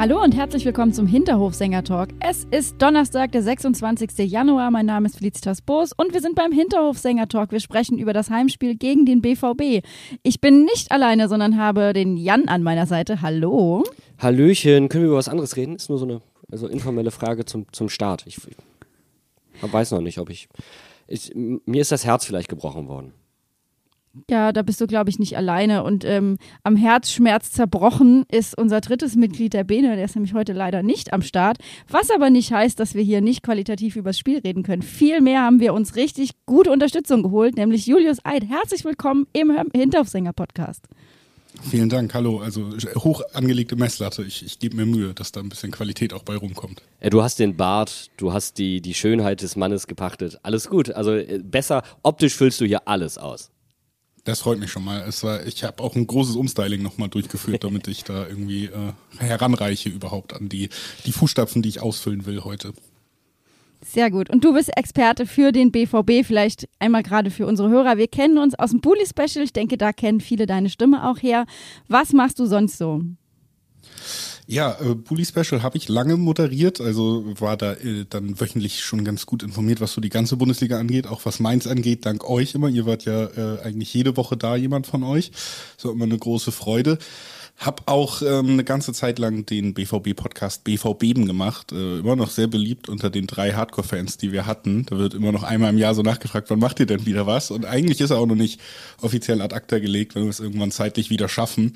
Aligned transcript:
Hallo 0.00 0.22
und 0.22 0.34
herzlich 0.34 0.64
willkommen 0.64 0.94
zum 0.94 1.06
Hinterhofsänger-Talk. 1.06 2.08
Es 2.20 2.46
ist 2.50 2.80
Donnerstag, 2.80 3.32
der 3.32 3.42
26. 3.42 4.30
Januar. 4.30 4.70
Mein 4.70 4.86
Name 4.86 5.04
ist 5.04 5.18
Felicitas 5.18 5.60
Boos 5.60 5.92
und 5.94 6.14
wir 6.14 6.22
sind 6.22 6.36
beim 6.36 6.52
Hinterhofsänger-Talk. 6.52 7.52
Wir 7.52 7.60
sprechen 7.60 7.98
über 7.98 8.14
das 8.14 8.30
Heimspiel 8.30 8.76
gegen 8.76 9.04
den 9.04 9.20
BVB. 9.20 9.86
Ich 10.22 10.40
bin 10.40 10.64
nicht 10.64 10.90
alleine, 10.90 11.28
sondern 11.28 11.58
habe 11.58 11.92
den 11.92 12.16
Jan 12.16 12.48
an 12.48 12.62
meiner 12.62 12.86
Seite. 12.86 13.20
Hallo. 13.20 13.84
Hallöchen. 14.18 14.88
Können 14.88 15.04
wir 15.04 15.08
über 15.08 15.18
was 15.18 15.28
anderes 15.28 15.56
reden? 15.56 15.76
Ist 15.76 15.90
nur 15.90 15.98
so 15.98 16.06
eine 16.06 16.22
also 16.50 16.66
informelle 16.66 17.10
Frage 17.10 17.44
zum, 17.44 17.70
zum 17.70 17.90
Start. 17.90 18.24
Ich, 18.26 18.38
ich 18.38 19.70
weiß 19.70 19.90
noch 19.90 20.00
nicht, 20.00 20.16
ob 20.16 20.30
ich, 20.30 20.48
ich. 21.08 21.30
Mir 21.34 21.82
ist 21.82 21.92
das 21.92 22.06
Herz 22.06 22.24
vielleicht 22.24 22.48
gebrochen 22.48 22.88
worden. 22.88 23.12
Ja, 24.28 24.52
da 24.52 24.62
bist 24.62 24.80
du, 24.80 24.86
glaube 24.86 25.08
ich, 25.08 25.18
nicht 25.18 25.36
alleine. 25.36 25.84
Und 25.84 26.04
ähm, 26.04 26.36
am 26.64 26.74
Herzschmerz 26.74 27.52
zerbrochen 27.52 28.24
ist 28.30 28.58
unser 28.58 28.80
drittes 28.80 29.14
Mitglied 29.14 29.52
der 29.52 29.64
Bene. 29.64 29.94
Der 29.94 30.04
ist 30.04 30.16
nämlich 30.16 30.34
heute 30.34 30.52
leider 30.52 30.82
nicht 30.82 31.12
am 31.12 31.22
Start. 31.22 31.58
Was 31.88 32.10
aber 32.10 32.28
nicht 32.30 32.52
heißt, 32.52 32.80
dass 32.80 32.94
wir 32.94 33.02
hier 33.02 33.20
nicht 33.20 33.42
qualitativ 33.42 33.96
übers 33.96 34.18
Spiel 34.18 34.38
reden 34.38 34.64
können. 34.64 34.82
Vielmehr 34.82 35.42
haben 35.42 35.60
wir 35.60 35.74
uns 35.74 35.94
richtig 35.94 36.30
gute 36.44 36.72
Unterstützung 36.72 37.22
geholt, 37.22 37.56
nämlich 37.56 37.86
Julius 37.86 38.18
Eid. 38.24 38.48
Herzlich 38.48 38.84
willkommen 38.84 39.26
im 39.32 39.52
Hinterhofsänger-Podcast. 39.72 40.86
Vielen 41.62 41.88
Dank, 41.88 42.14
hallo. 42.14 42.40
Also 42.40 42.70
hoch 42.96 43.22
angelegte 43.32 43.76
Messlatte. 43.76 44.22
Ich, 44.22 44.44
ich 44.44 44.58
gebe 44.58 44.76
mir 44.76 44.86
Mühe, 44.86 45.14
dass 45.14 45.30
da 45.30 45.40
ein 45.40 45.48
bisschen 45.48 45.70
Qualität 45.70 46.14
auch 46.14 46.22
bei 46.22 46.36
rumkommt. 46.36 46.82
Ja, 47.00 47.10
du 47.10 47.22
hast 47.22 47.38
den 47.38 47.56
Bart, 47.56 48.10
du 48.16 48.32
hast 48.32 48.58
die, 48.58 48.80
die 48.80 48.94
Schönheit 48.94 49.42
des 49.42 49.56
Mannes 49.56 49.86
gepachtet. 49.86 50.38
Alles 50.42 50.68
gut. 50.68 50.90
Also 50.90 51.12
äh, 51.12 51.40
besser, 51.42 51.82
optisch 52.02 52.34
füllst 52.34 52.60
du 52.60 52.64
hier 52.64 52.88
alles 52.88 53.18
aus. 53.18 53.50
Das 54.24 54.40
freut 54.40 54.58
mich 54.58 54.70
schon 54.70 54.84
mal. 54.84 55.00
Es 55.08 55.24
war, 55.24 55.46
ich 55.46 55.64
habe 55.64 55.82
auch 55.82 55.96
ein 55.96 56.06
großes 56.06 56.36
Umstyling 56.36 56.82
nochmal 56.82 57.08
durchgeführt, 57.08 57.64
damit 57.64 57.88
ich 57.88 58.04
da 58.04 58.26
irgendwie 58.26 58.66
äh, 58.66 58.92
heranreiche 59.18 59.88
überhaupt 59.88 60.34
an 60.34 60.48
die, 60.48 60.68
die 61.06 61.12
Fußstapfen, 61.12 61.62
die 61.62 61.70
ich 61.70 61.80
ausfüllen 61.80 62.26
will 62.26 62.44
heute. 62.44 62.72
Sehr 63.82 64.10
gut. 64.10 64.28
Und 64.28 64.44
du 64.44 64.52
bist 64.52 64.76
Experte 64.76 65.26
für 65.26 65.52
den 65.52 65.72
BVB, 65.72 66.26
vielleicht 66.26 66.68
einmal 66.78 67.02
gerade 67.02 67.30
für 67.30 67.46
unsere 67.46 67.70
Hörer. 67.70 67.96
Wir 67.96 68.08
kennen 68.08 68.36
uns 68.36 68.54
aus 68.58 68.70
dem 68.70 68.82
Bully 68.82 69.06
Special. 69.06 69.42
Ich 69.42 69.54
denke, 69.54 69.78
da 69.78 69.92
kennen 69.92 70.20
viele 70.20 70.44
deine 70.44 70.68
Stimme 70.68 71.08
auch 71.08 71.18
her. 71.22 71.46
Was 71.88 72.12
machst 72.12 72.38
du 72.38 72.44
sonst 72.44 72.76
so? 72.76 73.02
Ja, 74.50 74.76
äh, 74.80 74.96
Bully 74.96 75.24
Special 75.24 75.62
habe 75.62 75.76
ich 75.76 75.88
lange 75.88 76.16
moderiert, 76.16 76.80
also 76.80 77.24
war 77.38 77.56
da 77.56 77.74
äh, 77.74 78.04
dann 78.10 78.40
wöchentlich 78.40 78.80
schon 78.80 79.04
ganz 79.04 79.24
gut 79.24 79.44
informiert, 79.44 79.80
was 79.80 79.92
so 79.92 80.00
die 80.00 80.08
ganze 80.08 80.36
Bundesliga 80.36 80.76
angeht, 80.80 81.06
auch 81.06 81.24
was 81.24 81.38
Mainz 81.38 81.68
angeht, 81.68 82.04
dank 82.04 82.28
euch 82.28 82.56
immer. 82.56 82.68
Ihr 82.68 82.84
wart 82.84 83.04
ja 83.04 83.26
äh, 83.26 83.60
eigentlich 83.62 83.94
jede 83.94 84.16
Woche 84.16 84.36
da, 84.36 84.56
jemand 84.56 84.88
von 84.88 85.04
euch. 85.04 85.30
So 85.76 85.92
immer 85.92 86.06
eine 86.06 86.18
große 86.18 86.50
Freude. 86.50 86.98
Hab 87.58 87.88
auch 87.88 88.22
ähm, 88.22 88.54
eine 88.54 88.64
ganze 88.64 88.92
Zeit 88.92 89.20
lang 89.20 89.46
den 89.46 89.72
BVB-Podcast 89.72 90.64
BVB 90.64 91.14
gemacht. 91.14 91.70
Äh, 91.70 92.00
immer 92.00 92.16
noch 92.16 92.30
sehr 92.30 92.48
beliebt 92.48 92.88
unter 92.88 93.08
den 93.08 93.28
drei 93.28 93.52
Hardcore-Fans, 93.52 94.16
die 94.16 94.32
wir 94.32 94.46
hatten. 94.46 94.84
Da 94.86 94.98
wird 94.98 95.14
immer 95.14 95.30
noch 95.30 95.44
einmal 95.44 95.70
im 95.70 95.78
Jahr 95.78 95.94
so 95.94 96.02
nachgefragt, 96.02 96.50
wann 96.50 96.58
macht 96.58 96.80
ihr 96.80 96.86
denn 96.86 97.06
wieder 97.06 97.24
was? 97.24 97.52
Und 97.52 97.66
eigentlich 97.66 98.00
ist 98.00 98.10
er 98.10 98.18
auch 98.18 98.26
noch 98.26 98.34
nicht 98.34 98.60
offiziell 99.00 99.42
ad 99.42 99.54
acta 99.54 99.78
gelegt, 99.78 100.16
wenn 100.16 100.24
wir 100.24 100.30
es 100.30 100.40
irgendwann 100.40 100.72
zeitlich 100.72 101.08
wieder 101.08 101.28
schaffen. 101.28 101.74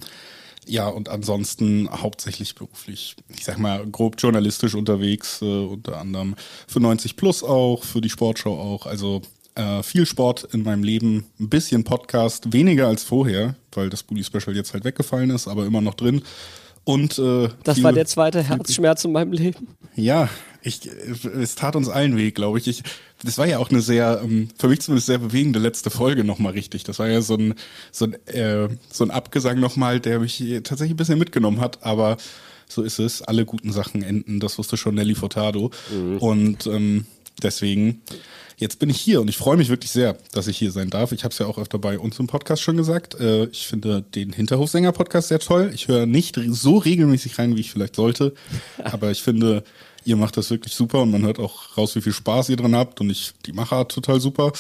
Ja, 0.67 0.89
und 0.89 1.09
ansonsten 1.09 1.89
hauptsächlich 1.91 2.55
beruflich, 2.55 3.17
ich 3.29 3.45
sag 3.45 3.59
mal, 3.59 3.87
grob 3.87 4.17
journalistisch 4.19 4.75
unterwegs, 4.75 5.43
äh, 5.43 5.45
unter 5.45 5.99
anderem 5.99 6.35
für 6.67 6.81
90 6.81 7.17
Plus 7.17 7.43
auch, 7.43 7.85
für 7.85 8.01
die 8.01 8.11
Sportschau 8.11 8.59
auch. 8.59 8.87
Also 8.87 9.23
äh, 9.55 9.83
viel 9.83 10.07
Sport 10.07 10.49
in 10.53 10.63
meinem 10.63 10.83
Leben, 10.83 11.27
ein 11.39 11.49
bisschen 11.49 11.85
Podcast, 11.85 12.53
weniger 12.53 12.89
als 12.89 13.05
vorher, 13.05 13.55
weil 13.73 13.91
das 13.91 14.03
Bully 14.03 14.25
Special 14.25 14.55
jetzt 14.55 14.73
halt 14.73 14.85
weggefallen 14.85 15.31
ist, 15.31 15.49
aber 15.49 15.67
immer 15.67 15.81
noch 15.81 15.95
drin. 15.95 16.23
Und 16.85 17.19
äh, 17.19 17.49
das 17.63 17.77
viel, 17.77 17.85
war 17.85 17.93
der 17.93 18.07
zweite 18.07 18.43
Herzschmerz 18.43 19.05
in 19.05 19.13
meinem 19.13 19.33
Leben. 19.33 19.69
Ja, 19.97 20.29
ich, 20.63 20.87
es 20.87 21.55
tat 21.55 21.77
uns 21.77 21.89
allen 21.89 22.17
weh, 22.17 22.31
glaube 22.31 22.59
ich. 22.59 22.69
ich. 22.69 22.83
Das 23.25 23.39
war 23.39 23.47
ja 23.47 23.59
auch 23.59 23.71
eine 23.71 23.81
sehr, 23.81 24.21
ähm, 24.23 24.49
für 24.59 24.69
mich 24.69 24.81
zumindest 24.81 25.07
sehr 25.07 25.19
bewegende 25.19 25.59
letzte 25.59 25.91
Folge 25.91 26.25
nochmal 26.25 26.53
richtig. 26.53 26.85
Das 26.85 26.99
war 26.99 27.09
ja 27.09 27.23
so 27.23 27.37
ein, 27.37 27.55
so 27.91 28.07
ein, 28.07 28.15
äh, 28.27 28.69
so 28.91 29.05
ein 29.05 29.11
Abgesang 29.11 29.61
nochmal, 29.61 30.01
der 30.01 30.21
mich 30.21 30.39
tatsächlich 30.63 30.95
ein 30.95 30.97
bisschen 30.97 31.19
mitgenommen 31.19 31.61
hat, 31.61 31.83
aber 31.83 32.17
so 32.69 32.83
ist 32.83 32.99
es. 32.99 33.23
Alle 33.23 33.45
guten 33.45 33.73
Sachen 33.73 34.03
enden, 34.03 34.41
das 34.41 34.59
wusste 34.59 34.77
schon 34.77 34.95
Nelly 34.95 35.15
Furtado. 35.15 35.71
Mhm. 35.93 36.19
Und 36.19 36.67
ähm, 36.67 37.07
deswegen, 37.43 38.03
jetzt 38.57 38.79
bin 38.79 38.91
ich 38.91 39.01
hier 39.01 39.21
und 39.21 39.29
ich 39.29 39.37
freue 39.37 39.57
mich 39.57 39.69
wirklich 39.69 39.91
sehr, 39.91 40.17
dass 40.33 40.47
ich 40.47 40.59
hier 40.59 40.73
sein 40.73 40.91
darf. 40.91 41.13
Ich 41.13 41.25
habe 41.25 41.33
es 41.33 41.39
ja 41.39 41.47
auch 41.47 41.59
öfter 41.59 41.79
bei 41.79 41.99
uns 41.99 42.19
im 42.19 42.27
Podcast 42.27 42.63
schon 42.63 42.77
gesagt. 42.77 43.15
Äh, 43.19 43.47
ich 43.47 43.67
finde 43.67 44.03
den 44.03 44.33
Hinterhofsänger-Podcast 44.33 45.29
sehr 45.29 45.41
toll. 45.41 45.71
Ich 45.75 45.89
höre 45.89 46.07
nicht 46.07 46.39
so 46.49 46.79
regelmäßig 46.79 47.39
rein, 47.39 47.57
wie 47.57 47.61
ich 47.61 47.71
vielleicht 47.71 47.97
sollte, 47.97 48.35
aber 48.85 49.11
ich 49.11 49.23
finde 49.23 49.65
Ihr 50.05 50.17
macht 50.17 50.37
das 50.37 50.51
wirklich 50.51 50.75
super 50.75 51.03
und 51.03 51.11
man 51.11 51.23
hört 51.23 51.39
auch 51.39 51.77
raus, 51.77 51.97
wie 51.97 52.01
viel 52.01 52.13
Spaß 52.13 52.51
ihr 52.51 52.57
dran 52.57 52.75
habt 52.75 53.01
und 53.01 53.11
ich 53.11 53.33
die 53.47 53.53
Macher 53.53 53.89
total 53.89 54.21
super. 54.21 54.53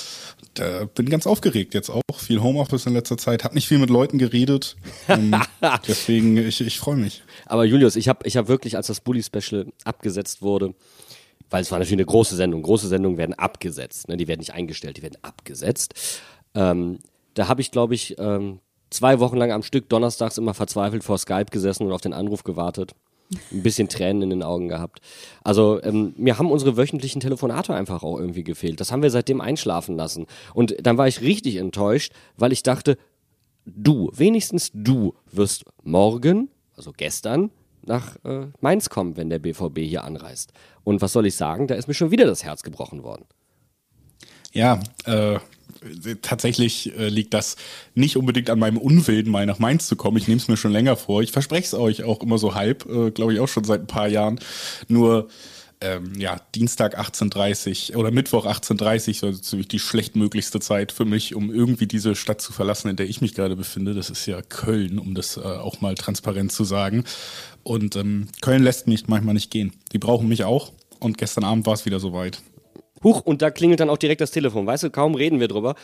Da 0.55 0.87
bin 0.87 1.09
ganz 1.09 1.27
aufgeregt 1.27 1.75
jetzt 1.75 1.91
auch. 1.91 2.00
Viel 2.16 2.43
Homeoffice 2.43 2.87
in 2.87 2.94
letzter 2.94 3.19
Zeit, 3.19 3.44
hab 3.44 3.54
nicht 3.54 3.69
viel 3.69 3.78
mit 3.78 3.91
Leuten 3.91 4.19
geredet. 4.19 4.77
Ähm, 5.09 5.34
deswegen, 5.88 6.37
ich, 6.38 6.60
ich 6.60 6.78
freue 6.78 6.97
mich. 6.97 7.22
Aber 7.47 7.65
Julius, 7.65 7.97
ich 7.97 8.09
habe 8.09 8.27
ich 8.27 8.37
hab 8.37 8.49
wirklich, 8.49 8.77
als 8.77 8.87
das 8.87 9.00
Bully 9.00 9.22
Special 9.22 9.66
abgesetzt 9.84 10.41
wurde, 10.41 10.75
weil 11.50 11.62
es 11.62 11.71
war 11.71 11.78
natürlich 11.78 11.99
eine 11.99 12.06
große 12.06 12.37
Sendung. 12.37 12.62
Große 12.62 12.88
Sendungen 12.88 13.19
werden 13.19 13.34
abgesetzt. 13.34 14.09
Ne? 14.09 14.16
Die 14.16 14.28
werden 14.28 14.41
nicht 14.41 14.54
eingestellt, 14.54 14.97
die 14.97 15.03
werden 15.03 15.19
abgesetzt. 15.22 15.94
Ähm, 16.54 17.00
da 17.34 17.49
habe 17.49 17.60
ich, 17.60 17.71
glaube 17.71 17.94
ich, 17.94 18.16
ähm, 18.19 18.60
zwei 18.91 19.19
Wochen 19.19 19.37
lang 19.37 19.53
am 19.53 19.62
Stück 19.62 19.88
donnerstags 19.88 20.38
immer 20.38 20.54
verzweifelt 20.54 21.04
vor 21.04 21.19
Skype 21.19 21.47
gesessen 21.50 21.87
und 21.87 21.93
auf 21.93 22.00
den 22.00 22.12
Anruf 22.12 22.44
gewartet 22.44 22.94
ein 23.53 23.62
bisschen 23.62 23.89
Tränen 23.89 24.23
in 24.23 24.31
den 24.31 24.43
Augen 24.43 24.69
gehabt. 24.69 25.01
Also 25.43 25.83
ähm, 25.83 26.15
mir 26.17 26.39
haben 26.39 26.51
unsere 26.51 26.77
wöchentlichen 26.77 27.21
Telefonate 27.21 27.75
einfach 27.75 28.03
auch 28.03 28.19
irgendwie 28.19 28.45
gefehlt. 28.45 28.81
Das 28.81 28.93
haben 28.93 29.03
wir 29.03 29.11
seitdem 29.11 29.41
einschlafen 29.41 29.97
lassen. 29.97 30.27
Und 30.55 30.75
dann 30.83 30.99
war 30.99 31.09
ich 31.09 31.21
richtig 31.21 31.57
enttäuscht, 31.57 32.13
weil 32.37 32.53
ich 32.53 32.63
dachte, 32.63 32.97
du, 33.65 34.11
wenigstens 34.15 34.71
du 34.75 35.15
wirst 35.31 35.65
morgen, 35.83 36.51
also 36.77 36.93
gestern, 36.97 37.51
nach 37.87 38.17
äh, 38.25 38.47
Mainz 38.61 38.89
kommen, 38.89 39.17
wenn 39.17 39.31
der 39.31 39.39
BVB 39.39 39.81
hier 39.81 40.05
anreist. 40.05 40.53
Und 40.84 41.03
was 41.03 41.13
soll 41.13 41.27
ich 41.27 41.37
sagen, 41.37 41.67
da 41.67 41.75
ist 41.75 41.89
mir 41.89 41.95
schon 41.95 42.11
wieder 42.11 42.27
das 42.27 42.45
Herz 42.45 42.63
gebrochen 42.63 43.03
worden. 43.03 43.25
Ja, 44.53 44.81
äh, 45.05 45.39
tatsächlich 46.22 46.97
äh, 46.99 47.09
liegt 47.09 47.34
das 47.34 47.56
nicht 47.95 48.17
unbedingt 48.17 48.50
an 48.50 48.59
meinem 48.59 48.78
Unwillen, 48.78 49.31
mal 49.31 49.47
nach 49.47 49.59
Mainz 49.59 49.87
zu 49.87 49.97
kommen. 49.97 50.17
Ich 50.17 50.28
nehme 50.28 50.41
es 50.41 50.49
mir 50.49 50.56
schon 50.56 50.72
länger 50.72 50.97
vor. 50.97 51.22
Ich 51.22 51.33
verspreche 51.33 51.67
es 51.67 51.75
euch 51.75 52.05
auch 52.05 52.21
immer 52.22 52.39
so 52.39 52.55
halb, 52.55 52.87
äh, 52.87 53.11
glaube 53.11 53.34
ich 53.34 53.41
auch 53.41 53.49
schon 53.49 53.65
seit 53.65 53.81
ein 53.83 53.87
paar 53.87 54.09
Jahren. 54.09 54.41
Nur 54.89 55.28
ähm, 55.81 56.12
ja, 56.19 56.41
Dienstag 56.55 56.99
18.30 56.99 57.97
oder 57.97 58.11
Mittwoch 58.11 58.47
18.30 58.47 59.19
so 59.19 59.33
ziemlich 59.33 59.69
die 59.69 59.78
schlechtmöglichste 59.78 60.61
Zeit 60.61 60.93
für 60.93 61.05
mich, 61.05 61.34
um 61.34 61.53
irgendwie 61.53 61.87
diese 61.87 62.15
Stadt 62.15 62.41
zu 62.41 62.53
verlassen, 62.53 62.89
in 62.89 62.97
der 62.97 63.09
ich 63.09 63.21
mich 63.21 63.34
gerade 63.34 63.54
befinde. 63.54 63.92
Das 63.92 64.09
ist 64.09 64.25
ja 64.27 64.41
Köln, 64.41 64.98
um 64.98 65.15
das 65.15 65.36
äh, 65.36 65.41
auch 65.41 65.81
mal 65.81 65.95
transparent 65.95 66.53
zu 66.53 66.65
sagen. 66.65 67.04
Und 67.63 67.97
ähm, 67.97 68.28
Köln 68.41 68.63
lässt 68.63 68.86
mich 68.86 69.09
manchmal 69.09 69.34
nicht 69.34 69.51
gehen. 69.51 69.72
Die 69.92 69.98
brauchen 69.98 70.28
mich 70.28 70.45
auch. 70.45 70.72
Und 71.01 71.19
gestern 71.19 71.45
Abend 71.45 71.66
war 71.66 71.75
es 71.75 71.84
wieder 71.84 72.01
soweit. 72.01 72.41
Huch, 73.04 73.21
und 73.21 73.42
da 73.42 73.51
klingelt 73.51 73.80
dann 73.80 73.91
auch 73.91 73.98
direkt 73.98 74.21
das 74.21 74.30
Telefon. 74.30 74.66
Weißt 74.66 74.83
du, 74.83 74.91
kaum 74.91 75.15
reden 75.15 75.39
wir 75.39 75.48
drüber. 75.48 75.74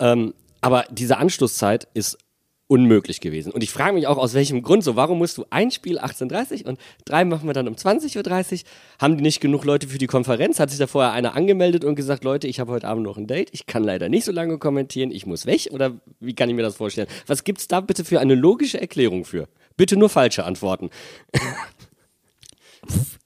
Ähm, 0.00 0.34
aber 0.60 0.84
diese 0.90 1.18
Anschlusszeit 1.18 1.88
ist 1.94 2.18
unmöglich 2.66 3.20
gewesen. 3.20 3.52
Und 3.52 3.62
ich 3.62 3.70
frage 3.70 3.92
mich 3.92 4.06
auch, 4.06 4.16
aus 4.16 4.34
welchem 4.34 4.62
Grund 4.62 4.82
so. 4.82 4.96
Warum 4.96 5.18
musst 5.18 5.36
du 5.36 5.44
ein 5.50 5.70
Spiel 5.70 5.98
18.30 5.98 6.64
und 6.64 6.80
drei 7.04 7.24
machen 7.24 7.46
wir 7.46 7.52
dann 7.52 7.68
um 7.68 7.74
20.30 7.74 8.52
Uhr? 8.52 8.58
Haben 8.98 9.18
die 9.18 9.22
nicht 9.22 9.40
genug 9.40 9.64
Leute 9.64 9.86
für 9.86 9.98
die 9.98 10.06
Konferenz? 10.06 10.58
Hat 10.58 10.70
sich 10.70 10.78
da 10.78 10.86
vorher 10.86 11.12
einer 11.12 11.36
angemeldet 11.36 11.84
und 11.84 11.94
gesagt, 11.94 12.24
Leute, 12.24 12.48
ich 12.48 12.60
habe 12.60 12.72
heute 12.72 12.88
Abend 12.88 13.04
noch 13.04 13.18
ein 13.18 13.26
Date, 13.26 13.50
ich 13.52 13.66
kann 13.66 13.84
leider 13.84 14.08
nicht 14.08 14.24
so 14.24 14.32
lange 14.32 14.58
kommentieren, 14.58 15.10
ich 15.10 15.26
muss 15.26 15.44
weg? 15.44 15.68
Oder 15.72 15.92
wie 16.20 16.34
kann 16.34 16.48
ich 16.48 16.54
mir 16.54 16.62
das 16.62 16.76
vorstellen? 16.76 17.08
Was 17.26 17.44
gibt 17.44 17.60
es 17.60 17.68
da 17.68 17.80
bitte 17.80 18.04
für 18.04 18.20
eine 18.20 18.34
logische 18.34 18.80
Erklärung 18.80 19.24
für? 19.24 19.46
Bitte 19.76 19.96
nur 19.96 20.08
falsche 20.08 20.44
Antworten. 20.44 20.90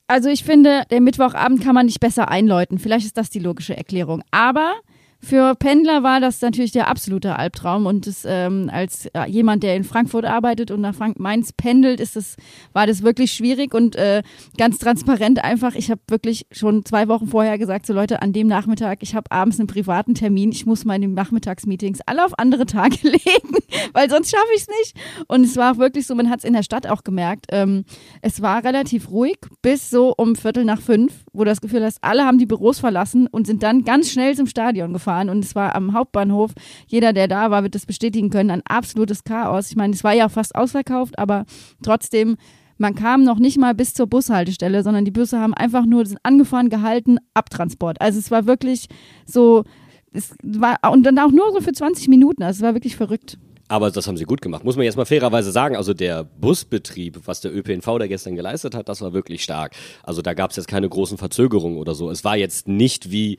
Also 0.09 0.31
ich 0.31 0.43
finde, 0.43 0.85
der 0.91 1.03
Mittwochabend 1.03 1.63
kann 1.63 1.75
man 1.75 1.87
nicht 1.87 2.01
besser 2.01 2.29
einläuten. 2.29 2.79
Vielleicht 2.79 3.05
ist 3.05 3.19
das 3.19 3.29
die 3.29 3.39
logische 3.39 3.77
Erklärung. 3.77 4.23
Aber 4.31 4.75
Für 5.21 5.57
Pendler 5.57 6.05
war 6.05 6.21
das 6.21 6.41
natürlich 6.43 6.71
der 6.71 6.87
absolute 6.87 7.37
Albtraum 7.37 7.87
und 7.87 8.07
das, 8.07 8.25
ähm, 8.25 8.71
als 8.73 9.07
äh, 9.07 9.29
jemand, 9.29 9.65
der 9.65 9.75
in 9.75 9.83
Frankfurt 9.83 10.25
arbeitet 10.25 10.71
und 10.71 10.81
nach 10.81 10.95
Frank 10.95 11.19
Mainz 11.19 11.53
pendelt, 11.53 11.99
ist 11.99 12.15
das, 12.15 12.37
war 12.73 12.87
das 12.87 13.03
wirklich 13.03 13.33
schwierig 13.33 13.75
und 13.75 13.97
äh, 13.97 14.23
ganz 14.57 14.79
transparent 14.79 15.43
einfach. 15.43 15.75
Ich 15.75 15.91
habe 15.91 16.01
wirklich 16.07 16.47
schon 16.53 16.85
zwei 16.85 17.09
Wochen 17.09 17.27
vorher 17.27 17.59
gesagt, 17.59 17.87
so 17.87 17.95
Leute, 17.95 18.23
an 18.23 18.33
dem 18.33 18.47
Nachmittag, 18.47 18.99
ich 19.03 19.17
habe 19.17 19.31
abends 19.33 19.59
einen 19.59 19.67
privaten 19.67 20.15
Termin, 20.15 20.53
ich 20.53 20.67
muss 20.67 20.85
meine 20.85 21.09
Nachmittagsmeetings 21.09 21.99
alle 22.07 22.25
auf 22.25 22.39
andere 22.39 22.65
Tage 22.65 22.97
legen, 23.03 23.57
weil 23.95 24.09
sonst 24.09 24.31
schaffe 24.31 24.47
ich 24.55 24.63
es 24.63 24.69
nicht. 24.69 24.97
Und 25.27 25.45
es 25.45 25.57
war 25.57 25.73
auch 25.73 25.79
wirklich 25.79 26.07
so, 26.07 26.15
man 26.15 26.31
hat 26.31 26.39
es 26.39 26.45
in 26.45 26.53
der 26.53 26.63
Stadt 26.63 26.87
auch 26.87 27.03
gemerkt. 27.03 27.47
Ähm, 27.51 27.85
es 28.23 28.41
war 28.41 28.63
relativ 28.63 29.11
ruhig 29.11 29.39
bis 29.63 29.91
so 29.91 30.15
um 30.17 30.37
Viertel 30.37 30.65
nach 30.65 30.81
fünf, 30.81 31.25
wo 31.33 31.43
das 31.43 31.61
Gefühl 31.61 31.85
hast, 31.85 31.99
alle 32.03 32.25
haben 32.25 32.39
die 32.39 32.47
Büros 32.47 32.79
verlassen 32.79 33.27
und 33.27 33.49
sind 33.49 33.65
dann 33.65 33.83
ganz 33.83 34.13
schnell 34.13 34.37
zum 34.37 34.47
Stadion 34.47 34.93
gefahren 34.93 35.08
gefahren 35.09 35.31
und 35.31 35.45
es 35.45 35.55
war 35.55 35.75
am 35.75 35.95
Hauptbahnhof, 35.95 36.53
jeder, 36.87 37.13
der 37.13 37.29
da 37.29 37.51
war, 37.51 37.63
wird 37.63 37.75
das 37.75 37.87
bestätigen 37.87 38.31
können, 38.31 38.51
ein 38.51 38.63
absolutes 38.69 39.25
Chaos. 39.25 39.71
Ich 39.71 39.77
meine, 39.77 39.95
es 39.95 40.05
war 40.05 40.13
ja 40.13 40.29
fast 40.29 40.55
ausverkauft, 40.55 41.19
aber 41.19 41.47
trotzdem, 41.83 42.37
man 42.77 42.95
kam 42.95 43.25
noch 43.25 43.39
nicht 43.39 43.59
mal 43.59 43.75
bis 43.75 43.95
zur 43.95 44.07
Bushaltestelle, 44.07 44.83
sondern 44.83 45.05
die 45.05 45.11
Busse 45.11 45.41
haben 45.41 45.55
einfach 45.55 45.87
nur 45.87 46.05
angefahren, 46.23 46.69
gehalten, 46.69 47.19
Abtransport. 47.35 48.01
Also 48.01 48.19
es 48.19 48.31
war 48.31 48.47
wirklich 48.47 48.89
so, 49.25 49.65
es 50.13 50.35
war, 50.43 50.77
und 50.93 51.05
dann 51.05 51.19
auch 51.19 51.33
nur 51.33 51.53
so 51.53 51.61
für 51.61 51.73
20 51.73 52.09
Minuten, 52.09 52.43
also 52.43 52.59
es 52.59 52.63
war 52.63 52.75
wirklich 52.75 52.97
verrückt. 52.97 53.39
Aber 53.71 53.91
das 53.91 54.07
haben 54.07 54.17
sie 54.17 54.25
gut 54.25 54.41
gemacht. 54.41 54.65
Muss 54.65 54.77
man 54.77 54.87
jetzt 54.87 54.97
mal 54.97 55.05
fairerweise 55.05 55.53
sagen. 55.53 55.77
Also 55.77 55.93
der 55.93 56.25
Busbetrieb, 56.25 57.21
was 57.27 57.43
der 57.43 57.55
ÖPNV 57.55 57.99
da 57.99 58.07
gestern 58.07 58.35
geleistet 58.35 58.75
hat, 58.75 58.89
das 58.89 59.03
war 59.03 59.13
wirklich 59.13 59.43
stark. 59.43 59.75
Also 60.03 60.23
da 60.23 60.33
gab 60.33 60.53
es 60.53 60.57
jetzt 60.57 60.69
keine 60.69 60.89
großen 60.89 61.19
Verzögerungen 61.19 61.77
oder 61.77 61.95
so. 61.95 62.11
Es 62.11 62.25
war 62.25 62.35
jetzt 62.35 62.67
nicht 62.67 63.11
wie 63.11 63.37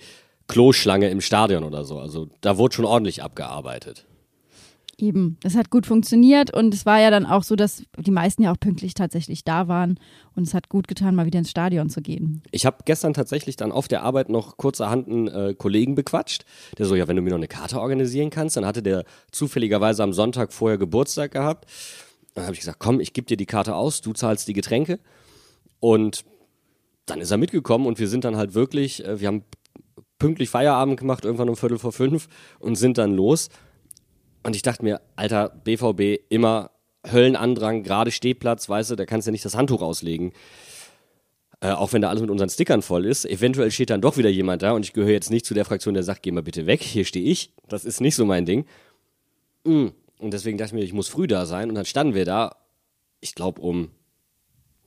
Kloschlange 0.50 1.10
im 1.10 1.22
Stadion 1.22 1.64
oder 1.64 1.86
so. 1.86 2.00
Also 2.00 2.28
da 2.42 2.58
wurde 2.58 2.76
schon 2.76 2.86
ordentlich 2.86 3.24
abgearbeitet. 3.24 4.06
Eben, 4.98 5.38
das 5.42 5.56
hat 5.56 5.70
gut 5.70 5.86
funktioniert 5.86 6.54
und 6.54 6.74
es 6.74 6.86
war 6.86 7.00
ja 7.00 7.10
dann 7.10 7.26
auch 7.26 7.44
so, 7.44 7.56
dass 7.56 7.84
die 7.98 8.12
meisten 8.12 8.44
ja 8.44 8.52
auch 8.52 8.60
pünktlich 8.60 8.96
tatsächlich 8.96 9.46
da 9.46 9.70
waren 9.70 9.98
und 10.36 10.44
es 10.44 10.54
hat 10.54 10.68
gut 10.68 10.90
getan, 10.90 11.16
mal 11.16 11.26
wieder 11.26 11.40
ins 11.40 11.50
Stadion 11.50 11.90
zu 11.90 12.02
gehen. 12.02 12.42
Ich 12.52 12.66
habe 12.66 12.80
gestern 12.84 13.14
tatsächlich 13.14 13.56
dann 13.56 13.72
auf 13.72 13.88
der 13.88 14.04
Arbeit 14.04 14.28
noch 14.28 14.58
kurzerhand 14.58 15.08
einen 15.08 15.28
äh, 15.30 15.54
Kollegen 15.58 15.96
bequatscht, 15.96 16.44
der 16.78 16.86
so, 16.86 16.96
ja, 16.96 17.08
wenn 17.08 17.16
du 17.16 17.22
mir 17.22 17.30
noch 17.30 17.38
eine 17.38 17.48
Karte 17.48 17.80
organisieren 17.80 18.30
kannst, 18.30 18.58
dann 18.58 18.66
hatte 18.66 18.84
der 18.84 19.06
zufälligerweise 19.32 20.04
am 20.04 20.12
Sonntag 20.12 20.52
vorher 20.52 20.78
Geburtstag 20.78 21.32
gehabt. 21.32 21.70
Dann 22.34 22.44
habe 22.44 22.54
ich 22.54 22.60
gesagt, 22.60 22.80
komm, 22.80 23.00
ich 23.00 23.14
gebe 23.14 23.26
dir 23.26 23.38
die 23.38 23.46
Karte 23.46 23.76
aus, 23.76 24.02
du 24.02 24.12
zahlst 24.12 24.50
die 24.50 24.54
Getränke 24.54 25.00
und 25.80 26.26
dann 27.06 27.22
ist 27.22 27.32
er 27.32 27.38
mitgekommen 27.38 27.86
und 27.86 28.00
wir 28.00 28.08
sind 28.10 28.26
dann 28.26 28.36
halt 28.36 28.54
wirklich, 28.54 29.06
äh, 29.06 29.22
wir 29.22 29.30
haben 29.30 29.46
pünktlich 30.20 30.50
Feierabend 30.50 31.00
gemacht, 31.00 31.26
irgendwann 31.26 31.50
um 31.50 31.56
Viertel 31.56 31.80
vor 31.80 31.92
fünf 31.92 32.28
und 32.60 32.76
sind 32.76 32.98
dann 32.98 33.16
los. 33.16 33.50
Und 34.44 34.56
ich 34.56 34.62
dachte 34.62 34.84
mir, 34.84 35.02
alter, 35.16 35.50
BVB, 35.50 36.22
immer 36.30 36.72
Höllenandrang, 37.10 37.84
gerade 37.84 38.12
Stehplatz, 38.12 38.70
weißt 38.70 38.92
du, 38.92 38.96
da 38.96 39.06
kannst 39.06 39.26
du 39.26 39.30
ja 39.30 39.32
nicht 39.32 39.46
das 39.46 39.56
Handtuch 39.56 39.82
auslegen. 39.82 40.34
Äh, 41.62 41.72
auch 41.72 41.92
wenn 41.92 42.02
da 42.02 42.10
alles 42.10 42.22
mit 42.22 42.30
unseren 42.30 42.50
Stickern 42.50 42.82
voll 42.82 43.06
ist. 43.06 43.26
Eventuell 43.26 43.72
steht 43.72 43.90
dann 43.90 44.02
doch 44.02 44.18
wieder 44.18 44.30
jemand 44.30 44.62
da 44.62 44.72
und 44.72 44.86
ich 44.86 44.94
gehöre 44.94 45.12
jetzt 45.12 45.30
nicht 45.30 45.46
zu 45.46 45.54
der 45.54 45.66
Fraktion, 45.66 45.94
der 45.94 46.04
sagt, 46.04 46.24
geh 46.24 46.32
mal 46.32 46.44
bitte 46.44 46.66
weg, 46.68 46.82
hier 46.82 47.04
stehe 47.04 47.26
ich. 47.26 47.52
Das 47.68 47.84
ist 47.84 48.00
nicht 48.00 48.16
so 48.16 48.26
mein 48.26 48.46
Ding. 48.46 48.66
Mm. 49.66 49.88
Und 50.20 50.34
deswegen 50.34 50.58
dachte 50.58 50.70
ich 50.70 50.74
mir, 50.74 50.84
ich 50.84 50.94
muss 50.94 51.08
früh 51.08 51.28
da 51.28 51.46
sein. 51.46 51.70
Und 51.70 51.76
dann 51.76 51.86
standen 51.86 52.14
wir 52.14 52.26
da, 52.26 52.56
ich 53.22 53.36
glaube 53.36 53.62
um, 53.62 53.92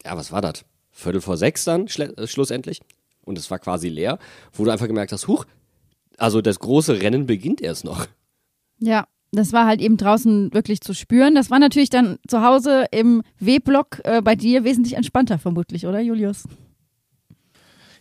ja, 0.04 0.16
was 0.16 0.32
war 0.32 0.40
das? 0.40 0.64
Viertel 0.90 1.20
vor 1.22 1.36
sechs 1.36 1.64
dann, 1.64 1.86
äh, 1.86 2.26
schlussendlich 2.26 2.80
und 3.24 3.38
es 3.38 3.50
war 3.50 3.58
quasi 3.58 3.88
leer, 3.88 4.18
wo 4.52 4.64
du 4.64 4.70
einfach 4.70 4.86
gemerkt 4.86 5.12
hast, 5.12 5.28
huch, 5.28 5.44
also 6.18 6.40
das 6.40 6.58
große 6.58 7.00
Rennen 7.00 7.26
beginnt 7.26 7.60
erst 7.60 7.84
noch. 7.84 8.06
Ja, 8.78 9.06
das 9.32 9.52
war 9.52 9.66
halt 9.66 9.80
eben 9.80 9.96
draußen 9.96 10.52
wirklich 10.52 10.82
zu 10.82 10.92
spüren. 10.92 11.34
Das 11.34 11.50
war 11.50 11.58
natürlich 11.58 11.90
dann 11.90 12.18
zu 12.28 12.42
Hause 12.42 12.86
im 12.90 13.22
W-Block 13.38 14.00
äh, 14.04 14.20
bei 14.20 14.36
dir 14.36 14.64
wesentlich 14.64 14.94
entspannter 14.94 15.38
vermutlich, 15.38 15.86
oder 15.86 16.00
Julius? 16.00 16.44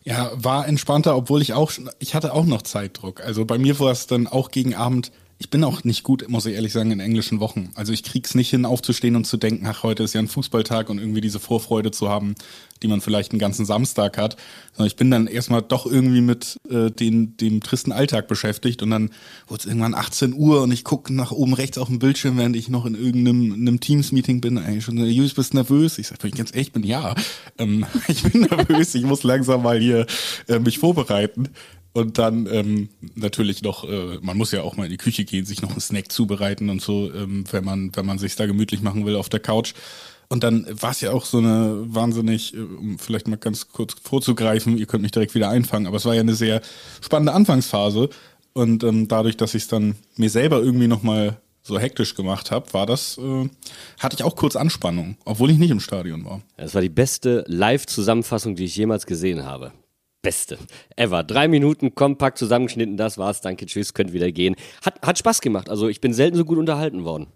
Ja, 0.03 0.31
war 0.35 0.68
entspannter, 0.68 1.15
obwohl 1.15 1.41
ich 1.41 1.53
auch, 1.53 1.71
ich 2.00 2.15
hatte 2.15 2.33
auch 2.33 2.45
noch 2.45 2.63
Zeitdruck. 2.63 3.21
Also 3.21 3.45
bei 3.45 3.57
mir 3.57 3.79
war 3.79 3.91
es 3.91 4.07
dann 4.07 4.27
auch 4.27 4.50
gegen 4.50 4.74
Abend 4.75 5.12
ich 5.41 5.49
bin 5.49 5.63
auch 5.63 5.83
nicht 5.83 6.03
gut, 6.03 6.29
muss 6.29 6.45
ich 6.45 6.53
ehrlich 6.53 6.71
sagen, 6.71 6.91
in 6.91 6.99
englischen 6.99 7.39
Wochen. 7.39 7.71
Also 7.73 7.93
ich 7.93 8.03
krieg's 8.03 8.35
nicht 8.35 8.51
hin, 8.51 8.63
aufzustehen 8.63 9.15
und 9.15 9.25
zu 9.25 9.38
denken, 9.38 9.65
ach, 9.65 9.81
heute 9.81 10.03
ist 10.03 10.13
ja 10.13 10.21
ein 10.21 10.27
Fußballtag 10.27 10.88
und 10.91 10.99
irgendwie 10.99 11.19
diese 11.19 11.39
Vorfreude 11.39 11.89
zu 11.89 12.09
haben, 12.09 12.35
die 12.83 12.88
man 12.88 13.01
vielleicht 13.01 13.31
einen 13.31 13.39
ganzen 13.39 13.65
Samstag 13.65 14.19
hat. 14.19 14.38
Sondern 14.73 14.85
ich 14.85 14.97
bin 14.97 15.09
dann 15.09 15.25
erstmal 15.25 15.63
doch 15.63 15.88
irgendwie 15.88 16.21
mit 16.21 16.57
äh, 16.69 16.91
den, 16.91 17.38
dem 17.38 17.59
tristen 17.61 17.91
Alltag 17.91 18.27
beschäftigt 18.27 18.83
und 18.83 18.91
dann 18.91 19.09
wurde 19.47 19.61
es 19.61 19.65
irgendwann 19.65 19.95
18 19.95 20.35
Uhr 20.35 20.61
und 20.61 20.71
ich 20.71 20.83
gucke 20.83 21.11
nach 21.11 21.31
oben 21.31 21.55
rechts 21.55 21.79
auf 21.79 21.88
dem 21.88 21.97
Bildschirm, 21.97 22.38
während 22.38 22.55
ich 22.55 22.69
noch 22.69 22.85
in 22.85 22.93
irgendeinem 22.93 23.53
einem 23.53 23.79
Teams-Meeting 23.79 24.41
bin. 24.41 24.59
Eigentlich 24.59 24.85
schon, 24.85 24.97
Julius, 24.97 25.33
bist 25.33 25.55
nervös? 25.55 25.97
Ich 25.97 26.09
sage, 26.09 26.29
ganz 26.29 26.51
ehrlich, 26.51 26.67
ich 26.67 26.73
bin 26.73 26.83
ja. 26.83 27.15
Ähm, 27.57 27.88
ich 28.07 28.21
bin 28.21 28.41
nervös, 28.41 28.93
ich 28.93 29.05
muss 29.05 29.23
langsam 29.23 29.63
mal 29.63 29.79
hier 29.79 30.05
äh, 30.47 30.59
mich 30.59 30.77
vorbereiten. 30.77 31.49
Und 31.93 32.17
dann 32.17 32.47
ähm, 32.49 32.89
natürlich 33.15 33.63
noch, 33.63 33.83
äh, 33.83 34.17
man 34.21 34.38
muss 34.38 34.51
ja 34.51 34.61
auch 34.61 34.77
mal 34.77 34.85
in 34.85 34.91
die 34.91 34.97
Küche 34.97 35.25
gehen, 35.25 35.45
sich 35.45 35.61
noch 35.61 35.71
einen 35.71 35.81
Snack 35.81 36.11
zubereiten 36.11 36.69
und 36.69 36.81
so, 36.81 37.11
ähm, 37.13 37.43
wenn 37.51 37.65
man, 37.65 37.95
wenn 37.95 38.05
man 38.05 38.17
sich 38.17 38.35
da 38.35 38.45
gemütlich 38.45 38.81
machen 38.81 39.05
will 39.05 39.15
auf 39.15 39.27
der 39.27 39.41
Couch. 39.41 39.73
Und 40.29 40.45
dann 40.45 40.65
war 40.81 40.91
es 40.91 41.01
ja 41.01 41.11
auch 41.11 41.25
so 41.25 41.39
eine 41.39 41.83
wahnsinnig, 41.88 42.53
äh, 42.53 42.59
um 42.59 42.97
vielleicht 42.97 43.27
mal 43.27 43.35
ganz 43.35 43.67
kurz 43.67 43.95
vorzugreifen, 44.01 44.77
ihr 44.77 44.85
könnt 44.85 45.03
mich 45.03 45.11
direkt 45.11 45.35
wieder 45.35 45.49
einfangen, 45.49 45.88
aber 45.88 45.97
es 45.97 46.05
war 46.05 46.15
ja 46.15 46.21
eine 46.21 46.35
sehr 46.35 46.61
spannende 47.01 47.33
Anfangsphase. 47.33 48.09
Und 48.53 48.83
ähm, 48.85 49.09
dadurch, 49.09 49.35
dass 49.35 49.53
ich 49.53 49.63
es 49.63 49.67
dann 49.67 49.95
mir 50.15 50.29
selber 50.29 50.61
irgendwie 50.61 50.88
nochmal 50.88 51.41
so 51.61 51.77
hektisch 51.77 52.15
gemacht 52.15 52.51
habe, 52.51 52.73
war 52.73 52.85
das, 52.85 53.17
äh, 53.17 53.49
hatte 53.99 54.15
ich 54.15 54.23
auch 54.23 54.38
kurz 54.38 54.55
Anspannung, 54.55 55.17
obwohl 55.25 55.51
ich 55.51 55.57
nicht 55.57 55.71
im 55.71 55.81
Stadion 55.81 56.23
war. 56.23 56.41
Das 56.55 56.73
war 56.73 56.81
die 56.81 56.89
beste 56.89 57.43
Live-Zusammenfassung, 57.47 58.55
die 58.55 58.65
ich 58.65 58.75
jemals 58.77 59.05
gesehen 59.05 59.45
habe. 59.45 59.73
Beste 60.21 60.57
ever. 60.95 61.23
Drei 61.23 61.47
Minuten 61.47 61.95
kompakt 61.95 62.38
zusammengeschnitten, 62.38 62.97
das 62.97 63.18
war's. 63.18 63.41
Danke, 63.41 63.65
tschüss, 63.65 63.94
könnt 63.94 64.13
wieder 64.13 64.31
gehen. 64.31 64.56
Hat, 64.83 65.01
hat 65.01 65.18
Spaß 65.18 65.41
gemacht. 65.41 65.69
Also 65.69 65.88
ich 65.88 66.01
bin 66.01 66.13
selten 66.13 66.38
so 66.38 66.45
gut 66.45 66.57
unterhalten 66.57 67.03
worden. 67.03 67.27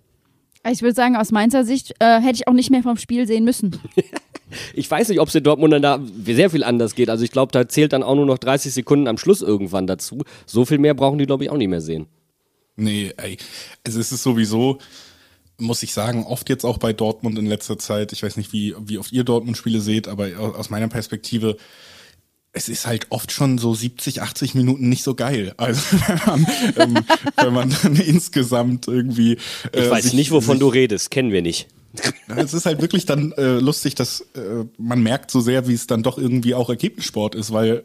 Ich 0.71 0.81
würde 0.81 0.95
sagen, 0.95 1.15
aus 1.15 1.31
Mainzer 1.31 1.63
Sicht 1.63 1.93
äh, 1.99 2.19
hätte 2.19 2.35
ich 2.35 2.47
auch 2.47 2.53
nicht 2.53 2.71
mehr 2.71 2.81
vom 2.81 2.97
Spiel 2.97 3.27
sehen 3.27 3.43
müssen. 3.43 3.79
ich 4.73 4.89
weiß 4.89 5.09
nicht, 5.09 5.19
ob 5.19 5.27
es 5.27 5.35
in 5.35 5.43
Dortmund 5.43 5.73
dann 5.73 5.81
da 5.81 5.99
sehr 6.25 6.49
viel 6.49 6.63
anders 6.63 6.95
geht. 6.95 7.09
Also 7.09 7.23
ich 7.23 7.31
glaube, 7.31 7.51
da 7.51 7.67
zählt 7.67 7.93
dann 7.93 8.01
auch 8.01 8.15
nur 8.15 8.25
noch 8.25 8.39
30 8.39 8.73
Sekunden 8.73 9.07
am 9.07 9.17
Schluss 9.17 9.41
irgendwann 9.41 9.85
dazu. 9.85 10.23
So 10.47 10.65
viel 10.65 10.79
mehr 10.79 10.95
brauchen 10.95 11.19
die, 11.19 11.27
glaube 11.27 11.43
ich, 11.43 11.51
auch 11.51 11.57
nicht 11.57 11.67
mehr 11.67 11.81
sehen. 11.81 12.07
Nee, 12.75 13.13
ey. 13.17 13.37
Also 13.85 13.99
es 13.99 14.11
ist 14.11 14.23
sowieso, 14.23 14.79
muss 15.57 15.83
ich 15.83 15.93
sagen, 15.93 16.25
oft 16.25 16.49
jetzt 16.49 16.65
auch 16.65 16.79
bei 16.79 16.93
Dortmund 16.93 17.37
in 17.37 17.45
letzter 17.45 17.77
Zeit, 17.77 18.11
ich 18.11 18.23
weiß 18.23 18.35
nicht, 18.35 18.51
wie, 18.51 18.75
wie 18.79 18.97
oft 18.97 19.11
ihr 19.11 19.23
Dortmund-Spiele 19.23 19.79
seht, 19.79 20.07
aber 20.07 20.29
aus 20.39 20.69
meiner 20.71 20.87
Perspektive 20.87 21.57
es 22.55 22.69
ist 22.69 22.87
halt 22.87 23.07
oft 23.09 23.31
schon 23.31 23.57
so 23.57 23.75
70, 23.75 24.21
80 24.21 24.55
Minuten 24.55 24.89
nicht 24.89 25.03
so 25.03 25.13
geil. 25.13 25.53
Also 25.57 25.81
wenn 26.07 26.19
man, 26.25 26.47
ähm, 26.77 27.05
wenn 27.35 27.53
man 27.53 27.75
dann 27.83 27.95
insgesamt 27.97 28.87
irgendwie. 28.87 29.33
Äh, 29.73 29.83
ich 29.83 29.89
weiß 29.91 30.03
sich, 30.05 30.13
nicht, 30.13 30.31
wovon 30.31 30.55
sich, 30.55 30.61
du 30.61 30.67
redest, 30.69 31.11
kennen 31.11 31.31
wir 31.31 31.41
nicht. 31.41 31.67
Es 32.27 32.53
ist 32.53 32.65
halt 32.65 32.81
wirklich 32.81 33.05
dann 33.05 33.31
äh, 33.33 33.59
lustig, 33.59 33.95
dass 33.95 34.21
äh, 34.35 34.65
man 34.77 35.03
merkt 35.03 35.31
so 35.31 35.39
sehr, 35.39 35.67
wie 35.67 35.73
es 35.73 35.87
dann 35.87 36.03
doch 36.03 36.17
irgendwie 36.17 36.55
auch 36.55 36.69
Ergebnissport 36.69 37.35
ist, 37.35 37.51
weil 37.53 37.83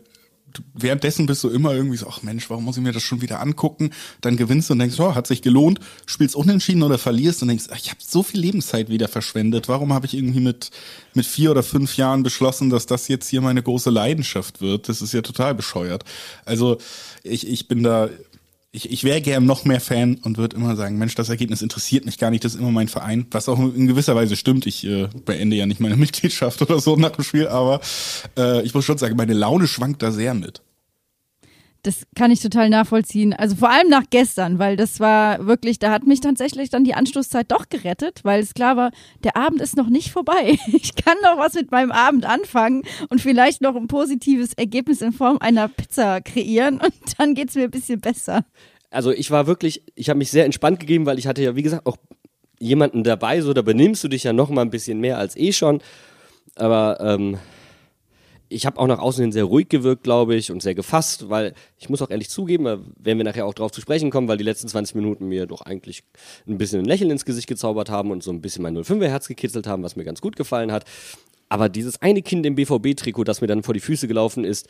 währenddessen 0.75 1.27
bist 1.27 1.45
du 1.45 1.49
immer 1.49 1.75
irgendwie 1.75 1.97
so, 1.97 2.07
ach 2.09 2.23
Mensch, 2.23 2.51
warum 2.51 2.65
muss 2.65 2.77
ich 2.77 2.83
mir 2.83 2.93
das 2.93 3.03
schon 3.03 3.21
wieder 3.21 3.41
angucken? 3.41 3.91
Dann 4.21 4.37
gewinnst 4.37 4.69
du 4.69 4.73
und 4.73 4.79
denkst, 4.79 4.99
oh, 4.99 5.15
hat 5.15 5.27
sich 5.27 5.43
gelohnt, 5.43 5.81
spielst 6.07 6.37
unentschieden 6.37 6.83
oder 6.83 6.99
verlierst 6.99 7.43
und 7.43 7.49
denkst, 7.49 7.67
ach, 7.71 7.79
ich 7.79 7.91
habe 7.91 8.01
so 8.01 8.23
viel 8.23 8.41
Lebenszeit 8.41 8.89
wieder 8.89 9.09
verschwendet. 9.09 9.69
Warum 9.69 9.93
habe 9.93 10.07
ich 10.07 10.15
irgendwie 10.15 10.41
mit, 10.41 10.71
mit 11.15 11.27
vier 11.27 11.51
oder 11.51 11.63
fünf 11.63 11.97
Jahren 11.97 12.23
beschlossen, 12.23 12.71
dass 12.71 12.87
das 12.87 13.09
jetzt 13.09 13.29
hier 13.29 13.41
meine 13.41 13.63
große 13.63 13.91
Leidenschaft 13.91 14.61
wird? 14.61 14.89
Das 14.89 15.03
ist 15.03 15.13
ja 15.13 15.23
total 15.23 15.55
bescheuert. 15.55 16.05
Also 16.45 16.79
ich, 17.23 17.47
ich 17.47 17.69
bin 17.69 17.83
da 17.83 18.09
ich, 18.73 18.91
ich 18.91 19.03
wäre 19.03 19.21
gern 19.21 19.47
noch 19.47 19.65
mehr 19.65 19.81
Fan 19.81 20.17
und 20.23 20.39
würde 20.39 20.57
immer 20.57 20.77
sagen, 20.77 20.97
Mensch, 20.97 21.15
das 21.17 21.29
Ergebnis 21.29 21.61
interessiert 21.61 22.05
mich 22.05 22.19
gar 22.19 22.31
nicht, 22.31 22.45
das 22.45 22.55
ist 22.55 22.61
immer 22.61 22.71
mein 22.71 22.89
Verein, 22.89 23.27
was 23.31 23.49
auch 23.49 23.59
in 23.59 23.89
gewisser 23.89 24.15
Weise 24.15 24.37
stimmt. 24.37 24.67
Ich 24.67 24.87
äh, 24.87 25.09
beende 25.25 25.57
ja 25.57 25.67
nicht 25.67 25.81
meine 25.81 25.97
Mitgliedschaft 25.99 26.63
oder 26.63 26.79
so 26.79 26.97
nach 26.97 27.11
dem 27.11 27.25
Spiel, 27.25 27.49
aber 27.49 27.81
äh, 28.39 28.63
ich 28.63 28.73
muss 28.75 28.85
schon 28.85 28.99
sagen, 28.99 29.17
meine 29.17 29.35
Laune 29.35 29.67
schwankt 29.67 30.03
da 30.03 30.13
sehr 30.13 30.35
mit. 30.35 30.63
Das 31.83 32.05
kann 32.15 32.31
ich 32.31 32.41
total 32.41 32.69
nachvollziehen. 32.69 33.33
Also 33.33 33.57
vor 33.57 33.71
allem 33.71 33.89
nach 33.89 34.05
gestern, 34.11 34.59
weil 34.59 34.77
das 34.77 35.01
war 35.01 35.47
wirklich, 35.47 35.79
da 35.79 35.91
hat 35.91 36.07
mich 36.07 36.21
tatsächlich 36.21 36.69
dann 36.69 36.85
die 36.85 36.95
Anstoßzeit 36.95 37.51
doch 37.51 37.71
gerettet, 37.71 38.21
weil 38.23 38.41
es 38.41 38.53
klar 38.53 38.77
war, 38.77 38.91
der 39.25 39.37
Abend 39.37 39.63
ist 39.63 39.77
noch 39.77 39.89
nicht 39.89 40.11
vorbei. 40.11 40.59
Ich 40.83 40.95
kann 40.95 41.17
noch 41.23 41.39
was 41.39 41.55
mit 41.55 41.71
meinem 41.71 41.91
Abend 41.91 42.27
anfangen 42.27 42.83
und 43.09 43.21
vielleicht 43.21 43.61
noch 43.61 43.77
ein 43.77 43.87
positives 43.87 44.53
Ergebnis 44.55 45.03
in 45.03 45.13
Form 45.13 45.39
einer 45.39 45.69
Pizza 45.69 46.21
kreieren 46.21 46.81
und 46.81 46.93
dann 47.19 47.35
geht 47.35 47.51
es 47.51 47.55
mir 47.55 47.65
ein 47.65 47.71
bisschen 47.71 48.01
besser. 48.01 48.45
Also 48.91 49.11
ich 49.13 49.31
war 49.31 49.47
wirklich, 49.47 49.83
ich 49.95 50.09
habe 50.09 50.19
mich 50.19 50.31
sehr 50.31 50.45
entspannt 50.45 50.81
gegeben, 50.81 51.07
weil 51.07 51.19
ich 51.19 51.27
hatte 51.27 51.43
ja, 51.43 51.55
wie 51.57 51.63
gesagt, 51.63 51.87
auch 51.87 51.97
jemanden 52.59 53.05
dabei, 53.05 53.41
so 53.41 53.53
da 53.53 53.63
benimmst 53.63 54.05
du 54.05 54.09
dich 54.09 54.25
ja 54.25 54.33
noch 54.33 54.51
mal 54.51 54.63
ein 54.63 54.71
bisschen 54.71 55.01
mehr 55.01 55.19
als 55.19 55.37
eh 55.37 55.53
schon. 55.53 55.81
Aber 56.57 56.99
ähm, 57.01 57.39
ich 58.51 58.67
habe 58.67 58.79
auch 58.79 58.89
nach 58.89 58.99
außen 58.99 59.23
hin 59.23 59.33
sehr 59.33 59.45
ruhig 59.45 59.69
gewirkt, 59.69 60.03
glaube 60.03 60.35
ich, 60.35 60.51
und 60.51 60.61
sehr 60.61 60.75
gefasst, 60.75 61.31
weil 61.31 61.55
ich 61.79 61.89
muss 61.89 62.03
auch 62.03 62.11
ehrlich 62.11 62.29
zugeben, 62.29 62.65
werden 62.65 63.19
wir 63.19 63.25
nachher 63.25 63.47
auch 63.47 63.55
drauf 63.55 63.71
zu 63.71 63.81
sprechen 63.81 64.11
kommen, 64.11 64.29
weil 64.29 64.37
die 64.37 64.45
letzten 64.45 64.69
20 64.69 64.97
Minuten 64.97 65.27
mir 65.27 65.47
doch 65.47 65.63
eigentlich 65.63 66.03
ein 66.47 66.59
bisschen 66.59 66.81
ein 66.81 66.85
Lächeln 66.85 67.11
ins 67.11 67.25
Gesicht 67.25 67.47
gezaubert 67.47 67.91
haben 67.91 68.11
und 68.11 68.23
so 68.23 68.33
ein 68.33 68.41
bisschen 68.41 68.63
mein 68.63 68.77
05er 68.77 69.07
Herz 69.07 69.29
gekitzelt 69.29 69.69
haben, 69.69 69.85
was 69.85 69.95
mir 69.95 70.05
ganz 70.05 70.21
gut 70.21 70.35
gefallen 70.37 70.73
hat. 70.73 70.85
Aber 71.49 71.69
dieses 71.69 72.03
eine 72.03 72.23
Kind 72.23 72.45
im 72.45 72.57
BVB-Trikot, 72.57 73.25
das 73.25 73.41
mir 73.41 73.47
dann 73.47 73.63
vor 73.63 73.75
die 73.75 73.81
Füße 73.81 74.09
gelaufen 74.09 74.45
ist, 74.45 74.69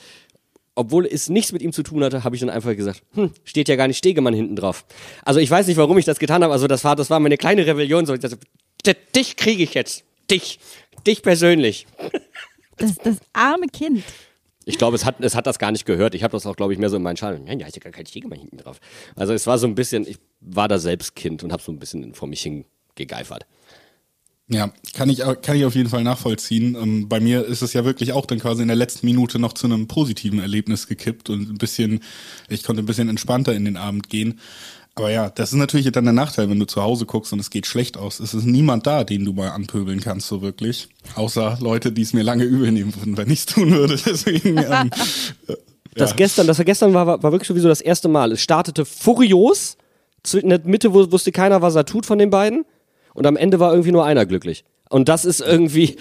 obwohl 0.75 1.07
es 1.07 1.29
nichts 1.29 1.53
mit 1.53 1.63
ihm 1.63 1.73
zu 1.73 1.83
tun 1.83 2.05
hatte, 2.05 2.23
habe 2.23 2.37
ich 2.37 2.41
dann 2.41 2.51
einfach 2.51 2.77
gesagt, 2.77 3.03
hm, 3.15 3.33
steht 3.45 3.69
ja 3.69 3.77
gar 3.77 3.89
nicht 3.89 3.99
Stegemann 3.99 4.35
hinten 4.35 4.57
drauf. 4.57 4.85
Also 5.25 5.41
ich 5.41 5.51
weiß 5.51 5.67
nicht, 5.67 5.77
warum 5.79 5.99
ich 5.99 6.05
das 6.05 6.19
getan 6.19 6.43
habe. 6.43 6.53
Also 6.53 6.67
das 6.67 6.85
war, 6.85 6.97
das 6.97 7.11
war 7.11 7.19
meine 7.19 7.37
kleine 7.39 7.67
Rebellion. 7.67 8.07
So, 8.07 8.15
ich 8.15 8.21
dachte, 8.21 8.39
dich 9.17 9.37
kriege 9.37 9.63
ich 9.63 9.75
jetzt. 9.75 10.05
Dich. 10.31 10.59
Dich 11.07 11.23
persönlich. 11.23 11.87
Das, 12.81 12.97
das 12.97 13.19
arme 13.33 13.67
Kind. 13.67 14.03
Ich 14.65 14.79
glaube, 14.79 14.97
es 14.97 15.05
hat, 15.05 15.21
es 15.21 15.35
hat 15.35 15.47
das 15.47 15.59
gar 15.59 15.73
nicht 15.73 15.87
gehört. 15.87 16.15
Ich 16.15 16.23
habe 16.23 16.33
das 16.33 16.47
auch, 16.47 16.57
glaube 16.57 16.73
ich, 16.73 16.79
mehr 16.79 16.91
so 16.91 16.97
in 16.97 17.03
meinen 17.03 17.17
Schalen. 17.17 17.47
Ja, 17.47 17.67
ist 17.67 17.77
ja 17.77 17.83
gar 17.83 17.93
kein 17.93 18.07
Stegemann 18.07 18.39
hinten 18.39 18.59
drauf. 18.59 18.81
Also 19.17 19.33
es 19.33 19.47
war 19.47 19.59
so 19.59 19.67
ein 19.67 19.75
bisschen, 19.75 20.07
ich 20.07 20.19
war 20.41 20.69
da 20.69 20.79
selbst 20.79 21.15
Kind 21.17 21.43
und 21.43 21.53
habe 21.53 21.63
so 21.63 21.73
ein 21.73 21.79
bisschen 21.79 22.15
vor 22.15 22.29
mich 22.29 22.43
hingegeifert. 22.43 23.47
Ja, 24.53 24.73
kann 24.95 25.09
ich, 25.09 25.23
kann 25.43 25.57
ich 25.57 25.65
auf 25.65 25.77
jeden 25.77 25.89
Fall 25.89 26.03
nachvollziehen. 26.03 26.75
Ähm, 26.75 27.09
bei 27.09 27.21
mir 27.21 27.45
ist 27.45 27.63
es 27.63 27.73
ja 27.73 27.85
wirklich 27.85 28.13
auch 28.13 28.27
dann 28.27 28.41
quasi 28.41 28.63
in 28.63 28.69
der 28.69 28.77
letzten 28.77 29.07
Minute 29.07 29.39
noch 29.39 29.53
zu 29.53 29.69
einem 29.69 29.87
positiven 29.87 30.41
Erlebnis 30.41 30.89
gekippt 30.89 31.31
und 31.31 31.49
ein 31.49 31.59
bisschen, 31.59 32.01
ich 32.49 32.65
konnte 32.65 32.83
ein 32.83 32.87
bisschen 32.87 33.09
entspannter 33.09 33.55
in 33.55 33.65
den 33.65 33.77
Abend 33.77 34.09
gehen. 34.09 34.41
Aber 34.97 35.11
ja, 35.11 35.31
das 35.31 35.53
ist 35.53 35.59
natürlich 35.59 35.91
dann 35.93 36.05
der 36.05 36.13
Nachteil, 36.13 36.51
wenn 36.51 36.59
du 36.59 36.67
zu 36.67 36.83
Hause 36.83 37.07
guckst 37.07 37.33
und 37.33 37.39
es 37.39 37.51
geht 37.51 37.67
schlecht 37.67 37.97
aus. 37.97 38.21
Es 38.21 38.35
ist 38.35 38.45
niemand 38.45 38.87
da, 38.87 39.05
den 39.05 39.25
du 39.25 39.33
mal 39.33 39.51
anpöbeln 39.51 40.01
kannst, 40.01 40.27
so 40.27 40.43
wirklich. 40.43 40.89
Außer 41.15 41.59
Leute, 41.61 41.93
die 41.93 42.03
es 42.03 42.13
mir 42.13 42.23
lange 42.23 42.45
übel 42.45 42.71
nehmen 42.73 42.95
würden, 42.95 43.17
wenn 43.17 43.31
ich 43.31 43.41
es 43.41 43.47
tun 43.47 43.71
würde. 43.71 43.97
Deswegen, 44.05 44.59
ähm, 44.59 44.91
äh, 45.49 45.55
Das 45.95 46.17
gestern, 46.17 46.47
das 46.47 46.59
war 46.59 46.65
gestern 46.65 46.93
war, 46.93 47.07
war 47.07 47.33
wirklich 47.33 47.49
sowieso 47.49 47.69
das 47.69 47.81
erste 47.81 48.09
Mal. 48.09 48.33
Es 48.33 48.43
startete 48.43 48.85
furios. 48.85 49.77
In 50.33 50.51
der 50.51 50.61
Mitte 50.65 50.93
wusste 50.93 51.33
keiner, 51.33 51.63
was 51.63 51.77
er 51.77 51.87
tut 51.87 52.05
von 52.05 52.19
den 52.19 52.31
beiden. 52.31 52.67
Und 53.15 53.27
am 53.27 53.37
Ende 53.37 53.59
war 53.59 53.71
irgendwie 53.71 53.93
nur 53.93 54.05
einer 54.05 54.27
glücklich. 54.27 54.65
Und 54.91 55.09
das 55.09 55.25
ist 55.25 55.41
irgendwie 55.41 55.97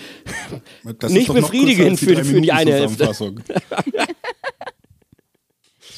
das 0.98 1.12
nicht 1.14 1.30
ist 1.30 1.36
befriedigend 1.36 2.00
für, 2.00 2.26
für 2.26 2.42
die 2.42 2.52
eine 2.52 2.74
Hälfte. 2.74 3.14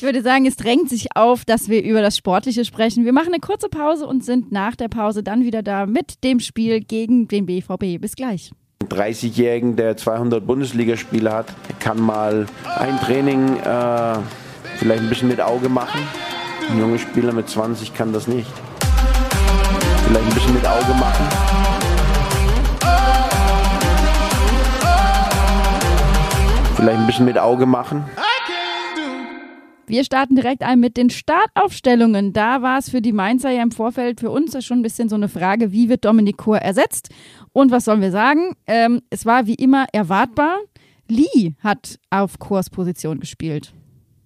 Ich 0.01 0.03
würde 0.03 0.24
sagen, 0.24 0.48
es 0.48 0.55
drängt 0.55 0.89
sich 0.89 1.15
auf, 1.15 1.46
dass 1.46 1.70
wir 1.70 1.84
über 1.84 2.01
das 2.01 2.17
Sportliche 2.17 2.65
sprechen. 2.65 3.05
Wir 3.05 3.13
machen 3.13 3.27
eine 3.27 3.39
kurze 3.39 3.70
Pause 3.70 4.08
und 4.08 4.25
sind 4.25 4.51
nach 4.51 4.75
der 4.75 4.88
Pause 4.88 5.22
dann 5.22 5.43
wieder 5.43 5.62
da 5.62 5.86
mit 5.86 6.24
dem 6.24 6.39
Spiel 6.39 6.79
gegen 6.79 7.27
den 7.27 7.46
BVB. 7.46 8.01
Bis 8.01 8.15
gleich. 8.15 8.50
30-Jährigen, 8.89 9.75
der 9.75 9.98
200 9.98 10.43
Bundesligaspiele 10.43 11.31
hat, 11.31 11.53
kann 11.79 12.01
mal 12.01 12.48
ein 12.79 13.00
Training 13.01 13.58
äh, 13.58 14.17
vielleicht 14.77 15.03
ein 15.03 15.10
bisschen 15.10 15.27
mit 15.27 15.39
Auge 15.39 15.70
machen. 15.70 16.01
Ein 16.72 16.79
junger 16.79 16.98
Spieler 16.98 17.31
mit 17.31 17.48
20 17.48 17.93
kann 17.93 18.12
das 18.12 18.27
nicht. 18.27 18.50
Vielleicht 20.08 20.25
ein 20.25 20.34
bisschen 20.34 20.53
mit 20.55 20.65
Auge 20.65 20.93
machen. 20.96 21.27
Vielleicht 26.75 27.00
ein 27.00 27.05
bisschen 27.05 27.25
mit 27.25 27.38
Auge 27.38 27.67
machen. 27.67 28.10
Wir 29.91 30.05
starten 30.05 30.38
direkt 30.38 30.63
ein 30.63 30.79
mit 30.79 30.95
den 30.95 31.10
Startaufstellungen. 31.10 32.31
Da 32.31 32.62
war 32.62 32.79
es 32.79 32.89
für 32.89 33.01
die 33.01 33.12
Mainzer 33.12 33.51
ja 33.51 33.62
im 33.62 33.71
Vorfeld 33.71 34.21
für 34.21 34.31
uns 34.31 34.55
schon 34.63 34.79
ein 34.79 34.83
bisschen 34.83 35.10
so 35.10 35.15
eine 35.17 35.27
Frage, 35.27 35.74
wie 35.74 35.89
wird 35.89 36.05
Dominik 36.05 36.38
Kor 36.38 36.60
ersetzt? 36.60 37.10
Und 37.51 37.71
was 37.71 37.83
sollen 37.83 38.00
wir 38.00 38.12
sagen? 38.12 38.55
Ähm, 38.67 39.01
es 39.10 39.25
war 39.25 39.48
wie 39.48 39.55
immer 39.55 39.88
erwartbar. 39.91 40.60
Lee 41.10 41.55
hat 41.60 42.00
auf 42.10 42.39
Kors 42.39 42.69
Position 42.69 43.19
gespielt. 43.19 43.74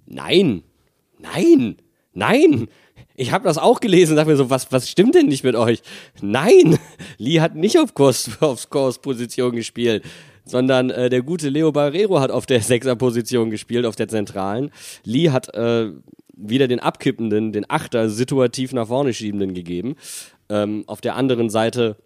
Nein, 0.06 0.62
nein, 1.18 1.78
nein. 2.14 2.68
Ich 3.16 3.32
habe 3.32 3.46
das 3.46 3.58
auch 3.58 3.80
gelesen 3.80 4.12
und 4.12 4.18
dachte 4.18 4.30
mir 4.30 4.38
so, 4.38 4.52
was, 4.52 4.72
was 4.72 4.88
stimmt 4.88 5.16
denn 5.16 5.26
nicht 5.26 5.44
mit 5.44 5.56
euch? 5.56 5.82
Nein, 6.22 6.78
Lee 7.18 7.42
hat 7.42 7.56
nicht 7.56 7.80
auf 7.80 7.96
Kurs, 7.96 8.30
auf 8.40 8.70
Kurs 8.70 9.00
Position 9.00 9.56
gespielt, 9.56 10.04
sondern 10.46 10.90
äh, 10.90 11.10
der 11.10 11.22
gute 11.22 11.50
Leo 11.50 11.72
Barrero 11.72 12.20
hat 12.20 12.32
auf 12.32 12.46
der 12.46 12.62
Sechser-Position 12.62 13.50
gespielt, 13.50 13.86
auf 13.86 13.96
der 13.96 14.08
zentralen. 14.08 14.72
Lee 15.04 15.30
hat 15.30 15.54
äh, 15.54 15.92
wieder 16.36 16.68
den 16.68 16.80
abkippenden, 16.80 17.52
den 17.52 17.70
Achter 17.70 18.10
situativ 18.10 18.74
nach 18.74 18.88
vorne 18.88 19.14
schiebenden 19.14 19.54
gegeben. 19.54 19.96
Ähm, 20.50 20.84
auf 20.88 21.02
der 21.02 21.16
anderen 21.16 21.50
Seite 21.50 21.98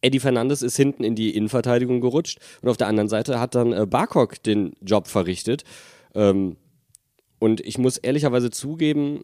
Eddie 0.00 0.20
Fernandes 0.20 0.62
ist 0.62 0.76
hinten 0.76 1.04
in 1.04 1.14
die 1.14 1.36
Innenverteidigung 1.36 2.00
gerutscht 2.00 2.38
und 2.62 2.68
auf 2.68 2.76
der 2.76 2.86
anderen 2.86 3.08
Seite 3.08 3.40
hat 3.40 3.54
dann 3.54 3.72
äh, 3.72 3.86
Barkok 3.86 4.42
den 4.42 4.74
Job 4.80 5.08
verrichtet. 5.08 5.64
Ähm, 6.14 6.56
und 7.38 7.60
ich 7.60 7.78
muss 7.78 7.98
ehrlicherweise 7.98 8.50
zugeben, 8.50 9.22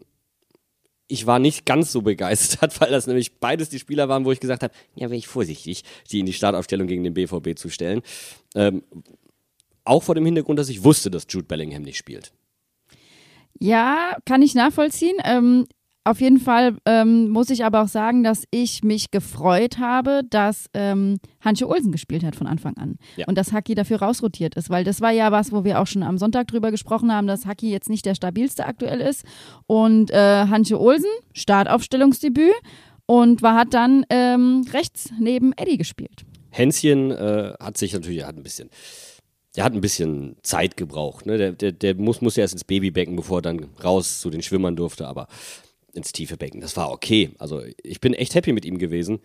ich 1.12 1.26
war 1.26 1.38
nicht 1.38 1.66
ganz 1.66 1.92
so 1.92 2.00
begeistert, 2.00 2.80
weil 2.80 2.90
das 2.90 3.06
nämlich 3.06 3.38
beides 3.38 3.68
die 3.68 3.78
Spieler 3.78 4.08
waren, 4.08 4.24
wo 4.24 4.32
ich 4.32 4.40
gesagt 4.40 4.62
habe, 4.62 4.72
ja, 4.94 5.10
wäre 5.10 5.16
ich 5.16 5.28
vorsichtig, 5.28 5.84
die 6.10 6.20
in 6.20 6.26
die 6.26 6.32
Startaufstellung 6.32 6.86
gegen 6.86 7.04
den 7.04 7.12
BVB 7.12 7.56
zu 7.56 7.68
stellen. 7.68 8.00
Ähm, 8.54 8.82
auch 9.84 10.02
vor 10.02 10.14
dem 10.14 10.24
Hintergrund, 10.24 10.58
dass 10.58 10.70
ich 10.70 10.84
wusste, 10.84 11.10
dass 11.10 11.26
Jude 11.28 11.46
Bellingham 11.46 11.82
nicht 11.82 11.98
spielt. 11.98 12.32
Ja, 13.58 14.16
kann 14.24 14.40
ich 14.40 14.54
nachvollziehen. 14.54 15.16
Ähm, 15.24 15.66
auf 16.04 16.20
jeden 16.20 16.38
Fall 16.38 16.76
ähm, 16.84 17.28
muss 17.28 17.50
ich 17.50 17.64
aber 17.64 17.82
auch 17.82 17.88
sagen, 17.88 18.24
dass 18.24 18.44
ich 18.50 18.82
mich 18.82 19.10
gefreut 19.12 19.78
habe, 19.78 20.22
dass 20.28 20.66
ähm, 20.74 21.18
Hansche 21.40 21.68
Olsen 21.68 21.92
gespielt 21.92 22.24
hat 22.24 22.34
von 22.34 22.48
Anfang 22.48 22.76
an. 22.76 22.96
Ja. 23.16 23.26
Und 23.28 23.38
dass 23.38 23.52
Haki 23.52 23.74
dafür 23.74 24.02
rausrotiert 24.02 24.56
ist, 24.56 24.68
weil 24.68 24.82
das 24.82 25.00
war 25.00 25.12
ja 25.12 25.30
was, 25.30 25.52
wo 25.52 25.64
wir 25.64 25.80
auch 25.80 25.86
schon 25.86 26.02
am 26.02 26.18
Sonntag 26.18 26.48
drüber 26.48 26.72
gesprochen 26.72 27.12
haben, 27.12 27.28
dass 27.28 27.46
Haki 27.46 27.70
jetzt 27.70 27.88
nicht 27.88 28.04
der 28.04 28.16
stabilste 28.16 28.66
aktuell 28.66 29.00
ist. 29.00 29.24
Und 29.66 30.10
äh, 30.10 30.46
Hansche 30.46 30.80
Olsen, 30.80 31.10
Startaufstellungsdebüt 31.34 32.54
und 33.06 33.42
war 33.42 33.54
hat 33.54 33.72
dann 33.72 34.04
ähm, 34.10 34.64
rechts 34.72 35.10
neben 35.20 35.52
Eddie 35.52 35.76
gespielt. 35.76 36.24
Hänschen 36.50 37.12
äh, 37.12 37.54
hat 37.60 37.78
sich 37.78 37.92
natürlich, 37.92 38.24
hat 38.24 38.36
ein 38.36 38.42
bisschen, 38.42 38.70
der 39.54 39.64
hat 39.64 39.72
ein 39.72 39.80
bisschen 39.80 40.36
Zeit 40.42 40.76
gebraucht. 40.76 41.26
Ne? 41.26 41.38
Der, 41.38 41.52
der, 41.52 41.72
der 41.72 41.94
muss, 41.94 42.20
muss 42.20 42.36
ja 42.36 42.42
erst 42.42 42.54
ins 42.54 42.64
Babybecken, 42.64 43.14
bevor 43.14 43.38
er 43.38 43.42
dann 43.42 43.68
raus 43.82 44.20
zu 44.20 44.30
den 44.30 44.42
Schwimmern 44.42 44.74
durfte, 44.74 45.06
aber 45.06 45.28
ins 45.94 46.12
tiefe 46.12 46.36
Becken. 46.36 46.60
Das 46.60 46.76
war 46.76 46.90
okay. 46.90 47.30
Also 47.38 47.62
ich 47.82 48.00
bin 48.00 48.14
echt 48.14 48.34
happy 48.34 48.52
mit 48.52 48.64
ihm 48.64 48.78
gewesen 48.78 49.20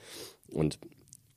und 0.50 0.79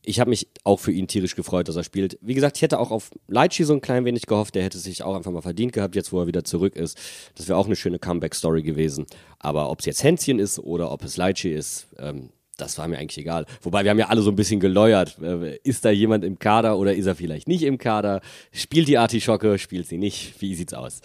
ich 0.03 0.19
habe 0.19 0.31
mich 0.31 0.49
auch 0.65 0.81
für 0.81 0.93
ihn 0.93 1.09
tierisch 1.09 1.37
gefreut, 1.37 1.69
dass 1.69 1.77
er 1.77 1.85
spielt. 1.85 2.19
Wie 2.23 2.35
gesagt, 2.35 2.57
ich 2.57 2.63
hätte 2.63 2.79
auch 2.79 2.91
auf 2.91 3.11
Leitchi 3.29 3.65
so 3.65 3.75
ein 3.75 3.83
klein 3.83 4.05
wenig 4.05 4.27
gehofft, 4.27 4.55
der 4.55 4.63
hätte 4.65 4.79
sich 4.79 5.03
auch 5.03 5.15
einfach 5.15 5.31
mal 5.31 5.43
verdient 5.43 5.73
gehabt, 5.73 5.95
jetzt 5.95 6.13
wo 6.13 6.21
er 6.21 6.27
wieder 6.27 6.43
zurück 6.43 6.75
ist. 6.75 6.99
Das 7.35 7.49
wäre 7.49 7.59
auch 7.59 7.67
eine 7.67 7.77
schöne 7.77 7.99
Comeback-Story 7.99 8.63
gewesen. 8.63 9.07
Aber 9.39 9.71
ob 9.71 9.81
es 9.81 9.87
jetzt 9.87 10.03
Hänschen 10.03 10.39
ist 10.39 10.59
oder 10.59 10.91
ob 10.91 11.05
es 11.05 11.17
Leitchi 11.17 11.53
ist, 11.53 11.89
ähm, 11.99 12.31
das 12.57 12.79
war 12.79 12.89
mir 12.89 12.99
eigentlich 12.99 13.19
egal. 13.19 13.47
Wobei 13.63 13.85
wir 13.85 13.91
haben 13.91 13.99
ja 13.99 14.09
alle 14.09 14.23
so 14.23 14.31
ein 14.31 14.37
bisschen 14.37 14.61
geläuert. 14.61 15.19
Äh, 15.21 15.59
Ist 15.65 15.85
da 15.85 15.91
jemand 15.91 16.25
im 16.25 16.39
Kader 16.39 16.79
oder 16.79 16.95
ist 16.95 17.07
er 17.07 17.15
vielleicht 17.15 17.49
nicht 17.49 17.63
im 17.63 17.79
Kader? 17.79 18.21
Spielt 18.53 18.89
die 18.89 18.99
Artischocke, 18.99 19.59
spielt 19.59 19.87
sie 19.87 19.99
nicht? 19.99 20.41
Wie 20.41 20.55
sieht's 20.55 20.75
aus? 20.75 21.01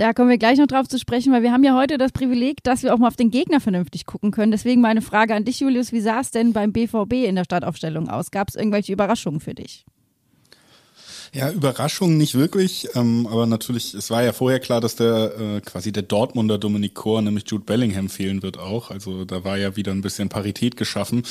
Da 0.00 0.14
kommen 0.14 0.30
wir 0.30 0.38
gleich 0.38 0.56
noch 0.56 0.66
drauf 0.66 0.88
zu 0.88 0.98
sprechen, 0.98 1.30
weil 1.30 1.42
wir 1.42 1.52
haben 1.52 1.62
ja 1.62 1.76
heute 1.76 1.98
das 1.98 2.10
Privileg, 2.10 2.62
dass 2.62 2.82
wir 2.82 2.94
auch 2.94 2.98
mal 2.98 3.08
auf 3.08 3.16
den 3.16 3.30
Gegner 3.30 3.60
vernünftig 3.60 4.06
gucken 4.06 4.30
können. 4.30 4.50
Deswegen 4.50 4.80
meine 4.80 5.02
Frage 5.02 5.34
an 5.34 5.44
dich, 5.44 5.60
Julius, 5.60 5.92
wie 5.92 6.00
sah 6.00 6.20
es 6.20 6.30
denn 6.30 6.54
beim 6.54 6.72
BVB 6.72 7.26
in 7.26 7.34
der 7.34 7.44
Startaufstellung 7.44 8.08
aus? 8.08 8.30
Gab 8.30 8.48
es 8.48 8.54
irgendwelche 8.54 8.94
Überraschungen 8.94 9.40
für 9.40 9.52
dich? 9.52 9.84
Ja, 11.34 11.50
Überraschung 11.50 12.16
nicht 12.16 12.34
wirklich, 12.34 12.88
ähm, 12.94 13.26
aber 13.26 13.44
natürlich, 13.44 13.92
es 13.92 14.08
war 14.08 14.22
ja 14.22 14.32
vorher 14.32 14.58
klar, 14.58 14.80
dass 14.80 14.96
der 14.96 15.38
äh, 15.38 15.60
quasi 15.60 15.92
der 15.92 16.04
Dortmunder 16.04 16.56
Dominik 16.56 16.94
Kor, 16.94 17.20
nämlich 17.20 17.44
Jude 17.46 17.64
Bellingham, 17.66 18.08
fehlen 18.08 18.42
wird 18.42 18.58
auch. 18.58 18.90
Also 18.90 19.26
da 19.26 19.44
war 19.44 19.58
ja 19.58 19.76
wieder 19.76 19.92
ein 19.92 20.00
bisschen 20.00 20.30
Parität 20.30 20.78
geschaffen. 20.78 21.24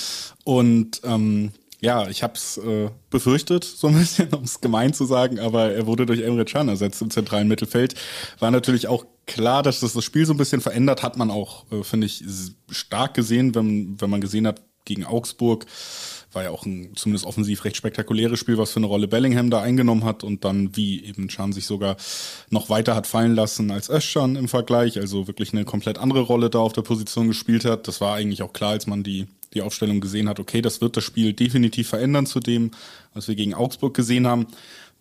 Und 0.43 1.01
ähm, 1.05 1.53
ja, 1.81 2.07
ich 2.09 2.23
habe 2.23 2.33
es 2.33 2.57
äh, 2.57 2.89
befürchtet, 3.09 3.63
so 3.63 3.87
ein 3.87 3.97
bisschen, 3.97 4.29
um 4.33 4.43
es 4.43 4.61
gemein 4.61 4.93
zu 4.93 5.05
sagen, 5.05 5.39
aber 5.39 5.71
er 5.71 5.85
wurde 5.85 6.05
durch 6.05 6.21
Emre 6.21 6.45
Can 6.45 6.67
ersetzt 6.67 7.01
im 7.01 7.09
zentralen 7.09 7.47
Mittelfeld. 7.47 7.95
War 8.39 8.51
natürlich 8.51 8.87
auch 8.87 9.05
klar, 9.25 9.63
dass 9.63 9.79
das 9.79 9.93
das 9.93 10.03
Spiel 10.03 10.25
so 10.25 10.33
ein 10.33 10.37
bisschen 10.37 10.61
verändert, 10.61 11.03
hat 11.03 11.17
man 11.17 11.31
auch, 11.31 11.71
äh, 11.71 11.83
finde 11.83 12.07
ich, 12.07 12.23
stark 12.69 13.13
gesehen, 13.13 13.55
wenn, 13.55 13.99
wenn 14.01 14.09
man 14.09 14.21
gesehen 14.21 14.47
hat, 14.47 14.61
gegen 14.85 15.05
Augsburg 15.05 15.65
war 16.31 16.43
ja 16.43 16.51
auch 16.51 16.65
ein 16.65 16.95
zumindest 16.95 17.25
offensiv 17.25 17.63
recht 17.65 17.75
spektakuläres 17.75 18.39
Spiel, 18.39 18.57
was 18.57 18.71
für 18.71 18.77
eine 18.77 18.85
Rolle 18.85 19.07
Bellingham 19.07 19.49
da 19.49 19.61
eingenommen 19.61 20.03
hat 20.03 20.23
und 20.23 20.45
dann 20.45 20.75
wie 20.75 21.03
eben 21.03 21.27
Can 21.27 21.53
sich 21.53 21.65
sogar 21.65 21.97
noch 22.49 22.69
weiter 22.69 22.95
hat 22.95 23.07
fallen 23.07 23.33
lassen 23.33 23.71
als 23.71 23.89
Özcan 23.89 24.35
im 24.35 24.47
Vergleich, 24.47 24.99
also 24.99 25.27
wirklich 25.27 25.53
eine 25.53 25.65
komplett 25.65 25.97
andere 25.97 26.21
Rolle 26.21 26.49
da 26.49 26.59
auf 26.59 26.73
der 26.73 26.83
Position 26.83 27.27
gespielt 27.27 27.65
hat. 27.65 27.87
Das 27.87 27.99
war 28.01 28.15
eigentlich 28.15 28.43
auch 28.43 28.53
klar, 28.53 28.71
als 28.71 28.85
man 28.85 29.03
die 29.03 29.27
die 29.53 29.61
Aufstellung 29.61 30.01
gesehen 30.01 30.29
hat, 30.29 30.39
okay, 30.39 30.61
das 30.61 30.81
wird 30.81 30.97
das 30.97 31.03
Spiel 31.03 31.33
definitiv 31.33 31.89
verändern 31.89 32.25
zu 32.25 32.39
dem, 32.39 32.71
was 33.13 33.27
wir 33.27 33.35
gegen 33.35 33.53
Augsburg 33.53 33.93
gesehen 33.95 34.27
haben. 34.27 34.47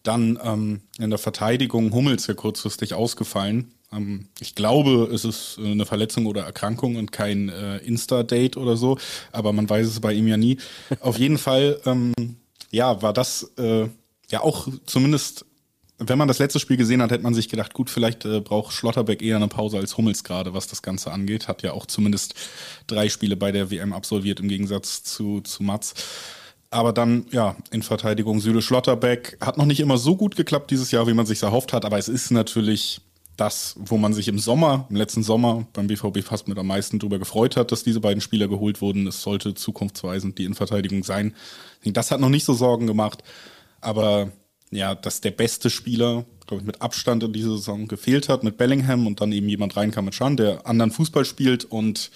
Dann 0.02 0.38
ähm, 0.42 0.80
in 0.98 1.10
der 1.10 1.18
Verteidigung 1.18 1.92
Hummels 1.92 2.26
ja 2.26 2.34
kurzfristig 2.34 2.94
ausgefallen. 2.94 3.72
Ähm, 3.92 4.28
ich 4.40 4.54
glaube, 4.54 5.10
es 5.12 5.24
ist 5.24 5.58
äh, 5.58 5.72
eine 5.72 5.86
Verletzung 5.86 6.26
oder 6.26 6.42
Erkrankung 6.44 6.96
und 6.96 7.12
kein 7.12 7.48
äh, 7.48 7.78
Insta-Date 7.78 8.56
oder 8.56 8.76
so, 8.76 8.98
aber 9.32 9.52
man 9.52 9.68
weiß 9.68 9.86
es 9.86 10.00
bei 10.00 10.12
ihm 10.12 10.28
ja 10.28 10.36
nie. 10.36 10.58
Auf 11.00 11.18
jeden 11.18 11.38
Fall, 11.38 11.80
ähm, 11.84 12.14
ja, 12.70 13.02
war 13.02 13.12
das 13.12 13.50
äh, 13.58 13.88
ja 14.30 14.40
auch 14.40 14.68
zumindest 14.86 15.46
wenn 15.98 16.18
man 16.18 16.28
das 16.28 16.38
letzte 16.38 16.60
Spiel 16.60 16.76
gesehen 16.76 17.02
hat, 17.02 17.10
hätte 17.10 17.24
man 17.24 17.34
sich 17.34 17.48
gedacht, 17.48 17.74
gut, 17.74 17.90
vielleicht 17.90 18.24
äh, 18.24 18.40
braucht 18.40 18.72
Schlotterbeck 18.72 19.20
eher 19.20 19.36
eine 19.36 19.48
Pause 19.48 19.78
als 19.78 19.96
Hummels 19.96 20.22
gerade, 20.22 20.54
was 20.54 20.68
das 20.68 20.82
Ganze 20.82 21.10
angeht. 21.10 21.48
Hat 21.48 21.62
ja 21.62 21.72
auch 21.72 21.86
zumindest 21.86 22.34
drei 22.86 23.08
Spiele 23.08 23.36
bei 23.36 23.50
der 23.50 23.70
WM 23.70 23.92
absolviert 23.92 24.40
im 24.40 24.48
Gegensatz 24.48 25.02
zu, 25.02 25.40
zu 25.40 25.62
Mats. 25.62 25.94
Aber 26.70 26.92
dann, 26.92 27.26
ja, 27.30 27.56
in 27.70 27.82
Verteidigung 27.82 28.40
Süle 28.40 28.62
Schlotterbeck 28.62 29.38
hat 29.40 29.56
noch 29.56 29.64
nicht 29.64 29.80
immer 29.80 29.98
so 29.98 30.16
gut 30.16 30.36
geklappt 30.36 30.70
dieses 30.70 30.90
Jahr, 30.90 31.06
wie 31.06 31.14
man 31.14 31.26
sich 31.26 31.42
erhofft 31.42 31.72
hat, 31.72 31.84
aber 31.84 31.98
es 31.98 32.08
ist 32.08 32.30
natürlich 32.30 33.00
das, 33.38 33.76
wo 33.78 33.96
man 33.96 34.12
sich 34.12 34.28
im 34.28 34.38
Sommer, 34.38 34.86
im 34.90 34.96
letzten 34.96 35.22
Sommer 35.22 35.66
beim 35.72 35.86
BVB 35.86 36.22
fast 36.22 36.48
mit 36.48 36.58
am 36.58 36.66
meisten 36.66 36.98
drüber 36.98 37.18
gefreut 37.18 37.56
hat, 37.56 37.72
dass 37.72 37.84
diese 37.84 38.00
beiden 38.00 38.20
Spieler 38.20 38.48
geholt 38.48 38.80
wurden. 38.80 39.06
Es 39.06 39.22
sollte 39.22 39.54
zukunftsweisend 39.54 40.38
die 40.38 40.44
Innenverteidigung 40.44 41.04
sein. 41.04 41.34
Das 41.84 42.10
hat 42.10 42.20
noch 42.20 42.28
nicht 42.28 42.44
so 42.44 42.52
Sorgen 42.52 42.86
gemacht, 42.86 43.22
aber 43.80 44.32
ja, 44.70 44.94
dass 44.94 45.20
der 45.20 45.30
beste 45.30 45.70
Spieler, 45.70 46.24
glaube 46.46 46.62
ich, 46.62 46.66
mit 46.66 46.82
Abstand 46.82 47.22
in 47.22 47.32
dieser 47.32 47.56
Saison 47.56 47.88
gefehlt 47.88 48.28
hat, 48.28 48.42
mit 48.42 48.56
Bellingham 48.56 49.06
und 49.06 49.20
dann 49.20 49.32
eben 49.32 49.48
jemand 49.48 49.76
reinkam 49.76 50.06
mit 50.06 50.14
Schan, 50.14 50.36
der 50.36 50.66
anderen 50.66 50.90
Fußball 50.90 51.24
spielt 51.24 51.64
und 51.64 52.10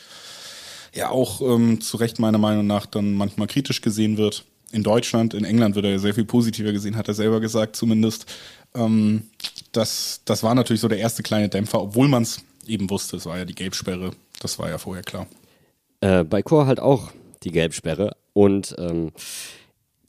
ja 0.95 1.11
auch 1.11 1.41
ähm, 1.41 1.81
zu 1.81 1.97
Recht 1.97 2.19
meiner 2.19 2.39
Meinung 2.39 2.67
nach 2.67 2.87
dann 2.87 3.15
manchmal 3.15 3.47
kritisch 3.47 3.81
gesehen 3.81 4.19
wird. 4.19 4.45
In 4.73 4.83
Deutschland, 4.83 5.35
in 5.35 5.45
England 5.45 5.75
wird 5.75 5.85
er 5.85 5.93
ja 5.93 5.99
sehr 5.99 6.15
viel 6.15 6.25
positiver 6.25 6.73
gesehen, 6.73 6.97
hat 6.97 7.09
er 7.09 7.15
selber 7.15 7.41
gesagt 7.41 7.77
zumindest. 7.77 8.27
Ähm, 8.75 9.25
das, 9.73 10.21
das 10.25 10.43
war 10.43 10.55
natürlich 10.55 10.81
so 10.81 10.89
der 10.89 10.99
erste 10.99 11.23
kleine 11.23 11.49
Dämpfer, 11.49 11.81
obwohl 11.81 12.09
man 12.09 12.23
es 12.23 12.43
eben 12.67 12.89
wusste, 12.91 13.17
es 13.17 13.27
war 13.27 13.39
ja 13.39 13.45
die 13.45 13.55
Gelbsperre, 13.55 14.13
das 14.41 14.59
war 14.59 14.69
ja 14.69 14.79
vorher 14.79 15.03
klar. 15.03 15.27
Äh, 16.01 16.25
bei 16.25 16.43
Chor 16.43 16.67
halt 16.67 16.81
auch 16.81 17.11
die 17.43 17.53
Gelbsperre 17.53 18.17
und 18.33 18.75
ähm, 18.79 19.13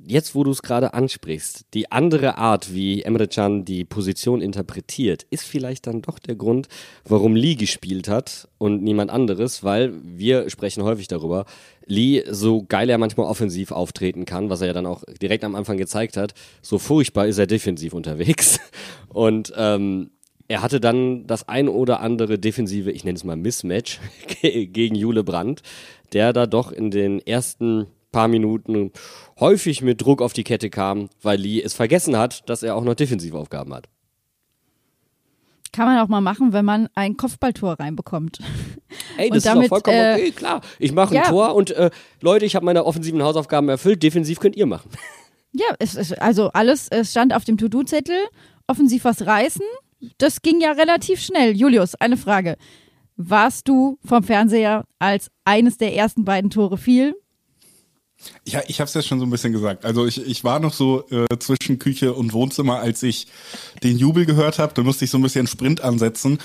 jetzt, 0.05 0.35
wo 0.35 0.43
du 0.43 0.51
es 0.51 0.61
gerade 0.61 0.93
ansprichst, 0.93 1.65
die 1.73 1.91
andere 1.91 2.37
Art, 2.37 2.73
wie 2.73 3.03
Emre 3.03 3.27
Can 3.27 3.65
die 3.65 3.85
Position 3.85 4.41
interpretiert, 4.41 5.25
ist 5.29 5.45
vielleicht 5.45 5.87
dann 5.87 6.01
doch 6.01 6.19
der 6.19 6.35
Grund, 6.35 6.67
warum 7.05 7.35
Lee 7.35 7.55
gespielt 7.55 8.07
hat 8.07 8.47
und 8.57 8.83
niemand 8.83 9.11
anderes, 9.11 9.63
weil 9.63 9.93
wir 10.03 10.49
sprechen 10.49 10.83
häufig 10.83 11.07
darüber, 11.07 11.45
Lee, 11.85 12.23
so 12.29 12.63
geil 12.63 12.89
er 12.89 12.97
manchmal 12.97 13.27
offensiv 13.27 13.71
auftreten 13.71 14.25
kann, 14.25 14.49
was 14.49 14.61
er 14.61 14.67
ja 14.67 14.73
dann 14.73 14.85
auch 14.85 15.03
direkt 15.21 15.43
am 15.43 15.55
Anfang 15.55 15.77
gezeigt 15.77 16.17
hat, 16.17 16.33
so 16.61 16.79
furchtbar 16.79 17.27
ist 17.27 17.37
er 17.37 17.47
defensiv 17.47 17.93
unterwegs. 17.93 18.59
Und 19.09 19.53
ähm, 19.57 20.11
er 20.47 20.61
hatte 20.61 20.79
dann 20.79 21.25
das 21.27 21.47
ein 21.47 21.67
oder 21.67 21.99
andere 21.99 22.39
defensive, 22.39 22.91
ich 22.91 23.03
nenne 23.03 23.17
es 23.17 23.23
mal 23.23 23.35
Mismatch, 23.35 23.99
gegen 24.41 24.95
Jule 24.95 25.23
Brandt, 25.23 25.61
der 26.13 26.33
da 26.33 26.45
doch 26.45 26.71
in 26.71 26.91
den 26.91 27.19
ersten 27.19 27.87
paar 28.13 28.29
Minuten 28.29 28.91
häufig 29.37 29.81
mit 29.81 30.01
Druck 30.01 30.21
auf 30.21 30.31
die 30.31 30.45
Kette 30.45 30.69
kam, 30.69 31.09
weil 31.21 31.37
Lee 31.37 31.61
es 31.61 31.73
vergessen 31.73 32.15
hat, 32.15 32.47
dass 32.49 32.63
er 32.63 32.77
auch 32.77 32.83
noch 32.85 32.93
Defensivaufgaben 32.93 33.73
hat. 33.73 33.89
Kann 35.73 35.87
man 35.87 35.97
auch 35.99 36.07
mal 36.07 36.21
machen, 36.21 36.53
wenn 36.53 36.63
man 36.63 36.87
ein 36.93 37.17
Kopfballtor 37.17 37.79
reinbekommt. 37.79 38.37
Ey, 39.17 39.29
das 39.29 39.43
damit, 39.43 39.63
ist 39.63 39.71
doch 39.71 39.77
vollkommen 39.77 39.97
äh, 39.97 40.13
okay, 40.13 40.31
klar. 40.31 40.61
Ich 40.79 40.93
mache 40.93 41.15
ein 41.15 41.23
ja. 41.23 41.29
Tor 41.29 41.55
und 41.55 41.71
äh, 41.71 41.89
Leute, 42.21 42.45
ich 42.45 42.55
habe 42.55 42.63
meine 42.63 42.85
offensiven 42.85 43.21
Hausaufgaben 43.23 43.67
erfüllt, 43.67 44.01
defensiv 44.03 44.39
könnt 44.39 44.55
ihr 44.55 44.65
machen. 44.65 44.89
Ja, 45.55 45.67
es, 45.77 45.93
es, 45.93 46.11
also 46.13 46.49
alles 46.53 46.87
es 46.89 47.11
stand 47.11 47.31
auf 47.31 47.45
dem 47.45 47.59
To-Do-Zettel, 47.59 48.17
offensiv 48.65 49.03
was 49.03 49.27
reißen, 49.27 49.61
das 50.17 50.41
ging 50.41 50.59
ja 50.59 50.71
relativ 50.71 51.21
schnell. 51.21 51.55
Julius, 51.55 51.93
eine 51.93 52.17
Frage. 52.17 52.57
Warst 53.17 53.67
du 53.67 53.99
vom 54.03 54.23
Fernseher, 54.23 54.85
als 54.97 55.29
eines 55.45 55.77
der 55.77 55.95
ersten 55.95 56.25
beiden 56.25 56.49
Tore 56.49 56.77
fiel? 56.77 57.13
Ja, 58.45 58.61
ich 58.67 58.79
habe 58.79 58.87
es 58.87 58.93
ja 58.93 59.01
schon 59.01 59.19
so 59.19 59.25
ein 59.25 59.29
bisschen 59.29 59.53
gesagt. 59.53 59.85
Also 59.85 60.05
ich, 60.05 60.25
ich 60.25 60.43
war 60.43 60.59
noch 60.59 60.73
so 60.73 61.07
äh, 61.09 61.25
zwischen 61.39 61.79
Küche 61.79 62.13
und 62.13 62.33
Wohnzimmer, 62.33 62.79
als 62.79 63.03
ich 63.03 63.27
den 63.83 63.97
Jubel 63.97 64.25
gehört 64.25 64.59
habe. 64.59 64.73
Da 64.73 64.83
musste 64.83 65.05
ich 65.05 65.11
so 65.11 65.17
ein 65.17 65.23
bisschen 65.23 65.47
Sprint 65.47 65.81
ansetzen. 65.81 66.39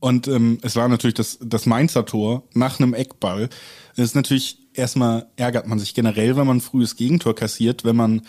Und 0.00 0.26
ähm, 0.26 0.58
es 0.62 0.74
war 0.74 0.88
natürlich 0.88 1.14
das, 1.14 1.38
das 1.40 1.64
Mainzer 1.66 2.04
Tor 2.04 2.42
nach 2.54 2.80
einem 2.80 2.92
Eckball. 2.92 3.48
Es 3.92 4.04
ist 4.06 4.14
natürlich, 4.16 4.58
erstmal 4.74 5.26
ärgert 5.36 5.68
man 5.68 5.78
sich 5.78 5.94
generell, 5.94 6.36
wenn 6.36 6.46
man 6.46 6.56
ein 6.56 6.60
frühes 6.60 6.96
Gegentor 6.96 7.36
kassiert, 7.36 7.84
wenn 7.84 7.94
man 7.94 8.22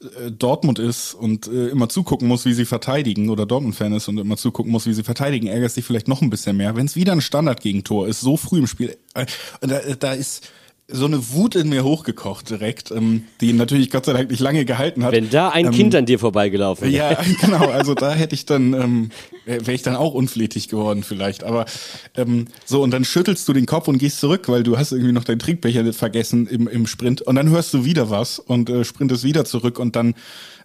äh, 0.00 0.30
Dortmund 0.30 0.78
ist 0.78 1.14
und 1.14 1.48
äh, 1.48 1.68
immer 1.68 1.88
zugucken 1.88 2.28
muss, 2.28 2.44
wie 2.44 2.52
sie 2.52 2.66
verteidigen, 2.66 3.30
oder 3.30 3.46
Dortmund-Fan 3.46 3.94
ist 3.94 4.08
und 4.08 4.18
immer 4.18 4.36
zugucken 4.36 4.70
muss, 4.70 4.86
wie 4.86 4.92
sie 4.92 5.02
verteidigen, 5.02 5.48
ärgert 5.48 5.72
sich 5.72 5.84
vielleicht 5.84 6.06
noch 6.06 6.22
ein 6.22 6.30
bisschen 6.30 6.56
mehr. 6.56 6.76
Wenn 6.76 6.86
es 6.86 6.94
wieder 6.94 7.12
ein 7.12 7.20
Standard-Gegentor 7.20 8.06
ist, 8.06 8.20
so 8.20 8.36
früh 8.36 8.58
im 8.58 8.66
Spiel, 8.66 8.96
äh, 9.14 9.26
da, 9.60 9.80
da 9.98 10.12
ist 10.12 10.52
so 10.92 11.06
eine 11.06 11.32
Wut 11.32 11.54
in 11.56 11.68
mir 11.68 11.84
hochgekocht 11.84 12.50
direkt, 12.50 12.90
ähm, 12.90 13.24
die 13.40 13.52
natürlich 13.52 13.90
Gott 13.90 14.04
sei 14.04 14.12
Dank 14.12 14.30
nicht 14.30 14.40
lange 14.40 14.64
gehalten 14.64 15.04
hat. 15.04 15.12
Wenn 15.12 15.30
da 15.30 15.48
ein 15.48 15.66
ähm, 15.66 15.72
Kind 15.72 15.94
an 15.94 16.06
dir 16.06 16.18
vorbeigelaufen 16.18 16.92
wäre. 16.92 17.12
Ja, 17.12 17.18
genau. 17.40 17.70
Also 17.82 17.94
da 17.94 18.12
hätte 18.12 18.34
ich 18.34 18.44
dann, 18.44 18.74
ähm, 18.74 19.10
wäre 19.46 19.72
ich 19.72 19.82
dann 19.82 19.96
auch 19.96 20.14
unflätig 20.14 20.68
geworden 20.68 21.02
vielleicht. 21.02 21.42
Aber 21.42 21.64
ähm, 22.16 22.46
so, 22.64 22.82
und 22.82 22.90
dann 22.92 23.04
schüttelst 23.04 23.48
du 23.48 23.52
den 23.52 23.66
Kopf 23.66 23.88
und 23.88 23.98
gehst 23.98 24.20
zurück, 24.20 24.48
weil 24.48 24.62
du 24.62 24.78
hast 24.78 24.92
irgendwie 24.92 25.12
noch 25.12 25.24
deinen 25.24 25.38
Trinkbecher 25.38 25.92
vergessen 25.92 26.46
im, 26.46 26.68
im 26.68 26.86
Sprint. 26.86 27.22
Und 27.22 27.36
dann 27.36 27.48
hörst 27.48 27.72
du 27.74 27.84
wieder 27.84 28.10
was 28.10 28.38
und 28.38 28.68
äh, 28.68 28.84
sprintest 28.84 29.24
wieder 29.24 29.44
zurück 29.44 29.78
und 29.78 29.96
dann 29.96 30.14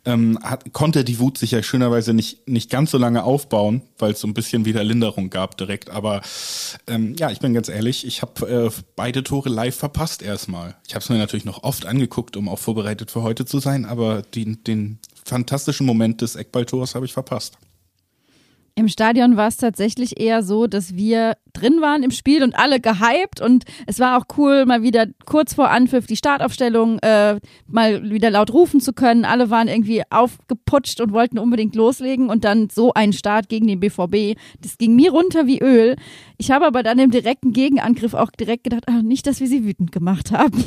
ähm, 0.08 0.40
hat, 0.42 0.72
konnte 0.72 1.04
die 1.04 1.20
Wut 1.20 1.38
sich 1.38 1.52
ja 1.52 1.62
schönerweise 1.62 2.14
nicht, 2.14 2.48
nicht 2.48 2.70
ganz 2.70 2.92
so 2.92 2.98
lange 2.98 3.24
aufbauen, 3.24 3.82
weil 4.00 4.14
es 4.14 4.22
so 4.22 4.28
ein 4.28 4.34
bisschen 4.34 4.64
wieder 4.64 4.84
Linderung 4.84 5.30
gab 5.30 5.58
direkt. 5.58 5.90
Aber 5.90 6.22
ähm, 6.88 7.14
ja, 7.20 7.30
ich 7.30 7.40
bin 7.40 7.54
ganz 7.54 7.68
ehrlich, 7.68 8.08
ich 8.08 8.22
habe 8.22 8.50
äh, 8.50 8.82
beide 8.96 9.22
Tore 9.24 9.50
live 9.50 9.76
verpasst 9.76 10.22
erstmal. 10.22 10.76
Ich 10.88 10.96
habe 10.96 11.04
es 11.04 11.10
mir 11.10 11.18
natürlich 11.18 11.46
noch 11.46 11.64
oft 11.64 11.86
angeguckt, 11.86 12.38
um 12.38 12.48
auch 12.48 12.60
vorbereitet 12.60 13.12
für 13.12 13.22
heute 13.22 13.46
zu 13.46 13.60
sein, 13.60 13.86
aber 13.86 14.22
den, 14.22 14.64
den 14.64 15.00
fantastischen 15.26 15.86
Moment 15.86 16.22
des 16.22 16.38
Eckballtors 16.38 16.96
habe 16.96 17.06
ich 17.06 17.12
verpasst. 17.12 17.58
Im 18.78 18.90
Stadion 18.90 19.38
war 19.38 19.48
es 19.48 19.58
tatsächlich 19.58 20.20
eher 20.22 20.44
so, 20.44 20.68
dass 20.68 20.96
wir 20.96 21.34
drin 21.52 21.82
waren 21.82 22.04
im 22.04 22.12
Spiel 22.12 22.44
und 22.44 22.54
alle 22.56 22.80
gehypt 22.80 23.42
und 23.42 23.64
es 23.88 24.00
war 24.00 24.20
auch 24.20 24.26
cool, 24.38 24.68
mal 24.68 24.84
wieder 24.84 25.08
kurz 25.26 25.56
vor 25.56 25.72
Anpfiff 25.72 26.06
die 26.06 26.16
Startaufstellung 26.16 27.00
äh, 27.00 27.40
mal 27.66 28.08
wieder 28.12 28.30
laut 28.30 28.54
rufen 28.54 28.80
zu 28.80 28.94
können. 28.94 29.26
Alle 29.26 29.50
waren 29.50 29.68
irgendwie 29.68 30.04
aufgeputscht 30.12 31.02
und 31.02 31.12
wollten 31.12 31.40
unbedingt 31.40 31.76
loslegen 31.76 32.30
und 32.30 32.44
dann 32.44 32.70
so 32.70 32.94
ein 32.94 33.14
Start 33.14 33.50
gegen 33.50 33.66
den 33.66 33.80
BVB. 33.80 34.38
Das 34.62 34.78
ging 34.78 34.96
mir 34.96 35.10
runter 35.10 35.48
wie 35.48 35.60
Öl. 35.60 35.96
Ich 36.38 36.52
habe 36.52 36.68
aber 36.68 36.84
dann 36.84 37.00
im 37.00 37.10
direkten 37.10 37.54
Gegenangriff 37.54 38.14
auch 38.14 38.30
direkt 38.30 38.66
gedacht, 38.66 38.84
ach, 38.86 39.02
nicht, 39.02 39.26
dass 39.26 39.40
wir 39.40 39.48
sie 39.48 39.66
wütend 39.66 39.92
gemacht 39.92 40.32
haben. 40.32 40.64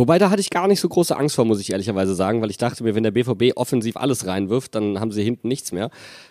Wobei 0.00 0.18
da 0.18 0.30
hatte 0.30 0.40
ich 0.40 0.48
gar 0.48 0.66
nicht 0.66 0.80
so 0.80 0.88
große 0.88 1.14
Angst 1.14 1.36
vor, 1.36 1.44
muss 1.44 1.60
ich 1.60 1.72
ehrlicherweise 1.72 2.14
sagen, 2.14 2.40
weil 2.40 2.48
ich 2.48 2.56
dachte 2.56 2.82
mir, 2.84 2.94
wenn 2.94 3.02
der 3.02 3.10
BVB 3.10 3.54
offensiv 3.56 3.98
alles 3.98 4.26
reinwirft, 4.26 4.74
dann 4.74 4.98
haben 4.98 5.12
sie 5.12 5.22
hinten 5.22 5.46
nichts 5.46 5.72
mehr. 5.72 5.90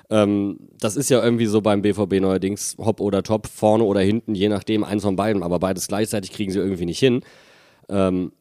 Ähm, 0.09 0.57
das 0.79 0.95
ist 0.95 1.11
ja 1.11 1.23
irgendwie 1.23 1.45
so 1.45 1.61
beim 1.61 1.83
BVB 1.83 2.13
neuerdings, 2.19 2.77
hopp 2.79 2.99
oder 2.99 3.21
top, 3.21 3.45
vorne 3.45 3.83
oder 3.83 4.01
hinten, 4.01 4.33
je 4.33 4.49
nachdem, 4.49 4.83
eins 4.83 5.03
von 5.03 5.15
beiden, 5.15 5.43
aber 5.43 5.59
beides 5.59 5.87
gleichzeitig 5.87 6.31
kriegen 6.31 6.51
sie 6.51 6.57
irgendwie 6.57 6.87
nicht 6.87 6.97
hin. 6.97 7.21
Ähm, 7.89 8.31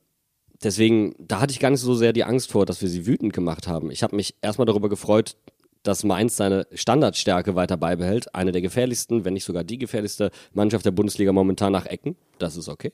deswegen, 0.65 1.15
da 1.19 1.43
hatte 1.43 1.53
ich 1.53 1.61
gar 1.61 1.69
nicht 1.69 1.81
so 1.81 1.95
sehr 1.95 2.15
die 2.15 2.25
Angst 2.25 2.51
vor, 2.51 2.65
dass 2.65 2.81
wir 2.81 2.89
sie 2.89 3.05
wütend 3.05 3.35
gemacht 3.35 3.69
haben. 3.69 3.91
Ich 3.91 4.03
habe 4.03 4.17
mich 4.17 4.35
erstmal 4.41 4.65
darüber 4.65 4.89
gefreut, 4.89 5.37
dass 5.83 6.05
Mainz 6.05 6.37
seine 6.37 6.67
Standardstärke 6.73 7.55
weiter 7.55 7.77
beibehält. 7.77 8.35
Eine 8.35 8.53
der 8.53 8.63
gefährlichsten, 8.63 9.27
wenn 9.27 9.35
nicht 9.35 9.45
sogar 9.45 9.63
die 9.63 9.77
gefährlichste 9.77 10.31
Mannschaft 10.55 10.87
der 10.87 10.91
Bundesliga 10.91 11.33
momentan 11.33 11.73
nach 11.73 11.85
Ecken. 11.85 12.17
Das 12.39 12.57
ist 12.57 12.69
okay. 12.69 12.93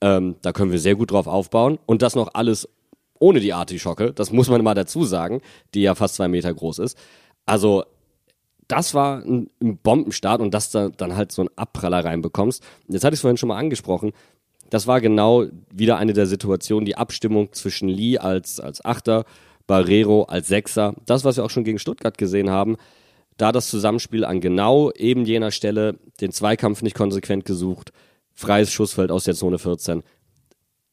Ähm, 0.00 0.36
da 0.42 0.52
können 0.52 0.72
wir 0.72 0.78
sehr 0.78 0.94
gut 0.94 1.10
drauf 1.10 1.26
aufbauen. 1.26 1.78
Und 1.86 2.02
das 2.02 2.14
noch 2.14 2.30
alles 2.34 2.68
ohne 3.18 3.40
die 3.40 3.52
Artischocke. 3.52 4.12
Das 4.12 4.32
muss 4.32 4.48
man 4.48 4.62
mal 4.62 4.74
dazu 4.74 5.04
sagen, 5.04 5.40
die 5.74 5.82
ja 5.82 5.94
fast 5.94 6.16
zwei 6.16 6.28
Meter 6.28 6.52
groß 6.52 6.78
ist. 6.78 6.98
Also, 7.46 7.84
das 8.68 8.94
war 8.94 9.24
ein, 9.24 9.50
Bombenstart 9.60 10.40
und 10.40 10.52
dass 10.52 10.70
du 10.70 10.90
dann 10.90 11.16
halt 11.16 11.32
so 11.32 11.42
einen 11.42 11.50
Abpraller 11.56 12.04
reinbekommst. 12.04 12.62
Jetzt 12.88 13.04
hatte 13.04 13.14
ich 13.14 13.18
es 13.18 13.22
vorhin 13.22 13.38
schon 13.38 13.48
mal 13.48 13.58
angesprochen. 13.58 14.12
Das 14.70 14.86
war 14.86 15.00
genau 15.00 15.46
wieder 15.72 15.96
eine 15.96 16.12
der 16.12 16.26
Situationen, 16.26 16.84
die 16.84 16.96
Abstimmung 16.96 17.52
zwischen 17.52 17.88
Lee 17.88 18.18
als, 18.18 18.60
als 18.60 18.84
Achter 18.84 19.24
Barrero 19.66 20.24
als 20.24 20.48
Sechser. 20.48 20.94
Das, 21.06 21.24
was 21.24 21.36
wir 21.36 21.44
auch 21.44 21.50
schon 21.50 21.64
gegen 21.64 21.78
Stuttgart 21.78 22.18
gesehen 22.18 22.50
haben, 22.50 22.76
da 23.38 23.52
das 23.52 23.70
Zusammenspiel 23.70 24.24
an 24.24 24.40
genau 24.40 24.90
eben 24.92 25.24
jener 25.24 25.50
Stelle, 25.50 25.98
den 26.20 26.32
Zweikampf 26.32 26.82
nicht 26.82 26.96
konsequent 26.96 27.44
gesucht, 27.44 27.92
freies 28.38 28.72
Schussfeld 28.72 29.10
aus 29.10 29.24
der 29.24 29.34
Zone 29.34 29.58
14. 29.58 30.04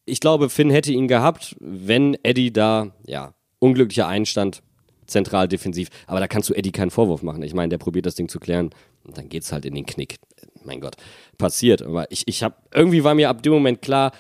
Ich 0.06 0.20
glaube, 0.20 0.50
Finn 0.50 0.72
hätte 0.72 0.92
ihn 0.92 1.08
gehabt, 1.08 1.56
wenn 1.60 2.18
Eddie 2.24 2.52
da, 2.52 2.92
ja, 3.06 3.36
unglücklicher 3.60 4.08
Einstand, 4.08 4.64
zentral 5.06 5.48
defensiv. 5.48 5.90
Aber 6.08 6.20
da 6.20 6.28
kannst 6.28 6.50
du 6.50 6.56
Eddie 6.56 6.72
keinen 6.72 6.90
Vorwurf 6.90 7.22
machen. 7.22 7.44
Ich 7.44 7.54
meine, 7.54 7.70
der 7.70 7.78
probiert 7.78 8.08
das 8.08 8.16
Ding 8.16 8.30
zu 8.30 8.40
klären 8.40 8.72
und 9.04 9.20
dann 9.20 9.30
geht's 9.30 9.52
halt 9.52 9.66
in 9.66 9.76
den 9.76 9.86
Knick. 9.86 10.16
Mein 10.64 10.82
Gott, 10.82 10.96
passiert. 11.38 11.84
Aber 11.84 12.12
ich, 12.12 12.28
ich 12.28 12.42
habe 12.42 12.56
irgendwie 12.74 13.04
war 13.04 13.14
mir 13.14 13.30
ab 13.30 13.44
dem 13.44 13.54
Moment 13.54 13.84
klar, 13.84 14.12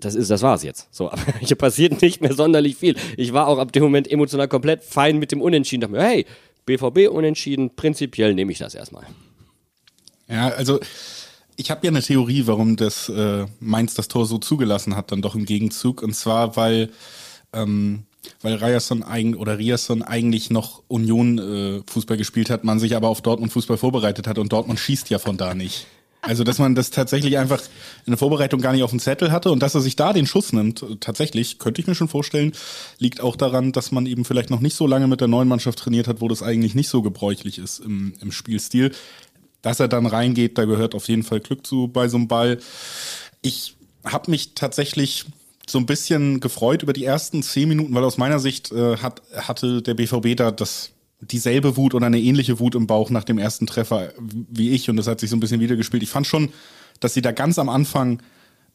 das 0.00 0.16
ist, 0.16 0.28
das 0.28 0.42
war's 0.42 0.64
jetzt. 0.64 0.88
So, 0.92 1.10
aber 1.12 1.22
hier 1.38 1.56
passiert 1.56 2.02
nicht 2.02 2.20
mehr 2.20 2.34
sonderlich 2.34 2.74
viel. 2.74 2.96
Ich 3.16 3.32
war 3.32 3.46
auch 3.46 3.58
ab 3.58 3.70
dem 3.70 3.84
Moment 3.84 4.10
emotional 4.10 4.48
komplett 4.48 4.82
fein 4.82 5.18
mit 5.20 5.30
dem 5.30 5.40
Unentschieden. 5.40 5.82
Dachte 5.82 5.92
mir, 5.92 6.02
hey, 6.02 6.26
BVB 6.66 7.08
unentschieden, 7.08 7.76
prinzipiell 7.76 8.34
nehme 8.34 8.50
ich 8.50 8.58
das 8.58 8.74
erstmal. 8.74 9.06
Ja, 10.28 10.48
also 10.48 10.80
ich 11.56 11.70
habe 11.70 11.86
ja 11.86 11.90
eine 11.90 12.02
Theorie, 12.02 12.46
warum 12.46 12.76
das 12.76 13.08
äh, 13.08 13.46
Mainz 13.60 13.94
das 13.94 14.08
Tor 14.08 14.26
so 14.26 14.38
zugelassen 14.38 14.96
hat, 14.96 15.12
dann 15.12 15.22
doch 15.22 15.34
im 15.34 15.44
Gegenzug. 15.44 16.02
Und 16.02 16.14
zwar, 16.14 16.56
weil 16.56 16.90
ähm, 17.52 18.04
weil 18.42 18.54
Ryerson 18.54 19.02
eigen, 19.02 19.34
oder 19.34 19.58
Ryerson 19.58 20.02
eigentlich 20.02 20.50
noch 20.50 20.82
Union 20.88 21.38
äh, 21.38 21.82
Fußball 21.90 22.16
gespielt 22.16 22.50
hat, 22.50 22.64
man 22.64 22.78
sich 22.78 22.96
aber 22.96 23.08
auf 23.08 23.20
Dortmund 23.20 23.52
Fußball 23.52 23.76
vorbereitet 23.76 24.26
hat 24.26 24.38
und 24.38 24.52
Dortmund 24.52 24.78
schießt 24.78 25.10
ja 25.10 25.18
von 25.18 25.36
da 25.36 25.54
nicht. 25.54 25.86
Also, 26.26 26.42
dass 26.42 26.58
man 26.58 26.74
das 26.74 26.90
tatsächlich 26.90 27.36
einfach 27.36 27.60
in 28.06 28.12
der 28.12 28.16
Vorbereitung 28.16 28.62
gar 28.62 28.72
nicht 28.72 28.82
auf 28.82 28.90
dem 28.90 28.98
Zettel 28.98 29.30
hatte 29.30 29.50
und 29.50 29.62
dass 29.62 29.74
er 29.74 29.82
sich 29.82 29.94
da 29.94 30.14
den 30.14 30.26
Schuss 30.26 30.54
nimmt, 30.54 30.82
tatsächlich, 31.00 31.58
könnte 31.58 31.82
ich 31.82 31.86
mir 31.86 31.94
schon 31.94 32.08
vorstellen, 32.08 32.52
liegt 32.98 33.20
auch 33.20 33.36
daran, 33.36 33.72
dass 33.72 33.92
man 33.92 34.06
eben 34.06 34.24
vielleicht 34.24 34.48
noch 34.48 34.60
nicht 34.60 34.74
so 34.74 34.86
lange 34.86 35.06
mit 35.06 35.20
der 35.20 35.28
neuen 35.28 35.48
Mannschaft 35.48 35.78
trainiert 35.78 36.08
hat, 36.08 36.22
wo 36.22 36.28
das 36.28 36.42
eigentlich 36.42 36.74
nicht 36.74 36.88
so 36.88 37.02
gebräuchlich 37.02 37.58
ist 37.58 37.80
im, 37.80 38.14
im 38.22 38.32
Spielstil. 38.32 38.92
Dass 39.64 39.80
er 39.80 39.88
dann 39.88 40.06
reingeht, 40.06 40.58
da 40.58 40.66
gehört 40.66 40.94
auf 40.94 41.08
jeden 41.08 41.22
Fall 41.22 41.40
Glück 41.40 41.66
zu 41.66 41.88
bei 41.88 42.06
so 42.06 42.18
einem 42.18 42.28
Ball. 42.28 42.58
Ich 43.40 43.76
habe 44.04 44.30
mich 44.30 44.54
tatsächlich 44.54 45.24
so 45.66 45.78
ein 45.78 45.86
bisschen 45.86 46.40
gefreut 46.40 46.82
über 46.82 46.92
die 46.92 47.06
ersten 47.06 47.42
zehn 47.42 47.68
Minuten, 47.68 47.94
weil 47.94 48.04
aus 48.04 48.18
meiner 48.18 48.38
Sicht 48.38 48.70
äh, 48.72 48.98
hat, 48.98 49.22
hatte 49.34 49.80
der 49.80 49.94
BVB 49.94 50.36
da 50.36 50.50
das 50.50 50.90
dieselbe 51.22 51.78
Wut 51.78 51.94
oder 51.94 52.06
eine 52.06 52.20
ähnliche 52.20 52.60
Wut 52.60 52.74
im 52.74 52.86
Bauch 52.86 53.08
nach 53.08 53.24
dem 53.24 53.38
ersten 53.38 53.66
Treffer 53.66 54.12
wie 54.20 54.72
ich 54.72 54.90
und 54.90 54.96
das 54.96 55.06
hat 55.06 55.20
sich 55.20 55.30
so 55.30 55.36
ein 55.36 55.40
bisschen 55.40 55.60
wiedergespielt. 55.60 56.02
Ich 56.02 56.10
fand 56.10 56.26
schon, 56.26 56.50
dass 57.00 57.14
sie 57.14 57.22
da 57.22 57.32
ganz 57.32 57.58
am 57.58 57.70
Anfang 57.70 58.22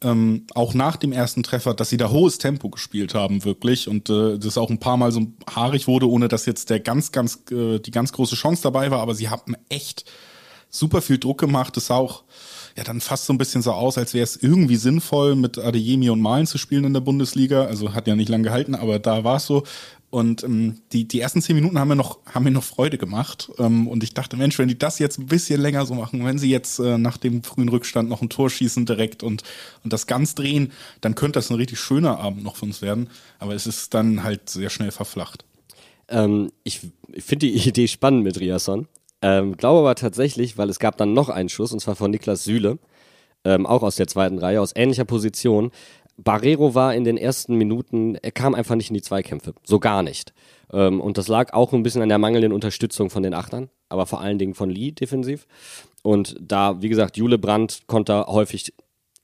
ähm, 0.02 0.47
auch 0.56 0.73
nach 0.73 0.95
dem 0.95 1.12
ersten 1.12 1.43
Treffer, 1.43 1.73
dass 1.73 1.89
sie 1.89 1.97
da 1.97 2.10
hohes 2.10 2.38
Tempo 2.38 2.69
gespielt 2.69 3.13
haben, 3.13 3.43
wirklich. 3.43 3.88
Und 3.88 4.10
äh, 4.10 4.39
das 4.39 4.58
auch 4.58 4.69
ein 4.69 4.80
paar 4.80 4.97
Mal 4.97 5.12
so 5.12 5.28
haarig 5.54 5.88
wurde, 5.88 6.10
ohne 6.10 6.28
dass 6.28 6.45
jetzt 6.45 6.69
der 6.69 6.80
ganz, 6.80 7.12
ganz, 7.12 7.43
äh, 7.52 7.80
die 7.80 7.91
ganz 7.91 8.13
große 8.13 8.36
Chance 8.36 8.63
dabei 8.63 8.91
war. 8.91 9.02
Aber 9.02 9.13
sie 9.13 9.30
haben 9.30 9.56
echt 9.67 10.06
super 10.69 11.01
viel 11.01 11.17
Druck 11.17 11.39
gemacht. 11.39 11.75
Das 11.77 11.88
sah 11.88 11.95
auch 11.95 12.23
ja 12.77 12.84
dann 12.84 13.01
fast 13.01 13.25
so 13.25 13.34
ein 13.34 13.38
bisschen 13.38 13.62
so 13.62 13.71
aus, 13.73 13.97
als 13.97 14.13
wäre 14.13 14.23
es 14.23 14.38
irgendwie 14.38 14.77
sinnvoll, 14.77 15.36
mit 15.36 15.58
Adeyemi 15.58 16.10
und 16.10 16.21
Malen 16.21 16.47
zu 16.47 16.58
spielen 16.58 16.86
in 16.86 16.93
der 16.93 17.01
Bundesliga. 17.01 17.65
Also 17.65 17.93
hat 17.93 18.08
ja 18.08 18.15
nicht 18.15 18.29
lange 18.29 18.45
gehalten, 18.45 18.75
aber 18.75 18.99
da 18.99 19.23
war 19.23 19.38
es 19.38 19.45
so. 19.45 19.63
Und 20.12 20.43
ähm, 20.43 20.82
die, 20.91 21.08
die 21.08 21.19
ersten 21.19 21.41
zehn 21.41 21.55
Minuten 21.55 21.77
haben 21.77 21.89
mir 21.89 21.95
noch, 21.95 22.17
haben 22.25 22.43
mir 22.43 22.51
noch 22.51 22.63
Freude 22.63 22.97
gemacht. 22.97 23.51
Ähm, 23.60 23.88
und 23.88 24.03
ich 24.03 24.15
dachte, 24.15 24.38
Mensch, 24.38 24.58
wenn 24.58 24.67
die 24.67 24.77
das 24.77 24.97
jetzt 24.97 25.19
ein 25.19 25.27
bisschen 25.27 25.62
länger 25.62 25.86
so 25.86 25.93
machen, 25.93 26.25
wenn 26.25 26.39
sie 26.39 26.49
jetzt 26.49 26.79
äh, 26.79 26.97
nach 26.97 27.17
dem 27.17 27.43
frühen 27.43 27.69
Rückstand 27.69 28.10
noch 28.10 28.23
ein 28.23 28.29
Tor 28.29 28.49
schießen 28.49 28.88
direkt 28.88 29.21
und, 29.21 29.43
und 29.84 29.93
das 29.93 30.08
ganz 30.08 30.34
drehen, 30.34 30.71
dann 31.01 31.13
könnte 31.13 31.38
das 31.38 31.51
ein 31.51 31.58
richtig 31.58 31.79
schöner 31.79 32.19
Abend 32.19 32.43
noch 32.43 32.55
für 32.55 32.65
uns 32.65 32.82
werden. 32.82 33.10
Aber 33.38 33.53
es 33.53 33.67
ist 33.67 33.93
dann 33.93 34.23
halt 34.23 34.49
sehr 34.49 34.71
schnell 34.71 34.91
verflacht. 34.91 35.45
Ähm, 36.08 36.51
ich 36.63 36.82
ich 37.12 37.23
finde 37.23 37.47
die 37.47 37.67
Idee 37.67 37.88
spannend 37.88 38.23
mit 38.23 38.39
Riasson. 38.39 38.88
Ähm, 39.21 39.58
glaube 39.58 39.79
aber 39.79 39.95
tatsächlich, 39.95 40.58
weil 40.58 40.69
es 40.69 40.79
gab 40.79 40.97
dann 40.97 41.13
noch 41.13 41.29
einen 41.29 41.49
Schuss, 41.49 41.73
und 41.73 41.79
zwar 41.79 41.95
von 41.95 42.12
Niklas 42.12 42.43
Süle, 42.43 42.79
ähm, 43.43 43.65
auch 43.65 43.84
aus 43.84 43.95
der 43.95 44.08
zweiten 44.08 44.38
Reihe, 44.38 44.62
aus 44.62 44.73
ähnlicher 44.75 45.05
Position. 45.05 45.71
Barrero 46.17 46.75
war 46.75 46.93
in 46.93 47.03
den 47.03 47.17
ersten 47.17 47.55
Minuten, 47.55 48.15
er 48.15 48.32
kam 48.32 48.53
einfach 48.53 48.75
nicht 48.75 48.89
in 48.89 48.93
die 48.93 49.01
Zweikämpfe, 49.01 49.53
so 49.63 49.79
gar 49.79 50.03
nicht. 50.03 50.34
Ähm, 50.71 50.99
und 51.01 51.17
das 51.17 51.27
lag 51.27 51.53
auch 51.53 51.73
ein 51.73 51.84
bisschen 51.84 52.01
an 52.01 52.10
der 52.10 52.17
mangelnden 52.17 52.51
Unterstützung 52.51 53.10
von 53.10 53.23
den 53.23 53.34
Achtern, 53.34 53.69
aber 53.88 54.05
vor 54.05 54.21
allen 54.21 54.38
Dingen 54.38 54.53
von 54.53 54.69
Lee 54.69 54.91
defensiv. 54.91 55.47
Und 56.03 56.36
da, 56.41 56.82
wie 56.82 56.89
gesagt, 56.89 57.17
Jule 57.17 57.38
Brandt 57.38 57.82
konnte 57.88 58.25
häufig 58.27 58.73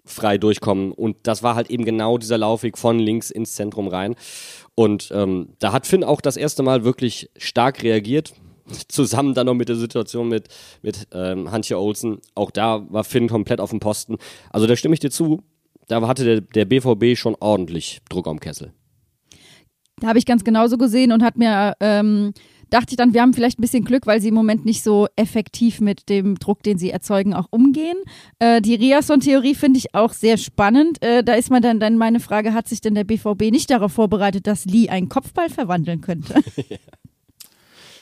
frei 0.05 0.37
durchkommen. 0.37 0.91
Und 0.91 1.17
das 1.23 1.43
war 1.43 1.55
halt 1.55 1.69
eben 1.69 1.83
genau 1.83 2.17
dieser 2.17 2.37
Laufweg 2.37 2.77
von 2.77 2.99
links 2.99 3.31
ins 3.31 3.55
Zentrum 3.55 3.87
rein. 3.87 4.15
Und 4.75 5.09
ähm, 5.13 5.49
da 5.59 5.71
hat 5.71 5.87
Finn 5.87 6.03
auch 6.03 6.21
das 6.21 6.37
erste 6.37 6.63
Mal 6.63 6.83
wirklich 6.83 7.29
stark 7.37 7.81
reagiert. 7.83 8.33
Zusammen 8.87 9.33
dann 9.33 9.45
noch 9.45 9.53
mit 9.53 9.69
der 9.69 9.75
Situation 9.75 10.27
mit, 10.27 10.47
mit 10.81 11.07
ähm, 11.11 11.51
Hantje 11.51 11.77
Olsen. 11.79 12.19
Auch 12.33 12.51
da 12.51 12.85
war 12.89 13.03
Finn 13.03 13.27
komplett 13.27 13.59
auf 13.59 13.69
dem 13.69 13.79
Posten. 13.79 14.17
Also 14.49 14.65
da 14.67 14.75
stimme 14.75 14.93
ich 14.93 14.99
dir 14.99 15.11
zu 15.11 15.43
da 15.87 16.07
hatte 16.07 16.23
der, 16.23 16.41
der 16.41 16.65
BVB 16.65 17.17
schon 17.17 17.35
ordentlich 17.39 18.01
Druck 18.09 18.27
am 18.27 18.39
Kessel. 18.39 18.73
Da 19.99 20.07
habe 20.07 20.19
ich 20.19 20.25
ganz 20.25 20.43
genauso 20.43 20.77
gesehen 20.77 21.11
und 21.11 21.23
hat 21.23 21.37
mir, 21.37 21.75
ähm, 21.79 22.33
dachte 22.69 22.87
ich 22.91 22.97
dann, 22.97 23.13
wir 23.13 23.21
haben 23.21 23.33
vielleicht 23.33 23.59
ein 23.59 23.61
bisschen 23.61 23.85
Glück, 23.85 24.07
weil 24.07 24.19
sie 24.19 24.27
im 24.27 24.33
Moment 24.33 24.65
nicht 24.65 24.83
so 24.83 25.07
effektiv 25.15 25.79
mit 25.79 26.09
dem 26.09 26.37
Druck, 26.37 26.63
den 26.63 26.77
sie 26.77 26.89
erzeugen, 26.89 27.33
auch 27.33 27.47
umgehen. 27.49 27.95
Äh, 28.39 28.61
die 28.61 28.75
Riasson-Theorie 28.75 29.55
finde 29.55 29.77
ich 29.77 29.95
auch 29.95 30.11
sehr 30.11 30.37
spannend. 30.37 31.01
Äh, 31.01 31.23
da 31.23 31.35
ist 31.35 31.49
man 31.49 31.61
dann, 31.61 31.79
dann 31.79 31.97
meine 31.97 32.19
Frage, 32.19 32.53
hat 32.53 32.67
sich 32.67 32.81
denn 32.81 32.95
der 32.95 33.05
BVB 33.05 33.51
nicht 33.51 33.69
darauf 33.69 33.93
vorbereitet, 33.93 34.47
dass 34.47 34.65
Lee 34.65 34.89
einen 34.89 35.07
Kopfball 35.07 35.49
verwandeln 35.49 36.01
könnte? 36.01 36.41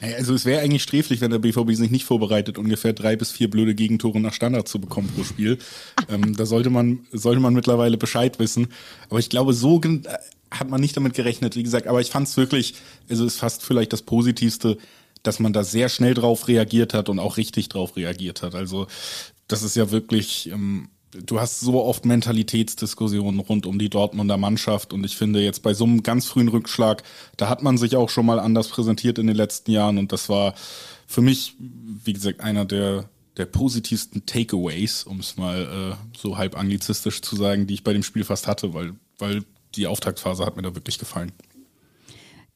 Also 0.03 0.33
es 0.33 0.43
wäre 0.45 0.61
eigentlich 0.61 0.83
sträflich, 0.83 1.21
wenn 1.21 1.31
der 1.31 1.39
BVB 1.39 1.71
sich 1.71 1.89
nicht 1.89 2.03
vorbereitet, 2.03 2.57
ungefähr 2.57 2.91
drei 2.91 3.15
bis 3.15 3.31
vier 3.31 3.49
blöde 3.49 3.73
Gegentore 3.73 4.19
nach 4.19 4.33
Standard 4.33 4.67
zu 4.67 4.81
bekommen 4.81 5.09
pro 5.15 5.23
Spiel. 5.23 5.57
ähm, 6.09 6.35
da 6.35 6.45
sollte 6.45 6.69
man, 6.69 7.05
sollte 7.13 7.39
man 7.39 7.53
mittlerweile 7.53 7.97
Bescheid 7.97 8.37
wissen. 8.37 8.67
Aber 9.09 9.19
ich 9.19 9.29
glaube, 9.29 9.53
so 9.53 9.79
hat 10.51 10.69
man 10.69 10.81
nicht 10.81 10.97
damit 10.97 11.13
gerechnet, 11.13 11.55
wie 11.55 11.63
gesagt. 11.63 11.87
Aber 11.87 12.01
ich 12.01 12.09
fand 12.09 12.27
es 12.27 12.35
wirklich, 12.35 12.75
also 13.09 13.25
ist 13.25 13.37
fast 13.37 13.63
vielleicht 13.63 13.93
das 13.93 14.01
Positivste, 14.01 14.77
dass 15.23 15.39
man 15.39 15.53
da 15.53 15.63
sehr 15.63 15.87
schnell 15.87 16.13
drauf 16.13 16.47
reagiert 16.49 16.93
hat 16.93 17.07
und 17.07 17.19
auch 17.19 17.37
richtig 17.37 17.69
drauf 17.69 17.95
reagiert 17.95 18.41
hat. 18.41 18.55
Also 18.55 18.87
das 19.47 19.63
ist 19.63 19.75
ja 19.75 19.89
wirklich 19.91 20.49
ähm, 20.51 20.89
du 21.25 21.39
hast 21.39 21.59
so 21.59 21.83
oft 21.83 22.05
Mentalitätsdiskussionen 22.05 23.39
rund 23.39 23.65
um 23.65 23.79
die 23.79 23.89
Dortmunder 23.89 24.37
Mannschaft 24.37 24.93
und 24.93 25.03
ich 25.03 25.15
finde 25.15 25.41
jetzt 25.41 25.63
bei 25.63 25.73
so 25.73 25.85
einem 25.85 26.03
ganz 26.03 26.27
frühen 26.27 26.47
Rückschlag, 26.47 27.03
da 27.37 27.49
hat 27.49 27.63
man 27.63 27.77
sich 27.77 27.95
auch 27.95 28.09
schon 28.09 28.25
mal 28.25 28.39
anders 28.39 28.69
präsentiert 28.69 29.17
in 29.19 29.27
den 29.27 29.35
letzten 29.35 29.71
Jahren 29.71 29.97
und 29.97 30.11
das 30.11 30.29
war 30.29 30.53
für 31.07 31.21
mich, 31.21 31.55
wie 31.59 32.13
gesagt, 32.13 32.41
einer 32.41 32.65
der 32.65 33.09
der 33.37 33.45
positivsten 33.45 34.25
Takeaways, 34.25 35.03
um 35.03 35.19
es 35.19 35.37
mal 35.37 35.95
äh, 35.95 36.17
so 36.17 36.37
halb 36.37 36.57
anglizistisch 36.57 37.21
zu 37.21 37.35
sagen, 37.35 37.65
die 37.67 37.73
ich 37.73 37.83
bei 37.83 37.93
dem 37.93 38.03
Spiel 38.03 38.23
fast 38.23 38.47
hatte, 38.47 38.73
weil, 38.73 38.93
weil 39.17 39.43
die 39.75 39.87
Auftaktphase 39.87 40.45
hat 40.45 40.55
mir 40.55 40.61
da 40.61 40.75
wirklich 40.75 40.99
gefallen. 40.99 41.31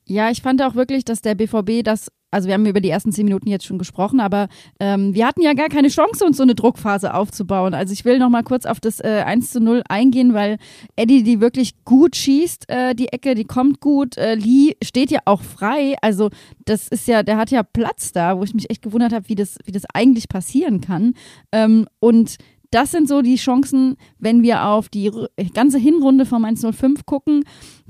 Ja, 0.06 0.30
ich 0.30 0.41
fand 0.41 0.62
auch 0.62 0.76
wirklich, 0.76 1.04
dass 1.04 1.22
der 1.22 1.36
BVB 1.36 1.84
das 1.84 2.10
also 2.32 2.48
wir 2.48 2.56
haben 2.56 2.66
über 2.66 2.82
die 2.82 2.90
ersten 2.90 3.12
zehn 3.12 3.26
Minuten 3.26 3.48
jetzt 3.48 3.66
schon 3.66 3.78
gesprochen, 3.78 4.20
aber 4.20 4.48
ähm, 4.80 5.13
wir 5.13 5.26
hatten 5.26 5.42
ja 5.42 5.54
gar 5.54 5.70
keine 5.70 5.88
Chance, 5.88 6.26
uns 6.26 6.38
so 6.38 6.44
eine 6.44 6.56
Druckphase 6.56 7.13
aufzubauen. 7.13 7.74
Also 7.74 7.94
ich 7.94 8.04
will 8.04 8.20
noch 8.20 8.30
mal 8.30 8.44
kurz 8.44 8.66
auf 8.66 8.80
das 8.80 9.00
äh, 9.00 9.24
1 9.26 9.52
zu 9.52 9.62
0 9.62 9.84
eingehen, 9.88 10.34
weil 10.34 10.58
Eddie 10.96 11.24
die 11.24 11.40
wirklich 11.40 11.84
gut 11.86 12.16
schießt, 12.16 12.70
äh, 12.70 12.96
die 12.96 13.08
Ecke, 13.08 13.34
die 13.34 13.46
kommt 13.46 13.80
gut. 13.80 14.18
Äh, 14.18 14.36
Lee 14.36 14.76
steht 14.84 15.12
ja 15.12 15.20
auch 15.26 15.42
frei. 15.42 15.96
Also 16.02 16.30
das 16.66 16.90
ist 16.90 17.08
ja, 17.08 17.24
der 17.24 17.38
hat 17.38 17.50
ja 17.52 17.63
Platz 17.63 18.12
da, 18.12 18.38
wo 18.38 18.44
ich 18.44 18.54
mich 18.54 18.70
echt 18.70 18.82
gewundert 18.82 19.13
habe, 19.13 19.30
wie 19.30 19.36
das, 19.36 19.58
wie 19.66 19.72
das 19.72 19.84
eigentlich 19.94 20.28
passieren 20.28 20.82
kann. 20.82 21.13
Ähm, 21.52 21.88
und 22.00 22.38
das 22.71 22.91
sind 22.91 23.08
so 23.08 23.21
die 23.21 23.36
Chancen, 23.36 23.95
wenn 24.19 24.43
wir 24.43 24.65
auf 24.65 24.89
die 24.89 25.12
ganze 25.53 25.77
Hinrunde 25.77 26.25
vom 26.25 26.43
105 26.43 27.06
gucken. 27.06 27.43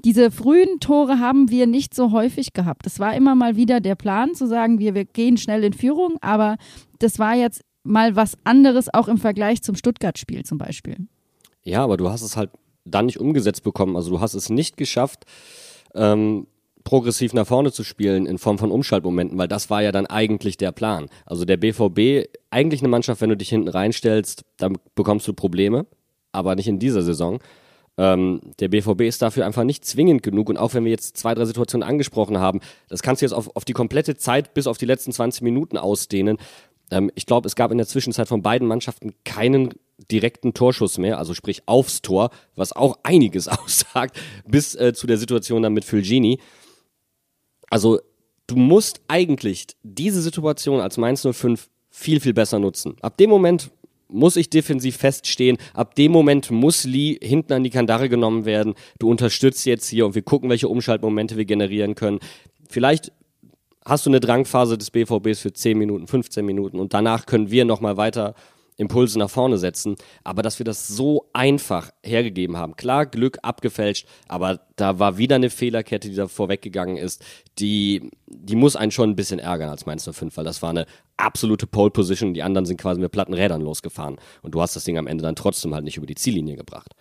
Diese 0.04 0.32
frühen 0.32 0.80
Tore 0.80 1.20
haben 1.20 1.50
wir 1.50 1.68
nicht 1.68 1.96
so 1.96 2.12
häufig 2.12 2.54
gehabt. 2.54 2.86
Das 2.86 3.00
war 3.00 3.16
immer 3.16 3.36
mal 3.36 3.56
wieder 3.56 3.80
der 3.80 3.96
Plan, 3.96 4.36
zu 4.36 4.48
sagen, 4.48 4.80
wir, 4.80 4.94
wir 4.94 5.06
gehen 5.06 5.38
schnell 5.38 5.64
in 5.64 5.74
Führung, 5.74 6.18
aber 6.22 6.58
das 7.00 7.20
war 7.20 7.36
jetzt 7.36 7.62
mal 7.84 8.16
was 8.16 8.38
anderes, 8.44 8.94
auch 8.94 9.08
im 9.08 9.18
Vergleich 9.18 9.64
zum 9.64 9.76
Stuttgart-Spiel 9.76 10.44
zum 10.44 10.58
Beispiel. 10.58 11.08
Ja, 11.64 11.84
aber 11.84 11.98
du 11.98 12.10
hast 12.10 12.22
es 12.22 12.38
halt 12.38 12.52
dann 12.86 13.08
nicht 13.08 13.20
umgesetzt 13.20 13.64
bekommen. 13.64 13.96
Also 13.96 14.12
du 14.12 14.22
hast 14.22 14.34
es 14.34 14.50
nicht 14.50 14.78
geschafft, 14.78 15.26
ähm, 15.96 16.48
progressiv 16.88 17.34
nach 17.34 17.46
vorne 17.46 17.74
zu 17.74 17.84
spielen 17.84 18.26
in 18.26 18.38
Form 18.38 18.58
von 18.58 18.72
Umschaltmomenten, 18.72 19.38
weil 19.38 19.50
das 19.50 19.70
war 19.70 19.84
ja 19.84 19.92
dann 19.92 20.06
eigentlich 20.06 20.56
der 20.56 20.72
Plan. 20.72 21.08
Also 21.26 21.44
der 21.44 21.58
BVB, 21.58 22.30
eigentlich 22.50 22.80
eine 22.80 22.88
Mannschaft, 22.88 23.20
wenn 23.20 23.30
du 23.30 23.36
dich 23.36 23.50
hinten 23.50 23.68
reinstellst, 23.68 24.46
dann 24.56 24.78
bekommst 24.96 25.28
du 25.28 25.34
Probleme, 25.34 25.86
aber 26.32 26.56
nicht 26.56 26.70
in 26.70 26.80
dieser 26.80 27.02
Saison. 27.02 27.40
Ähm, 27.98 28.40
der 28.62 28.70
BVB 28.70 29.02
ist 29.02 29.22
dafür 29.22 29.46
einfach 29.46 29.66
nicht 29.66 29.84
zwingend 29.84 30.24
genug 30.24 30.50
und 30.50 30.56
auch 30.56 30.74
wenn 30.76 30.86
wir 30.86 30.92
jetzt 30.92 31.18
zwei, 31.18 31.36
drei 31.36 31.44
Situationen 31.44 31.86
angesprochen 31.86 32.38
haben, 32.38 32.62
das 32.88 33.02
kannst 33.02 33.22
du 33.22 33.26
jetzt 33.26 33.34
auf, 33.34 33.54
auf 33.54 33.66
die 33.66 33.74
komplette 33.74 34.16
Zeit 34.16 34.54
bis 34.54 34.66
auf 34.66 34.78
die 34.78 34.86
letzten 34.86 35.12
20 35.12 35.42
Minuten 35.42 35.78
ausdehnen. 35.78 36.38
Ähm, 36.90 37.12
ich 37.16 37.26
glaube, 37.26 37.48
es 37.48 37.58
gab 37.58 37.70
in 37.72 37.80
der 37.80 37.88
Zwischenzeit 37.88 38.30
von 38.30 38.42
beiden 38.42 38.66
Mannschaften 38.66 39.14
keinen 39.26 39.74
direkten 40.10 40.54
Torschuss 40.54 41.00
mehr, 41.00 41.18
also 41.18 41.34
sprich 41.34 41.64
aufs 41.66 42.02
Tor, 42.02 42.30
was 42.56 42.72
auch 42.72 42.98
einiges 43.04 43.48
aussagt, 43.50 44.18
bis 44.48 44.74
äh, 44.76 44.94
zu 44.94 45.06
der 45.06 45.18
Situation 45.18 45.64
dann 45.64 45.74
mit 45.74 45.84
Fulgini. 45.84 46.40
Also 47.70 48.00
du 48.48 48.56
musst 48.56 49.02
eigentlich 49.08 49.68
diese 49.84 50.22
Situation 50.22 50.80
als 50.80 50.98
Mainz 50.98 51.28
05 51.30 51.70
viel, 51.90 52.20
viel 52.20 52.34
besser 52.34 52.60
nutzen. 52.60 52.96
Ab 53.02 53.18
dem 53.18 53.30
Moment 53.30 53.72
muss 54.10 54.38
ich 54.38 54.50
defensiv 54.50 54.98
feststehen. 54.98 55.58
Ab 55.74 55.96
dem 55.96 56.12
Moment 56.12 56.50
muss 56.52 56.86
Lee 56.86 57.18
hinten 57.22 57.54
an 57.54 57.64
die 57.64 57.70
Kandare 57.70 58.10
genommen 58.10 58.46
werden. 58.46 58.76
Du 59.00 59.10
unterstützt 59.10 59.66
jetzt 59.66 59.88
hier 59.88 60.06
und 60.06 60.16
wir 60.16 60.22
gucken, 60.22 60.50
welche 60.50 60.70
Umschaltmomente 60.70 61.38
wir 61.38 61.46
generieren 61.46 61.96
können. 61.96 62.20
Vielleicht 62.70 63.12
hast 63.86 64.06
du 64.06 64.10
eine 64.10 64.20
Drangphase 64.20 64.78
des 64.78 64.92
BVBs 64.92 65.40
für 65.40 65.54
10 65.54 65.78
Minuten, 65.78 66.08
15 66.08 66.46
Minuten 66.46 66.80
und 66.80 66.94
danach 66.94 67.26
können 67.26 67.52
wir 67.52 67.66
nochmal 67.66 67.98
weiter 67.98 68.36
Impulse 68.78 69.20
nach 69.20 69.30
vorne 69.30 69.58
setzen. 69.58 69.96
Aber 70.24 70.42
dass 70.42 70.60
wir 70.60 70.64
das 70.64 70.88
so 70.88 71.30
einfach 71.34 71.92
hergegeben 72.04 72.58
haben. 72.58 72.76
Klar, 72.76 73.06
Glück 73.06 73.40
abgefälscht, 73.42 74.08
aber 74.28 74.62
da 74.76 75.00
war 75.00 75.18
wieder 75.18 75.36
eine 75.36 75.50
Fehlerkette, 75.50 76.10
die 76.10 76.16
da 76.16 76.28
vorweggegangen 76.28 76.98
ist. 76.98 77.24
Die, 77.60 78.10
die 78.28 78.56
muss 78.56 78.76
einen 78.76 78.92
schon 78.92 79.10
ein 79.10 79.16
bisschen 79.16 79.40
ärgern 79.40 79.70
als 79.70 79.86
Mainz 79.86 80.08
05, 80.10 80.38
weil 80.38 80.46
das 80.46 80.62
war 80.62 80.70
eine 80.70 80.86
absolute 81.18 81.68
Pole 81.68 81.92
Position. 81.92 82.34
Die 82.34 82.44
anderen 82.44 82.66
sind 82.66 82.80
quasi 82.80 83.02
mit 83.02 83.12
platten 83.12 83.34
Rädern 83.34 83.62
losgefahren. 83.62 84.18
Und 84.44 84.54
du 84.54 84.62
hast 84.62 84.76
das 84.76 84.84
Ding 84.84 84.98
am 84.98 85.08
Ende 85.08 85.24
dann 85.24 85.36
trotzdem 85.36 85.74
halt 85.74 85.84
nicht 85.84 85.98
über 85.98 86.08
die 86.08 86.16
Ziellinie 86.16 86.56
gebracht. 86.56 86.94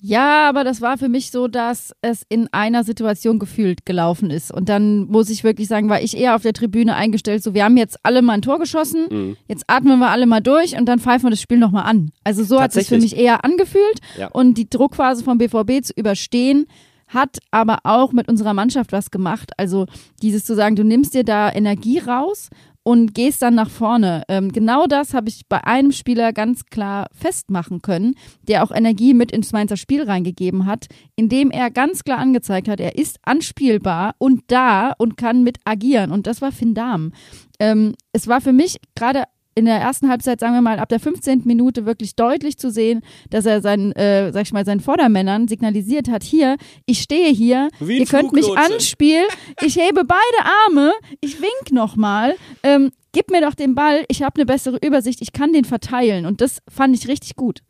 Ja, 0.00 0.48
aber 0.48 0.64
das 0.64 0.80
war 0.82 0.98
für 0.98 1.08
mich 1.08 1.30
so, 1.30 1.48
dass 1.48 1.92
es 2.02 2.24
in 2.28 2.48
einer 2.52 2.84
Situation 2.84 3.38
gefühlt 3.38 3.86
gelaufen 3.86 4.28
ist. 4.30 4.52
Und 4.52 4.68
dann 4.68 5.06
muss 5.06 5.30
ich 5.30 5.44
wirklich 5.44 5.66
sagen, 5.68 5.88
war 5.88 6.02
ich 6.02 6.16
eher 6.16 6.36
auf 6.36 6.42
der 6.42 6.52
Tribüne 6.52 6.94
eingestellt, 6.94 7.42
so 7.42 7.54
wir 7.54 7.64
haben 7.64 7.76
jetzt 7.76 7.98
alle 8.02 8.20
mal 8.20 8.34
ein 8.34 8.42
Tor 8.42 8.58
geschossen, 8.58 9.06
Mhm. 9.10 9.36
jetzt 9.48 9.64
atmen 9.66 9.98
wir 9.98 10.10
alle 10.10 10.26
mal 10.26 10.40
durch 10.40 10.76
und 10.76 10.86
dann 10.86 10.98
pfeifen 10.98 11.26
wir 11.26 11.30
das 11.30 11.40
Spiel 11.40 11.58
nochmal 11.58 11.84
an. 11.84 12.10
Also 12.22 12.44
so 12.44 12.60
hat 12.60 12.70
es 12.70 12.74
sich 12.74 12.88
für 12.88 12.98
mich 12.98 13.16
eher 13.16 13.44
angefühlt. 13.44 14.00
Ja. 14.18 14.28
Und 14.28 14.58
die 14.58 14.68
Druckphase 14.68 15.24
vom 15.24 15.38
BVB 15.38 15.82
zu 15.82 15.92
überstehen, 15.94 16.66
hat 17.06 17.38
aber 17.50 17.78
auch 17.84 18.12
mit 18.12 18.28
unserer 18.28 18.52
Mannschaft 18.54 18.92
was 18.92 19.10
gemacht. 19.10 19.52
Also 19.56 19.86
dieses 20.22 20.44
zu 20.44 20.54
sagen, 20.54 20.74
du 20.76 20.84
nimmst 20.84 21.14
dir 21.14 21.24
da 21.24 21.50
Energie 21.52 21.98
raus 21.98 22.48
und 22.84 23.14
gehst 23.14 23.42
dann 23.42 23.54
nach 23.54 23.70
vorne. 23.70 24.22
Ähm, 24.28 24.52
genau 24.52 24.86
das 24.86 25.14
habe 25.14 25.28
ich 25.28 25.48
bei 25.48 25.64
einem 25.64 25.90
Spieler 25.90 26.32
ganz 26.32 26.66
klar 26.66 27.08
festmachen 27.12 27.82
können, 27.82 28.14
der 28.42 28.62
auch 28.62 28.70
Energie 28.70 29.14
mit 29.14 29.32
ins 29.32 29.52
Mainzer 29.52 29.76
Spiel 29.76 30.04
reingegeben 30.04 30.66
hat, 30.66 30.86
indem 31.16 31.50
er 31.50 31.70
ganz 31.70 32.04
klar 32.04 32.18
angezeigt 32.18 32.68
hat, 32.68 32.78
er 32.78 32.96
ist 32.96 33.18
anspielbar 33.22 34.14
und 34.18 34.42
da 34.48 34.92
und 34.98 35.16
kann 35.16 35.42
mit 35.42 35.58
agieren. 35.64 36.12
Und 36.12 36.26
das 36.26 36.42
war 36.42 36.52
Finn 36.52 36.74
Dahm. 36.74 37.12
Ähm, 37.58 37.94
es 38.12 38.28
war 38.28 38.40
für 38.40 38.52
mich 38.52 38.78
gerade 38.94 39.24
in 39.54 39.64
der 39.64 39.76
ersten 39.76 40.08
Halbzeit, 40.08 40.40
sagen 40.40 40.54
wir 40.54 40.62
mal, 40.62 40.78
ab 40.78 40.88
der 40.88 41.00
15. 41.00 41.42
Minute 41.44 41.86
wirklich 41.86 42.16
deutlich 42.16 42.58
zu 42.58 42.70
sehen, 42.70 43.02
dass 43.30 43.46
er 43.46 43.60
seinen, 43.60 43.92
äh, 43.92 44.32
sag 44.32 44.42
ich 44.42 44.52
mal, 44.52 44.64
seinen 44.64 44.80
Vordermännern 44.80 45.48
signalisiert 45.48 46.08
hat, 46.08 46.22
hier, 46.22 46.56
ich 46.86 47.00
stehe 47.00 47.30
hier, 47.30 47.68
Wie 47.80 47.98
ihr 47.98 48.06
könnt 48.06 48.32
mich 48.32 48.56
anspielen, 48.56 49.26
ich 49.62 49.76
hebe 49.76 50.04
beide 50.04 50.50
Arme, 50.66 50.92
ich 51.20 51.40
wink 51.40 51.72
nochmal, 51.72 52.34
ähm, 52.62 52.90
gib 53.12 53.30
mir 53.30 53.40
doch 53.40 53.54
den 53.54 53.74
Ball, 53.74 54.04
ich 54.08 54.22
habe 54.22 54.36
eine 54.36 54.46
bessere 54.46 54.78
Übersicht, 54.84 55.22
ich 55.22 55.32
kann 55.32 55.52
den 55.52 55.64
verteilen 55.64 56.26
und 56.26 56.40
das 56.40 56.60
fand 56.68 56.96
ich 56.96 57.08
richtig 57.08 57.36
gut. 57.36 57.62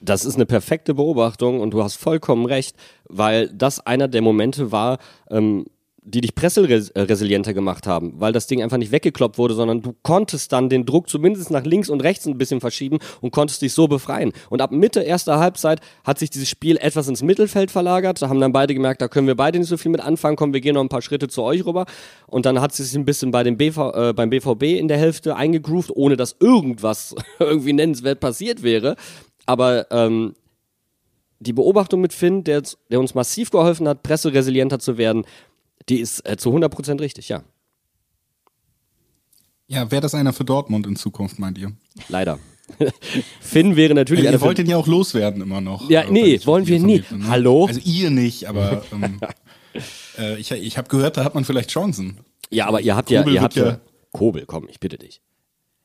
Das 0.00 0.24
ist 0.24 0.34
eine 0.34 0.46
perfekte 0.46 0.94
Beobachtung 0.94 1.60
und 1.60 1.72
du 1.72 1.82
hast 1.82 1.94
vollkommen 1.94 2.44
recht, 2.44 2.76
weil 3.08 3.48
das 3.48 3.78
einer 3.78 4.08
der 4.08 4.22
Momente 4.22 4.72
war, 4.72 4.98
ähm, 5.30 5.66
die 6.04 6.20
dich 6.20 6.34
presseresilienter 6.34 7.54
gemacht 7.54 7.86
haben, 7.86 8.14
weil 8.16 8.32
das 8.32 8.48
Ding 8.48 8.60
einfach 8.60 8.76
nicht 8.76 8.90
weggekloppt 8.90 9.38
wurde, 9.38 9.54
sondern 9.54 9.82
du 9.82 9.94
konntest 10.02 10.52
dann 10.52 10.68
den 10.68 10.84
Druck 10.84 11.08
zumindest 11.08 11.52
nach 11.52 11.64
links 11.64 11.88
und 11.88 12.02
rechts 12.02 12.26
ein 12.26 12.38
bisschen 12.38 12.60
verschieben 12.60 12.98
und 13.20 13.30
konntest 13.30 13.62
dich 13.62 13.72
so 13.72 13.86
befreien. 13.86 14.32
Und 14.50 14.60
ab 14.60 14.72
Mitte 14.72 15.00
erster 15.00 15.38
Halbzeit 15.38 15.80
hat 16.02 16.18
sich 16.18 16.28
dieses 16.28 16.48
Spiel 16.48 16.76
etwas 16.78 17.06
ins 17.06 17.22
Mittelfeld 17.22 17.70
verlagert. 17.70 18.20
Da 18.20 18.28
haben 18.28 18.40
dann 18.40 18.52
beide 18.52 18.74
gemerkt, 18.74 19.00
da 19.00 19.06
können 19.06 19.28
wir 19.28 19.36
beide 19.36 19.60
nicht 19.60 19.68
so 19.68 19.76
viel 19.76 19.92
mit 19.92 20.00
anfangen. 20.00 20.36
Komm, 20.36 20.52
wir 20.52 20.60
gehen 20.60 20.74
noch 20.74 20.82
ein 20.82 20.88
paar 20.88 21.02
Schritte 21.02 21.28
zu 21.28 21.44
euch 21.44 21.64
rüber. 21.64 21.86
Und 22.26 22.46
dann 22.46 22.60
hat 22.60 22.72
es 22.72 22.78
sich 22.78 22.94
ein 22.96 23.04
bisschen 23.04 23.30
bei 23.30 23.44
dem 23.44 23.56
BV, 23.56 23.92
äh, 23.94 24.12
beim 24.12 24.30
BVB 24.30 24.78
in 24.80 24.88
der 24.88 24.98
Hälfte 24.98 25.36
eingegroovt, 25.36 25.92
ohne 25.94 26.16
dass 26.16 26.34
irgendwas 26.40 27.14
irgendwie 27.38 27.74
nennenswert 27.74 28.18
passiert 28.18 28.64
wäre. 28.64 28.96
Aber 29.46 29.86
ähm, 29.92 30.34
die 31.38 31.52
Beobachtung 31.52 32.00
mit 32.00 32.12
Finn, 32.12 32.42
der, 32.44 32.62
der 32.90 32.98
uns 32.98 33.14
massiv 33.14 33.50
geholfen 33.50 33.88
hat, 33.88 34.02
presseresilienter 34.02 34.78
zu 34.78 34.96
werden, 34.96 35.24
die 35.88 36.00
ist 36.00 36.20
äh, 36.28 36.36
zu 36.36 36.50
100% 36.50 37.00
richtig, 37.00 37.28
ja. 37.28 37.42
Ja, 39.66 39.90
wäre 39.90 40.02
das 40.02 40.14
einer 40.14 40.32
für 40.32 40.44
Dortmund 40.44 40.86
in 40.86 40.96
Zukunft, 40.96 41.38
meint 41.38 41.58
ihr? 41.58 41.72
Leider. 42.08 42.38
Finn 43.40 43.76
wäre 43.76 43.94
natürlich 43.94 44.26
Also 44.26 44.38
ihr 44.38 44.40
wollt 44.42 44.58
ihn 44.58 44.66
ja 44.66 44.76
auch 44.76 44.86
loswerden 44.86 45.42
immer 45.42 45.60
noch. 45.60 45.88
Ja, 45.90 46.02
äh, 46.02 46.10
nee, 46.10 46.40
wollen 46.44 46.66
wir 46.66 46.78
nie. 46.80 47.00
bin, 47.00 47.18
ne? 47.20 47.28
Hallo? 47.28 47.66
Also 47.66 47.80
ihr 47.84 48.10
nicht, 48.10 48.46
aber 48.46 48.84
ähm, 48.92 49.20
äh, 50.18 50.38
ich, 50.38 50.50
ich 50.52 50.78
habe 50.78 50.88
gehört, 50.88 51.16
da 51.16 51.24
hat 51.24 51.34
man 51.34 51.44
vielleicht 51.44 51.70
Chancen. 51.70 52.18
Ja, 52.50 52.66
aber 52.66 52.80
ihr 52.80 52.96
habt 52.96 53.10
ja, 53.10 53.20
Kobel 53.22 53.34
ihr 53.34 53.42
habt 53.42 53.56
ja, 53.56 53.66
ja- 53.66 53.80
Kobel, 54.12 54.44
komm, 54.46 54.68
ich 54.68 54.78
bitte 54.80 54.98
dich. 54.98 55.20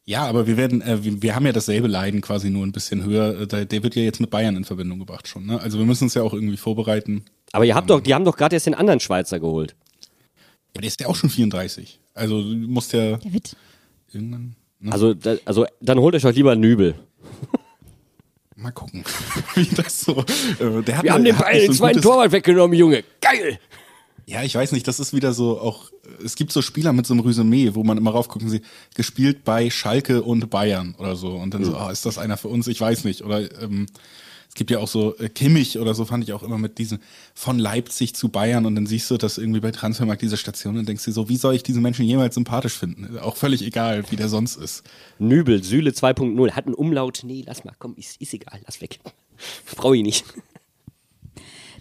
Ja, 0.06 0.26
aber 0.26 0.48
wir 0.48 0.56
werden, 0.56 0.82
äh, 0.82 1.04
wir, 1.04 1.22
wir 1.22 1.36
haben 1.36 1.46
ja 1.46 1.52
dasselbe 1.52 1.88
Leiden 1.88 2.22
quasi 2.22 2.50
nur 2.50 2.66
ein 2.66 2.72
bisschen 2.72 3.04
höher. 3.04 3.42
Äh, 3.42 3.48
Der, 3.48 3.66
der 3.66 3.84
wird 3.84 3.96
ja 3.96 4.04
jetzt 4.04 4.22
mit 4.22 4.30
Bayern 4.30 4.56
in 4.56 4.64
Verbindung 4.64 5.00
gebracht 5.00 5.28
schon. 5.28 5.46
Ne? 5.46 5.60
Also 5.60 5.78
wir 5.80 5.86
müssen 5.86 6.06
uns 6.06 6.14
ja 6.14 6.22
auch 6.24 6.34
irgendwie 6.34 6.56
vorbereiten. 6.58 7.26
Aber 7.52 7.66
ihr 7.66 7.76
habt 7.76 7.90
doch, 7.90 8.00
die 8.02 8.14
haben 8.14 8.24
doch 8.26 8.38
gerade 8.38 8.56
erst 8.56 8.68
den 8.68 8.74
anderen 8.76 9.00
Schweizer 9.02 9.40
geholt. 9.40 9.76
Aber 10.74 10.82
der 10.82 10.88
ist 10.88 11.00
ja 11.02 11.08
auch 11.08 11.16
schon 11.16 11.30
34. 11.30 12.00
Also 12.14 12.42
du 12.42 12.56
musst 12.56 12.94
ja 12.94 13.18
Der 13.18 13.34
wird 13.34 13.56
irgendwann 14.12 14.56
ne? 14.80 14.92
Also, 14.92 15.14
da, 15.14 15.36
also 15.46 15.66
dann 15.82 16.00
holt 16.00 16.16
euch 16.16 16.22
doch 16.24 16.34
lieber 16.34 16.52
einen 16.52 16.62
Nübel. 16.62 16.96
mal 18.56 18.72
gucken, 18.72 19.04
wie 19.56 19.66
das 19.76 20.02
so. 20.02 20.20
Äh, 20.60 20.82
der 20.84 20.98
hat 20.98 21.04
Wir 21.04 21.12
mal- 21.12 21.18
haben 21.18 21.24
den 21.26 21.36
Ball 21.38 21.54
den 21.54 21.66
so 21.66 21.72
ein 21.72 21.76
zweiten 21.78 22.02
Torwart 22.02 22.32
weggenommen, 22.32 22.78
Junge. 22.78 23.04
Geil! 23.22 23.60
Ja, 24.26 24.44
ich 24.44 24.56
weiß 24.56 24.74
nicht, 24.74 24.86
das 24.88 25.00
ist 25.00 25.14
wieder 25.14 25.32
so 25.34 25.58
auch, 25.60 25.90
es 26.24 26.36
gibt 26.36 26.52
so 26.52 26.62
Spieler 26.62 26.92
mit 26.92 27.06
so 27.08 27.14
einem 27.14 27.22
Resümee, 27.22 27.76
wo 27.76 27.84
man 27.86 27.98
immer 27.98 28.12
raufguckt 28.12 28.44
und 28.44 28.50
sie 28.52 28.62
gespielt 28.94 29.46
bei 29.46 29.70
Schalke 29.70 30.22
und 30.22 30.50
Bayern 30.50 30.96
oder 30.98 31.16
so. 31.16 31.30
Und 31.30 31.54
dann 31.54 31.64
so, 31.64 31.78
ah, 31.78 31.92
ist 31.92 32.06
das 32.06 32.18
einer 32.18 32.36
für 32.36 32.50
uns? 32.50 32.68
Ich 32.68 32.82
weiß 32.82 33.06
nicht. 33.06 33.24
Oder 33.24 33.50
ähm, 33.62 33.86
gibt 34.58 34.72
ja 34.72 34.80
auch 34.80 34.88
so 34.88 35.16
äh, 35.18 35.30
Kimmich 35.30 35.80
oder 35.80 35.94
so, 35.94 36.04
fand 36.04 36.26
ich 36.26 36.34
auch 36.34 36.44
immer 36.44 36.58
mit 36.58 36.78
diesen 36.78 37.00
von 37.34 37.60
Leipzig 37.60 38.14
zu 38.16 38.28
Bayern 38.28 38.66
und 38.66 38.76
dann 38.76 38.86
siehst 38.86 39.10
du 39.10 39.18
das 39.18 39.38
irgendwie 39.38 39.62
bei 39.62 39.72
Transfermarkt 39.72 40.22
diese 40.22 40.36
Station 40.36 40.78
und 40.78 40.90
denkst 40.90 41.06
dir 41.06 41.14
so, 41.14 41.30
wie 41.30 41.38
soll 41.38 41.56
ich 41.56 41.64
diesen 41.64 41.82
Menschen 41.82 42.04
jemals 42.04 42.36
sympathisch 42.36 42.78
finden? 42.78 43.18
Auch 43.20 43.38
völlig 43.38 43.62
egal, 43.62 44.04
wie 44.10 44.18
der 44.18 44.28
sonst 44.28 44.58
ist. 44.58 44.84
Nübel, 45.20 45.64
Süle 45.64 45.92
2.0, 45.92 46.52
hat 46.52 46.66
einen 46.66 46.76
Umlaut. 46.76 47.22
Nee, 47.24 47.44
lass 47.46 47.64
mal, 47.64 47.74
komm, 47.80 47.96
ist, 47.96 48.20
ist 48.20 48.34
egal, 48.34 48.60
lass 48.66 48.82
weg. 48.82 49.00
Brauche 49.76 49.96
ich 49.96 50.04
nicht. 50.04 50.26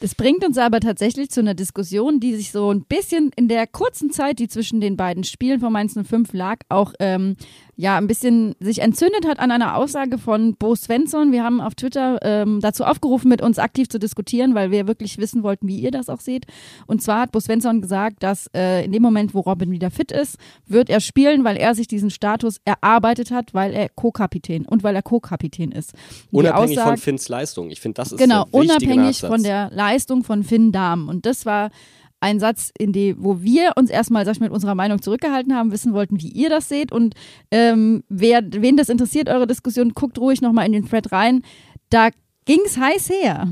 Das 0.00 0.14
bringt 0.14 0.44
uns 0.44 0.58
aber 0.58 0.80
tatsächlich 0.80 1.30
zu 1.30 1.40
einer 1.40 1.54
Diskussion, 1.54 2.20
die 2.20 2.34
sich 2.36 2.52
so 2.52 2.70
ein 2.70 2.84
bisschen 2.84 3.30
in 3.34 3.48
der 3.48 3.66
kurzen 3.66 4.10
Zeit, 4.10 4.38
die 4.38 4.48
zwischen 4.48 4.80
den 4.80 4.96
beiden 4.96 5.24
Spielen 5.24 5.60
von 5.60 5.72
Mainz 5.72 5.94
05 5.94 6.32
lag, 6.34 6.58
auch 6.68 6.92
ähm, 7.00 7.36
ja 7.78 7.98
ein 7.98 8.06
bisschen 8.06 8.54
sich 8.58 8.80
entzündet 8.80 9.26
hat 9.26 9.38
an 9.38 9.50
einer 9.50 9.76
Aussage 9.76 10.16
von 10.16 10.54
Bo 10.56 10.74
Svensson. 10.74 11.30
Wir 11.30 11.44
haben 11.44 11.60
auf 11.60 11.74
Twitter 11.74 12.18
ähm, 12.22 12.60
dazu 12.60 12.84
aufgerufen, 12.84 13.28
mit 13.28 13.42
uns 13.42 13.58
aktiv 13.58 13.88
zu 13.90 13.98
diskutieren, 13.98 14.54
weil 14.54 14.70
wir 14.70 14.86
wirklich 14.88 15.18
wissen 15.18 15.42
wollten, 15.42 15.68
wie 15.68 15.78
ihr 15.78 15.90
das 15.90 16.08
auch 16.08 16.20
seht. 16.20 16.46
Und 16.86 17.02
zwar 17.02 17.20
hat 17.20 17.32
Bo 17.32 17.40
Svensson 17.40 17.82
gesagt, 17.82 18.22
dass 18.22 18.48
äh, 18.54 18.84
in 18.86 18.92
dem 18.92 19.02
Moment, 19.02 19.34
wo 19.34 19.40
Robin 19.40 19.70
wieder 19.70 19.90
fit 19.90 20.10
ist, 20.10 20.36
wird 20.66 20.88
er 20.88 21.00
spielen, 21.00 21.44
weil 21.44 21.58
er 21.58 21.74
sich 21.74 21.86
diesen 21.86 22.08
Status 22.10 22.60
erarbeitet 22.64 23.30
hat, 23.30 23.52
weil 23.52 23.74
er 23.74 23.90
Co-Kapitän 23.90 24.64
und 24.66 24.82
weil 24.82 24.94
er 24.96 25.02
Co-Kapitän 25.02 25.72
ist. 25.72 25.92
Die 26.32 26.36
Unabhängig 26.36 26.76
von 26.78 26.82
Aussage- 26.84 27.00
Finns 27.02 27.28
Leistung. 27.28 27.68
Ich 27.70 27.80
finde, 27.80 27.96
das 27.96 28.12
ist 28.12 28.18
Genau, 28.18 28.46
unabhängig 28.52 28.96
Nachsatz. 29.22 29.30
von 29.30 29.42
der 29.42 29.70
Leistung 29.72 30.24
von 30.24 30.42
Finn 30.44 30.72
Dahm. 30.72 31.08
Und 31.10 31.26
das 31.26 31.44
war 31.44 31.70
ein 32.20 32.40
Satz, 32.40 32.72
in 32.78 32.92
dem, 32.92 33.22
wo 33.22 33.42
wir 33.42 33.72
uns 33.76 33.90
erstmal, 33.90 34.24
sag 34.24 34.34
ich 34.34 34.40
mit 34.40 34.50
unserer 34.50 34.74
Meinung 34.74 35.02
zurückgehalten 35.02 35.54
haben, 35.54 35.72
wissen 35.72 35.92
wollten, 35.92 36.20
wie 36.20 36.28
ihr 36.28 36.48
das 36.48 36.68
seht. 36.68 36.92
Und 36.92 37.14
ähm, 37.50 38.04
wer, 38.08 38.42
wen 38.50 38.76
das 38.76 38.88
interessiert, 38.88 39.28
eure 39.28 39.46
Diskussion, 39.46 39.92
guckt 39.94 40.18
ruhig 40.18 40.40
nochmal 40.40 40.66
in 40.66 40.72
den 40.72 40.88
Thread 40.88 41.12
rein. 41.12 41.42
Da 41.90 42.08
ging's 42.44 42.78
heiß 42.78 43.10
her. 43.10 43.48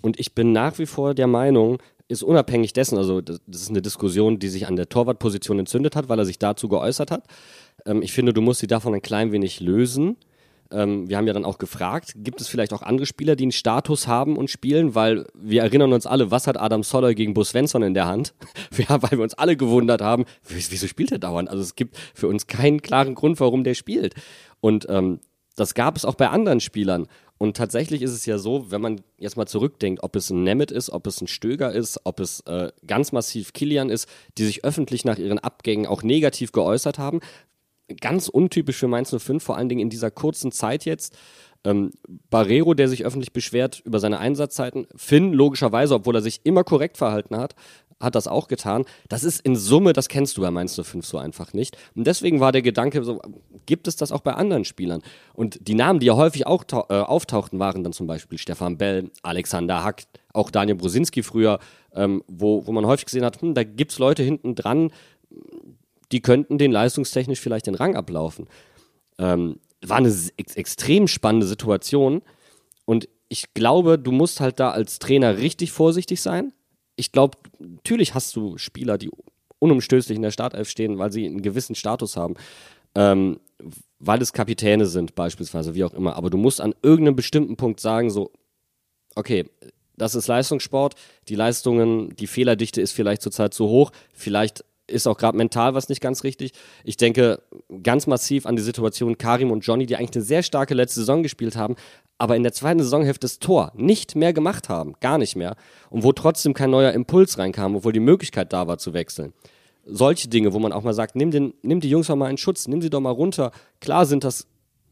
Und 0.00 0.18
ich 0.18 0.34
bin 0.34 0.52
nach 0.52 0.78
wie 0.78 0.86
vor 0.86 1.14
der 1.14 1.26
Meinung, 1.26 1.78
ist 2.08 2.22
unabhängig 2.22 2.72
dessen, 2.72 2.98
also 2.98 3.20
das, 3.20 3.40
das 3.46 3.62
ist 3.62 3.70
eine 3.70 3.82
Diskussion, 3.82 4.38
die 4.38 4.48
sich 4.48 4.66
an 4.66 4.76
der 4.76 4.88
Torwartposition 4.88 5.58
entzündet 5.58 5.96
hat, 5.96 6.08
weil 6.08 6.18
er 6.18 6.24
sich 6.24 6.38
dazu 6.38 6.68
geäußert 6.68 7.10
hat. 7.10 7.24
Ähm, 7.86 8.02
ich 8.02 8.12
finde, 8.12 8.32
du 8.32 8.40
musst 8.40 8.60
sie 8.60 8.66
davon 8.66 8.94
ein 8.94 9.02
klein 9.02 9.32
wenig 9.32 9.60
lösen. 9.60 10.16
Ähm, 10.72 11.08
wir 11.08 11.16
haben 11.16 11.26
ja 11.26 11.32
dann 11.32 11.44
auch 11.44 11.58
gefragt, 11.58 12.12
gibt 12.16 12.40
es 12.40 12.48
vielleicht 12.48 12.72
auch 12.72 12.82
andere 12.82 13.06
Spieler, 13.06 13.36
die 13.36 13.44
einen 13.44 13.52
Status 13.52 14.06
haben 14.06 14.36
und 14.36 14.50
spielen, 14.50 14.94
weil 14.94 15.26
wir 15.34 15.62
erinnern 15.62 15.92
uns 15.92 16.06
alle, 16.06 16.30
was 16.30 16.46
hat 16.46 16.58
Adam 16.58 16.82
Soller 16.82 17.14
gegen 17.14 17.34
Bus 17.34 17.50
Svensson 17.50 17.82
in 17.82 17.94
der 17.94 18.06
Hand? 18.06 18.34
Ja, 18.88 19.02
weil 19.02 19.12
wir 19.12 19.22
uns 19.22 19.34
alle 19.34 19.56
gewundert 19.56 20.00
haben, 20.00 20.24
wieso 20.48 20.86
spielt 20.86 21.12
er 21.12 21.18
dauernd? 21.18 21.48
Also 21.48 21.62
es 21.62 21.74
gibt 21.76 21.96
für 22.14 22.26
uns 22.26 22.46
keinen 22.46 22.80
klaren 22.80 23.14
Grund, 23.14 23.38
warum 23.38 23.64
der 23.64 23.74
spielt. 23.74 24.14
Und 24.60 24.86
ähm, 24.88 25.20
das 25.56 25.74
gab 25.74 25.96
es 25.96 26.04
auch 26.04 26.14
bei 26.14 26.28
anderen 26.28 26.60
Spielern. 26.60 27.06
Und 27.38 27.56
tatsächlich 27.56 28.02
ist 28.02 28.12
es 28.12 28.24
ja 28.24 28.38
so, 28.38 28.70
wenn 28.70 28.80
man 28.80 29.00
jetzt 29.18 29.36
mal 29.36 29.46
zurückdenkt, 29.46 30.02
ob 30.02 30.14
es 30.16 30.30
ein 30.30 30.44
Nemeth 30.44 30.70
ist, 30.70 30.90
ob 30.90 31.06
es 31.06 31.20
ein 31.20 31.26
Stöger 31.26 31.72
ist, 31.72 32.00
ob 32.04 32.20
es 32.20 32.40
äh, 32.46 32.70
ganz 32.86 33.12
massiv 33.12 33.52
Kilian 33.52 33.90
ist, 33.90 34.08
die 34.38 34.44
sich 34.44 34.64
öffentlich 34.64 35.04
nach 35.04 35.18
ihren 35.18 35.40
Abgängen 35.40 35.86
auch 35.86 36.02
negativ 36.02 36.52
geäußert 36.52 36.98
haben. 36.98 37.20
Ganz 38.00 38.28
untypisch 38.28 38.78
für 38.78 38.88
Mainz 38.88 39.14
05, 39.16 39.42
vor 39.42 39.56
allen 39.56 39.68
Dingen 39.68 39.80
in 39.80 39.90
dieser 39.90 40.10
kurzen 40.10 40.52
Zeit 40.52 40.84
jetzt. 40.84 41.16
Ähm, 41.64 41.92
Barrero, 42.30 42.74
der 42.74 42.88
sich 42.88 43.04
öffentlich 43.04 43.32
beschwert 43.32 43.80
über 43.84 44.00
seine 44.00 44.18
Einsatzzeiten. 44.18 44.86
Finn, 44.96 45.32
logischerweise, 45.32 45.94
obwohl 45.94 46.16
er 46.16 46.22
sich 46.22 46.40
immer 46.44 46.64
korrekt 46.64 46.96
verhalten 46.96 47.36
hat, 47.36 47.54
hat 48.02 48.14
das 48.14 48.26
auch 48.26 48.48
getan. 48.48 48.84
Das 49.08 49.24
ist 49.24 49.40
in 49.40 49.56
Summe, 49.56 49.92
das 49.92 50.08
kennst 50.08 50.36
du 50.36 50.42
bei 50.42 50.50
Mainz 50.50 50.74
05 50.74 51.06
so 51.06 51.18
einfach 51.18 51.52
nicht. 51.52 51.76
Und 51.94 52.06
deswegen 52.06 52.40
war 52.40 52.52
der 52.52 52.62
Gedanke 52.62 53.04
so, 53.04 53.20
gibt 53.64 53.86
es 53.86 53.96
das 53.96 54.12
auch 54.12 54.20
bei 54.20 54.34
anderen 54.34 54.64
Spielern? 54.64 55.02
Und 55.34 55.68
die 55.68 55.74
Namen, 55.74 56.00
die 56.00 56.06
ja 56.06 56.16
häufig 56.16 56.46
auch 56.46 56.64
äh, 56.72 56.94
auftauchten, 56.94 57.58
waren 57.60 57.84
dann 57.84 57.92
zum 57.92 58.06
Beispiel 58.06 58.38
Stefan 58.38 58.76
Bell, 58.76 59.10
Alexander 59.22 59.84
Hack, 59.84 60.02
auch 60.32 60.50
Daniel 60.50 60.76
Brusinski 60.76 61.22
früher, 61.22 61.60
ähm, 61.94 62.24
wo, 62.26 62.66
wo 62.66 62.72
man 62.72 62.86
häufig 62.86 63.06
gesehen 63.06 63.24
hat, 63.24 63.40
hm, 63.40 63.54
da 63.54 63.64
gibt 63.64 63.92
es 63.92 63.98
Leute 63.98 64.22
hinten 64.22 64.54
dran, 64.54 64.90
die 66.12 66.20
könnten 66.20 66.58
den 66.58 66.72
leistungstechnisch 66.72 67.40
vielleicht 67.40 67.66
den 67.66 67.74
Rang 67.74 67.96
ablaufen. 67.96 68.46
Ähm, 69.18 69.56
war 69.84 69.96
eine 69.96 70.14
ex 70.36 70.54
extrem 70.54 71.08
spannende 71.08 71.46
Situation 71.46 72.22
und 72.84 73.08
ich 73.28 73.54
glaube, 73.54 73.98
du 73.98 74.12
musst 74.12 74.40
halt 74.40 74.60
da 74.60 74.70
als 74.70 74.98
Trainer 74.98 75.38
richtig 75.38 75.72
vorsichtig 75.72 76.20
sein. 76.20 76.52
Ich 76.96 77.12
glaube, 77.12 77.38
natürlich 77.58 78.14
hast 78.14 78.36
du 78.36 78.58
Spieler, 78.58 78.98
die 78.98 79.10
unumstößlich 79.58 80.16
in 80.16 80.22
der 80.22 80.32
Startelf 80.32 80.68
stehen, 80.68 80.98
weil 80.98 81.12
sie 81.12 81.24
einen 81.24 81.40
gewissen 81.40 81.74
Status 81.74 82.16
haben, 82.16 82.34
ähm, 82.94 83.40
weil 83.98 84.20
es 84.20 84.32
Kapitäne 84.32 84.86
sind 84.86 85.14
beispielsweise, 85.14 85.74
wie 85.74 85.84
auch 85.84 85.94
immer. 85.94 86.16
Aber 86.16 86.28
du 86.28 86.36
musst 86.36 86.60
an 86.60 86.74
irgendeinem 86.82 87.16
bestimmten 87.16 87.56
Punkt 87.56 87.80
sagen, 87.80 88.10
so, 88.10 88.32
okay, 89.14 89.48
das 89.96 90.14
ist 90.14 90.26
Leistungssport. 90.26 90.94
Die 91.28 91.34
Leistungen, 91.34 92.14
die 92.16 92.26
Fehlerdichte 92.26 92.80
ist 92.80 92.92
vielleicht 92.92 93.22
zurzeit 93.22 93.54
zu 93.54 93.68
hoch. 93.68 93.92
Vielleicht 94.12 94.64
ist 94.86 95.06
auch 95.06 95.16
gerade 95.16 95.36
mental 95.36 95.74
was 95.74 95.88
nicht 95.88 96.00
ganz 96.00 96.24
richtig. 96.24 96.52
Ich 96.84 96.96
denke 96.96 97.42
ganz 97.82 98.06
massiv 98.06 98.46
an 98.46 98.56
die 98.56 98.62
Situation 98.62 99.18
Karim 99.18 99.50
und 99.50 99.64
Johnny, 99.64 99.86
die 99.86 99.96
eigentlich 99.96 100.16
eine 100.16 100.24
sehr 100.24 100.42
starke 100.42 100.74
letzte 100.74 101.00
Saison 101.00 101.22
gespielt 101.22 101.56
haben, 101.56 101.76
aber 102.18 102.36
in 102.36 102.42
der 102.42 102.52
zweiten 102.52 102.80
Saisonhälfte 102.80 103.24
das 103.24 103.38
Tor 103.38 103.72
nicht 103.74 104.16
mehr 104.16 104.32
gemacht 104.32 104.68
haben, 104.68 104.94
gar 105.00 105.18
nicht 105.18 105.36
mehr. 105.36 105.56
Und 105.90 106.04
wo 106.04 106.12
trotzdem 106.12 106.54
kein 106.54 106.70
neuer 106.70 106.92
Impuls 106.92 107.38
reinkam, 107.38 107.76
obwohl 107.76 107.92
die 107.92 108.00
Möglichkeit 108.00 108.52
da 108.52 108.66
war 108.66 108.78
zu 108.78 108.92
wechseln. 108.92 109.32
Solche 109.84 110.28
Dinge, 110.28 110.52
wo 110.52 110.58
man 110.58 110.72
auch 110.72 110.82
mal 110.82 110.94
sagt, 110.94 111.16
nimm, 111.16 111.30
den, 111.30 111.54
nimm 111.62 111.80
die 111.80 111.90
Jungs 111.90 112.06
doch 112.06 112.16
mal 112.16 112.30
in 112.30 112.38
Schutz, 112.38 112.68
nimm 112.68 112.80
sie 112.80 112.90
doch 112.90 113.00
mal 113.00 113.10
runter. 113.10 113.50
Klar 113.80 114.06
sind 114.06 114.22
das 114.22 114.46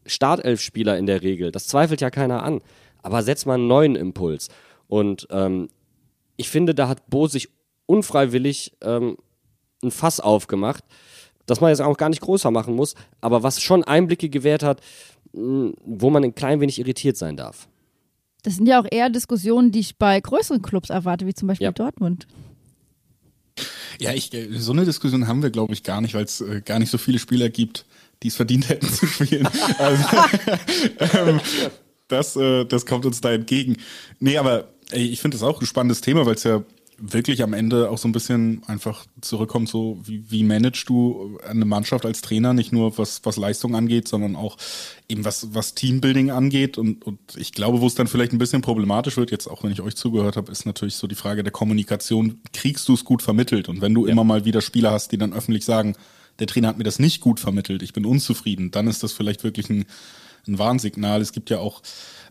Startelf-Spieler 0.05 0.97
in 0.97 1.05
der 1.05 1.21
Regel, 1.21 1.51
das 1.51 1.67
zweifelt 1.67 2.01
ja 2.01 2.09
keiner 2.09 2.43
an. 2.43 2.61
Aber 3.03 3.23
setz 3.23 3.45
mal 3.45 3.55
einen 3.55 3.67
neuen 3.67 3.95
Impuls. 3.95 4.49
Und 4.87 5.27
ähm, 5.31 5.69
ich 6.37 6.49
finde, 6.49 6.75
da 6.75 6.87
hat 6.87 7.09
Bo 7.09 7.27
sich 7.27 7.49
unfreiwillig 7.85 8.73
ähm, 8.81 9.17
ein 9.83 9.91
Fass 9.91 10.19
aufgemacht, 10.19 10.83
das 11.45 11.61
man 11.61 11.69
jetzt 11.69 11.81
auch 11.81 11.97
gar 11.97 12.09
nicht 12.09 12.21
größer 12.21 12.51
machen 12.51 12.75
muss, 12.75 12.95
aber 13.19 13.43
was 13.43 13.61
schon 13.61 13.83
Einblicke 13.83 14.29
gewährt 14.29 14.63
hat, 14.63 14.81
wo 15.33 16.09
man 16.09 16.23
ein 16.23 16.35
klein 16.35 16.59
wenig 16.59 16.79
irritiert 16.79 17.17
sein 17.17 17.37
darf. 17.37 17.67
Das 18.43 18.55
sind 18.55 18.67
ja 18.67 18.81
auch 18.81 18.87
eher 18.89 19.09
Diskussionen, 19.09 19.71
die 19.71 19.79
ich 19.79 19.97
bei 19.97 20.19
größeren 20.19 20.61
Clubs 20.61 20.89
erwarte, 20.89 21.27
wie 21.27 21.33
zum 21.33 21.47
Beispiel 21.47 21.65
ja. 21.65 21.71
Dortmund. 21.71 22.27
Ja, 23.99 24.13
ich, 24.13 24.33
äh, 24.33 24.47
so 24.57 24.71
eine 24.71 24.85
Diskussion 24.85 25.27
haben 25.27 25.43
wir, 25.43 25.51
glaube 25.51 25.73
ich, 25.73 25.83
gar 25.83 26.01
nicht, 26.01 26.15
weil 26.15 26.23
es 26.23 26.41
äh, 26.41 26.61
gar 26.61 26.79
nicht 26.79 26.89
so 26.89 26.97
viele 26.97 27.19
Spieler 27.19 27.49
gibt, 27.49 27.85
die 28.23 28.29
es 28.29 28.35
verdient 28.35 28.69
hätten 28.69 28.87
zu 28.87 29.05
spielen. 29.05 29.47
also, 29.77 30.03
ähm, 31.17 31.39
das, 32.07 32.35
äh, 32.35 32.65
das 32.65 32.85
kommt 32.85 33.05
uns 33.05 33.21
da 33.21 33.31
entgegen. 33.31 33.77
Nee, 34.19 34.37
aber 34.37 34.69
ey, 34.91 35.05
ich 35.05 35.21
finde 35.21 35.37
das 35.37 35.43
auch 35.43 35.61
ein 35.61 35.67
spannendes 35.67 36.01
Thema, 36.01 36.25
weil 36.25 36.35
es 36.35 36.43
ja 36.43 36.63
wirklich 37.01 37.41
am 37.41 37.53
Ende 37.53 37.89
auch 37.89 37.97
so 37.97 38.07
ein 38.07 38.11
bisschen 38.11 38.61
einfach 38.67 39.05
zurückkommt, 39.21 39.67
so 39.67 39.99
wie, 40.03 40.23
wie 40.29 40.43
managst 40.43 40.87
du 40.87 41.39
eine 41.47 41.65
Mannschaft 41.65 42.05
als 42.05 42.21
Trainer, 42.21 42.53
nicht 42.53 42.71
nur 42.71 42.97
was, 42.97 43.21
was 43.23 43.37
Leistung 43.37 43.75
angeht, 43.75 44.07
sondern 44.07 44.35
auch 44.35 44.57
eben 45.09 45.25
was, 45.25 45.53
was 45.53 45.73
Teambuilding 45.73 46.29
angeht. 46.29 46.77
Und, 46.77 47.03
und 47.03 47.19
ich 47.35 47.51
glaube, 47.51 47.81
wo 47.81 47.87
es 47.87 47.95
dann 47.95 48.07
vielleicht 48.07 48.33
ein 48.33 48.37
bisschen 48.37 48.61
problematisch 48.61 49.17
wird, 49.17 49.31
jetzt 49.31 49.47
auch 49.47 49.63
wenn 49.63 49.71
ich 49.71 49.81
euch 49.81 49.95
zugehört 49.95 50.37
habe, 50.37 50.51
ist 50.51 50.65
natürlich 50.65 50.95
so 50.95 51.07
die 51.07 51.15
Frage 51.15 51.43
der 51.43 51.51
Kommunikation. 51.51 52.39
Kriegst 52.53 52.87
du 52.87 52.93
es 52.93 53.03
gut 53.03 53.21
vermittelt? 53.21 53.67
Und 53.67 53.81
wenn 53.81 53.93
du 53.93 54.05
ja. 54.05 54.11
immer 54.11 54.23
mal 54.23 54.45
wieder 54.45 54.61
Spieler 54.61 54.91
hast, 54.91 55.11
die 55.11 55.17
dann 55.17 55.33
öffentlich 55.33 55.65
sagen, 55.65 55.95
der 56.39 56.47
Trainer 56.47 56.69
hat 56.69 56.77
mir 56.77 56.83
das 56.83 56.99
nicht 56.99 57.21
gut 57.21 57.39
vermittelt, 57.39 57.81
ich 57.83 57.93
bin 57.93 58.05
unzufrieden, 58.05 58.71
dann 58.71 58.87
ist 58.87 59.03
das 59.03 59.11
vielleicht 59.11 59.43
wirklich 59.43 59.69
ein, 59.69 59.85
ein 60.47 60.59
Warnsignal. 60.59 61.21
Es 61.21 61.33
gibt 61.33 61.49
ja 61.49 61.59
auch 61.59 61.81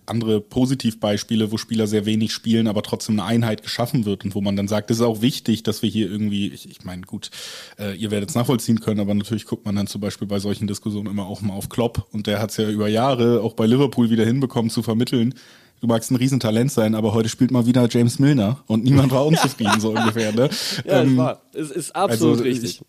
andere 0.07 0.41
Positivbeispiele, 0.41 1.53
wo 1.53 1.57
Spieler 1.57 1.87
sehr 1.87 2.07
wenig 2.07 2.33
spielen, 2.33 2.69
aber 2.69 2.83
trotzdem 2.83 3.19
eine 3.19 3.29
Einheit 3.29 3.63
geschaffen 3.63 4.05
wird 4.05 4.25
und 4.25 4.35
wo 4.35 4.41
man 4.41 4.57
dann 4.57 4.69
sagt, 4.69 4.91
es 4.91 4.99
ist 4.99 5.05
auch 5.05 5.23
wichtig, 5.23 5.63
dass 5.63 5.83
wir 5.83 5.91
hier 5.91 6.11
irgendwie, 6.11 6.49
ich, 6.49 6.69
ich 6.69 6.85
meine, 6.85 7.03
gut, 7.03 7.31
äh, 7.79 7.95
ihr 7.97 8.11
werdet 8.11 8.31
es 8.31 8.35
nachvollziehen 8.35 8.81
können, 8.81 9.01
aber 9.01 9.15
natürlich 9.15 9.47
guckt 9.47 9.65
man 9.65 9.77
dann 9.77 9.87
zum 9.87 10.01
Beispiel 10.01 10.29
bei 10.29 10.39
solchen 10.39 10.67
Diskussionen 10.67 11.07
immer 11.07 11.27
auch 11.27 11.41
mal 11.41 11.55
auf 11.55 11.69
Klopp 11.69 12.07
und 12.13 12.27
der 12.27 12.41
hat 12.41 12.51
es 12.51 12.57
ja 12.57 12.69
über 12.69 12.89
Jahre 12.89 13.43
auch 13.43 13.55
bei 13.55 13.67
Liverpool 13.67 14.11
wieder 14.11 14.25
hinbekommen 14.25 14.71
zu 14.71 14.83
vermitteln, 14.83 15.35
du 15.81 15.87
magst 15.87 16.11
ein 16.11 16.17
Riesentalent 16.17 16.71
sein, 16.71 16.95
aber 16.95 17.15
heute 17.15 17.29
spielt 17.29 17.51
mal 17.51 17.67
wieder 17.67 17.89
James 17.91 18.19
Milner 18.19 18.63
und 18.67 18.85
niemand 18.85 19.13
war 19.13 19.27
unzufrieden, 19.27 19.81
so 19.81 19.91
ungefähr. 19.97 20.33
Ne? 20.33 20.51
Ja, 20.85 21.03
ähm, 21.03 21.17
war. 21.17 21.43
Es 21.53 21.71
ist 21.71 21.97
absolut 21.97 22.39
also, 22.39 22.45
richtig. 22.45 22.81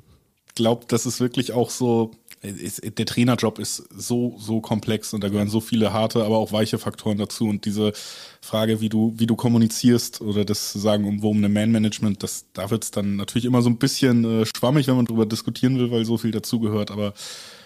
Ich 0.47 0.56
glaube, 0.56 0.86
das 0.88 1.06
ist 1.06 1.19
wirklich 1.21 1.54
auch 1.54 1.69
so, 1.69 2.12
der 2.43 3.06
Trainerjob 3.06 3.60
ist 3.60 3.88
so, 3.95 4.36
so 4.39 4.62
komplex 4.62 5.13
und 5.13 5.23
da 5.23 5.30
gehören 5.30 5.47
so 5.47 5.62
viele 5.62 5.93
harte, 5.93 6.23
aber 6.23 6.38
auch 6.38 6.51
weiche 6.51 6.80
Faktoren 6.80 7.17
dazu. 7.17 7.47
Und 7.47 7.65
diese 7.65 7.93
Frage, 8.41 8.82
wie 8.82 8.89
du, 8.89 9.13
wie 9.17 9.27
du 9.27 9.36
kommunizierst 9.36 10.21
oder 10.21 10.43
das 10.43 10.73
sagen 10.73 11.06
um, 11.06 11.23
um 11.23 11.43
ein 11.43 11.54
Man-Management, 11.54 12.23
das, 12.23 12.45
da 12.54 12.71
wird 12.71 12.84
es 12.84 12.91
dann 12.91 13.15
natürlich 13.15 13.45
immer 13.45 13.62
so 13.62 13.69
ein 13.69 13.77
bisschen 13.77 14.41
äh, 14.41 14.45
schwammig, 14.45 14.88
wenn 14.88 14.95
man 14.95 15.06
darüber 15.06 15.27
diskutieren 15.27 15.77
will, 15.77 15.91
weil 15.91 16.04
so 16.06 16.17
viel 16.17 16.32
dazugehört. 16.32 16.89
Aber 16.89 17.13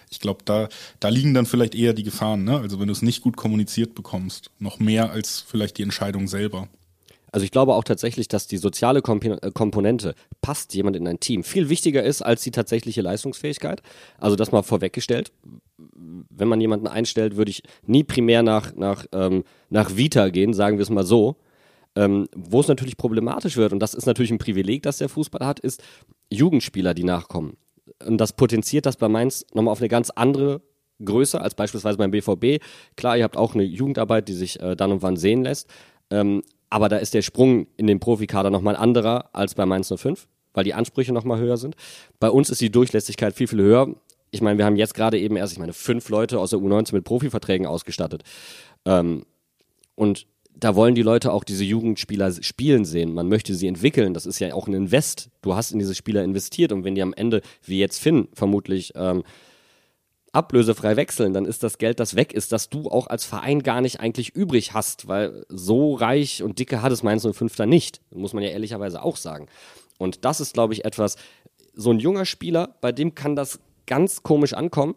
ich 0.10 0.20
glaube, 0.20 0.44
da, 0.44 0.68
da 1.00 1.10
liegen 1.10 1.34
dann 1.34 1.46
vielleicht 1.46 1.74
eher 1.74 1.94
die 1.94 2.04
Gefahren, 2.04 2.44
ne? 2.44 2.60
Also 2.60 2.80
wenn 2.80 2.88
du 2.88 2.94
es 2.94 3.02
nicht 3.02 3.22
gut 3.22 3.38
kommuniziert 3.38 3.96
bekommst, 3.96 4.52
noch 4.60 4.80
mehr 4.80 5.12
als 5.12 5.44
vielleicht 5.48 5.78
die 5.78 5.84
Entscheidung 5.84 6.28
selber. 6.28 6.68
Also 7.36 7.44
ich 7.44 7.52
glaube 7.52 7.74
auch 7.74 7.84
tatsächlich, 7.84 8.30
dass 8.30 8.48
die 8.48 8.56
soziale 8.56 9.00
äh, 9.00 9.52
Komponente, 9.52 10.16
passt 10.42 10.74
jemand 10.74 10.96
in 10.96 11.06
ein 11.06 11.20
Team, 11.20 11.44
viel 11.44 11.68
wichtiger 11.68 12.02
ist 12.02 12.22
als 12.22 12.44
die 12.44 12.52
tatsächliche 12.52 13.02
Leistungsfähigkeit. 13.02 13.82
Also 14.18 14.38
das 14.38 14.54
mal 14.54 14.64
vorweggestellt. 14.64 15.34
Wenn 15.78 16.48
man 16.48 16.62
jemanden 16.62 16.88
einstellt, 16.88 17.36
würde 17.36 17.52
ich 17.52 17.64
nie 17.86 18.06
primär 18.06 18.42
nach, 18.42 18.74
nach, 18.78 19.06
ähm, 19.12 19.44
nach 19.70 19.98
Vita 19.98 20.30
gehen, 20.30 20.54
sagen 20.54 20.78
wir 20.78 20.84
es 20.84 20.90
mal 20.90 21.04
so. 21.04 21.36
Ähm, 21.98 22.30
wo 22.34 22.62
es 22.62 22.70
natürlich 22.70 22.96
problematisch 22.96 23.58
wird, 23.58 23.74
und 23.74 23.80
das 23.80 23.96
ist 23.96 24.06
natürlich 24.06 24.32
ein 24.32 24.38
Privileg, 24.38 24.84
das 24.84 25.00
der 25.00 25.10
Fußball 25.10 25.46
hat, 25.46 25.60
ist 25.60 25.84
Jugendspieler, 26.32 26.94
die 26.94 27.04
nachkommen. 27.04 27.58
Und 28.06 28.18
das 28.18 28.32
potenziert 28.32 28.86
das 28.86 28.96
bei 28.96 29.10
Mainz 29.10 29.46
nochmal 29.54 29.74
auf 29.74 29.82
eine 29.82 29.90
ganz 29.90 30.10
andere 30.10 30.62
Größe 31.04 31.42
als 31.42 31.54
beispielsweise 31.54 31.98
beim 31.98 32.12
BVB. 32.12 32.64
Klar, 32.96 33.18
ihr 33.18 33.26
habt 33.26 33.36
auch 33.36 33.56
eine 33.56 33.64
Jugendarbeit, 33.64 34.30
die 34.30 34.34
sich 34.34 34.62
äh, 34.62 34.78
dann 34.78 34.94
und 34.94 35.02
wann 35.02 35.18
sehen 35.18 35.44
lässt. 35.44 35.70
Ähm, 36.10 36.42
aber 36.76 36.90
da 36.90 36.98
ist 36.98 37.14
der 37.14 37.22
Sprung 37.22 37.68
in 37.78 37.88
den 37.88 38.02
Profikader 38.02 38.50
nochmal 38.50 38.76
anderer 38.76 39.30
als 39.32 39.56
bei 39.56 39.66
Mainz 39.66 39.94
05, 39.96 40.28
weil 40.54 40.66
die 40.66 40.74
Ansprüche 40.74 41.14
nochmal 41.14 41.40
höher 41.40 41.56
sind. 41.56 41.78
Bei 42.20 42.30
uns 42.30 42.50
ist 42.50 42.60
die 42.60 42.70
Durchlässigkeit 42.70 43.34
viel, 43.34 43.48
viel 43.48 43.62
höher. 43.62 43.96
Ich 44.30 44.42
meine, 44.42 44.58
wir 44.58 44.66
haben 44.66 44.76
jetzt 44.76 44.94
gerade 44.94 45.18
eben 45.18 45.38
erst, 45.38 45.54
ich 45.54 45.60
meine, 45.60 45.72
fünf 45.72 46.10
Leute 46.10 46.38
aus 46.38 46.50
der 46.50 46.60
U19 46.60 46.94
mit 46.96 47.06
Profiverträgen 47.06 47.66
ausgestattet. 47.66 48.24
Ähm, 48.84 49.26
und 49.96 50.28
da 50.54 50.76
wollen 50.76 50.96
die 50.96 51.02
Leute 51.02 51.32
auch 51.32 51.46
diese 51.46 51.64
Jugendspieler 51.64 52.34
spielen 52.44 52.84
sehen. 52.84 53.14
Man 53.14 53.30
möchte 53.30 53.56
sie 53.56 53.68
entwickeln. 53.68 54.14
Das 54.14 54.26
ist 54.26 54.40
ja 54.40 54.54
auch 54.54 54.68
ein 54.68 54.74
Invest. 54.74 55.30
Du 55.44 55.56
hast 55.56 55.72
in 55.72 55.80
diese 55.80 55.96
Spieler 55.96 56.26
investiert 56.26 56.74
und 56.74 56.84
wenn 56.84 56.96
die 56.96 57.02
am 57.02 57.14
Ende, 57.14 57.40
wie 57.64 57.80
jetzt 57.80 58.02
Finn, 58.02 58.28
vermutlich 58.34 58.92
ähm, 58.96 59.24
ablösefrei 60.36 60.96
wechseln, 60.96 61.34
dann 61.34 61.46
ist 61.46 61.64
das 61.64 61.78
Geld, 61.78 62.00
das 62.00 62.16
weg 62.16 62.34
ist, 62.34 62.52
das 62.52 62.70
du 62.70 62.90
auch 62.90 63.08
als 63.08 63.26
Verein 63.26 63.64
gar 63.64 63.82
nicht 63.82 64.00
eigentlich 64.00 64.36
übrig 64.36 64.74
hast, 64.74 65.08
weil 65.08 65.46
so 65.50 65.96
reich 65.96 66.44
und 66.44 66.60
dicke 66.60 66.82
hat 66.82 66.92
es 66.92 67.04
Mainz 67.04 67.26
05 67.26 67.56
da 67.56 67.66
nicht, 67.66 68.02
muss 68.12 68.34
man 68.34 68.44
ja 68.44 68.50
ehrlicherweise 68.50 69.02
auch 69.02 69.18
sagen. 69.18 69.48
Und 69.98 70.26
das 70.26 70.42
ist, 70.42 70.54
glaube 70.54 70.74
ich, 70.74 70.86
etwas, 70.86 71.16
so 71.74 71.92
ein 71.92 72.00
junger 72.00 72.26
Spieler, 72.26 72.76
bei 72.82 72.92
dem 72.92 73.16
kann 73.16 73.36
das 73.36 73.60
ganz 73.86 74.24
komisch 74.24 74.54
ankommen. 74.54 74.96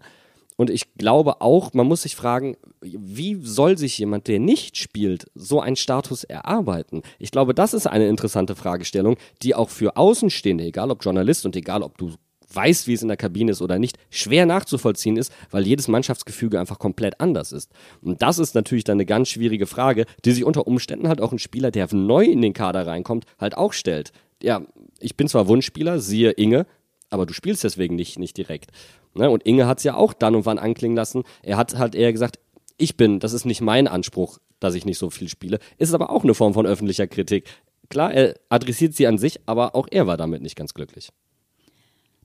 Und 0.56 0.70
ich 0.70 0.94
glaube 0.94 1.40
auch, 1.40 1.72
man 1.72 1.86
muss 1.86 2.02
sich 2.02 2.16
fragen, 2.16 2.56
wie 2.80 3.38
soll 3.40 3.78
sich 3.78 3.96
jemand, 3.96 4.26
der 4.26 4.40
nicht 4.40 4.76
spielt, 4.76 5.30
so 5.36 5.60
einen 5.60 5.76
Status 5.76 6.24
erarbeiten? 6.24 7.02
Ich 7.20 7.30
glaube, 7.30 7.54
das 7.54 7.74
ist 7.74 7.86
eine 7.86 8.08
interessante 8.08 8.56
Fragestellung, 8.56 9.16
die 9.42 9.54
auch 9.54 9.70
für 9.70 9.96
Außenstehende, 9.96 10.64
egal 10.64 10.90
ob 10.90 11.04
Journalist 11.04 11.46
und 11.46 11.54
egal 11.54 11.84
ob 11.84 11.96
du 11.96 12.12
weißt, 12.52 12.86
wie 12.86 12.94
es 12.94 13.02
in 13.02 13.08
der 13.08 13.16
Kabine 13.16 13.52
ist 13.52 13.62
oder 13.62 13.78
nicht, 13.78 13.98
schwer 14.10 14.46
nachzuvollziehen 14.46 15.16
ist, 15.16 15.32
weil 15.50 15.66
jedes 15.66 15.88
Mannschaftsgefüge 15.88 16.58
einfach 16.58 16.78
komplett 16.78 17.20
anders 17.20 17.52
ist. 17.52 17.70
Und 18.00 18.22
das 18.22 18.38
ist 18.38 18.54
natürlich 18.54 18.84
dann 18.84 18.96
eine 18.96 19.06
ganz 19.06 19.28
schwierige 19.28 19.66
Frage, 19.66 20.06
die 20.24 20.32
sich 20.32 20.44
unter 20.44 20.66
Umständen 20.66 21.08
halt 21.08 21.20
auch 21.20 21.32
ein 21.32 21.38
Spieler, 21.38 21.70
der 21.70 21.92
neu 21.94 22.24
in 22.24 22.42
den 22.42 22.52
Kader 22.52 22.86
reinkommt, 22.86 23.24
halt 23.38 23.56
auch 23.56 23.72
stellt. 23.72 24.12
Ja, 24.42 24.62
ich 25.00 25.16
bin 25.16 25.28
zwar 25.28 25.48
Wunschspieler, 25.48 26.00
siehe 26.00 26.30
Inge, 26.30 26.66
aber 27.10 27.26
du 27.26 27.32
spielst 27.32 27.64
deswegen 27.64 27.96
nicht, 27.96 28.18
nicht 28.18 28.36
direkt. 28.36 28.70
Ne? 29.14 29.30
Und 29.30 29.44
Inge 29.44 29.66
hat 29.66 29.78
es 29.78 29.84
ja 29.84 29.94
auch 29.94 30.12
dann 30.12 30.34
und 30.34 30.46
wann 30.46 30.58
anklingen 30.58 30.96
lassen. 30.96 31.24
Er 31.42 31.56
hat 31.56 31.76
halt 31.76 31.94
eher 31.94 32.12
gesagt, 32.12 32.38
ich 32.76 32.96
bin, 32.96 33.18
das 33.20 33.32
ist 33.32 33.44
nicht 33.44 33.60
mein 33.60 33.88
Anspruch, 33.88 34.38
dass 34.60 34.74
ich 34.74 34.84
nicht 34.84 34.98
so 34.98 35.10
viel 35.10 35.28
spiele. 35.28 35.58
Ist 35.78 35.94
aber 35.94 36.10
auch 36.10 36.24
eine 36.24 36.34
Form 36.34 36.54
von 36.54 36.66
öffentlicher 36.66 37.06
Kritik. 37.06 37.48
Klar, 37.88 38.12
er 38.12 38.34
adressiert 38.48 38.94
sie 38.94 39.06
an 39.06 39.18
sich, 39.18 39.40
aber 39.46 39.74
auch 39.74 39.88
er 39.90 40.06
war 40.06 40.16
damit 40.16 40.42
nicht 40.42 40.56
ganz 40.56 40.74
glücklich. 40.74 41.10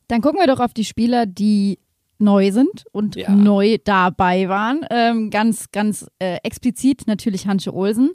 Dann 0.07 0.21
gucken 0.21 0.39
wir 0.39 0.47
doch 0.47 0.59
auf 0.59 0.73
die 0.73 0.85
Spieler, 0.85 1.25
die 1.25 1.79
neu 2.19 2.51
sind 2.51 2.85
und 2.91 3.15
ja. 3.15 3.29
neu 3.29 3.77
dabei 3.83 4.47
waren. 4.49 4.85
Ähm, 4.89 5.29
ganz, 5.29 5.71
ganz 5.71 6.07
äh, 6.19 6.37
explizit 6.43 7.07
natürlich 7.07 7.47
Hansche 7.47 7.73
Olsen. 7.73 8.11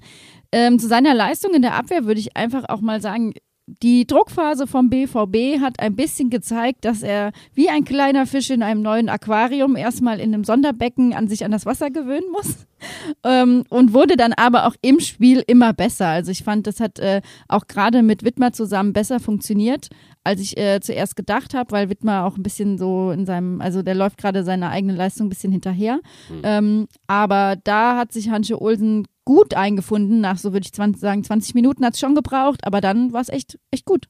Ähm, 0.50 0.78
zu 0.78 0.88
seiner 0.88 1.14
Leistung 1.14 1.54
in 1.54 1.62
der 1.62 1.74
Abwehr 1.74 2.04
würde 2.04 2.20
ich 2.20 2.36
einfach 2.36 2.64
auch 2.68 2.80
mal 2.80 3.00
sagen, 3.00 3.34
die 3.82 4.06
Druckphase 4.06 4.66
vom 4.66 4.88
BVB 4.88 5.60
hat 5.60 5.80
ein 5.80 5.94
bisschen 5.94 6.30
gezeigt, 6.30 6.84
dass 6.84 7.02
er 7.02 7.32
wie 7.54 7.68
ein 7.68 7.84
kleiner 7.84 8.26
Fisch 8.26 8.50
in 8.50 8.62
einem 8.62 8.80
neuen 8.80 9.08
Aquarium 9.08 9.76
erstmal 9.76 10.20
in 10.20 10.32
einem 10.32 10.44
Sonderbecken 10.44 11.12
an 11.12 11.28
sich 11.28 11.44
an 11.44 11.50
das 11.50 11.66
Wasser 11.66 11.90
gewöhnen 11.90 12.30
muss 12.32 12.66
ähm, 13.24 13.64
und 13.68 13.92
wurde 13.92 14.16
dann 14.16 14.32
aber 14.32 14.66
auch 14.66 14.74
im 14.80 15.00
Spiel 15.00 15.44
immer 15.46 15.74
besser. 15.74 16.08
Also 16.08 16.30
ich 16.30 16.44
fand, 16.44 16.66
das 16.66 16.80
hat 16.80 16.98
äh, 16.98 17.20
auch 17.46 17.66
gerade 17.66 18.02
mit 18.02 18.24
Wittmer 18.24 18.52
zusammen 18.52 18.94
besser 18.94 19.20
funktioniert, 19.20 19.88
als 20.24 20.40
ich 20.40 20.56
äh, 20.56 20.80
zuerst 20.80 21.14
gedacht 21.14 21.52
habe, 21.52 21.72
weil 21.72 21.90
Wittmer 21.90 22.24
auch 22.24 22.36
ein 22.36 22.42
bisschen 22.42 22.78
so 22.78 23.10
in 23.10 23.26
seinem, 23.26 23.60
also 23.60 23.82
der 23.82 23.94
läuft 23.94 24.18
gerade 24.18 24.44
seiner 24.44 24.70
eigenen 24.70 24.96
Leistung 24.96 25.26
ein 25.26 25.30
bisschen 25.30 25.52
hinterher. 25.52 26.00
Mhm. 26.30 26.40
Ähm, 26.42 26.88
aber 27.06 27.56
da 27.64 27.96
hat 27.96 28.12
sich 28.12 28.30
Hansche 28.30 28.60
Olsen 28.60 29.06
gut 29.28 29.52
eingefunden. 29.52 30.22
Nach 30.22 30.38
so 30.38 30.54
würde 30.54 30.64
ich 30.64 30.72
20, 30.72 30.98
sagen, 30.98 31.22
20 31.22 31.54
Minuten 31.54 31.84
hat 31.84 31.92
es 31.92 32.00
schon 32.00 32.14
gebraucht, 32.14 32.66
aber 32.66 32.80
dann 32.80 33.12
war 33.12 33.20
es 33.20 33.28
echt, 33.28 33.58
echt 33.70 33.84
gut. 33.84 34.08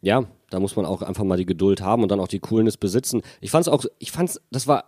Ja, 0.00 0.24
da 0.48 0.58
muss 0.58 0.74
man 0.74 0.86
auch 0.86 1.02
einfach 1.02 1.24
mal 1.24 1.36
die 1.36 1.44
Geduld 1.44 1.82
haben 1.82 2.02
und 2.02 2.10
dann 2.10 2.18
auch 2.18 2.28
die 2.28 2.38
Coolness 2.38 2.78
besitzen. 2.78 3.20
Ich 3.42 3.50
fand 3.50 3.66
es 3.66 3.68
auch, 3.68 3.84
ich 3.98 4.10
fand 4.10 4.30
es, 4.30 4.40
das 4.50 4.66
war 4.66 4.84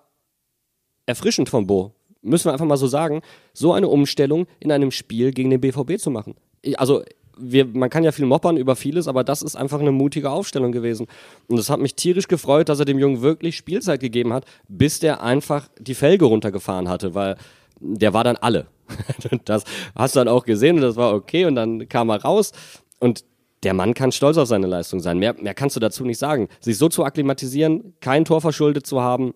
erfrischend 1.04 1.50
von 1.50 1.66
Bo. 1.66 1.92
Müssen 2.22 2.46
wir 2.46 2.52
einfach 2.52 2.64
mal 2.64 2.78
so 2.78 2.86
sagen, 2.86 3.20
so 3.52 3.74
eine 3.74 3.88
Umstellung 3.88 4.46
in 4.60 4.72
einem 4.72 4.90
Spiel 4.90 5.30
gegen 5.30 5.50
den 5.50 5.60
BVB 5.60 5.98
zu 5.98 6.10
machen. 6.10 6.36
also 6.78 7.02
wir, 7.36 7.66
man 7.66 7.90
kann 7.90 8.02
ja 8.02 8.12
viel 8.12 8.26
moppern 8.26 8.56
über 8.56 8.76
vieles, 8.76 9.08
aber 9.08 9.24
das 9.24 9.42
ist 9.42 9.56
einfach 9.56 9.80
eine 9.80 9.92
mutige 9.92 10.30
Aufstellung 10.30 10.72
gewesen. 10.72 11.06
Und 11.48 11.58
es 11.58 11.68
hat 11.68 11.80
mich 11.80 11.96
tierisch 11.96 12.28
gefreut, 12.28 12.70
dass 12.70 12.78
er 12.78 12.86
dem 12.86 12.98
Jungen 12.98 13.20
wirklich 13.20 13.58
Spielzeit 13.58 14.00
gegeben 14.00 14.32
hat, 14.32 14.46
bis 14.68 15.00
der 15.00 15.22
einfach 15.22 15.68
die 15.78 15.94
Felge 15.94 16.24
runtergefahren 16.24 16.88
hatte, 16.88 17.14
weil 17.14 17.36
der 17.80 18.14
war 18.14 18.24
dann 18.24 18.36
alle. 18.36 18.66
das 19.44 19.64
hast 19.94 20.14
du 20.14 20.20
dann 20.20 20.28
auch 20.28 20.44
gesehen 20.44 20.76
und 20.76 20.82
das 20.82 20.96
war 20.96 21.14
okay 21.14 21.44
und 21.44 21.54
dann 21.54 21.88
kam 21.88 22.10
er 22.10 22.22
raus 22.22 22.52
und 22.98 23.24
der 23.62 23.74
Mann 23.74 23.94
kann 23.94 24.10
stolz 24.12 24.38
auf 24.38 24.48
seine 24.48 24.66
Leistung 24.66 25.00
sein. 25.00 25.18
Mehr, 25.18 25.34
mehr 25.40 25.54
kannst 25.54 25.76
du 25.76 25.80
dazu 25.80 26.04
nicht 26.04 26.18
sagen. 26.18 26.48
Sich 26.60 26.78
so 26.78 26.88
zu 26.88 27.04
akklimatisieren, 27.04 27.94
kein 28.00 28.24
Tor 28.24 28.40
verschuldet 28.40 28.86
zu 28.86 29.02
haben, 29.02 29.34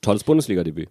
tolles 0.00 0.24
Bundesliga-Debüt. 0.24 0.88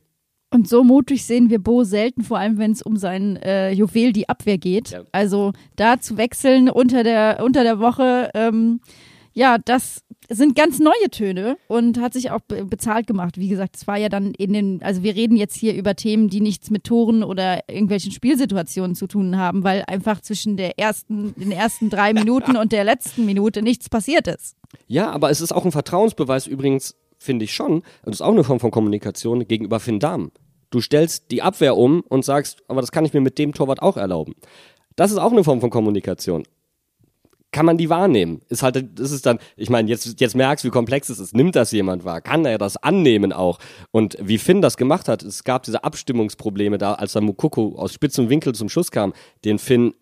Und 0.50 0.70
so 0.70 0.84
mutig 0.84 1.26
sehen 1.26 1.50
wir 1.50 1.60
Bo 1.60 1.84
selten, 1.84 2.24
vor 2.24 2.38
allem 2.38 2.58
wenn 2.58 2.72
es 2.72 2.82
um 2.82 2.96
sein 2.96 3.36
äh, 3.38 3.72
Juwel, 3.72 4.14
die 4.14 4.30
Abwehr 4.30 4.58
geht. 4.58 4.92
Ja. 4.92 5.04
Also 5.12 5.52
da 5.76 6.00
zu 6.00 6.18
wechseln 6.18 6.70
unter 6.70 7.04
der, 7.04 7.40
unter 7.44 7.64
der 7.64 7.80
Woche, 7.80 8.30
ähm, 8.34 8.80
ja, 9.38 9.60
das 9.64 10.02
sind 10.30 10.56
ganz 10.56 10.80
neue 10.80 11.12
Töne 11.12 11.58
und 11.68 12.02
hat 12.02 12.14
sich 12.14 12.32
auch 12.32 12.42
be 12.42 12.66
bezahlt 12.66 13.06
gemacht. 13.06 13.38
Wie 13.38 13.50
gesagt, 13.50 13.76
es 13.76 13.86
war 13.86 13.96
ja 13.96 14.10
dann 14.10 14.34
in 14.34 14.52
den, 14.52 14.82
also 14.82 15.04
wir 15.04 15.14
reden 15.14 15.38
jetzt 15.38 15.56
hier 15.56 15.76
über 15.76 15.96
Themen, 15.96 16.28
die 16.28 16.42
nichts 16.42 16.72
mit 16.72 16.86
Toren 16.86 17.24
oder 17.24 17.62
irgendwelchen 17.70 18.12
Spielsituationen 18.12 18.96
zu 18.96 19.06
tun 19.06 19.38
haben, 19.38 19.64
weil 19.64 19.84
einfach 19.86 20.22
zwischen 20.22 20.58
der 20.58 20.80
ersten, 20.80 21.36
den 21.36 21.52
ersten 21.52 21.92
drei 21.92 22.14
Minuten 22.14 22.58
und 22.58 22.72
der 22.72 22.84
letzten 22.84 23.28
Minute 23.28 23.62
nichts 23.62 23.90
passiert 23.90 24.26
ist. 24.26 24.56
Ja, 24.88 25.12
aber 25.12 25.30
es 25.30 25.40
ist 25.40 25.52
auch 25.52 25.66
ein 25.66 25.72
Vertrauensbeweis 25.72 26.48
übrigens, 26.48 26.96
finde 27.20 27.46
ich 27.46 27.54
schon, 27.54 27.84
das 28.04 28.16
ist 28.16 28.22
auch 28.22 28.34
eine 28.34 28.44
Form 28.44 28.60
von 28.60 28.72
Kommunikation 28.72 29.48
gegenüber 29.48 29.80
Finn 29.80 30.00
Dahm. 30.00 30.32
Du 30.72 30.82
stellst 30.82 31.30
die 31.30 31.44
Abwehr 31.44 31.78
um 31.78 32.02
und 32.10 32.26
sagst, 32.26 32.64
aber 32.68 32.82
das 32.82 32.92
kann 32.92 33.06
ich 33.06 33.14
mir 33.14 33.22
mit 33.22 33.38
dem 33.38 33.54
Torwart 33.54 33.84
auch 33.84 33.98
erlauben. 33.98 34.34
Das 34.96 35.12
ist 35.12 35.20
auch 35.20 35.32
eine 35.32 35.44
Form 35.44 35.62
von 35.62 35.70
Kommunikation 35.70 36.44
kann 37.52 37.66
man 37.66 37.78
die 37.78 37.90
wahrnehmen? 37.90 38.42
Ist 38.50 38.64
halt, 38.64 39.00
ist 39.00 39.26
dann, 39.26 39.40
ich 39.56 39.70
meine, 39.70 39.90
jetzt, 39.90 40.20
jetzt 40.20 40.36
merkst 40.36 40.64
du, 40.64 40.68
wie 40.68 40.72
komplex 40.72 41.10
es 41.10 41.20
ist. 41.20 41.36
Nimmt 41.36 41.56
das 41.56 41.72
jemand 41.72 42.04
wahr? 42.04 42.22
Kann 42.22 42.46
er 42.46 42.58
das 42.58 42.78
annehmen 42.78 43.32
auch? 43.32 43.60
Und 43.92 44.18
wie 44.22 44.38
Finn 44.38 44.62
das 44.62 44.78
gemacht 44.78 45.08
hat, 45.08 45.24
es 45.24 45.44
gab 45.44 45.64
diese 45.64 45.84
Abstimmungsprobleme 45.84 46.78
da, 46.78 46.94
als 46.94 47.14
der 47.14 47.22
Mukoko 47.22 47.76
aus 47.78 47.94
spitzem 47.94 48.30
Winkel 48.30 48.54
zum 48.54 48.70
Schuss 48.70 48.92
kam, 48.92 49.14
den 49.46 49.60
Finn 49.60 49.94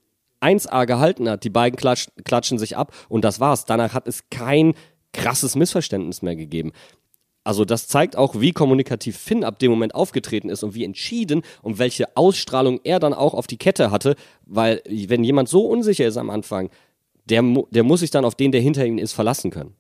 1A 0.41 0.85
gehalten 0.85 1.29
hat. 1.29 1.43
Die 1.43 1.49
beiden 1.49 1.77
klatsch, 1.77 2.07
klatschen 2.23 2.57
sich 2.57 2.77
ab 2.77 2.93
und 3.09 3.23
das 3.23 3.39
war's. 3.39 3.65
Danach 3.65 3.93
hat 3.93 4.07
es 4.07 4.29
kein 4.29 4.73
krasses 5.13 5.55
Missverständnis 5.55 6.21
mehr 6.21 6.35
gegeben. 6.35 6.71
Also 7.45 7.63
das 7.63 7.87
zeigt 7.87 8.15
auch, 8.15 8.41
wie 8.41 8.53
kommunikativ 8.53 9.17
Finn 9.17 9.43
ab 9.43 9.59
dem 9.59 9.69
Moment 9.69 9.93
aufgetreten 9.93 10.49
ist 10.49 10.63
und 10.63 10.73
wie 10.73 10.83
entschieden 10.83 11.43
und 11.61 11.77
welche 11.77 12.17
Ausstrahlung 12.17 12.79
er 12.83 12.99
dann 12.99 13.13
auch 13.13 13.35
auf 13.35 13.45
die 13.45 13.57
Kette 13.57 13.91
hatte, 13.91 14.15
weil 14.47 14.81
wenn 14.87 15.23
jemand 15.23 15.47
so 15.47 15.67
unsicher 15.67 16.07
ist 16.07 16.17
am 16.17 16.31
Anfang, 16.31 16.71
der, 17.25 17.43
der 17.71 17.83
muss 17.83 17.99
sich 17.99 18.11
dann 18.11 18.25
auf 18.25 18.35
den, 18.35 18.51
der 18.51 18.61
hinter 18.61 18.85
ihm 18.85 18.97
ist, 18.97 19.13
verlassen 19.13 19.51
können. 19.51 19.75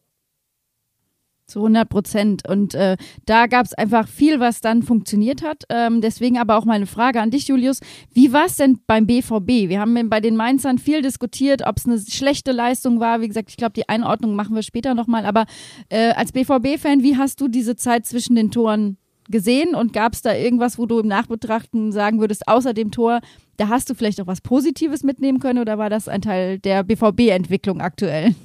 Zu 1.47 1.59
100 1.59 1.87
Prozent. 1.87 2.49
Und 2.49 2.73
äh, 2.73 2.97
da 3.27 3.45
gab 3.45 3.67
es 3.67 3.73
einfach 3.75 4.07
viel, 4.07 4.39
was 4.39 4.61
dann 4.61 4.81
funktioniert 4.81 5.43
hat. 5.43 5.63
Ähm, 5.69 6.01
deswegen 6.01 6.39
aber 6.39 6.57
auch 6.57 6.65
mal 6.65 6.73
eine 6.73 6.87
Frage 6.87 7.21
an 7.21 7.29
dich, 7.29 7.47
Julius. 7.47 7.81
Wie 8.11 8.33
war 8.33 8.45
es 8.45 8.55
denn 8.55 8.79
beim 8.87 9.05
BVB? 9.05 9.69
Wir 9.69 9.79
haben 9.79 10.09
bei 10.09 10.21
den 10.21 10.35
Mainzern 10.35 10.79
viel 10.79 11.03
diskutiert, 11.03 11.61
ob 11.67 11.77
es 11.77 11.85
eine 11.85 11.99
schlechte 11.99 12.51
Leistung 12.51 12.99
war. 12.99 13.21
Wie 13.21 13.27
gesagt, 13.27 13.51
ich 13.51 13.57
glaube, 13.57 13.73
die 13.73 13.87
Einordnung 13.87 14.35
machen 14.35 14.55
wir 14.55 14.63
später 14.63 14.95
nochmal. 14.95 15.23
Aber 15.23 15.45
äh, 15.89 16.13
als 16.13 16.31
BVB-Fan, 16.31 17.03
wie 17.03 17.15
hast 17.15 17.39
du 17.39 17.47
diese 17.47 17.75
Zeit 17.75 18.07
zwischen 18.07 18.35
den 18.35 18.49
Toren 18.49 18.97
gesehen? 19.29 19.75
Und 19.75 19.93
gab 19.93 20.13
es 20.13 20.21
da 20.21 20.33
irgendwas, 20.33 20.77
wo 20.77 20.85
du 20.85 20.99
im 20.99 21.07
Nachbetrachten 21.07 21.91
sagen 21.91 22.19
würdest, 22.19 22.47
außer 22.47 22.73
dem 22.73 22.91
Tor, 22.91 23.21
da 23.57 23.69
hast 23.69 23.89
du 23.89 23.95
vielleicht 23.95 24.21
auch 24.21 24.27
was 24.27 24.41
Positives 24.41 25.03
mitnehmen 25.03 25.39
können 25.39 25.59
oder 25.59 25.77
war 25.77 25.89
das 25.89 26.07
ein 26.07 26.21
Teil 26.21 26.59
der 26.59 26.83
BVB-Entwicklung 26.83 27.81
aktuell? 27.81 28.35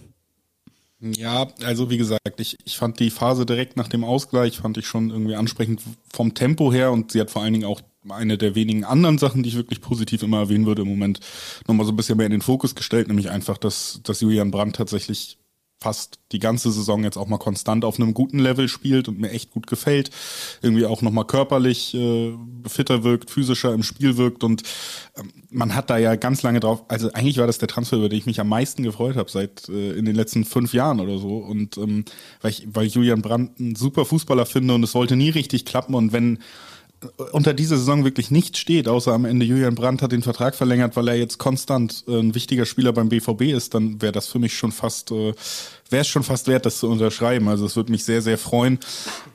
Ja, 1.01 1.49
also 1.65 1.89
wie 1.89 1.97
gesagt, 1.97 2.41
ich, 2.41 2.59
ich 2.65 2.77
fand 2.77 3.01
die 3.01 3.09
Phase 3.09 3.47
direkt 3.47 3.77
nach 3.79 3.89
dem 3.89 4.05
Ausgleich, 4.05 4.59
fand 4.59 4.77
ich 4.77 4.87
schon 4.87 5.09
irgendwie 5.09 5.35
ansprechend 5.35 5.81
vom 6.13 6.35
Tempo 6.35 6.73
her 6.73 6.93
und 6.93 7.13
sie 7.13 7.21
hat 7.21 7.31
vor 7.31 7.43
allen 7.43 7.55
Dingen 7.55 7.65
auch 7.65 7.81
eine 8.09 8.37
der 8.37 8.55
wenigen 8.55 8.85
anderen 8.85 9.17
Sachen, 9.17 9.43
die 9.43 9.49
ich 9.49 9.57
wirklich 9.57 9.81
positiv 9.81 10.23
immer 10.23 10.41
erwähnen 10.41 10.67
würde 10.67 10.83
im 10.83 10.89
Moment, 10.89 11.21
nochmal 11.67 11.87
so 11.87 11.93
ein 11.93 11.97
bisschen 11.97 12.19
mehr 12.19 12.27
in 12.27 12.33
den 12.33 12.43
Fokus 12.43 12.75
gestellt, 12.75 13.09
nämlich 13.09 13.31
einfach, 13.31 13.57
dass, 13.57 14.01
dass 14.03 14.21
Julian 14.21 14.51
Brandt 14.51 14.77
tatsächlich 14.77 15.39
fast 15.81 16.19
die 16.33 16.39
ganze 16.39 16.71
Saison 16.71 17.03
jetzt 17.05 17.17
auch 17.17 17.27
mal 17.27 17.39
konstant 17.39 17.85
auf 17.85 17.99
einem 17.99 18.13
guten 18.13 18.39
Level 18.39 18.69
spielt 18.69 19.09
und 19.09 19.19
mir 19.19 19.31
echt 19.31 19.51
gut 19.51 19.67
gefällt. 19.67 20.11
Irgendwie 20.61 20.85
auch 20.85 21.01
nochmal 21.01 21.25
körperlich 21.25 21.95
äh, 21.95 22.35
fitter 22.67 23.03
wirkt, 23.03 23.31
physischer 23.31 23.73
im 23.73 23.83
Spiel 23.83 24.19
wirkt 24.19 24.45
und 24.45 24.63
ähm, 25.17 25.33
man 25.49 25.75
hat 25.75 25.89
da 25.89 25.97
ja 25.97 26.17
ganz 26.17 26.43
lange 26.43 26.61
drauf, 26.61 26.85
also 26.89 27.11
eigentlich 27.13 27.39
war 27.39 27.47
das 27.47 27.59
der 27.59 27.69
Transfer, 27.69 27.97
über 27.97 28.09
den 28.09 28.19
ich 28.19 28.27
mich 28.27 28.41
am 28.41 28.49
meisten 28.49 28.83
gefreut 28.83 29.17
habe 29.17 29.31
seit 29.31 29.69
äh, 29.69 29.93
in 29.93 30.05
den 30.05 30.15
letzten 30.15 30.45
fünf 30.45 30.75
Jahren 30.75 31.01
oder 31.01 31.19
so 31.19 31.39
und 31.39 31.79
ähm, 31.79 32.05
weil 32.43 32.51
ich, 32.51 32.69
weil 32.71 32.87
ich 32.87 32.95
Julian 32.95 33.23
Brandt 33.23 33.59
ein 33.59 33.75
super 33.75 34.05
Fußballer 34.05 34.47
finde 34.47 34.75
und 34.75 34.83
es 34.83 34.95
wollte 34.95 35.17
nie 35.17 35.31
richtig 35.31 35.65
klappen 35.65 35.95
und 35.95 36.13
wenn 36.13 36.41
unter 37.33 37.55
dieser 37.55 37.79
Saison 37.79 38.05
wirklich 38.05 38.31
nichts 38.31 38.59
steht, 38.59 38.87
außer 38.87 39.13
am 39.13 39.25
Ende 39.25 39.47
Julian 39.47 39.75
Brandt 39.75 40.03
hat 40.03 40.13
den 40.13 40.23
Vertrag 40.23 40.55
verlängert, 40.55 40.97
weil 40.97 41.09
er 41.09 41.15
jetzt 41.17 41.39
konstant 41.39 42.05
äh, 42.07 42.19
ein 42.19 42.35
wichtiger 42.35 42.67
Spieler 42.67 42.93
beim 42.93 43.09
BVB 43.09 43.43
ist, 43.43 43.75
dann 43.75 44.03
wäre 44.03 44.13
das 44.13 44.29
für 44.29 44.39
mich 44.39 44.57
schon 44.57 44.73
fast, 44.73 45.11
äh, 45.11 45.33
wäre 45.89 46.03
es 46.03 46.09
schon 46.09 46.23
fast 46.23 46.47
wert, 46.47 46.67
das 46.67 46.79
zu 46.79 46.89
unterschreiben. 46.89 47.49
Also 47.49 47.67
es 47.67 47.77
würde 47.77 47.91
mich 47.91 48.05
sehr, 48.05 48.21
sehr 48.21 48.39
freuen. 48.39 48.79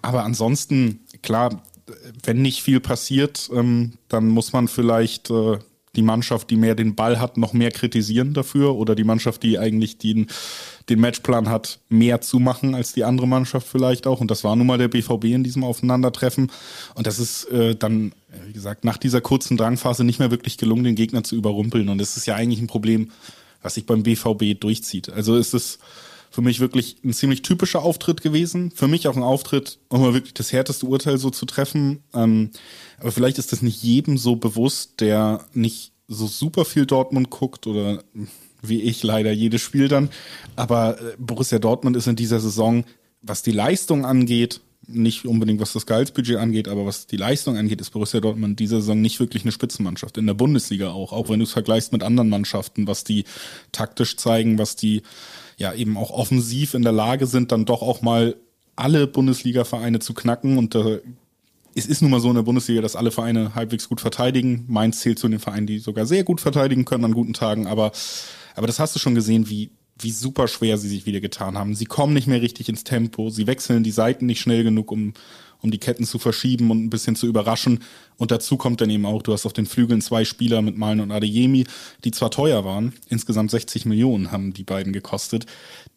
Aber 0.02 0.24
ansonsten, 0.24 1.00
klar, 1.24 1.64
wenn 2.24 2.42
nicht 2.42 2.62
viel 2.62 2.80
passiert, 2.80 3.50
ähm, 3.54 3.94
dann 4.10 4.28
muss 4.28 4.54
man 4.54 4.68
vielleicht 4.68 5.30
äh, 5.32 5.58
die 5.96 6.02
Mannschaft, 6.02 6.50
die 6.50 6.56
mehr 6.56 6.76
den 6.76 6.96
Ball 6.96 7.20
hat, 7.20 7.38
noch 7.38 7.54
mehr 7.54 7.72
kritisieren 7.72 8.34
dafür 8.34 8.76
oder 8.76 8.96
die 8.96 9.04
Mannschaft, 9.04 9.44
die 9.44 9.58
eigentlich 9.58 9.98
den, 9.98 10.28
den 10.90 11.00
Matchplan 11.00 11.50
hat, 11.50 11.80
mehr 11.90 12.22
zu 12.22 12.40
machen 12.40 12.76
als 12.76 12.94
die 12.94 13.04
andere 13.04 13.28
Mannschaft 13.28 13.68
vielleicht 13.68 14.08
auch. 14.08 14.22
Und 14.22 14.32
das 14.32 14.44
war 14.44 14.56
nun 14.56 14.68
mal 14.68 14.78
der 14.78 14.88
BVB 14.88 15.26
in 15.26 15.44
diesem 15.44 15.64
Aufeinandertreffen. 15.64 16.52
Und 16.94 17.08
das 17.08 17.20
ist 17.20 17.46
äh, 17.46 17.76
dann, 17.76 18.14
wie 18.46 18.54
gesagt, 18.54 18.86
nach 18.86 18.98
dieser 18.98 19.22
kurzen 19.22 19.58
Drangphase 19.58 20.04
nicht 20.04 20.20
mehr 20.20 20.32
wirklich 20.32 20.58
gelungen, 20.58 20.84
den 20.84 20.96
Gegner 20.96 21.24
zu 21.24 21.36
überrumpeln. 21.36 21.90
Und 21.90 21.98
das 21.98 22.18
ist 22.18 22.28
ja 22.28 22.36
eigentlich 22.36 22.62
ein 22.62 22.68
Problem, 22.68 23.12
was 23.62 23.74
sich 23.74 23.86
beim 23.86 24.04
BVB 24.04 24.60
durchzieht. 24.60 25.10
Also 25.10 25.38
ist 25.38 25.54
es 25.54 25.80
für 26.36 26.42
mich 26.42 26.60
wirklich 26.60 26.98
ein 27.06 27.14
ziemlich 27.14 27.44
typischer 27.44 27.82
Auftritt 27.82 28.22
gewesen. 28.22 28.70
Für 28.72 28.90
mich 28.90 29.08
auch 29.08 29.16
ein 29.16 29.24
Auftritt, 29.24 29.80
um 29.88 30.02
mal 30.02 30.14
wirklich 30.14 30.34
das 30.34 30.52
härteste 30.52 30.86
Urteil 30.86 31.18
so 31.18 31.30
zu 31.30 31.46
treffen. 31.46 32.04
Ähm, 32.14 32.50
aber 33.00 33.14
vielleicht 33.14 33.38
ist 33.38 33.54
das 33.54 33.62
nicht 33.62 33.82
jedem 33.82 34.18
so 34.18 34.36
bewusst, 34.36 35.00
der 35.00 35.46
nicht 35.54 35.94
so 36.10 36.28
super 36.28 36.66
viel 36.66 36.86
Dortmund 36.86 37.30
guckt 37.30 37.68
oder 37.68 38.04
wie 38.62 38.82
ich 38.82 39.02
leider 39.02 39.32
jedes 39.32 39.62
Spiel 39.62 39.88
dann. 39.88 40.10
Aber 40.58 41.00
äh, 41.00 41.16
Borussia 41.18 41.58
Dortmund 41.58 41.96
ist 41.96 42.08
in 42.08 42.18
dieser 42.18 42.42
Saison, 42.42 42.84
was 43.22 43.42
die 43.42 43.52
Leistung 43.52 44.06
angeht, 44.06 44.60
nicht 44.88 45.26
unbedingt 45.26 45.62
was 45.62 45.72
das 45.72 45.86
Gehaltsbudget 45.86 46.36
angeht, 46.36 46.68
aber 46.68 46.86
was 46.86 47.08
die 47.08 47.16
Leistung 47.16 47.56
angeht, 47.56 47.80
ist 47.80 47.92
Borussia 47.92 48.20
Dortmund 48.20 48.52
in 48.52 48.56
dieser 48.58 48.82
Saison 48.82 49.00
nicht 49.00 49.22
wirklich 49.22 49.44
eine 49.44 49.54
Spitzenmannschaft. 49.54 50.18
In 50.18 50.28
der 50.28 50.34
Bundesliga 50.34 50.92
auch, 50.92 51.14
auch 51.14 51.30
wenn 51.30 51.40
du 51.40 51.46
es 51.46 51.54
vergleichst 51.54 51.94
mit 51.94 52.04
anderen 52.04 52.28
Mannschaften, 52.28 52.88
was 52.88 53.06
die 53.06 53.24
taktisch 53.72 54.18
zeigen, 54.18 54.60
was 54.60 54.76
die 54.76 55.02
ja 55.58 55.74
eben 55.74 55.98
auch 55.98 56.12
offensiv 56.12 56.74
in 56.74 56.84
der 56.84 56.92
Lage 56.92 57.28
sind, 57.28 57.52
dann 57.52 57.66
doch 57.66 57.82
auch 57.82 58.02
mal 58.02 58.36
alle 58.76 59.08
Bundesliga-Vereine 59.08 60.00
zu 60.00 60.14
knacken. 60.14 60.58
Und 60.58 60.76
äh, 60.76 61.02
es 61.76 61.86
ist 61.86 62.02
nun 62.02 62.12
mal 62.12 62.20
so 62.20 62.30
in 62.30 62.36
der 62.36 62.44
Bundesliga, 62.44 62.82
dass 62.82 62.96
alle 62.96 63.12
Vereine 63.12 63.56
halbwegs 63.56 63.90
gut 63.90 64.02
verteidigen. 64.02 64.66
Mainz 64.68 65.00
zählt 65.00 65.20
zu 65.20 65.28
den 65.28 65.40
Vereinen, 65.40 65.68
die 65.68 65.80
sogar 65.80 66.06
sehr 66.06 66.24
gut 66.24 66.42
verteidigen 66.42 66.86
können 66.86 67.06
an 67.06 67.14
guten 67.14 67.34
Tagen. 67.34 67.68
Aber, 67.68 67.92
aber 68.56 68.68
das 68.68 68.80
hast 68.80 68.96
du 68.96 69.00
schon 69.00 69.16
gesehen, 69.16 69.50
wie, 69.50 69.72
wie 70.00 70.12
super 70.12 70.48
schwer 70.48 70.78
sie 70.78 70.90
sich 70.90 71.06
wieder 71.06 71.22
getan 71.22 71.58
haben. 71.58 71.76
Sie 71.76 71.86
kommen 71.86 72.14
nicht 72.14 72.28
mehr 72.28 72.42
richtig 72.42 72.70
ins 72.70 72.84
Tempo. 72.84 73.30
Sie 73.30 73.48
wechseln 73.48 73.84
die 73.84 73.92
Seiten 73.92 74.26
nicht 74.26 74.42
schnell 74.42 74.64
genug, 74.64 74.92
um, 74.92 75.14
um 75.66 75.72
die 75.72 75.80
Ketten 75.80 76.06
zu 76.06 76.20
verschieben 76.20 76.72
und 76.72 76.86
ein 76.86 76.90
bisschen 76.90 77.16
zu 77.16 77.28
überraschen. 77.28 77.84
Und 78.18 78.32
dazu 78.32 78.56
kommt 78.56 78.80
dann 78.80 78.90
eben 78.90 79.06
auch, 79.06 79.22
du 79.22 79.34
hast 79.34 79.46
auf 79.46 79.52
den 79.52 79.66
Flügeln 79.66 80.00
zwei 80.00 80.24
Spieler 80.24 80.62
mit 80.62 80.78
Malen 80.78 81.02
und 81.02 81.12
Adeyemi, 81.12 81.66
die 82.04 82.12
zwar 82.12 82.32
teuer 82.32 82.64
waren, 82.64 82.94
insgesamt 83.10 83.52
60 83.52 83.86
Millionen 83.86 84.32
haben 84.32 84.54
die 84.54 84.64
beiden 84.64 84.94
gekostet, 84.94 85.48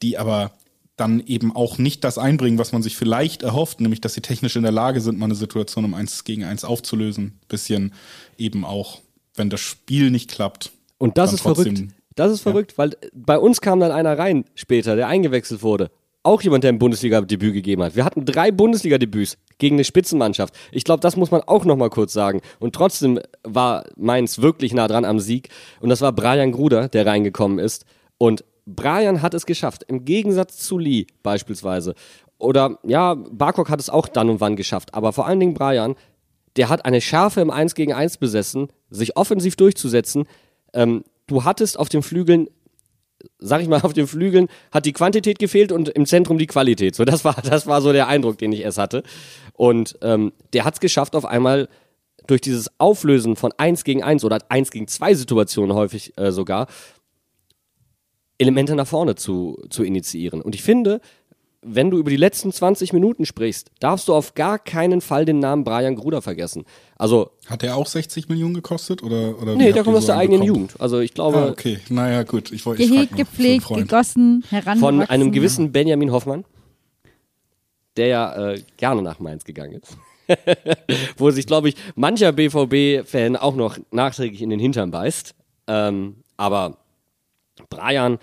die 0.03 0.19
aber 0.19 0.53
dann 0.97 1.23
eben 1.27 1.55
auch 1.55 1.79
nicht 1.79 2.03
das 2.03 2.19
einbringen, 2.19 2.59
was 2.59 2.73
man 2.73 2.83
sich 2.83 2.97
vielleicht 2.97 3.45
erhofft, 3.45 3.81
nämlich 3.81 4.01
dass 4.01 4.15
sie 4.15 4.21
technisch 4.21 4.57
in 4.57 4.63
der 4.63 4.73
Lage 4.73 5.01
sind, 5.01 5.19
mal 5.19 5.27
eine 5.27 5.37
Situation 5.37 5.85
um 5.85 5.95
eins 5.95 6.25
gegen 6.25 6.43
eins 6.43 6.65
aufzulösen. 6.65 7.39
Bisschen 7.47 7.93
eben 8.37 8.65
auch, 8.65 9.01
wenn 9.37 9.51
das 9.51 9.61
Spiel 9.61 10.11
nicht 10.11 10.31
klappt. 10.31 10.73
Und 10.97 11.19
das 11.19 11.33
ist 11.33 11.43
verrückt. 11.43 11.85
Das 12.17 12.33
ist 12.33 12.41
verrückt, 12.41 12.73
ja. 12.73 12.79
weil 12.79 12.97
bei 13.13 13.39
uns 13.39 13.61
kam 13.61 13.79
dann 13.79 13.93
einer 13.93 14.19
rein 14.19 14.45
später, 14.57 14.97
der 14.97 15.07
eingewechselt 15.07 15.63
wurde 15.63 15.91
auch 16.23 16.43
jemand, 16.43 16.65
der 16.65 16.73
ein 16.73 16.79
Bundesliga-Debüt 16.79 17.55
gegeben 17.55 17.83
hat. 17.83 17.97
Wir 17.97 18.05
hatten 18.05 18.25
drei 18.25 18.51
Bundesliga-Debüts 18.51 19.39
gegen 19.59 19.77
eine 19.77 19.85
Spitzenmannschaft. 19.85 20.55
Ich 20.73 20.85
glaube, 20.85 21.01
das 21.01 21.17
muss 21.17 21.31
man 21.31 21.43
auch 21.43 21.65
noch 21.65 21.77
mal 21.77 21.91
kurz 21.91 22.13
sagen. 22.13 22.41
Und 22.59 22.75
trotzdem 22.75 23.21
war 23.45 23.85
Mainz 23.97 24.39
wirklich 24.39 24.75
nah 24.75 24.89
dran 24.89 25.05
am 25.05 25.21
Sieg. 25.21 25.49
Und 25.81 25.89
das 25.89 26.01
war 26.01 26.13
Brian 26.13 26.53
Gruder, 26.53 26.89
der 26.89 27.07
reingekommen 27.07 27.59
ist. 27.59 27.85
Und 28.19 28.45
Brian 28.67 29.23
hat 29.23 29.35
es 29.35 29.47
geschafft. 29.47 29.85
Im 29.89 30.05
Gegensatz 30.05 30.59
zu 30.59 30.79
Lee 30.79 31.07
beispielsweise. 31.23 31.95
Oder 32.39 32.79
ja, 32.85 33.15
Barkok 33.15 33.71
hat 33.71 33.81
es 33.81 33.91
auch 33.91 34.09
dann 34.09 34.29
und 34.29 34.41
wann 34.41 34.57
geschafft. 34.57 34.95
Aber 34.95 35.13
vor 35.13 35.27
allen 35.27 35.41
Dingen 35.41 35.55
Brian, 35.55 35.95
der 36.57 36.69
hat 36.69 36.85
eine 36.85 37.01
Schärfe 37.01 37.41
im 37.41 37.51
1 37.51 37.75
gegen 37.75 37.93
1 37.93 38.19
besessen, 38.19 38.69
sich 38.91 39.17
offensiv 39.17 39.57
durchzusetzen. 39.57 40.27
Ähm, 40.73 41.05
du 41.27 41.45
hattest 41.45 41.79
auf 41.79 41.89
den 41.89 42.03
Flügeln 42.03 42.49
sag 43.39 43.61
ich 43.63 43.69
mal, 43.69 43.81
auf 43.83 43.93
den 43.93 44.07
Flügeln 44.07 44.49
hat 44.71 44.87
die 44.87 44.93
Quantität 44.93 45.39
gefehlt 45.39 45.73
und 45.73 45.89
im 45.89 46.07
Zentrum 46.07 46.39
die 46.39 46.47
Qualität. 46.47 46.95
So, 46.95 47.05
das 47.05 47.25
war, 47.25 47.37
das 47.43 47.67
war 47.67 47.81
so 47.81 47.93
der 47.93 48.09
Eindruck, 48.09 48.39
den 48.39 48.53
ich 48.53 48.61
erst 48.61 48.79
hatte. 48.79 49.03
Und 49.55 49.99
ähm, 50.03 50.33
der 50.53 50.65
hat 50.65 50.75
es 50.75 50.81
geschafft, 50.81 51.17
auf 51.17 51.25
einmal 51.25 51.69
durch 52.27 52.41
dieses 52.41 52.71
Auflösen 52.79 53.37
von 53.37 53.53
1 53.57 53.85
gegen 53.85 54.03
1 54.03 54.25
oder 54.25 54.39
1 54.49 54.71
gegen 54.71 54.87
2 54.87 55.15
Situationen 55.15 55.75
häufig 55.75 56.17
äh, 56.19 56.31
sogar, 56.31 56.67
Elemente 58.39 58.77
nach 58.77 58.87
vorne 58.87 59.17
zu, 59.17 59.61
zu 59.69 59.83
initiieren. 59.83 60.41
Und 60.41 60.55
ich 60.55 60.63
finde, 60.63 61.01
wenn 61.63 61.91
du 61.91 61.99
über 61.99 62.11
die 62.11 62.17
letzten 62.17 62.53
20 62.53 62.93
Minuten 62.93 63.27
sprichst, 63.27 63.71
darfst 63.81 64.09
du 64.09 64.15
auf 64.15 64.35
gar 64.35 64.59
keinen 64.59 65.01
Fall 65.01 65.25
den 65.25 65.41
Namen 65.41 65.65
Brian 65.65 65.97
Gruder 65.97 66.23
vergessen. 66.23 66.65
Also 66.97 67.31
hat 67.47 67.63
er 67.63 67.77
auch 67.77 67.87
60 67.87 68.29
Millionen 68.29 68.55
gekostet 68.55 69.03
oder 69.03 69.41
oder 69.41 69.57
Nee, 69.57 69.73
der 69.73 69.83
kommt 69.83 69.97
aus 69.97 70.07
der 70.07 70.17
eigenen 70.17 70.43
Jugend. 70.43 70.81
Also 70.81 71.01
ich 71.01 71.15
glaube 71.15 71.39
ah, 71.39 71.49
okay, 71.49 71.81
naja, 71.89 72.23
gut, 72.23 72.53
ich 72.53 72.65
wollte 72.65 72.87
Gehegt, 72.87 73.17
gepflegt, 73.17 73.69
gegossen, 73.69 74.45
herangewachsen. 74.49 74.81
Von 74.81 75.03
einem 75.03 75.33
gewissen 75.33 75.73
Benjamin 75.73 76.13
Hoffmann, 76.13 76.45
der 77.97 78.07
ja 78.07 78.51
äh, 78.53 78.63
gerne 78.77 79.03
nach 79.03 79.19
Mainz 79.19 79.45
gegangen 79.45 79.81
ist. 79.83 79.97
Wo 81.17 81.31
sich, 81.31 81.47
glaube 81.47 81.71
ich, 81.71 81.77
mancher 81.95 82.33
BVB-Fan 82.33 83.37
auch 83.37 83.57
noch 83.57 83.79
nachträglich 83.91 84.43
in 84.43 84.51
den 84.51 84.61
Hintern 84.61 84.91
beißt. 84.91 85.35
Ähm, 85.67 86.17
aber 86.37 86.77
Brian 87.71 88.19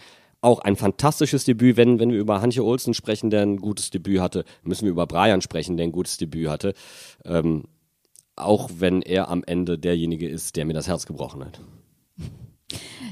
auch 0.46 0.60
ein 0.60 0.76
fantastisches 0.76 1.43
Debüt. 1.43 1.76
Wenn, 1.76 2.00
wenn 2.00 2.12
wir 2.12 2.20
über 2.20 2.41
Hanche 2.41 2.64
Olsen 2.64 2.93
sprechen, 2.93 3.30
der 3.30 3.41
ein 3.41 3.58
gutes 3.58 3.89
Debüt 3.89 4.22
hatte, 4.22 4.46
müssen 4.64 4.86
wir 4.86 4.91
über 4.91 5.08
Brian 5.08 5.41
sprechen, 5.41 5.76
der 5.76 5.88
ein 5.88 5.91
gutes 5.91 6.18
Debüt 6.18 6.48
hatte. 6.48 6.74
Ähm, 7.26 7.66
auch 8.36 8.70
wenn 8.78 9.02
er 9.02 9.30
am 9.30 9.43
Ende 9.46 9.78
derjenige 9.78 10.30
ist, 10.30 10.56
der 10.56 10.66
mir 10.66 10.74
das 10.74 10.88
Herz 10.88 11.06
gebrochen 11.06 11.43
hat. 11.43 11.60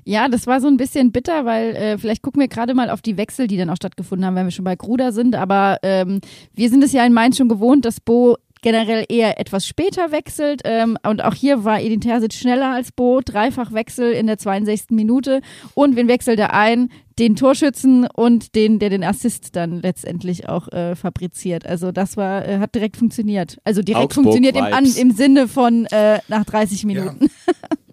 Ja, 0.05 0.27
das 0.27 0.47
war 0.47 0.59
so 0.59 0.67
ein 0.67 0.77
bisschen 0.77 1.11
bitter, 1.11 1.45
weil 1.45 1.75
äh, 1.75 1.97
vielleicht 1.97 2.21
gucken 2.21 2.41
wir 2.41 2.49
gerade 2.49 2.73
mal 2.73 2.89
auf 2.89 3.01
die 3.01 3.15
Wechsel, 3.15 3.47
die 3.47 3.55
dann 3.55 3.69
auch 3.69 3.77
stattgefunden 3.77 4.25
haben, 4.25 4.35
wenn 4.35 4.45
wir 4.45 4.51
schon 4.51 4.65
bei 4.65 4.75
Gruder 4.75 5.11
sind. 5.13 5.35
Aber 5.35 5.77
ähm, 5.81 6.19
wir 6.53 6.69
sind 6.69 6.83
es 6.83 6.91
ja 6.91 7.05
in 7.05 7.13
Mainz 7.13 7.37
schon 7.37 7.47
gewohnt, 7.47 7.85
dass 7.85 8.01
Bo 8.01 8.37
generell 8.63 9.05
eher 9.07 9.39
etwas 9.39 9.67
später 9.67 10.11
wechselt. 10.11 10.61
Ähm, 10.65 10.97
und 11.07 11.23
auch 11.23 11.35
hier 11.35 11.63
war 11.63 11.79
Edin 11.79 12.01
Terzic 12.01 12.33
schneller 12.33 12.73
als 12.73 12.91
Bo. 12.91 13.21
Dreifachwechsel 13.23 14.11
in 14.13 14.25
der 14.25 14.39
62. 14.39 14.89
Minute. 14.89 15.41
Und 15.75 15.95
wen 15.95 16.07
wechselt 16.07 16.39
er 16.39 16.53
ein? 16.53 16.89
Den 17.19 17.35
Torschützen 17.35 18.07
und 18.07 18.55
den, 18.55 18.79
der 18.79 18.89
den 18.89 19.03
Assist 19.03 19.55
dann 19.55 19.81
letztendlich 19.81 20.49
auch 20.49 20.67
äh, 20.69 20.95
fabriziert. 20.95 21.67
Also 21.67 21.91
das 21.91 22.17
war, 22.17 22.47
äh, 22.47 22.57
hat 22.57 22.73
direkt 22.73 22.97
funktioniert. 22.97 23.57
Also 23.63 23.83
direkt 23.83 24.05
Augsburg 24.05 24.23
funktioniert 24.23 24.55
im, 24.55 24.63
an, 24.63 24.85
im, 24.85 25.11
Sinne 25.11 25.47
von 25.47 25.85
äh, 25.91 26.19
nach 26.27 26.43
30 26.43 26.85
Minuten. 26.85 27.29
Ja. 27.45 27.53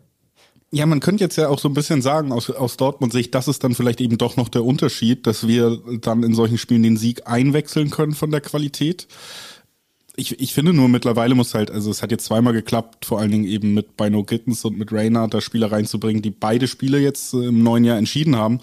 Ja, 0.72 0.86
man 0.86 1.00
könnte 1.00 1.24
jetzt 1.24 1.34
ja 1.34 1.48
auch 1.48 1.58
so 1.58 1.68
ein 1.68 1.74
bisschen 1.74 2.00
sagen, 2.00 2.30
aus, 2.30 2.48
aus 2.48 2.76
Dortmund-Sicht, 2.76 3.34
das 3.34 3.48
ist 3.48 3.64
dann 3.64 3.74
vielleicht 3.74 4.00
eben 4.00 4.18
doch 4.18 4.36
noch 4.36 4.48
der 4.48 4.64
Unterschied, 4.64 5.26
dass 5.26 5.48
wir 5.48 5.80
dann 6.00 6.22
in 6.22 6.32
solchen 6.32 6.58
Spielen 6.58 6.84
den 6.84 6.96
Sieg 6.96 7.26
einwechseln 7.26 7.90
können 7.90 8.12
von 8.12 8.30
der 8.30 8.40
Qualität 8.40 9.08
ich, 10.20 10.38
ich 10.38 10.52
finde 10.52 10.72
nur 10.72 10.88
mittlerweile 10.88 11.34
muss 11.34 11.54
halt, 11.54 11.70
also 11.70 11.90
es 11.90 12.02
hat 12.02 12.10
jetzt 12.10 12.26
zweimal 12.26 12.52
geklappt, 12.52 13.06
vor 13.06 13.18
allen 13.18 13.30
Dingen 13.30 13.44
eben 13.44 13.74
mit 13.74 13.96
Bino 13.96 14.22
Gittens 14.22 14.64
und 14.64 14.78
mit 14.78 14.92
Rayner 14.92 15.26
da 15.28 15.40
Spieler 15.40 15.72
reinzubringen, 15.72 16.22
die 16.22 16.30
beide 16.30 16.68
Spiele 16.68 16.98
jetzt 16.98 17.32
äh, 17.34 17.46
im 17.46 17.62
neuen 17.62 17.84
Jahr 17.84 17.98
entschieden 17.98 18.36
haben. 18.36 18.60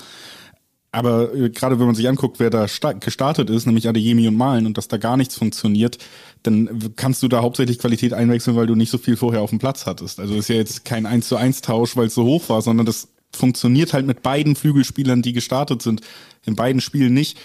Aber 0.92 1.34
äh, 1.34 1.50
gerade 1.50 1.80
wenn 1.80 1.88
man 1.88 1.96
sich 1.96 2.08
anguckt, 2.08 2.40
wer 2.40 2.50
da 2.50 2.68
gestartet 3.00 3.50
ist, 3.50 3.66
nämlich 3.66 3.88
Adeyemi 3.88 4.28
und 4.28 4.36
Malen 4.36 4.68
und 4.68 4.78
dass 4.78 4.88
da 4.88 4.98
gar 4.98 5.18
nichts 5.18 5.36
funktioniert, 5.36 5.98
dann 6.44 6.94
kannst 6.96 7.24
du 7.24 7.28
da 7.28 7.42
hauptsächlich 7.42 7.80
Qualität 7.80 8.14
einwechseln, 8.14 8.56
weil 8.56 8.68
du 8.68 8.76
nicht 8.76 8.92
so 8.92 8.98
viel 8.98 9.18
vorher 9.18 9.42
auf 9.42 9.50
dem 9.50 9.60
Platz 9.60 9.86
hattest. 9.86 10.20
Also 10.20 10.36
ist 10.36 10.50
ja 10.50 10.56
jetzt 10.56 10.86
kein 10.86 11.06
1 11.06 11.28
zu 11.28 11.36
1 11.36 11.62
Tausch, 11.62 11.98
weil 11.98 12.08
es 12.08 12.14
so 12.14 12.24
hoch 12.24 12.50
war, 12.50 12.62
sondern 12.62 12.86
das 12.86 13.10
funktioniert 13.36 13.94
halt 13.94 14.06
mit 14.06 14.22
beiden 14.22 14.56
Flügelspielern, 14.56 15.22
die 15.22 15.34
gestartet 15.34 15.82
sind, 15.82 16.02
in 16.46 16.56
beiden 16.56 16.82
Spielen 16.82 17.14
nicht. 17.14 17.38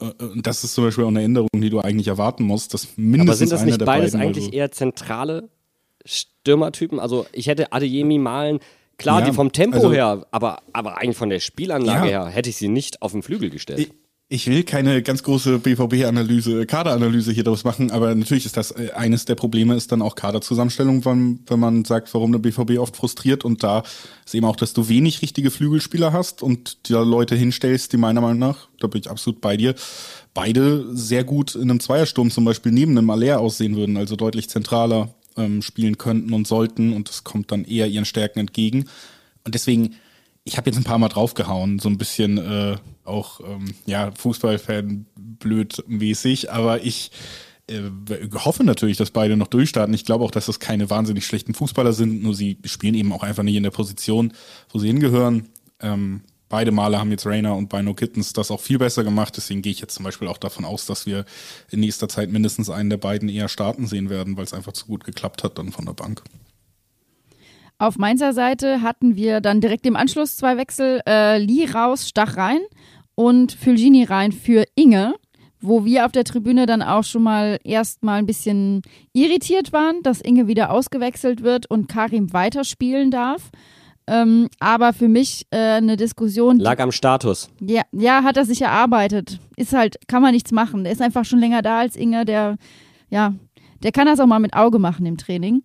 Äh, 0.00 0.24
und 0.24 0.46
das 0.46 0.64
ist 0.64 0.74
zum 0.74 0.84
Beispiel 0.84 1.04
auch 1.04 1.08
eine 1.08 1.22
Änderung, 1.22 1.48
die 1.54 1.70
du 1.70 1.80
eigentlich 1.80 2.08
erwarten 2.08 2.44
musst. 2.44 2.74
Dass 2.74 2.96
mindestens 2.96 3.28
Aber 3.28 3.36
sind 3.36 3.52
das 3.52 3.64
nicht 3.64 3.84
beides 3.84 4.12
beiden, 4.12 4.26
eigentlich 4.26 4.44
also 4.46 4.56
eher 4.56 4.70
zentrale 4.72 5.48
Stürmertypen? 6.04 6.98
Also 6.98 7.26
ich 7.32 7.46
hätte 7.46 7.72
Adeyemi 7.72 8.18
Malen, 8.18 8.60
klar, 8.98 9.20
ja, 9.20 9.26
die 9.26 9.32
vom 9.32 9.52
Tempo 9.52 9.76
also, 9.76 9.92
her, 9.92 10.26
aber, 10.30 10.62
aber 10.72 10.98
eigentlich 10.98 11.16
von 11.16 11.30
der 11.30 11.40
Spielanlage 11.40 12.10
ja, 12.10 12.24
her 12.24 12.26
hätte 12.26 12.50
ich 12.50 12.56
sie 12.56 12.68
nicht 12.68 13.02
auf 13.02 13.12
den 13.12 13.22
Flügel 13.22 13.50
gestellt. 13.50 13.92
Ich, 14.32 14.46
will 14.46 14.62
keine 14.62 15.02
ganz 15.02 15.24
große 15.24 15.58
BVB-Analyse, 15.58 16.64
Kaderanalyse 16.64 17.32
hier 17.32 17.42
draus 17.42 17.64
machen, 17.64 17.90
aber 17.90 18.14
natürlich 18.14 18.46
ist 18.46 18.56
das 18.56 18.70
äh, 18.70 18.92
eines 18.94 19.24
der 19.24 19.34
Probleme, 19.34 19.74
ist 19.74 19.90
dann 19.90 20.02
auch 20.02 20.14
Kaderzusammenstellung, 20.14 21.04
wenn, 21.04 21.40
wenn 21.48 21.58
man 21.58 21.84
sagt, 21.84 22.14
warum 22.14 22.30
der 22.30 22.38
BVB 22.38 22.78
oft 22.78 22.94
frustriert 22.94 23.44
und 23.44 23.64
da 23.64 23.82
ist 24.24 24.32
eben 24.36 24.46
auch, 24.46 24.54
dass 24.54 24.72
du 24.72 24.88
wenig 24.88 25.20
richtige 25.20 25.50
Flügelspieler 25.50 26.12
hast 26.12 26.44
und 26.44 26.88
dir 26.88 27.04
Leute 27.04 27.34
hinstellst, 27.34 27.92
die 27.92 27.96
meiner 27.96 28.20
Meinung 28.20 28.38
nach, 28.38 28.68
da 28.78 28.86
bin 28.86 29.00
ich 29.00 29.10
absolut 29.10 29.40
bei 29.40 29.56
dir, 29.56 29.74
beide 30.32 30.86
sehr 30.96 31.24
gut 31.24 31.56
in 31.56 31.62
einem 31.62 31.80
Zweiersturm 31.80 32.30
zum 32.30 32.44
Beispiel 32.44 32.70
neben 32.70 32.96
einem 32.96 33.10
Aller 33.10 33.40
aussehen 33.40 33.74
würden, 33.74 33.96
also 33.96 34.14
deutlich 34.14 34.48
zentraler 34.48 35.12
ähm, 35.36 35.60
spielen 35.60 35.98
könnten 35.98 36.34
und 36.34 36.46
sollten 36.46 36.92
und 36.92 37.08
das 37.08 37.24
kommt 37.24 37.50
dann 37.50 37.64
eher 37.64 37.88
ihren 37.88 38.04
Stärken 38.04 38.38
entgegen. 38.38 38.88
Und 39.44 39.56
deswegen, 39.56 39.96
ich 40.44 40.56
habe 40.56 40.70
jetzt 40.70 40.78
ein 40.78 40.84
paar 40.84 40.98
Mal 40.98 41.08
draufgehauen, 41.08 41.78
so 41.78 41.88
ein 41.88 41.98
bisschen 41.98 42.38
äh, 42.38 42.76
auch 43.04 43.40
ähm, 43.40 43.74
ja 43.86 44.10
Fußballfan 44.12 45.06
blöd 45.14 45.84
mäßig, 45.86 46.50
aber 46.52 46.82
ich 46.82 47.10
äh, 47.68 47.82
hoffe 48.34 48.64
natürlich, 48.64 48.96
dass 48.96 49.10
beide 49.10 49.36
noch 49.36 49.46
durchstarten. 49.46 49.94
Ich 49.94 50.04
glaube 50.04 50.24
auch, 50.24 50.30
dass 50.30 50.46
das 50.46 50.60
keine 50.60 50.90
wahnsinnig 50.90 51.26
schlechten 51.26 51.54
Fußballer 51.54 51.92
sind, 51.92 52.22
nur 52.22 52.34
sie 52.34 52.58
spielen 52.64 52.94
eben 52.94 53.12
auch 53.12 53.22
einfach 53.22 53.42
nicht 53.42 53.56
in 53.56 53.62
der 53.62 53.70
Position, 53.70 54.32
wo 54.70 54.78
sie 54.78 54.88
hingehören. 54.88 55.48
Ähm, 55.80 56.22
beide 56.48 56.72
Male 56.72 56.98
haben 56.98 57.10
jetzt 57.10 57.26
Rainer 57.26 57.56
und 57.56 57.68
Bino 57.68 57.94
Kittens 57.94 58.32
das 58.32 58.50
auch 58.50 58.60
viel 58.60 58.78
besser 58.78 59.04
gemacht. 59.04 59.36
Deswegen 59.36 59.62
gehe 59.62 59.72
ich 59.72 59.80
jetzt 59.80 59.94
zum 59.94 60.04
Beispiel 60.04 60.28
auch 60.28 60.38
davon 60.38 60.64
aus, 60.64 60.86
dass 60.86 61.06
wir 61.06 61.24
in 61.70 61.80
nächster 61.80 62.08
Zeit 62.08 62.30
mindestens 62.30 62.70
einen 62.70 62.90
der 62.90 62.96
beiden 62.96 63.28
eher 63.28 63.48
starten 63.48 63.86
sehen 63.86 64.10
werden, 64.10 64.36
weil 64.36 64.44
es 64.44 64.54
einfach 64.54 64.72
zu 64.72 64.86
gut 64.86 65.04
geklappt 65.04 65.44
hat 65.44 65.58
dann 65.58 65.72
von 65.72 65.86
der 65.86 65.94
Bank. 65.94 66.22
Auf 67.80 67.96
Mainzer 67.96 68.34
Seite 68.34 68.82
hatten 68.82 69.16
wir 69.16 69.40
dann 69.40 69.62
direkt 69.62 69.86
im 69.86 69.96
Anschluss 69.96 70.36
zwei 70.36 70.58
Wechsel. 70.58 71.00
Äh, 71.08 71.38
Lee 71.38 71.64
raus, 71.64 72.06
Stach 72.06 72.36
rein 72.36 72.60
und 73.14 73.52
Fulgini 73.52 74.04
rein 74.04 74.32
für 74.32 74.66
Inge, 74.74 75.14
wo 75.62 75.86
wir 75.86 76.04
auf 76.04 76.12
der 76.12 76.24
Tribüne 76.24 76.66
dann 76.66 76.82
auch 76.82 77.04
schon 77.04 77.22
mal 77.22 77.58
erstmal 77.64 78.18
ein 78.18 78.26
bisschen 78.26 78.82
irritiert 79.14 79.72
waren, 79.72 80.02
dass 80.02 80.20
Inge 80.20 80.46
wieder 80.46 80.70
ausgewechselt 80.72 81.42
wird 81.42 81.70
und 81.70 81.88
Karim 81.88 82.34
weiterspielen 82.34 83.10
darf. 83.10 83.50
Ähm, 84.06 84.48
aber 84.58 84.92
für 84.92 85.08
mich 85.08 85.46
äh, 85.50 85.56
eine 85.56 85.96
Diskussion. 85.96 86.58
Lag 86.58 86.80
am 86.80 86.92
Status. 86.92 87.48
Ja, 87.62 87.80
ja, 87.92 88.24
hat 88.24 88.36
er 88.36 88.44
sich 88.44 88.60
erarbeitet. 88.60 89.40
Ist 89.56 89.72
halt, 89.72 90.06
kann 90.06 90.20
man 90.20 90.34
nichts 90.34 90.52
machen. 90.52 90.84
Der 90.84 90.92
ist 90.92 91.00
einfach 91.00 91.24
schon 91.24 91.38
länger 91.38 91.62
da 91.62 91.78
als 91.78 91.96
Inge, 91.96 92.26
der, 92.26 92.58
ja, 93.08 93.32
der 93.82 93.92
kann 93.92 94.06
das 94.06 94.20
auch 94.20 94.26
mal 94.26 94.38
mit 94.38 94.52
Auge 94.52 94.78
machen 94.78 95.06
im 95.06 95.16
Training. 95.16 95.62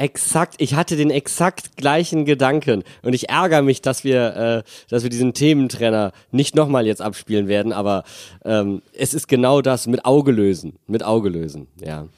Exakt, 0.00 0.54
ich 0.56 0.72
hatte 0.72 0.96
den 0.96 1.10
exakt 1.10 1.76
gleichen 1.76 2.24
Gedanken 2.24 2.84
und 3.02 3.12
ich 3.12 3.28
ärgere 3.28 3.60
mich, 3.60 3.82
dass 3.82 4.02
wir, 4.02 4.34
äh, 4.34 4.62
dass 4.88 5.02
wir 5.02 5.10
diesen 5.10 5.34
Thementrenner 5.34 6.12
nicht 6.30 6.54
nochmal 6.54 6.86
jetzt 6.86 7.02
abspielen 7.02 7.48
werden, 7.48 7.74
aber 7.74 8.04
ähm, 8.46 8.80
es 8.94 9.12
ist 9.12 9.28
genau 9.28 9.60
das 9.60 9.86
mit 9.86 10.06
Auge 10.06 10.32
lösen, 10.32 10.78
mit 10.86 11.04
Auge 11.04 11.28
lösen, 11.28 11.66
ja. 11.84 12.08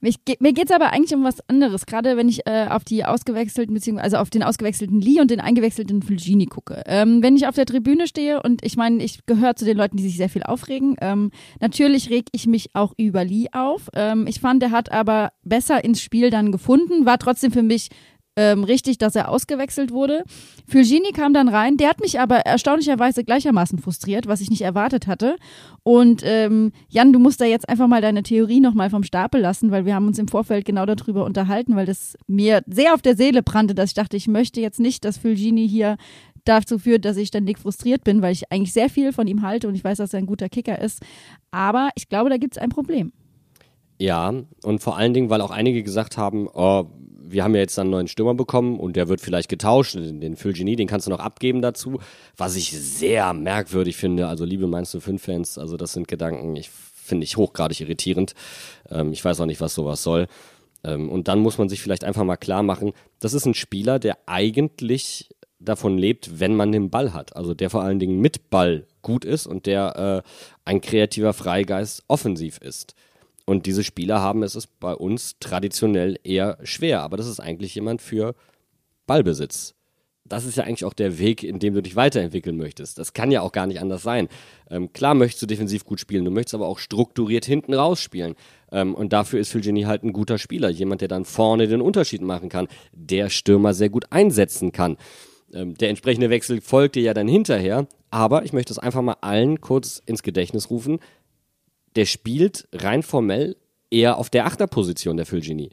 Mich, 0.00 0.16
mir 0.40 0.52
geht 0.52 0.66
es 0.66 0.74
aber 0.74 0.92
eigentlich 0.92 1.14
um 1.14 1.24
was 1.24 1.46
anderes, 1.48 1.86
gerade 1.86 2.16
wenn 2.16 2.28
ich 2.28 2.46
äh, 2.46 2.66
auf 2.68 2.84
die 2.84 3.04
ausgewechselten, 3.04 3.74
beziehungsweise 3.74 4.04
also 4.04 4.16
auf 4.18 4.30
den 4.30 4.42
ausgewechselten 4.42 5.00
Lee 5.00 5.20
und 5.20 5.30
den 5.30 5.40
eingewechselten 5.40 6.02
Fulgini 6.02 6.46
gucke. 6.46 6.82
Ähm, 6.86 7.22
wenn 7.22 7.36
ich 7.36 7.46
auf 7.46 7.54
der 7.54 7.66
Tribüne 7.66 8.06
stehe 8.06 8.42
und 8.42 8.64
ich 8.64 8.76
meine, 8.76 9.02
ich 9.02 9.24
gehöre 9.26 9.56
zu 9.56 9.64
den 9.64 9.76
Leuten, 9.76 9.96
die 9.96 10.02
sich 10.02 10.16
sehr 10.16 10.28
viel 10.28 10.42
aufregen, 10.42 10.96
ähm, 11.00 11.30
natürlich 11.60 12.10
reg 12.10 12.26
ich 12.32 12.46
mich 12.46 12.70
auch 12.74 12.92
über 12.96 13.24
Lee 13.24 13.46
auf. 13.52 13.88
Ähm, 13.94 14.26
ich 14.26 14.40
fand, 14.40 14.62
er 14.62 14.70
hat 14.70 14.92
aber 14.92 15.32
besser 15.42 15.82
ins 15.82 16.00
Spiel 16.00 16.30
dann 16.30 16.52
gefunden, 16.52 17.06
war 17.06 17.18
trotzdem 17.18 17.50
für 17.50 17.62
mich 17.62 17.88
ähm, 18.36 18.64
richtig, 18.64 18.98
dass 18.98 19.16
er 19.16 19.30
ausgewechselt 19.30 19.90
wurde. 19.90 20.24
Fulgini 20.68 21.12
kam 21.12 21.32
dann 21.32 21.48
rein, 21.48 21.78
der 21.78 21.88
hat 21.88 22.00
mich 22.00 22.20
aber 22.20 22.40
erstaunlicherweise 22.40 23.24
gleichermaßen 23.24 23.78
frustriert, 23.78 24.26
was 24.26 24.40
ich 24.40 24.50
nicht 24.50 24.62
erwartet 24.62 25.06
hatte. 25.06 25.36
Und 25.82 26.22
ähm, 26.24 26.72
Jan, 26.88 27.12
du 27.12 27.18
musst 27.18 27.40
da 27.40 27.46
jetzt 27.46 27.68
einfach 27.68 27.88
mal 27.88 28.02
deine 28.02 28.22
Theorie 28.22 28.60
nochmal 28.60 28.90
vom 28.90 29.02
Stapel 29.02 29.40
lassen, 29.40 29.70
weil 29.70 29.86
wir 29.86 29.94
haben 29.94 30.06
uns 30.06 30.18
im 30.18 30.28
Vorfeld 30.28 30.64
genau 30.64 30.84
darüber 30.84 31.24
unterhalten, 31.24 31.76
weil 31.76 31.86
das 31.86 32.16
mir 32.26 32.62
sehr 32.66 32.94
auf 32.94 33.02
der 33.02 33.16
Seele 33.16 33.42
brannte, 33.42 33.74
dass 33.74 33.90
ich 33.90 33.94
dachte, 33.94 34.16
ich 34.16 34.28
möchte 34.28 34.60
jetzt 34.60 34.80
nicht, 34.80 35.04
dass 35.04 35.18
Fulgini 35.18 35.68
hier 35.68 35.96
dazu 36.44 36.78
führt, 36.78 37.04
dass 37.04 37.16
ich 37.16 37.28
ständig 37.28 37.58
frustriert 37.58 38.04
bin, 38.04 38.22
weil 38.22 38.32
ich 38.32 38.52
eigentlich 38.52 38.72
sehr 38.72 38.88
viel 38.88 39.12
von 39.12 39.26
ihm 39.26 39.42
halte 39.42 39.66
und 39.68 39.74
ich 39.74 39.84
weiß, 39.84 39.98
dass 39.98 40.12
er 40.12 40.18
ein 40.18 40.26
guter 40.26 40.48
Kicker 40.48 40.80
ist. 40.80 41.02
Aber 41.50 41.90
ich 41.96 42.08
glaube, 42.08 42.30
da 42.30 42.36
gibt 42.36 42.56
es 42.56 42.62
ein 42.62 42.68
Problem. 42.68 43.12
Ja, 43.98 44.32
und 44.62 44.82
vor 44.82 44.96
allen 44.96 45.14
Dingen, 45.14 45.30
weil 45.30 45.40
auch 45.40 45.50
einige 45.50 45.82
gesagt 45.82 46.18
haben, 46.18 46.48
oh, 46.52 46.84
wir 47.28 47.44
haben 47.44 47.54
ja 47.54 47.60
jetzt 47.60 47.78
einen 47.78 47.90
neuen 47.90 48.08
Stürmer 48.08 48.34
bekommen 48.34 48.78
und 48.78 48.96
der 48.96 49.08
wird 49.08 49.20
vielleicht 49.20 49.48
getauscht, 49.48 49.94
den 49.96 50.36
Fulgini, 50.36 50.76
den 50.76 50.86
kannst 50.86 51.06
du 51.06 51.10
noch 51.10 51.20
abgeben 51.20 51.62
dazu, 51.62 51.98
was 52.36 52.56
ich 52.56 52.70
sehr 52.70 53.32
merkwürdig 53.32 53.96
finde. 53.96 54.28
Also 54.28 54.44
liebe 54.44 54.66
Mainz 54.66 54.96
05 54.98 55.22
Fans, 55.22 55.58
also 55.58 55.76
das 55.76 55.92
sind 55.92 56.08
Gedanken, 56.08 56.56
ich 56.56 56.70
finde 56.70 57.24
ich 57.24 57.36
hochgradig 57.36 57.80
irritierend. 57.80 58.34
Ähm, 58.90 59.12
ich 59.12 59.24
weiß 59.24 59.40
auch 59.40 59.46
nicht, 59.46 59.60
was 59.60 59.74
sowas 59.74 60.02
soll. 60.02 60.26
Ähm, 60.84 61.08
und 61.08 61.28
dann 61.28 61.40
muss 61.40 61.58
man 61.58 61.68
sich 61.68 61.80
vielleicht 61.80 62.04
einfach 62.04 62.24
mal 62.24 62.36
klar 62.36 62.62
machen, 62.62 62.92
das 63.20 63.34
ist 63.34 63.46
ein 63.46 63.54
Spieler, 63.54 63.98
der 63.98 64.18
eigentlich 64.26 65.28
davon 65.58 65.96
lebt, 65.98 66.38
wenn 66.38 66.54
man 66.54 66.72
den 66.72 66.90
Ball 66.90 67.12
hat. 67.14 67.34
Also 67.34 67.54
der 67.54 67.70
vor 67.70 67.82
allen 67.82 67.98
Dingen 67.98 68.20
mit 68.20 68.50
Ball 68.50 68.86
gut 69.02 69.24
ist 69.24 69.46
und 69.46 69.66
der 69.66 70.22
äh, 70.24 70.28
ein 70.64 70.80
kreativer 70.80 71.32
Freigeist 71.32 72.04
offensiv 72.08 72.58
ist. 72.58 72.94
Und 73.46 73.66
diese 73.66 73.84
Spieler 73.84 74.20
haben 74.20 74.42
es 74.42 74.66
bei 74.66 74.92
uns 74.92 75.36
traditionell 75.38 76.18
eher 76.24 76.58
schwer. 76.64 77.02
Aber 77.02 77.16
das 77.16 77.28
ist 77.28 77.40
eigentlich 77.40 77.74
jemand 77.74 78.02
für 78.02 78.34
Ballbesitz. 79.06 79.74
Das 80.24 80.44
ist 80.44 80.56
ja 80.56 80.64
eigentlich 80.64 80.84
auch 80.84 80.92
der 80.92 81.20
Weg, 81.20 81.44
in 81.44 81.60
dem 81.60 81.74
du 81.74 81.82
dich 81.82 81.94
weiterentwickeln 81.94 82.56
möchtest. 82.56 82.98
Das 82.98 83.12
kann 83.12 83.30
ja 83.30 83.42
auch 83.42 83.52
gar 83.52 83.68
nicht 83.68 83.80
anders 83.80 84.02
sein. 84.02 84.28
Ähm, 84.68 84.92
klar 84.92 85.14
möchtest 85.14 85.42
du 85.42 85.46
defensiv 85.46 85.84
gut 85.84 86.00
spielen, 86.00 86.24
du 86.24 86.32
möchtest 86.32 86.56
aber 86.56 86.66
auch 86.66 86.80
strukturiert 86.80 87.44
hinten 87.44 87.72
raus 87.72 88.00
spielen. 88.00 88.34
Ähm, 88.72 88.96
und 88.96 89.12
dafür 89.12 89.38
ist 89.38 89.52
Phil 89.52 89.86
halt 89.86 90.02
ein 90.02 90.12
guter 90.12 90.38
Spieler. 90.38 90.68
Jemand, 90.68 91.00
der 91.00 91.08
dann 91.08 91.24
vorne 91.24 91.68
den 91.68 91.80
Unterschied 91.80 92.22
machen 92.22 92.48
kann, 92.48 92.66
der 92.92 93.30
Stürmer 93.30 93.72
sehr 93.72 93.88
gut 93.88 94.06
einsetzen 94.10 94.72
kann. 94.72 94.96
Ähm, 95.52 95.74
der 95.74 95.90
entsprechende 95.90 96.30
Wechsel 96.30 96.60
folgte 96.60 96.98
ja 96.98 97.14
dann 97.14 97.28
hinterher. 97.28 97.86
Aber 98.10 98.44
ich 98.44 98.52
möchte 98.52 98.72
es 98.72 98.78
einfach 98.78 99.02
mal 99.02 99.16
allen 99.20 99.60
kurz 99.60 100.02
ins 100.06 100.22
Gedächtnis 100.22 100.70
rufen. 100.70 101.00
Der 101.96 102.04
spielt 102.04 102.68
rein 102.72 103.02
formell 103.02 103.56
eher 103.90 104.18
auf 104.18 104.30
der 104.30 104.46
Achterposition, 104.46 105.16
der 105.16 105.26
Phil 105.26 105.70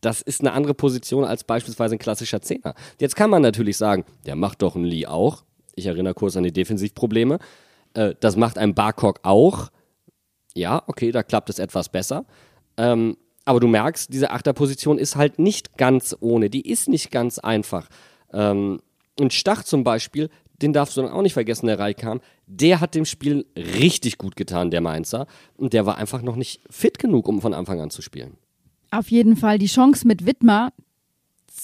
Das 0.00 0.20
ist 0.20 0.40
eine 0.40 0.52
andere 0.52 0.74
Position 0.74 1.24
als 1.24 1.44
beispielsweise 1.44 1.96
ein 1.96 1.98
klassischer 1.98 2.42
Zehner. 2.42 2.74
Jetzt 3.00 3.16
kann 3.16 3.30
man 3.30 3.42
natürlich 3.42 3.76
sagen, 3.76 4.04
der 4.26 4.36
macht 4.36 4.62
doch 4.62 4.76
ein 4.76 4.84
Lee 4.84 5.06
auch. 5.06 5.44
Ich 5.74 5.86
erinnere 5.86 6.14
kurz 6.14 6.36
an 6.36 6.42
die 6.42 6.52
Defensivprobleme. 6.52 7.38
Äh, 7.94 8.14
das 8.20 8.36
macht 8.36 8.58
ein 8.58 8.74
Barcock 8.74 9.20
auch. 9.22 9.70
Ja, 10.54 10.82
okay, 10.86 11.12
da 11.12 11.22
klappt 11.22 11.48
es 11.48 11.58
etwas 11.58 11.88
besser. 11.88 12.26
Ähm, 12.76 13.16
aber 13.44 13.58
du 13.58 13.66
merkst, 13.66 14.12
diese 14.12 14.30
Achterposition 14.30 14.98
ist 14.98 15.16
halt 15.16 15.38
nicht 15.38 15.76
ganz 15.78 16.14
ohne. 16.20 16.50
Die 16.50 16.68
ist 16.68 16.88
nicht 16.88 17.10
ganz 17.10 17.38
einfach. 17.38 17.88
Ähm, 18.32 18.80
und 19.18 19.32
Stach 19.32 19.64
zum 19.64 19.84
Beispiel, 19.84 20.28
den 20.62 20.72
darfst 20.72 20.96
du 20.96 21.02
dann 21.02 21.10
auch 21.10 21.22
nicht 21.22 21.32
vergessen, 21.32 21.66
der 21.66 21.78
reinkam, 21.78 22.20
der 22.46 22.80
hat 22.80 22.94
dem 22.94 23.04
Spiel 23.04 23.46
richtig 23.56 24.18
gut 24.18 24.36
getan, 24.36 24.70
der 24.70 24.80
Mainzer. 24.80 25.26
Und 25.56 25.72
der 25.72 25.86
war 25.86 25.98
einfach 25.98 26.22
noch 26.22 26.36
nicht 26.36 26.62
fit 26.70 26.98
genug, 26.98 27.28
um 27.28 27.40
von 27.40 27.54
Anfang 27.54 27.80
an 27.80 27.90
zu 27.90 28.02
spielen. 28.02 28.36
Auf 28.90 29.10
jeden 29.10 29.36
Fall 29.36 29.58
die 29.58 29.66
Chance 29.66 30.06
mit 30.06 30.26
Wittmer, 30.26 30.72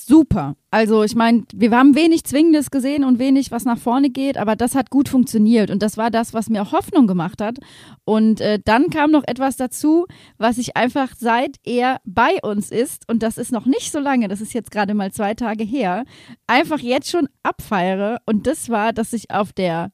super. 0.09 0.57
Also 0.71 1.03
ich 1.03 1.15
meine, 1.15 1.45
wir 1.55 1.71
haben 1.71 1.95
wenig 1.95 2.25
Zwingendes 2.25 2.71
gesehen 2.71 3.03
und 3.03 3.19
wenig, 3.19 3.51
was 3.51 3.65
nach 3.65 3.79
vorne 3.79 4.11
geht, 4.11 4.37
aber 4.37 4.55
das 4.55 4.75
hat 4.75 4.91
gut 4.91 5.09
funktioniert 5.09 5.71
und 5.71 5.83
das 5.83 5.97
war 5.97 6.11
das, 6.11 6.35
was 6.35 6.51
mir 6.51 6.73
Hoffnung 6.73 7.07
gemacht 7.07 7.41
hat. 7.41 7.57
Und 8.05 8.43
äh, 8.43 8.59
dann 8.63 8.91
kam 8.91 9.11
noch 9.11 9.25
etwas 9.27 9.57
dazu, 9.57 10.07
was 10.37 10.59
ich 10.59 10.77
einfach 10.77 11.13
seit 11.19 11.57
er 11.65 12.01
bei 12.05 12.39
uns 12.43 12.71
ist, 12.71 13.09
und 13.09 13.23
das 13.23 13.39
ist 13.39 13.51
noch 13.51 13.65
nicht 13.65 13.93
so 13.93 13.99
lange, 13.99 14.29
das 14.29 14.43
ist 14.43 14.53
jetzt 14.53 14.71
gerade 14.71 14.93
mal 14.93 15.11
zwei 15.11 15.33
Tage 15.33 15.65
her, 15.65 16.05
einfach 16.47 16.81
jetzt 16.81 17.11
schon 17.11 17.29
abfeiere. 17.43 18.19
Und 18.27 18.47
das 18.47 18.69
war, 18.69 18.93
dass 18.93 19.13
sich 19.13 19.31
auf 19.31 19.55
der, 19.55 19.91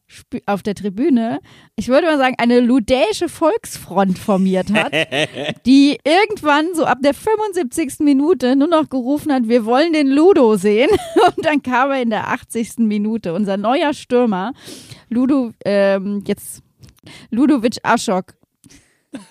auf 0.46 0.64
der 0.64 0.74
Tribüne, 0.74 1.38
ich 1.76 1.86
würde 1.86 2.08
mal 2.08 2.18
sagen, 2.18 2.34
eine 2.38 2.58
ludäische 2.58 3.28
Volksfront 3.28 4.18
formiert 4.18 4.72
hat, 4.72 4.92
die 5.66 5.98
irgendwann 6.04 6.74
so 6.74 6.84
ab 6.84 6.98
der 7.00 7.14
75. 7.14 8.00
Minute 8.00 8.56
nur 8.56 8.68
noch 8.68 8.88
gerufen 8.88 9.32
hat, 9.32 9.48
wir 9.48 9.64
wollen 9.64 9.92
den 9.92 10.03
Ludo 10.06 10.56
sehen. 10.56 10.90
Und 11.36 11.44
dann 11.44 11.62
kam 11.62 11.90
er 11.90 12.02
in 12.02 12.10
der 12.10 12.28
80. 12.28 12.78
Minute, 12.78 13.32
unser 13.34 13.56
neuer 13.56 13.94
Stürmer, 13.94 14.52
Ludo, 15.08 15.52
ähm, 15.64 16.22
jetzt 16.26 16.62
Ludovic 17.30 17.78
Aschok. 17.82 18.34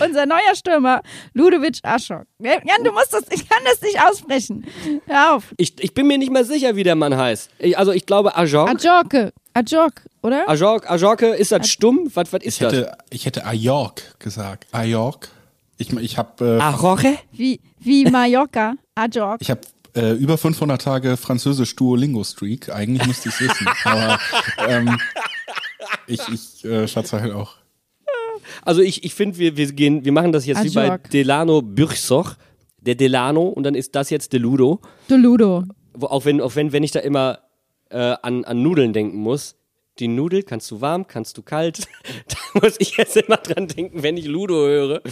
Unser 0.00 0.26
neuer 0.26 0.54
Stürmer, 0.54 1.02
Ludovic 1.34 1.78
Aschok. 1.82 2.24
Jan, 2.38 2.84
du 2.84 2.92
musst 2.92 3.12
das, 3.12 3.24
ich 3.30 3.48
kann 3.48 3.62
das 3.64 3.82
nicht 3.82 4.00
aussprechen. 4.00 4.64
Hör 5.06 5.34
auf. 5.34 5.52
Ich, 5.56 5.82
ich 5.82 5.92
bin 5.92 6.06
mir 6.06 6.18
nicht 6.18 6.30
mehr 6.30 6.44
sicher, 6.44 6.76
wie 6.76 6.84
der 6.84 6.94
Mann 6.94 7.16
heißt. 7.16 7.50
Ich, 7.58 7.76
also 7.76 7.90
ich 7.92 8.06
glaube 8.06 8.36
Ajok. 8.36 8.68
Ajorke. 8.68 9.32
Ajok, 9.54 9.92
oder? 10.22 10.48
Ajok, 10.48 10.88
Ajorke, 10.88 11.26
ist 11.26 11.52
das 11.52 11.68
stumm? 11.68 12.10
Was, 12.14 12.32
was 12.32 12.42
ist 12.42 12.60
ich 12.60 12.60
hätte, 12.60 12.82
das? 12.82 12.96
Ich 13.10 13.26
hätte 13.26 13.44
Ajork 13.44 14.18
gesagt. 14.20 14.66
Ajork. 14.72 15.30
Ich, 15.78 15.92
ich 15.92 16.16
habe. 16.16 16.58
Äh, 16.58 16.62
Ajorke? 16.62 17.18
Wie, 17.32 17.60
wie 17.80 18.04
Mallorca. 18.04 18.74
Ajork. 18.94 19.40
Ich 19.40 19.50
habe 19.50 19.60
äh, 19.94 20.12
über 20.12 20.38
500 20.38 20.80
Tage 20.80 21.16
französisch 21.16 21.76
Duolingo-Streak. 21.76 22.70
Eigentlich 22.70 23.06
müsste 23.06 23.28
ich 23.28 23.34
es 23.34 23.40
wissen. 23.40 23.68
aber 23.84 24.18
ähm, 24.68 24.98
ich, 26.06 26.20
ich 26.28 26.64
äh, 26.64 26.86
schätze 26.88 27.20
halt 27.20 27.32
auch. 27.32 27.56
Also 28.62 28.80
ich, 28.80 29.04
ich 29.04 29.14
finde, 29.14 29.38
wir, 29.38 29.56
wir, 29.56 29.72
gehen, 29.72 30.04
wir 30.04 30.12
machen 30.12 30.32
das 30.32 30.46
jetzt 30.46 30.58
Ajok. 30.58 30.70
wie 30.70 30.74
bei 30.74 30.98
Delano 30.98 31.62
Bürchsoch. 31.62 32.34
Der 32.80 32.96
Delano 32.96 33.42
und 33.42 33.62
dann 33.62 33.74
ist 33.74 33.94
das 33.94 34.10
jetzt 34.10 34.32
Deludo. 34.32 34.80
Deludo. 35.08 35.64
Wo, 35.94 36.06
auch 36.06 36.24
wenn, 36.24 36.40
auch 36.40 36.56
wenn, 36.56 36.72
wenn 36.72 36.82
ich 36.82 36.90
da 36.90 36.98
immer 37.00 37.38
äh, 37.90 38.16
an, 38.22 38.44
an 38.44 38.62
Nudeln 38.62 38.92
denken 38.92 39.18
muss. 39.18 39.56
Die 39.98 40.08
Nudel, 40.08 40.42
kannst 40.42 40.70
du 40.70 40.80
warm, 40.80 41.06
kannst 41.06 41.36
du 41.36 41.42
kalt? 41.42 41.86
da 42.28 42.60
muss 42.60 42.76
ich 42.78 42.96
jetzt 42.96 43.16
immer 43.16 43.36
dran 43.36 43.68
denken, 43.68 44.02
wenn 44.02 44.16
ich 44.16 44.24
Ludo 44.24 44.54
höre. 44.54 45.02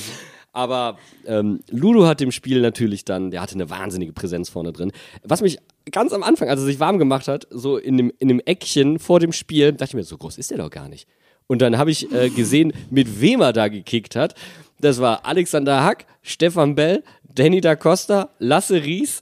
Aber 0.52 0.98
ähm, 1.26 1.60
Ludo 1.70 2.06
hat 2.06 2.20
dem 2.20 2.32
Spiel 2.32 2.60
natürlich 2.60 3.04
dann, 3.04 3.30
der 3.30 3.40
hatte 3.40 3.54
eine 3.54 3.70
wahnsinnige 3.70 4.12
Präsenz 4.12 4.48
vorne 4.48 4.72
drin. 4.72 4.90
Was 5.22 5.42
mich 5.42 5.58
ganz 5.90 6.12
am 6.12 6.22
Anfang, 6.22 6.48
als 6.48 6.60
er 6.60 6.66
sich 6.66 6.80
warm 6.80 6.98
gemacht 6.98 7.28
hat, 7.28 7.46
so 7.50 7.76
in 7.76 7.96
dem, 7.96 8.12
in 8.18 8.28
dem 8.28 8.40
Eckchen 8.40 8.98
vor 8.98 9.20
dem 9.20 9.32
Spiel, 9.32 9.72
dachte 9.72 9.90
ich 9.90 9.94
mir, 9.94 10.04
so 10.04 10.18
groß 10.18 10.38
ist 10.38 10.50
der 10.50 10.58
doch 10.58 10.70
gar 10.70 10.88
nicht. 10.88 11.06
Und 11.46 11.62
dann 11.62 11.78
habe 11.78 11.90
ich 11.90 12.12
äh, 12.12 12.30
gesehen, 12.30 12.72
mit 12.90 13.20
wem 13.20 13.40
er 13.40 13.52
da 13.52 13.68
gekickt 13.68 14.16
hat. 14.16 14.34
Das 14.80 15.00
war 15.00 15.26
Alexander 15.26 15.84
Hack, 15.84 16.06
Stefan 16.22 16.74
Bell, 16.74 17.02
Danny 17.22 17.60
da 17.60 17.76
Costa, 17.76 18.30
Lasse 18.38 18.82
Ries 18.84 19.20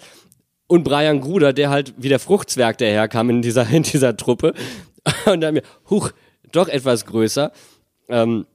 und 0.66 0.84
Brian 0.84 1.20
Gruder, 1.20 1.52
der 1.52 1.70
halt 1.70 1.94
wie 1.96 2.08
der 2.08 2.18
Fruchtzwerg 2.18 2.78
daherkam 2.78 3.30
in 3.30 3.42
dieser, 3.42 3.68
in 3.70 3.82
dieser 3.82 4.16
Truppe. 4.16 4.54
Und 5.26 5.40
dann 5.40 5.54
mir, 5.54 5.62
huch, 5.90 6.10
doch 6.52 6.68
etwas 6.68 7.06
größer. 7.06 7.52
Ähm, 8.08 8.46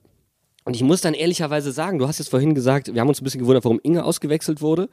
und 0.65 0.75
ich 0.75 0.83
muss 0.83 1.01
dann 1.01 1.13
ehrlicherweise 1.13 1.71
sagen, 1.71 1.99
du 1.99 2.07
hast 2.07 2.19
jetzt 2.19 2.29
vorhin 2.29 2.55
gesagt, 2.55 2.93
wir 2.93 3.01
haben 3.01 3.09
uns 3.09 3.21
ein 3.21 3.23
bisschen 3.23 3.41
gewundert, 3.41 3.65
warum 3.65 3.79
Inge 3.83 4.03
ausgewechselt 4.03 4.61
wurde. 4.61 4.89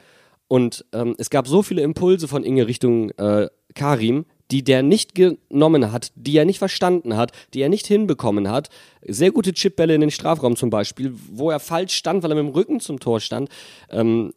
Und 0.48 0.84
ähm, 0.92 1.14
es 1.18 1.30
gab 1.30 1.46
so 1.46 1.62
viele 1.62 1.82
Impulse 1.82 2.26
von 2.26 2.42
Inge 2.42 2.66
Richtung 2.66 3.10
äh, 3.10 3.48
Karim, 3.74 4.24
die 4.50 4.64
der 4.64 4.82
nicht 4.82 5.14
genommen 5.14 5.92
hat, 5.92 6.10
die 6.16 6.36
er 6.36 6.44
nicht 6.44 6.58
verstanden 6.58 7.16
hat, 7.16 7.30
die 7.54 7.60
er 7.60 7.68
nicht 7.68 7.86
hinbekommen 7.86 8.50
hat. 8.50 8.68
Sehr 9.06 9.30
gute 9.30 9.52
Chipbälle 9.52 9.94
in 9.94 10.00
den 10.00 10.10
Strafraum 10.10 10.56
zum 10.56 10.70
Beispiel, 10.70 11.14
wo 11.30 11.50
er 11.50 11.60
falsch 11.60 11.94
stand, 11.94 12.24
weil 12.24 12.32
er 12.32 12.34
mit 12.34 12.46
dem 12.46 12.54
Rücken 12.54 12.80
zum 12.80 12.98
Tor 12.98 13.20
stand. 13.20 13.48
Ähm, 13.90 14.32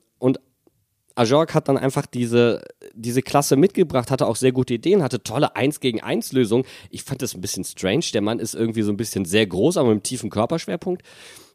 und 1.15 1.21
Ajork 1.21 1.53
hat 1.53 1.67
dann 1.67 1.77
einfach 1.77 2.05
diese, 2.05 2.63
diese 2.93 3.21
Klasse 3.21 3.55
mitgebracht, 3.55 4.11
hatte 4.11 4.27
auch 4.27 4.35
sehr 4.35 4.51
gute 4.51 4.73
Ideen, 4.73 5.03
hatte 5.03 5.23
tolle 5.23 5.55
1 5.55 5.79
gegen 5.79 6.01
1 6.01 6.31
Lösungen. 6.31 6.65
Ich 6.89 7.03
fand 7.03 7.21
das 7.21 7.35
ein 7.35 7.41
bisschen 7.41 7.63
strange. 7.63 8.05
Der 8.13 8.21
Mann 8.21 8.39
ist 8.39 8.55
irgendwie 8.55 8.81
so 8.81 8.91
ein 8.91 8.97
bisschen 8.97 9.25
sehr 9.25 9.45
groß, 9.45 9.77
aber 9.77 9.89
mit 9.89 9.93
einem 9.93 10.03
tiefen 10.03 10.29
Körperschwerpunkt 10.29 11.03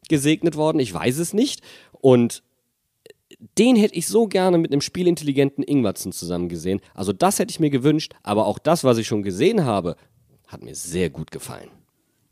gesegnet 0.07 0.55
worden. 0.55 0.79
Ich 0.79 0.93
weiß 0.93 1.17
es 1.17 1.33
nicht. 1.33 1.61
Und 1.91 2.43
den 3.57 3.75
hätte 3.75 3.95
ich 3.95 4.07
so 4.07 4.27
gerne 4.27 4.57
mit 4.57 4.71
einem 4.71 4.81
spielintelligenten 4.81 5.63
Ingwertsen 5.63 6.11
zusammen 6.11 6.49
gesehen. 6.49 6.81
Also 6.93 7.13
das 7.13 7.39
hätte 7.39 7.51
ich 7.51 7.59
mir 7.59 7.69
gewünscht, 7.69 8.13
aber 8.23 8.45
auch 8.45 8.59
das, 8.59 8.83
was 8.83 8.97
ich 8.97 9.07
schon 9.07 9.23
gesehen 9.23 9.65
habe, 9.65 9.95
hat 10.47 10.63
mir 10.63 10.75
sehr 10.75 11.09
gut 11.09 11.31
gefallen. 11.31 11.69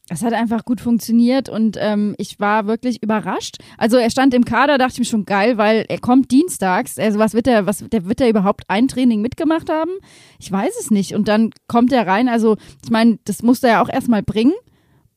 Es 0.10 0.24
hat 0.24 0.34
einfach 0.34 0.64
gut 0.64 0.80
funktioniert 0.80 1.50
und 1.50 1.78
ähm, 1.80 2.16
ich 2.18 2.40
war 2.40 2.66
wirklich 2.66 3.04
überrascht. 3.04 3.58
Also 3.78 3.98
er 3.98 4.10
stand 4.10 4.34
im 4.34 4.46
Kader, 4.46 4.78
dachte 4.78 4.94
ich 4.94 5.00
mir 5.00 5.06
schon 5.06 5.26
geil, 5.26 5.58
weil 5.58 5.86
er 5.90 6.00
kommt 6.00 6.32
dienstags. 6.32 6.98
Also 6.98 7.20
was 7.20 7.34
wird 7.34 7.48
er, 7.48 7.66
was 7.66 7.80
der 7.80 8.06
wird 8.06 8.22
er 8.22 8.30
überhaupt 8.30 8.64
ein 8.70 8.88
Training 8.88 9.22
mitgemacht 9.22 9.70
haben? 9.70 9.92
Ich 10.40 10.50
weiß 10.50 10.80
es 10.80 10.92
nicht. 10.92 11.14
Und 11.14 11.28
dann 11.28 11.52
kommt 11.68 11.92
er 11.92 12.08
rein. 12.08 12.30
Also 12.30 12.56
ich 12.84 12.90
meine, 12.90 13.20
das 13.26 13.44
musste 13.44 13.68
er 13.68 13.74
ja 13.74 13.82
auch 13.82 13.90
erstmal 13.90 14.24
bringen 14.24 14.54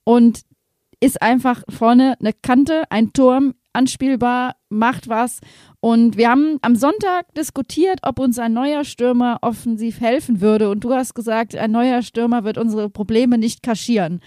und 0.03 0.41
ist 0.99 1.23
einfach 1.23 1.63
vorne 1.69 2.17
eine 2.19 2.33
Kante, 2.33 2.83
ein 2.91 3.13
Turm, 3.13 3.55
anspielbar, 3.73 4.57
macht 4.71 5.09
was. 5.09 5.39
Und 5.79 6.17
wir 6.17 6.29
haben 6.29 6.59
am 6.63 6.75
Sonntag 6.75 7.33
diskutiert, 7.35 8.01
ob 8.03 8.19
uns 8.19 8.41
ein 8.41 8.53
neuer 8.53 8.83
Stürmer 8.83 9.39
offensiv 9.43 10.01
helfen 10.01 10.41
würde. 10.41 10.69
Und 10.69 10.83
du 10.83 10.93
hast 10.93 11.15
gesagt, 11.15 11.55
ein 11.55 11.71
neuer 11.71 12.03
Stürmer 12.03 12.43
wird 12.43 12.59
unsere 12.59 12.91
Probleme 12.91 13.39
nicht 13.39 13.63
kaschieren 13.63 14.21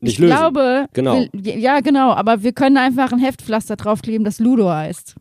nicht 0.00 0.14
ich 0.14 0.18
lösen. 0.18 0.36
glaube, 0.36 0.86
genau. 0.92 1.24
Wir, 1.32 1.58
ja, 1.58 1.80
genau, 1.80 2.12
aber 2.12 2.42
wir 2.42 2.52
können 2.52 2.76
einfach 2.76 3.12
ein 3.12 3.18
Heftpflaster 3.18 3.76
draufkleben, 3.76 4.24
das 4.24 4.38
Ludo 4.38 4.70
heißt. 4.70 5.14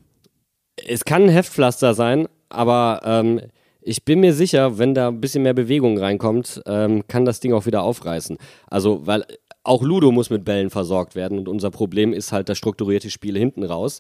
Es 0.88 1.06
kann 1.06 1.24
ein 1.24 1.30
Heftpflaster 1.30 1.94
sein, 1.94 2.28
aber 2.50 3.02
ähm, 3.04 3.42
ich 3.82 4.04
bin 4.04 4.20
mir 4.20 4.34
sicher, 4.34 4.78
wenn 4.78 4.94
da 4.94 5.10
ein 5.10 5.22
bisschen 5.22 5.44
mehr 5.44 5.54
Bewegung 5.54 5.98
reinkommt, 5.98 6.62
ähm, 6.66 7.08
kann 7.08 7.24
das 7.24 7.40
Ding 7.40 7.54
auch 7.54 7.66
wieder 7.66 7.84
aufreißen. 7.84 8.38
Also, 8.68 9.06
weil 9.06 9.24
auch 9.64 9.84
Ludo 9.84 10.12
muss 10.12 10.30
mit 10.30 10.44
Bällen 10.44 10.70
versorgt 10.70 11.16
werden 11.16 11.38
und 11.38 11.48
unser 11.48 11.72
Problem 11.72 12.14
ist 12.14 12.32
halt 12.32 12.50
das 12.50 12.58
strukturierte 12.58 13.10
Spiel 13.10 13.38
hinten 13.38 13.64
raus. 13.64 14.00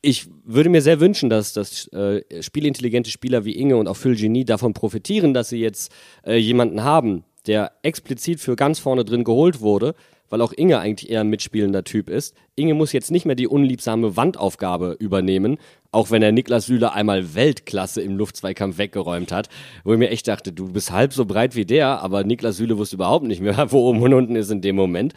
Ich 0.00 0.28
würde 0.44 0.68
mir 0.68 0.82
sehr 0.82 1.00
wünschen, 1.00 1.30
dass, 1.30 1.54
dass 1.54 1.88
äh, 1.88 2.22
spielintelligente 2.40 3.10
Spieler 3.10 3.44
wie 3.44 3.56
Inge 3.56 3.76
und 3.76 3.88
auch 3.88 3.96
Phil 3.96 4.16
Genie 4.16 4.44
davon 4.44 4.74
profitieren, 4.74 5.32
dass 5.32 5.48
sie 5.48 5.60
jetzt 5.60 5.90
äh, 6.26 6.36
jemanden 6.36 6.84
haben, 6.84 7.24
der 7.46 7.72
explizit 7.82 8.40
für 8.40 8.56
ganz 8.56 8.78
vorne 8.78 9.04
drin 9.04 9.24
geholt 9.24 9.60
wurde, 9.60 9.94
weil 10.30 10.40
auch 10.40 10.52
Inge 10.52 10.78
eigentlich 10.78 11.10
eher 11.10 11.20
ein 11.20 11.28
mitspielender 11.28 11.84
Typ 11.84 12.08
ist. 12.08 12.34
Inge 12.56 12.74
muss 12.74 12.92
jetzt 12.92 13.10
nicht 13.10 13.26
mehr 13.26 13.36
die 13.36 13.46
unliebsame 13.46 14.16
Wandaufgabe 14.16 14.96
übernehmen, 14.98 15.58
auch 15.92 16.10
wenn 16.10 16.22
er 16.22 16.32
Niklas 16.32 16.66
Süle 16.66 16.92
einmal 16.92 17.34
Weltklasse 17.34 18.02
im 18.02 18.16
Luftzweikampf 18.16 18.78
weggeräumt 18.78 19.30
hat, 19.30 19.48
wo 19.84 19.92
ich 19.92 19.98
mir 19.98 20.10
echt 20.10 20.26
dachte, 20.26 20.52
du 20.52 20.72
bist 20.72 20.90
halb 20.90 21.12
so 21.12 21.24
breit 21.24 21.54
wie 21.54 21.66
der, 21.66 22.02
aber 22.02 22.24
Niklas 22.24 22.56
Süle 22.56 22.78
wusste 22.78 22.96
überhaupt 22.96 23.26
nicht 23.26 23.40
mehr, 23.40 23.66
wo 23.70 23.88
oben 23.88 24.02
und 24.02 24.14
unten 24.14 24.36
ist 24.36 24.50
in 24.50 24.60
dem 24.60 24.76
Moment. 24.76 25.12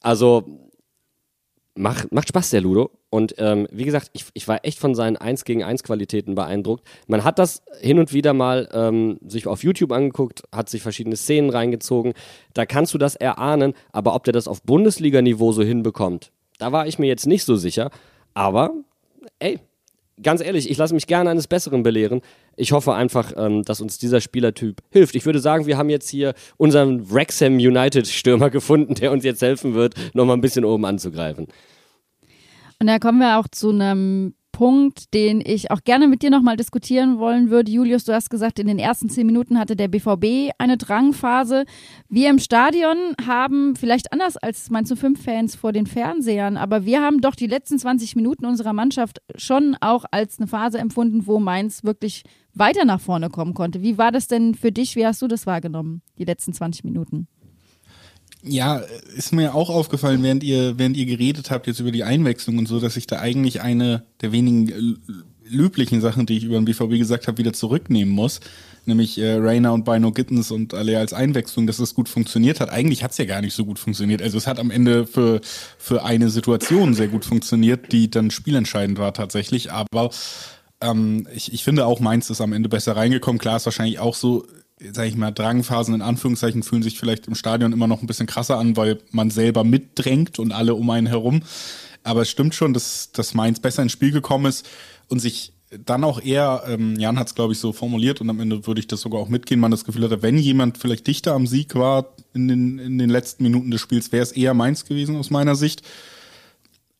Also 0.00 0.44
macht, 1.74 2.12
macht 2.12 2.28
Spaß, 2.28 2.50
der 2.50 2.60
Ludo. 2.60 2.90
Und 3.10 3.34
ähm, 3.38 3.66
wie 3.70 3.84
gesagt, 3.84 4.10
ich, 4.12 4.26
ich 4.34 4.48
war 4.48 4.64
echt 4.64 4.78
von 4.78 4.94
seinen 4.94 5.16
1 5.16 5.44
gegen 5.44 5.62
1 5.62 5.82
Qualitäten 5.82 6.34
beeindruckt. 6.34 6.86
Man 7.06 7.24
hat 7.24 7.38
das 7.38 7.62
hin 7.80 7.98
und 7.98 8.12
wieder 8.12 8.32
mal 8.32 8.68
ähm, 8.72 9.18
sich 9.26 9.46
auf 9.46 9.62
YouTube 9.62 9.92
angeguckt, 9.92 10.42
hat 10.52 10.68
sich 10.68 10.82
verschiedene 10.82 11.16
Szenen 11.16 11.50
reingezogen. 11.50 12.14
Da 12.54 12.66
kannst 12.66 12.94
du 12.94 12.98
das 12.98 13.16
erahnen, 13.16 13.74
aber 13.92 14.14
ob 14.14 14.24
der 14.24 14.32
das 14.32 14.48
auf 14.48 14.62
Bundesliga-Niveau 14.62 15.52
so 15.52 15.62
hinbekommt, 15.62 16.32
da 16.58 16.72
war 16.72 16.86
ich 16.86 16.98
mir 16.98 17.06
jetzt 17.06 17.26
nicht 17.26 17.44
so 17.44 17.56
sicher. 17.56 17.90
Aber, 18.34 18.72
ey, 19.38 19.58
ganz 20.22 20.40
ehrlich, 20.40 20.70
ich 20.70 20.76
lasse 20.76 20.94
mich 20.94 21.06
gerne 21.06 21.30
eines 21.30 21.48
Besseren 21.48 21.82
belehren. 21.82 22.20
Ich 22.56 22.72
hoffe 22.72 22.94
einfach, 22.94 23.32
ähm, 23.36 23.62
dass 23.62 23.80
uns 23.80 23.98
dieser 23.98 24.20
Spielertyp 24.20 24.82
hilft. 24.90 25.14
Ich 25.14 25.26
würde 25.26 25.40
sagen, 25.40 25.66
wir 25.66 25.76
haben 25.76 25.90
jetzt 25.90 26.08
hier 26.08 26.34
unseren 26.56 27.10
Wrexham 27.10 27.54
United 27.54 28.06
Stürmer 28.06 28.50
gefunden, 28.50 28.94
der 28.94 29.12
uns 29.12 29.24
jetzt 29.24 29.42
helfen 29.42 29.74
wird, 29.74 29.94
nochmal 30.14 30.36
ein 30.36 30.40
bisschen 30.40 30.64
oben 30.64 30.84
anzugreifen. 30.84 31.48
Und 32.78 32.86
da 32.86 32.98
kommen 32.98 33.18
wir 33.18 33.38
auch 33.38 33.46
zu 33.48 33.70
einem 33.70 34.34
Punkt, 34.62 35.12
den 35.12 35.42
ich 35.44 35.72
auch 35.72 35.82
gerne 35.82 36.06
mit 36.06 36.22
dir 36.22 36.30
nochmal 36.30 36.56
diskutieren 36.56 37.18
wollen 37.18 37.50
würde. 37.50 37.72
Julius, 37.72 38.04
du 38.04 38.14
hast 38.14 38.30
gesagt, 38.30 38.60
in 38.60 38.68
den 38.68 38.78
ersten 38.78 39.08
zehn 39.08 39.26
Minuten 39.26 39.58
hatte 39.58 39.74
der 39.74 39.88
BVB 39.88 40.52
eine 40.56 40.76
Drangphase. 40.76 41.64
Wir 42.08 42.30
im 42.30 42.38
Stadion 42.38 42.96
haben 43.26 43.74
vielleicht 43.74 44.12
anders 44.12 44.36
als 44.36 44.70
Mainz 44.70 44.92
05-Fans 44.92 45.56
vor 45.56 45.72
den 45.72 45.88
Fernsehern, 45.88 46.56
aber 46.56 46.84
wir 46.84 47.02
haben 47.02 47.20
doch 47.20 47.34
die 47.34 47.48
letzten 47.48 47.76
20 47.76 48.14
Minuten 48.14 48.46
unserer 48.46 48.72
Mannschaft 48.72 49.20
schon 49.34 49.76
auch 49.80 50.04
als 50.12 50.38
eine 50.38 50.46
Phase 50.46 50.78
empfunden, 50.78 51.26
wo 51.26 51.40
Mainz 51.40 51.82
wirklich 51.82 52.22
weiter 52.54 52.84
nach 52.84 53.00
vorne 53.00 53.30
kommen 53.30 53.54
konnte. 53.54 53.82
Wie 53.82 53.98
war 53.98 54.12
das 54.12 54.28
denn 54.28 54.54
für 54.54 54.70
dich? 54.70 54.94
Wie 54.94 55.04
hast 55.04 55.20
du 55.22 55.26
das 55.26 55.44
wahrgenommen, 55.44 56.02
die 56.18 56.24
letzten 56.24 56.52
20 56.52 56.84
Minuten? 56.84 57.26
Ja, 58.44 58.82
ist 59.16 59.32
mir 59.32 59.54
auch 59.54 59.70
aufgefallen, 59.70 60.22
während 60.22 60.42
ihr, 60.42 60.76
während 60.76 60.96
ihr 60.96 61.06
geredet 61.06 61.50
habt 61.50 61.68
jetzt 61.68 61.78
über 61.78 61.92
die 61.92 62.02
Einwechslung 62.02 62.58
und 62.58 62.66
so, 62.66 62.80
dass 62.80 62.96
ich 62.96 63.06
da 63.06 63.20
eigentlich 63.20 63.60
eine 63.60 64.04
der 64.20 64.32
wenigen 64.32 64.98
löblichen 65.44 66.00
Sachen, 66.00 66.26
die 66.26 66.38
ich 66.38 66.44
über 66.44 66.56
den 66.56 66.64
BVB 66.64 66.98
gesagt 66.98 67.28
habe, 67.28 67.38
wieder 67.38 67.52
zurücknehmen 67.52 68.12
muss. 68.12 68.40
Nämlich 68.84 69.18
äh, 69.18 69.34
Rainer 69.34 69.72
und 69.72 69.84
Bino 69.84 70.10
Gittens 70.10 70.50
und 70.50 70.74
alle 70.74 70.98
als 70.98 71.12
Einwechslung, 71.12 71.68
dass 71.68 71.76
das 71.76 71.94
gut 71.94 72.08
funktioniert 72.08 72.58
hat. 72.58 72.70
Eigentlich 72.70 73.04
hat's 73.04 73.18
ja 73.18 73.26
gar 73.26 73.40
nicht 73.40 73.54
so 73.54 73.64
gut 73.64 73.78
funktioniert. 73.78 74.22
Also 74.22 74.38
es 74.38 74.48
hat 74.48 74.58
am 74.58 74.72
Ende 74.72 75.06
für, 75.06 75.40
für 75.78 76.04
eine 76.04 76.30
Situation 76.30 76.94
sehr 76.94 77.08
gut 77.08 77.24
funktioniert, 77.24 77.92
die 77.92 78.10
dann 78.10 78.32
spielentscheidend 78.32 78.98
war 78.98 79.14
tatsächlich. 79.14 79.70
Aber 79.70 80.10
ähm, 80.80 81.28
ich, 81.32 81.52
ich 81.52 81.62
finde 81.62 81.86
auch 81.86 82.00
Mainz 82.00 82.28
ist 82.30 82.40
am 82.40 82.52
Ende 82.52 82.68
besser 82.68 82.96
reingekommen. 82.96 83.38
Klar 83.38 83.58
ist 83.58 83.66
wahrscheinlich 83.66 84.00
auch 84.00 84.16
so, 84.16 84.46
sag 84.92 85.06
ich 85.06 85.16
mal, 85.16 85.30
Drangphasen 85.30 85.94
in 85.94 86.02
Anführungszeichen 86.02 86.62
fühlen 86.62 86.82
sich 86.82 86.98
vielleicht 86.98 87.26
im 87.26 87.34
Stadion 87.34 87.72
immer 87.72 87.86
noch 87.86 88.00
ein 88.00 88.06
bisschen 88.06 88.26
krasser 88.26 88.58
an, 88.58 88.76
weil 88.76 88.98
man 89.10 89.30
selber 89.30 89.64
mitdrängt 89.64 90.38
und 90.38 90.52
alle 90.52 90.74
um 90.74 90.88
einen 90.90 91.06
herum. 91.06 91.42
Aber 92.04 92.22
es 92.22 92.30
stimmt 92.30 92.54
schon, 92.54 92.74
dass, 92.74 93.12
dass 93.12 93.34
Mainz 93.34 93.60
besser 93.60 93.82
ins 93.82 93.92
Spiel 93.92 94.10
gekommen 94.10 94.46
ist 94.46 94.68
und 95.08 95.20
sich 95.20 95.52
dann 95.86 96.04
auch 96.04 96.20
eher, 96.20 96.64
ähm, 96.66 96.96
Jan 96.98 97.18
hat 97.18 97.28
es 97.28 97.34
glaube 97.34 97.54
ich 97.54 97.58
so 97.58 97.72
formuliert 97.72 98.20
und 98.20 98.28
am 98.28 98.40
Ende 98.40 98.66
würde 98.66 98.80
ich 98.80 98.88
das 98.88 99.00
sogar 99.00 99.20
auch 99.20 99.28
mitgehen, 99.28 99.60
man 99.60 99.70
das 99.70 99.84
Gefühl 99.84 100.04
hatte, 100.04 100.22
wenn 100.22 100.36
jemand 100.36 100.76
vielleicht 100.76 101.06
dichter 101.06 101.32
am 101.32 101.46
Sieg 101.46 101.74
war 101.74 102.06
in 102.34 102.48
den, 102.48 102.78
in 102.78 102.98
den 102.98 103.08
letzten 103.08 103.42
Minuten 103.42 103.70
des 103.70 103.80
Spiels, 103.80 104.12
wäre 104.12 104.22
es 104.22 104.32
eher 104.32 104.52
Mainz 104.52 104.84
gewesen 104.84 105.16
aus 105.16 105.30
meiner 105.30 105.54
Sicht 105.54 105.82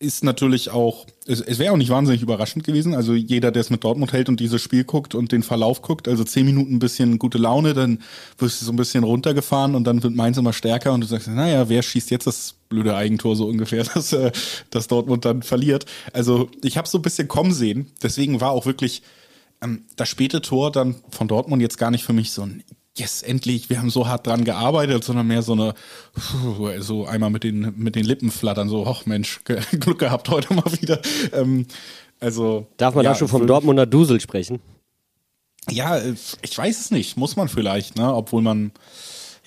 ist 0.03 0.25
natürlich 0.25 0.71
auch, 0.71 1.07
es, 1.27 1.41
es 1.41 1.59
wäre 1.59 1.73
auch 1.73 1.77
nicht 1.77 1.91
wahnsinnig 1.91 2.23
überraschend 2.23 2.65
gewesen. 2.65 2.95
Also 2.95 3.15
jeder, 3.15 3.53
der 3.53 3.61
es 3.61 3.71
mit 3.71 3.85
Dortmund 3.85 4.13
hält 4.13 4.29
und 4.29 4.41
dieses 4.41 4.61
Spiel 4.61 4.83
guckt 4.85 5.15
und 5.15 5.31
den 5.31 5.43
Verlauf 5.43 5.81
guckt, 5.81 6.09
also 6.09 6.25
zehn 6.25 6.45
Minuten 6.45 6.75
ein 6.75 6.79
bisschen 6.81 7.19
gute 7.19 7.39
Laune, 7.39 7.73
dann 7.73 8.01
wirst 8.37 8.61
du 8.61 8.67
so 8.67 8.73
ein 8.73 8.77
bisschen 8.77 9.05
runtergefahren 9.05 9.77
und 9.77 9.85
dann 9.85 10.03
wird 10.03 10.15
Mainz 10.15 10.37
immer 10.37 10.53
stärker 10.53 10.93
und 10.93 11.03
du 11.03 11.07
sagst, 11.07 11.29
naja, 11.29 11.69
wer 11.69 11.83
schießt 11.83 12.11
jetzt 12.11 12.27
das 12.27 12.57
blöde 12.69 12.97
Eigentor 12.97 13.37
so 13.37 13.47
ungefähr, 13.47 13.85
dass, 13.95 14.13
äh, 14.13 14.33
dass 14.71 14.89
Dortmund 14.89 15.25
dann 15.25 15.43
verliert. 15.43 15.87
Also 16.13 16.51
ich 16.65 16.77
habe 16.77 16.89
so 16.89 16.99
ein 16.99 17.03
bisschen 17.03 17.29
kommen 17.29 17.53
sehen. 17.53 17.87
Deswegen 18.03 18.41
war 18.41 18.51
auch 18.51 18.67
wirklich 18.67 19.03
ähm, 19.63 19.85
das 19.95 20.09
späte 20.09 20.43
Tor 20.43 20.73
dann 20.73 20.97
von 21.11 21.29
Dortmund 21.29 21.63
jetzt 21.63 21.79
gar 21.79 21.93
nicht 21.93 22.05
für 22.05 22.13
mich 22.13 22.33
so 22.33 22.43
ein 22.43 22.65
yes, 22.97 23.23
endlich, 23.23 23.71
wir 23.71 23.79
haben 23.79 23.91
so 23.91 24.07
hart 24.07 24.27
dran 24.27 24.45
gearbeitet, 24.45 25.05
sondern 25.05 25.27
mehr 25.27 25.43
so 25.43 25.53
eine, 25.53 25.75
so 26.81 27.07
einmal 27.07 27.31
mit 27.31 27.45
den, 27.45 27.75
mit 27.77 27.97
den 27.97 28.05
Lippen 28.05 28.31
flattern, 28.31 28.69
so, 28.69 28.87
ach 28.87 29.07
Mensch, 29.07 29.41
Glück 29.81 29.99
gehabt 29.99 30.29
heute 30.29 30.53
mal 30.55 30.71
wieder. 30.81 31.01
Ähm, 31.33 31.67
also. 32.21 32.67
Darf 32.77 32.95
man 32.95 33.05
ja, 33.05 33.13
da 33.13 33.17
schon 33.17 33.29
vom 33.29 33.47
Dortmunder 33.47 33.87
Dusel 33.87 34.21
sprechen? 34.21 34.61
Ja, 35.71 36.01
ich 36.43 36.59
weiß 36.59 36.81
es 36.81 36.91
nicht, 36.91 37.17
muss 37.17 37.37
man 37.37 37.49
vielleicht, 37.49 37.97
ne, 37.97 38.13
obwohl 38.13 38.43
man, 38.43 38.73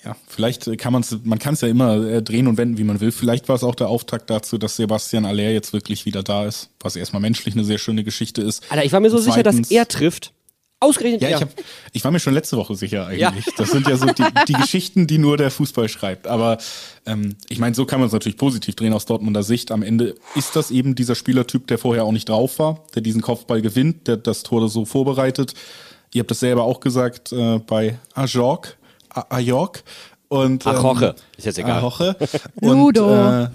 ja, 0.02 0.16
vielleicht 0.26 0.78
kann 0.78 0.92
man 0.92 1.02
es, 1.02 1.16
man 1.24 1.38
kann 1.38 1.54
es 1.54 1.60
ja 1.60 1.68
immer 1.68 1.96
äh, 2.06 2.22
drehen 2.22 2.46
und 2.46 2.56
wenden, 2.56 2.78
wie 2.78 2.84
man 2.84 3.00
will. 3.00 3.12
Vielleicht 3.12 3.48
war 3.48 3.56
es 3.56 3.62
auch 3.62 3.74
der 3.74 3.88
Auftakt 3.88 4.30
dazu, 4.30 4.56
dass 4.56 4.76
Sebastian 4.76 5.26
Aller 5.26 5.50
jetzt 5.50 5.72
wirklich 5.72 6.06
wieder 6.06 6.22
da 6.22 6.46
ist, 6.46 6.70
was 6.80 6.96
erstmal 6.96 7.20
menschlich 7.20 7.54
eine 7.54 7.64
sehr 7.64 7.78
schöne 7.78 8.02
Geschichte 8.02 8.40
ist. 8.40 8.62
Alter, 8.70 8.84
ich 8.84 8.92
war 8.92 9.00
mir 9.00 9.10
so 9.10 9.18
sicher, 9.18 9.42
dass 9.42 9.70
er 9.70 9.86
trifft. 9.88 10.32
Ausgerechnet 10.78 11.22
ja. 11.22 11.36
Ich, 11.36 11.40
hab, 11.40 11.48
ich 11.92 12.04
war 12.04 12.10
mir 12.10 12.20
schon 12.20 12.34
letzte 12.34 12.58
Woche 12.58 12.74
sicher 12.74 13.06
eigentlich. 13.06 13.20
Ja. 13.20 13.52
Das 13.56 13.70
sind 13.70 13.88
ja 13.88 13.96
so 13.96 14.06
die, 14.06 14.24
die 14.46 14.52
Geschichten, 14.60 15.06
die 15.06 15.16
nur 15.16 15.38
der 15.38 15.50
Fußball 15.50 15.88
schreibt. 15.88 16.26
Aber 16.26 16.58
ähm, 17.06 17.36
ich 17.48 17.58
meine, 17.58 17.74
so 17.74 17.86
kann 17.86 17.98
man 17.98 18.08
es 18.08 18.12
natürlich 18.12 18.36
positiv 18.36 18.76
drehen 18.76 18.92
aus 18.92 19.06
Dortmunder 19.06 19.42
Sicht. 19.42 19.70
Am 19.70 19.82
Ende 19.82 20.16
ist 20.34 20.54
das 20.54 20.70
eben 20.70 20.94
dieser 20.94 21.14
Spielertyp, 21.14 21.66
der 21.66 21.78
vorher 21.78 22.04
auch 22.04 22.12
nicht 22.12 22.28
drauf 22.28 22.58
war, 22.58 22.84
der 22.94 23.00
diesen 23.00 23.22
Kopfball 23.22 23.62
gewinnt, 23.62 24.06
der 24.06 24.18
das 24.18 24.42
Tor 24.42 24.68
so 24.68 24.84
vorbereitet. 24.84 25.54
Ihr 26.12 26.20
habt 26.20 26.30
das 26.30 26.40
selber 26.40 26.64
auch 26.64 26.80
gesagt 26.80 27.32
äh, 27.32 27.58
bei 27.58 27.98
Ajork. 28.14 28.76
Ajork. 29.08 29.82
Und, 30.28 30.66
ähm, 30.66 30.72
Achoche, 30.72 31.14
ist 31.38 31.46
jetzt 31.46 31.58
egal. 31.58 31.78
Achoche. 31.78 32.16
Und, 32.60 32.98
äh, 32.98 33.48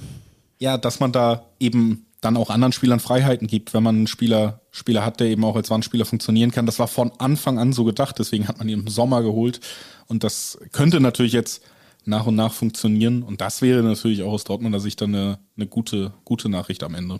ja, 0.58 0.78
dass 0.78 1.00
man 1.00 1.12
da 1.12 1.46
eben 1.60 2.06
dann 2.22 2.38
auch 2.38 2.52
anderen 2.52 2.72
Spielern 2.72 3.00
Freiheiten 3.00 3.48
gibt, 3.48 3.74
wenn 3.74 3.84
man 3.84 3.96
einen 3.96 4.08
Spieler, 4.08 4.62
Spieler 4.70 5.04
hat, 5.04 5.20
der 5.20 5.28
eben 5.28 5.44
auch 5.44 5.56
als 5.56 5.72
Wandspieler 5.72 6.06
funktionieren 6.06 6.52
kann. 6.52 6.68
Das 6.68 6.80
war 6.80 6.88
von 6.88 7.12
Anfang 7.18 7.58
an 7.58 7.74
so 7.74 7.84
gedacht, 7.84 8.20
deswegen 8.20 8.48
hat 8.48 8.60
man 8.60 8.70
ihn 8.70 8.82
im 8.82 8.88
Sommer 8.88 9.24
geholt. 9.24 9.60
Und 10.08 10.24
das 10.24 10.60
könnte 10.72 11.00
natürlich 11.00 11.34
jetzt 11.34 11.64
nach 12.06 12.28
und 12.28 12.36
nach 12.36 12.54
funktionieren. 12.54 13.24
Und 13.24 13.42
das 13.42 13.62
wäre 13.62 13.82
natürlich 13.82 14.22
auch 14.22 14.32
aus 14.32 14.44
Dortmunder 14.44 14.80
Sicht 14.80 15.02
dann 15.02 15.16
eine, 15.16 15.40
eine 15.58 15.66
gute, 15.66 16.14
gute 16.24 16.48
Nachricht 16.48 16.84
am 16.84 16.94
Ende. 16.94 17.20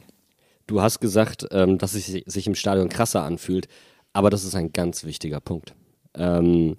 Du 0.68 0.82
hast 0.82 1.00
gesagt, 1.00 1.48
ähm, 1.52 1.80
dass 1.80 1.96
es 1.96 2.06
sich 2.06 2.48
im 2.48 2.56
Stadion 2.56 2.88
krasser 2.88 3.24
anfühlt, 3.24 3.68
aber 4.14 4.30
das 4.30 4.44
ist 4.44 4.56
ein 4.56 4.72
ganz 4.72 5.04
wichtiger 5.04 5.40
Punkt. 5.40 5.74
Ähm, 6.14 6.76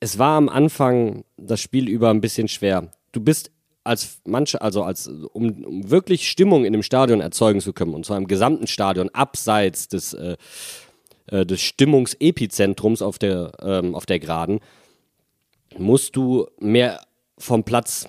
es 0.00 0.18
war 0.18 0.36
am 0.36 0.48
Anfang 0.48 1.24
das 1.36 1.60
Spiel 1.60 1.88
über 1.88 2.10
ein 2.10 2.20
bisschen 2.20 2.48
schwer. 2.48 2.92
Du 3.12 3.20
bist 3.20 3.52
als 3.86 4.20
manche, 4.24 4.60
also 4.60 4.82
als 4.82 5.08
um, 5.08 5.64
um, 5.64 5.90
wirklich 5.90 6.28
Stimmung 6.28 6.64
in 6.64 6.72
dem 6.72 6.82
Stadion 6.82 7.20
erzeugen 7.20 7.60
zu 7.60 7.72
können, 7.72 7.94
und 7.94 8.04
zwar 8.04 8.18
im 8.18 8.26
gesamten 8.26 8.66
Stadion, 8.66 9.08
abseits 9.10 9.88
des, 9.88 10.12
äh, 10.14 10.36
äh, 11.26 11.46
des 11.46 11.60
Stimmungsepizentrums 11.60 13.02
auf 13.02 13.18
der, 13.18 13.52
ähm, 13.60 13.94
auf 13.94 14.06
der 14.06 14.18
Geraden, 14.18 14.60
musst 15.78 16.16
du 16.16 16.46
mehr 16.58 17.00
vom 17.38 17.64
Platz 17.64 18.08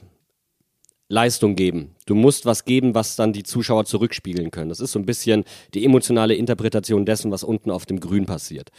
Leistung 1.09 1.55
geben. 1.55 1.95
Du 2.05 2.15
musst 2.15 2.45
was 2.45 2.65
geben, 2.65 2.93
was 2.93 3.15
dann 3.15 3.31
die 3.31 3.43
Zuschauer 3.43 3.85
zurückspiegeln 3.85 4.51
können. 4.51 4.69
Das 4.69 4.81
ist 4.81 4.91
so 4.91 4.99
ein 4.99 5.05
bisschen 5.05 5.45
die 5.73 5.85
emotionale 5.85 6.35
Interpretation 6.35 7.05
dessen, 7.05 7.31
was 7.31 7.43
unten 7.43 7.71
auf 7.71 7.85
dem 7.85 7.99
Grün 7.99 8.25
passiert. 8.25 8.71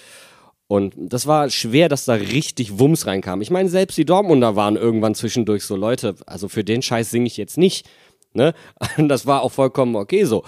Und 0.69 0.95
das 0.99 1.27
war 1.27 1.49
schwer, 1.49 1.89
dass 1.89 2.05
da 2.05 2.13
richtig 2.13 2.79
Wumms 2.79 3.07
reinkam. 3.07 3.41
Ich 3.41 3.51
meine, 3.51 3.71
selbst 3.71 3.97
die 3.97 4.05
Dortmunder 4.05 4.55
waren 4.55 4.77
irgendwann 4.77 5.15
zwischendurch 5.15 5.65
so, 5.65 5.77
Leute, 5.77 6.15
also 6.27 6.49
für 6.49 6.63
den 6.63 6.83
Scheiß 6.83 7.11
singe 7.11 7.27
ich 7.27 7.39
jetzt 7.39 7.57
nicht. 7.57 7.89
Ne? 8.35 8.55
Das 9.09 9.27
war 9.27 9.43
auch 9.43 9.53
vollkommen 9.53 9.97
okay 9.97 10.25
so. 10.25 10.45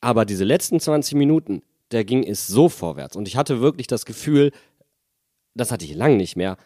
Aber 0.00 0.24
diese 0.24 0.44
letzten 0.44 0.80
20 0.80 1.14
Minuten, 1.14 1.62
da 1.90 2.02
ging 2.02 2.24
es 2.24 2.48
so 2.48 2.68
vorwärts. 2.68 3.14
Und 3.14 3.28
ich 3.28 3.36
hatte 3.36 3.60
wirklich 3.60 3.86
das 3.86 4.04
Gefühl, 4.04 4.50
das 5.54 5.70
hatte 5.70 5.84
ich 5.84 5.94
lange 5.94 6.16
nicht 6.16 6.36
mehr, 6.36 6.56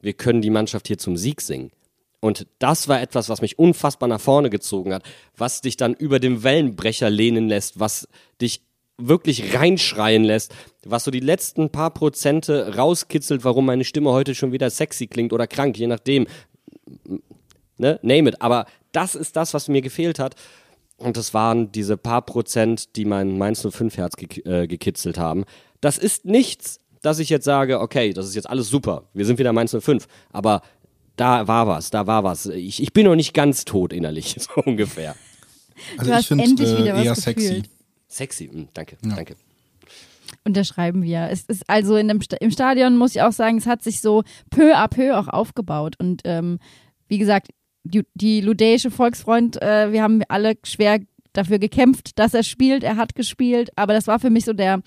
wir 0.00 0.14
können 0.14 0.40
die 0.40 0.50
Mannschaft 0.50 0.88
hier 0.88 0.98
zum 0.98 1.18
Sieg 1.18 1.42
singen. 1.42 1.70
Und 2.20 2.46
das 2.58 2.88
war 2.88 3.02
etwas, 3.02 3.28
was 3.28 3.42
mich 3.42 3.58
unfassbar 3.58 4.08
nach 4.08 4.20
vorne 4.20 4.48
gezogen 4.48 4.94
hat, 4.94 5.02
was 5.36 5.60
dich 5.60 5.76
dann 5.76 5.94
über 5.94 6.18
dem 6.18 6.42
Wellenbrecher 6.42 7.10
lehnen 7.10 7.48
lässt, 7.48 7.78
was 7.80 8.08
dich 8.40 8.62
wirklich 8.98 9.54
reinschreien 9.54 10.24
lässt, 10.24 10.54
was 10.84 11.04
so 11.04 11.10
die 11.10 11.20
letzten 11.20 11.70
paar 11.70 11.90
Prozente 11.90 12.76
rauskitzelt, 12.76 13.44
warum 13.44 13.66
meine 13.66 13.84
Stimme 13.84 14.10
heute 14.10 14.34
schon 14.34 14.52
wieder 14.52 14.70
sexy 14.70 15.06
klingt 15.06 15.32
oder 15.32 15.46
krank, 15.46 15.76
je 15.78 15.86
nachdem. 15.86 16.26
Ne? 17.78 17.98
Name 18.02 18.30
it. 18.30 18.42
Aber 18.42 18.66
das 18.92 19.14
ist 19.14 19.36
das, 19.36 19.54
was 19.54 19.68
mir 19.68 19.82
gefehlt 19.82 20.18
hat. 20.18 20.34
Und 20.98 21.16
das 21.16 21.34
waren 21.34 21.72
diese 21.72 21.96
paar 21.96 22.22
Prozent, 22.22 22.96
die 22.96 23.04
mein 23.04 23.36
Mainz 23.36 23.66
05 23.68 23.96
Herz 23.96 24.16
ge 24.16 24.42
äh, 24.44 24.66
gekitzelt 24.66 25.18
haben. 25.18 25.44
Das 25.80 25.98
ist 25.98 26.24
nichts, 26.24 26.78
dass 27.00 27.18
ich 27.18 27.28
jetzt 27.28 27.44
sage, 27.44 27.80
okay, 27.80 28.12
das 28.12 28.26
ist 28.26 28.36
jetzt 28.36 28.48
alles 28.48 28.68
super. 28.68 29.08
Wir 29.12 29.26
sind 29.26 29.38
wieder 29.38 29.52
Mainz 29.52 29.76
05. 29.76 30.06
Aber 30.30 30.62
da 31.16 31.48
war 31.48 31.66
was, 31.66 31.90
da 31.90 32.06
war 32.06 32.22
was. 32.22 32.46
Ich, 32.46 32.80
ich 32.80 32.92
bin 32.92 33.06
noch 33.06 33.16
nicht 33.16 33.34
ganz 33.34 33.64
tot 33.64 33.92
innerlich, 33.92 34.36
so 34.38 34.62
ungefähr. 34.62 35.16
Also 35.98 36.12
ich 36.12 36.26
finde 36.28 36.64
äh, 36.64 37.04
eher 37.04 37.14
sexy. 37.14 37.64
Sexy, 38.12 38.50
mm, 38.52 38.68
danke, 38.74 38.96
danke. 39.02 39.36
unterschreiben 40.44 41.02
wir. 41.02 41.28
Es 41.30 41.44
ist 41.44 41.68
also 41.68 41.96
in 41.96 42.08
dem 42.08 42.20
im 42.40 42.50
Stadion, 42.50 42.96
muss 42.96 43.14
ich 43.14 43.22
auch 43.22 43.32
sagen, 43.32 43.58
es 43.58 43.66
hat 43.66 43.82
sich 43.82 44.00
so 44.00 44.22
peu 44.50 44.76
à 44.76 44.88
peu 44.88 45.16
auch 45.18 45.28
aufgebaut. 45.28 45.96
Und 45.98 46.22
ähm, 46.24 46.58
wie 47.08 47.18
gesagt, 47.18 47.48
die, 47.84 48.04
die 48.14 48.40
ludäische 48.40 48.90
Volksfreund, 48.90 49.60
äh, 49.60 49.92
wir 49.92 50.02
haben 50.02 50.22
alle 50.28 50.54
schwer 50.64 51.00
dafür 51.32 51.58
gekämpft, 51.58 52.18
dass 52.18 52.34
er 52.34 52.42
spielt. 52.42 52.84
Er 52.84 52.96
hat 52.96 53.14
gespielt, 53.14 53.70
aber 53.76 53.94
das 53.94 54.06
war 54.06 54.18
für 54.18 54.30
mich 54.30 54.44
so 54.44 54.52
der, 54.52 54.82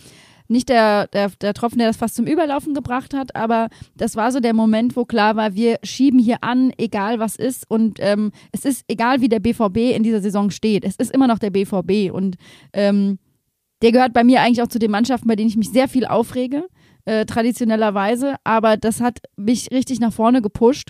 nicht 0.48 0.70
der, 0.70 1.08
der, 1.08 1.30
der 1.42 1.54
Tropfen, 1.54 1.80
der 1.80 1.88
das 1.88 1.98
fast 1.98 2.16
zum 2.16 2.28
Überlaufen 2.28 2.74
gebracht 2.74 3.14
hat, 3.14 3.36
aber 3.36 3.70
das 3.96 4.16
war 4.16 4.32
so 4.32 4.40
der 4.40 4.54
Moment, 4.54 4.96
wo 4.96 5.06
klar 5.06 5.36
war, 5.36 5.56
wir 5.56 5.80
schieben 5.84 6.20
hier 6.20 6.38
an, 6.42 6.72
egal 6.78 7.20
was 7.20 7.36
ist. 7.36 7.70
Und 7.70 8.00
ähm, 8.00 8.32
es 8.52 8.66
ist 8.66 8.84
egal, 8.88 9.22
wie 9.22 9.30
der 9.30 9.40
BVB 9.40 9.96
in 9.96 10.04
dieser 10.04 10.22
Saison 10.22 10.52
steht. 10.52 10.86
Es 10.86 10.96
ist 10.98 11.12
immer 11.12 11.28
noch 11.28 11.40
der 11.40 11.50
BVB. 11.50 12.14
Und 12.14 12.36
ähm, 12.74 13.20
der 13.82 13.92
gehört 13.92 14.14
bei 14.14 14.24
mir 14.24 14.42
eigentlich 14.42 14.62
auch 14.62 14.68
zu 14.68 14.80
den 14.80 14.92
Mannschaften, 14.92 15.28
bei 15.28 15.36
denen 15.36 15.50
ich 15.50 15.58
mich 15.58 15.72
sehr 15.72 15.88
viel 15.88 16.06
aufrege, 16.06 16.66
äh, 17.06 17.26
traditionellerweise. 17.26 18.36
Aber 18.44 18.78
das 18.78 19.02
hat 19.02 19.20
mich 19.36 19.72
richtig 19.72 20.00
nach 20.00 20.14
vorne 20.14 20.42
gepusht 20.42 20.90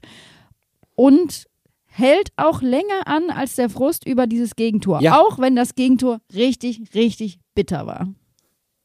und 0.95 1.45
hält 1.85 2.29
auch 2.35 2.61
länger 2.61 3.05
an 3.05 3.29
als 3.29 3.55
der 3.55 3.69
Frust 3.69 4.05
über 4.05 4.27
dieses 4.27 4.55
Gegentor. 4.55 5.01
Ja. 5.01 5.19
Auch 5.19 5.39
wenn 5.39 5.55
das 5.55 5.75
Gegentor 5.75 6.19
richtig, 6.33 6.93
richtig 6.93 7.39
bitter 7.53 7.87
war. 7.87 8.07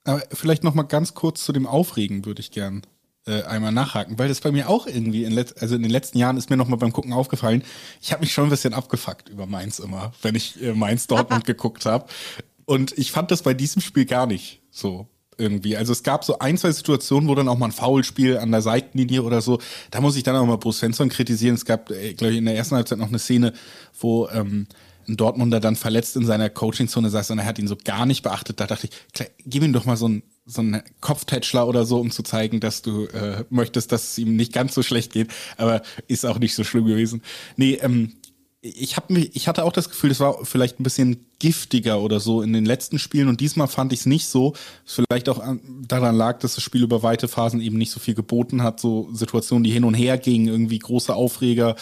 Aber 0.05 0.22
vielleicht 0.32 0.64
noch 0.64 0.74
mal 0.74 0.84
ganz 0.84 1.14
kurz 1.14 1.44
zu 1.44 1.53
dem 1.53 1.66
Aufregen 1.66 2.24
würde 2.24 2.40
ich 2.40 2.51
gern 2.51 2.82
äh, 3.26 3.42
einmal 3.42 3.72
nachhaken, 3.72 4.18
weil 4.18 4.28
das 4.28 4.40
bei 4.40 4.51
mir 4.51 4.68
auch 4.68 4.86
irgendwie 4.86 5.24
in, 5.24 5.32
letz 5.32 5.55
also 5.61 5.76
in 5.76 5.82
den 5.82 5.90
letzten 5.90 6.18
Jahren 6.18 6.36
ist 6.36 6.48
mir 6.48 6.57
noch 6.57 6.68
mal 6.68 6.76
beim 6.76 6.92
Gucken 6.92 7.12
aufgefallen. 7.12 7.62
Ich 8.01 8.12
habe 8.12 8.22
mich 8.22 8.32
schon 8.32 8.44
ein 8.44 8.51
bisschen 8.51 8.72
abgefuckt 8.72 9.28
über 9.28 9.46
Mainz 9.46 9.78
immer, 9.78 10.12
wenn 10.22 10.34
ich 10.34 10.61
äh, 10.62 10.72
Mainz 10.72 11.07
Dortmund 11.07 11.44
geguckt 11.46 11.84
habe. 11.84 12.07
Und 12.64 12.96
ich 12.96 13.12
fand 13.12 13.30
das 13.30 13.42
bei 13.42 13.53
diesem 13.53 13.82
Spiel 13.82 14.07
gar 14.07 14.26
nicht 14.26 14.62
so 14.70 15.09
irgendwie. 15.36 15.76
Also 15.76 15.92
es 15.92 16.03
gab 16.03 16.24
so 16.24 16.38
ein, 16.38 16.57
zwei 16.57 16.70
Situationen, 16.70 17.28
wo 17.28 17.34
dann 17.34 17.48
auch 17.48 17.59
mal 17.59 17.66
ein 17.66 17.72
Foulspiel 17.72 18.38
an 18.38 18.53
der 18.53 18.62
Seitenlinie 18.62 19.22
oder 19.22 19.40
so. 19.40 19.59
Da 19.90 20.01
muss 20.01 20.16
ich 20.16 20.22
dann 20.22 20.36
auch 20.36 20.46
mal 20.46 20.57
Bruce 20.57 20.78
Svensson 20.78 21.09
kritisieren. 21.09 21.57
Es 21.57 21.64
gab, 21.64 21.90
äh, 21.90 22.14
glaube 22.14 22.32
ich, 22.32 22.38
in 22.38 22.44
der 22.44 22.57
ersten 22.57 22.76
Halbzeit 22.76 22.98
noch 22.98 23.09
eine 23.09 23.18
Szene, 23.18 23.53
wo 23.98 24.28
ähm, 24.28 24.66
ein 25.09 25.16
Dortmunder 25.16 25.61
dann 25.61 25.76
verletzt 25.76 26.16
in 26.16 26.24
seiner 26.24 26.51
Coachingzone 26.51 27.11
saß 27.11 27.30
und 27.30 27.38
er 27.40 27.46
hat 27.46 27.59
ihn 27.59 27.68
so 27.68 27.76
gar 27.76 28.07
nicht 28.07 28.22
beachtet. 28.22 28.61
Da 28.61 28.66
dachte 28.66 28.88
ich, 28.88 29.26
gib 29.44 29.62
ihm 29.62 29.72
doch 29.72 29.84
mal 29.84 29.96
so 29.96 30.09
ein 30.09 30.22
so 30.46 30.62
einen 30.62 30.82
Kopftätschler 31.01 31.68
oder 31.68 31.84
so, 31.84 32.01
um 32.01 32.11
zu 32.11 32.22
zeigen, 32.22 32.61
dass 32.61 32.82
du 32.82 33.05
äh, 33.07 33.44
möchtest, 33.51 33.92
dass 33.92 34.11
es 34.11 34.18
ihm 34.18 34.36
nicht 34.36 34.53
ganz 34.53 34.74
so 34.74 34.82
schlecht 34.82 35.12
geht. 35.12 35.30
Aber 35.57 35.82
ist 36.09 36.26
auch 36.26 36.38
nicht 36.38 36.55
so 36.55 36.64
schlimm 36.64 36.86
gewesen. 36.86 37.22
Nee, 37.57 37.74
ähm, 37.74 38.14
ich 38.62 38.96
habe 38.96 39.18
ich 39.18 39.48
hatte 39.48 39.64
auch 39.64 39.72
das 39.72 39.88
Gefühl, 39.88 40.11
das 40.11 40.20
war 40.20 40.44
vielleicht 40.44 40.80
ein 40.80 40.82
bisschen 40.82 41.24
giftiger 41.38 42.01
oder 42.01 42.20
so 42.20 42.42
in 42.42 42.53
den 42.53 42.66
letzten 42.66 42.98
Spielen 42.98 43.28
und 43.28 43.40
diesmal 43.40 43.68
fand 43.68 43.92
ich 43.92 44.01
es 44.01 44.07
nicht 44.07 44.26
so. 44.26 44.55
Vielleicht 44.84 45.30
auch 45.30 45.38
an, 45.38 45.61
daran 45.86 46.14
lag, 46.14 46.40
dass 46.40 46.57
das 46.57 46.64
Spiel 46.64 46.82
über 46.82 47.03
weite 47.03 47.26
Phasen 47.26 47.61
eben 47.61 47.78
nicht 47.78 47.90
so 47.90 48.01
viel 48.01 48.14
geboten 48.14 48.62
hat, 48.62 48.78
so 48.78 49.09
Situationen, 49.12 49.64
die 49.64 49.70
hin 49.70 49.84
und 49.84 49.94
her 49.94 50.18
gingen, 50.18 50.48
irgendwie 50.48 50.78
große 50.78 51.14
Aufreger, 51.14 51.74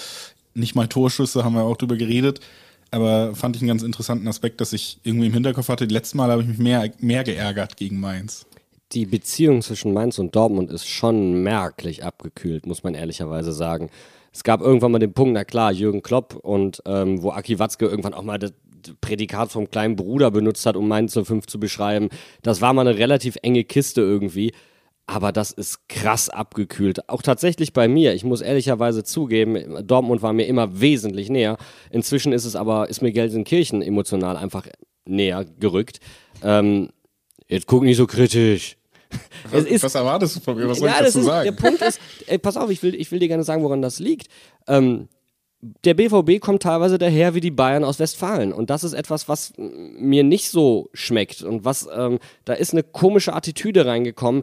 nicht 0.54 0.76
mal 0.76 0.86
Torschüsse, 0.86 1.44
haben 1.44 1.54
wir 1.54 1.62
auch 1.62 1.76
drüber 1.76 1.96
geredet. 1.96 2.40
Aber 2.90 3.34
fand 3.34 3.56
ich 3.56 3.62
einen 3.62 3.68
ganz 3.68 3.82
interessanten 3.82 4.26
Aspekt, 4.28 4.60
dass 4.60 4.72
ich 4.72 4.98
irgendwie 5.02 5.26
im 5.26 5.34
Hinterkopf 5.34 5.68
hatte. 5.68 5.84
Letztes 5.84 6.14
Mal 6.14 6.30
habe 6.30 6.42
ich 6.42 6.48
mich 6.48 6.58
mehr, 6.58 6.90
mehr 7.00 7.24
geärgert 7.24 7.76
gegen 7.76 8.00
Mainz. 8.00 8.46
Die 8.92 9.04
Beziehung 9.04 9.60
zwischen 9.60 9.92
Mainz 9.92 10.18
und 10.18 10.34
Dortmund 10.34 10.70
ist 10.70 10.86
schon 10.86 11.42
merklich 11.42 12.04
abgekühlt, 12.04 12.66
muss 12.66 12.82
man 12.82 12.94
ehrlicherweise 12.94 13.52
sagen. 13.52 13.90
Es 14.32 14.44
gab 14.44 14.62
irgendwann 14.62 14.92
mal 14.92 14.98
den 14.98 15.12
Punkt, 15.12 15.34
na 15.34 15.44
klar, 15.44 15.72
Jürgen 15.72 16.02
Klopp 16.02 16.36
und 16.36 16.82
ähm, 16.86 17.22
wo 17.22 17.30
Aki 17.30 17.58
Watzke 17.58 17.86
irgendwann 17.86 18.14
auch 18.14 18.22
mal 18.22 18.38
das 18.38 18.54
Prädikat 19.00 19.50
vom 19.50 19.70
kleinen 19.70 19.96
Bruder 19.96 20.30
benutzt 20.30 20.64
hat, 20.64 20.76
um 20.76 20.88
Mainz 20.88 21.12
05 21.12 21.46
zu 21.46 21.60
beschreiben. 21.60 22.08
Das 22.42 22.60
war 22.60 22.72
mal 22.72 22.86
eine 22.86 22.98
relativ 22.98 23.36
enge 23.42 23.64
Kiste 23.64 24.00
irgendwie. 24.00 24.52
Aber 25.10 25.32
das 25.32 25.52
ist 25.52 25.88
krass 25.88 26.28
abgekühlt. 26.28 27.08
Auch 27.08 27.22
tatsächlich 27.22 27.72
bei 27.72 27.88
mir. 27.88 28.12
Ich 28.12 28.24
muss 28.24 28.42
ehrlicherweise 28.42 29.04
zugeben, 29.04 29.86
Dortmund 29.86 30.20
war 30.20 30.34
mir 30.34 30.44
immer 30.44 30.82
wesentlich 30.82 31.30
näher. 31.30 31.56
Inzwischen 31.90 32.34
ist 32.34 32.44
es 32.44 32.54
aber, 32.54 32.90
ist 32.90 33.00
mir 33.00 33.10
Gelsenkirchen 33.10 33.80
emotional 33.80 34.36
einfach 34.36 34.66
näher 35.06 35.46
gerückt. 35.58 36.00
Ähm, 36.42 36.90
jetzt 37.48 37.66
guck 37.66 37.84
nicht 37.84 37.96
so 37.96 38.06
kritisch. 38.06 38.76
Es 39.50 39.64
ist, 39.64 39.82
Was 39.82 39.94
erwartest 39.94 40.36
du 40.36 40.40
von 40.40 40.58
mir? 40.58 40.68
Was 40.68 40.80
soll 40.80 40.88
ja, 40.88 40.96
ich 40.96 41.00
das 41.00 41.14
dazu 41.14 41.20
ist, 41.20 41.24
sagen? 41.24 41.44
Der 41.44 41.68
Punkt 41.68 41.80
ist, 41.80 41.98
ey, 42.26 42.36
pass 42.36 42.58
auf, 42.58 42.68
ich 42.68 42.82
will, 42.82 42.94
ich 42.94 43.10
will 43.10 43.18
dir 43.18 43.28
gerne 43.28 43.44
sagen, 43.44 43.62
woran 43.62 43.80
das 43.80 44.00
liegt. 44.00 44.28
Ähm, 44.66 45.08
der 45.84 45.94
BVB 45.94 46.38
kommt 46.38 46.62
teilweise 46.62 46.98
daher 46.98 47.34
wie 47.34 47.40
die 47.40 47.50
Bayern 47.50 47.82
aus 47.82 47.98
Westfalen. 47.98 48.52
Und 48.52 48.68
das 48.68 48.84
ist 48.84 48.92
etwas, 48.92 49.26
was 49.26 49.54
mir 49.56 50.22
nicht 50.22 50.50
so 50.50 50.90
schmeckt. 50.92 51.42
Und 51.42 51.64
was, 51.64 51.88
ähm, 51.90 52.18
da 52.44 52.52
ist 52.52 52.74
eine 52.74 52.82
komische 52.82 53.32
Attitüde 53.32 53.86
reingekommen. 53.86 54.42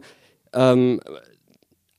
Ähm, 0.56 1.00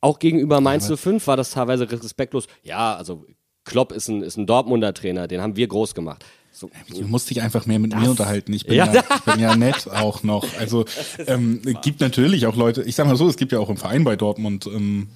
auch 0.01 0.19
gegenüber 0.19 0.61
Mainz 0.61 0.87
05 0.93 1.25
war 1.27 1.37
das 1.37 1.51
teilweise 1.51 1.89
respektlos. 1.89 2.47
Ja, 2.63 2.95
also 2.95 3.25
Klopp 3.65 3.91
ist 3.91 4.07
ein, 4.07 4.21
ist 4.21 4.37
ein 4.37 4.45
Dortmunder 4.45 4.93
Trainer, 4.93 5.27
den 5.27 5.41
haben 5.41 5.55
wir 5.55 5.67
groß 5.67 5.93
gemacht. 5.95 6.25
So, 6.51 6.71
Du 6.89 7.01
musst 7.03 7.29
dich 7.29 7.41
einfach 7.41 7.65
mehr 7.67 7.77
mit 7.77 7.95
mir 7.95 8.09
unterhalten. 8.09 8.51
Ich 8.53 8.65
bin 8.65 8.77
ja, 8.77 8.91
Ja. 8.91 9.03
ich 9.15 9.21
bin 9.31 9.39
ja 9.39 9.55
nett 9.55 9.87
auch 9.89 10.23
noch. 10.23 10.43
Also 10.59 10.85
ähm, 11.27 11.61
gibt 11.83 11.99
natürlich 11.99 12.47
auch 12.47 12.55
Leute, 12.55 12.83
ich 12.83 12.95
sag 12.95 13.05
mal 13.05 13.15
so, 13.15 13.27
es 13.27 13.37
gibt 13.37 13.51
ja 13.51 13.59
auch 13.59 13.69
im 13.69 13.77
Verein 13.77 14.03
bei 14.03 14.15
Dortmund 14.15 14.65
ähm, 14.65 15.09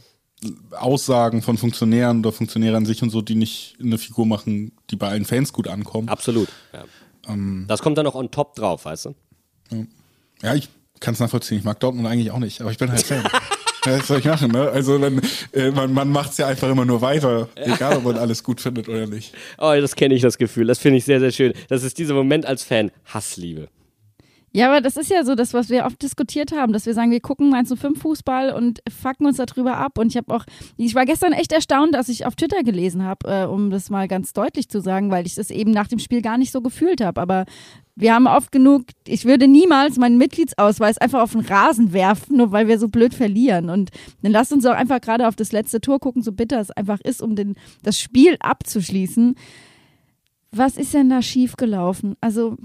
Aussagen 0.72 1.42
von 1.42 1.58
Funktionären 1.58 2.20
oder 2.20 2.32
Funktionären 2.32 2.76
an 2.78 2.86
sich 2.86 3.02
und 3.04 3.10
so, 3.12 3.22
die 3.22 3.36
nicht 3.36 3.76
eine 3.82 3.98
Figur 3.98 4.26
machen, 4.26 4.72
die 4.90 4.96
bei 4.96 5.08
allen 5.08 5.26
Fans 5.26 5.54
gut 5.54 5.68
ankommen. 5.68 6.10
absolut. 6.10 6.50
Ja. 6.74 6.84
Ähm. 7.28 7.66
das 7.68 7.82
kommt 7.82 7.98
dann 7.98 8.06
noch 8.06 8.16
on 8.16 8.32
top 8.32 8.56
drauf, 8.56 8.86
weißt 8.86 9.06
du? 9.06 9.16
Ja, 10.42 10.56
ich 10.56 10.70
kann 11.02 11.14
es 11.14 11.20
nachvollziehen. 11.20 11.58
Ich 11.58 11.64
mag 11.66 11.80
Dortmund 11.80 12.08
eigentlich 12.08 12.32
auch 12.32 12.40
nicht, 12.40 12.62
aber 12.62 12.72
ich 12.72 12.78
bin 12.78 12.90
halt 12.90 13.02
Fan. 13.02 13.24
Was 13.84 14.08
soll 14.08 14.20
ich 14.20 14.26
machen, 14.26 14.52
ne? 14.52 14.70
Also 14.70 15.00
dann, 15.00 15.20
äh, 15.54 15.72
man, 15.72 15.92
man 15.92 16.08
macht's 16.08 16.38
ja 16.38 16.46
einfach 16.46 16.70
immer 16.70 16.86
nur 16.86 17.02
weiter, 17.02 17.50
egal 17.56 17.98
ob 17.98 18.04
man 18.04 18.18
alles 18.18 18.44
gut 18.44 18.62
findet 18.62 18.88
oder 18.88 19.08
nicht. 19.08 19.34
Oh, 19.58 19.74
das 19.76 19.96
kenne 19.96 20.14
ich, 20.14 20.22
das 20.22 20.38
Gefühl. 20.38 20.68
Das 20.68 20.78
finde 20.78 21.00
ich 21.00 21.06
sehr, 21.06 21.20
sehr 21.20 21.32
schön. 21.32 21.54
Das 21.68 21.84
ist 21.84 21.98
dieser 21.98 22.14
Moment 22.14 22.46
als 22.46 22.64
Fan. 22.64 22.92
Hassliebe. 23.06 23.70
Ja, 24.54 24.68
aber 24.68 24.82
das 24.82 24.98
ist 24.98 25.10
ja 25.10 25.24
so 25.24 25.34
das, 25.34 25.54
was 25.54 25.70
wir 25.70 25.86
oft 25.86 26.02
diskutiert 26.02 26.52
haben, 26.52 26.74
dass 26.74 26.86
wir 26.86 26.94
sagen, 26.94 27.10
wir 27.10 27.22
gucken 27.22 27.54
1 27.54 27.70
zu 27.70 27.78
5 27.78 28.02
Fußball 28.02 28.52
und 28.52 28.82
fucken 28.90 29.26
uns 29.26 29.38
darüber 29.38 29.78
ab. 29.78 29.98
Und 29.98 30.08
ich 30.08 30.18
habe 30.18 30.34
auch, 30.34 30.44
ich 30.76 30.94
war 30.94 31.06
gestern 31.06 31.32
echt 31.32 31.54
erstaunt, 31.54 31.96
dass 31.96 32.10
ich 32.10 32.26
auf 32.26 32.36
Twitter 32.36 32.62
gelesen 32.64 33.04
habe, 33.04 33.30
äh, 33.30 33.46
um 33.46 33.70
das 33.70 33.90
mal 33.90 34.10
ganz 34.10 34.34
deutlich 34.34 34.68
zu 34.68 34.82
sagen, 34.82 35.10
weil 35.10 35.26
ich 35.26 35.36
das 35.36 35.52
eben 35.52 35.72
nach 35.72 35.88
dem 35.88 36.00
Spiel 36.00 36.22
gar 36.22 36.38
nicht 36.38 36.52
so 36.52 36.62
gefühlt 36.62 37.00
habe. 37.00 37.22
Aber 37.22 37.46
wir 37.96 38.14
haben 38.14 38.28
oft 38.28 38.52
genug, 38.52 38.84
ich 39.08 39.24
würde 39.24 39.48
niemals 39.48 39.98
meinen 39.98 40.18
Mitgliedsausweis 40.18 40.98
einfach 40.98 41.22
auf 41.22 41.32
den 41.32 41.42
Rasen 41.42 41.94
werfen, 41.94 42.36
nur 42.36 42.52
weil 42.52 42.68
wir 42.68 42.78
so 42.78 42.90
blöd 42.90 43.14
verlieren. 43.14 43.70
Und 43.70 43.90
dann 44.22 44.34
lasst 44.34 44.52
uns 44.52 44.66
auch 44.66 44.76
einfach 44.76 45.00
gerade 45.00 45.30
auf 45.30 45.38
das 45.38 45.54
letzte 45.54 45.80
Tor 45.80 46.00
gucken, 46.00 46.24
so 46.24 46.34
bitter 46.34 46.60
es 46.60 46.72
einfach 46.72 47.00
ist, 47.00 47.22
um 47.22 47.38
den, 47.38 47.56
das 47.84 48.00
Spiel 48.00 48.36
abzuschließen. 48.42 49.36
Was 50.52 50.76
ist 50.76 50.94
denn 50.94 51.10
da 51.10 51.22
schiefgelaufen? 51.22 52.16
Also, 52.20 52.58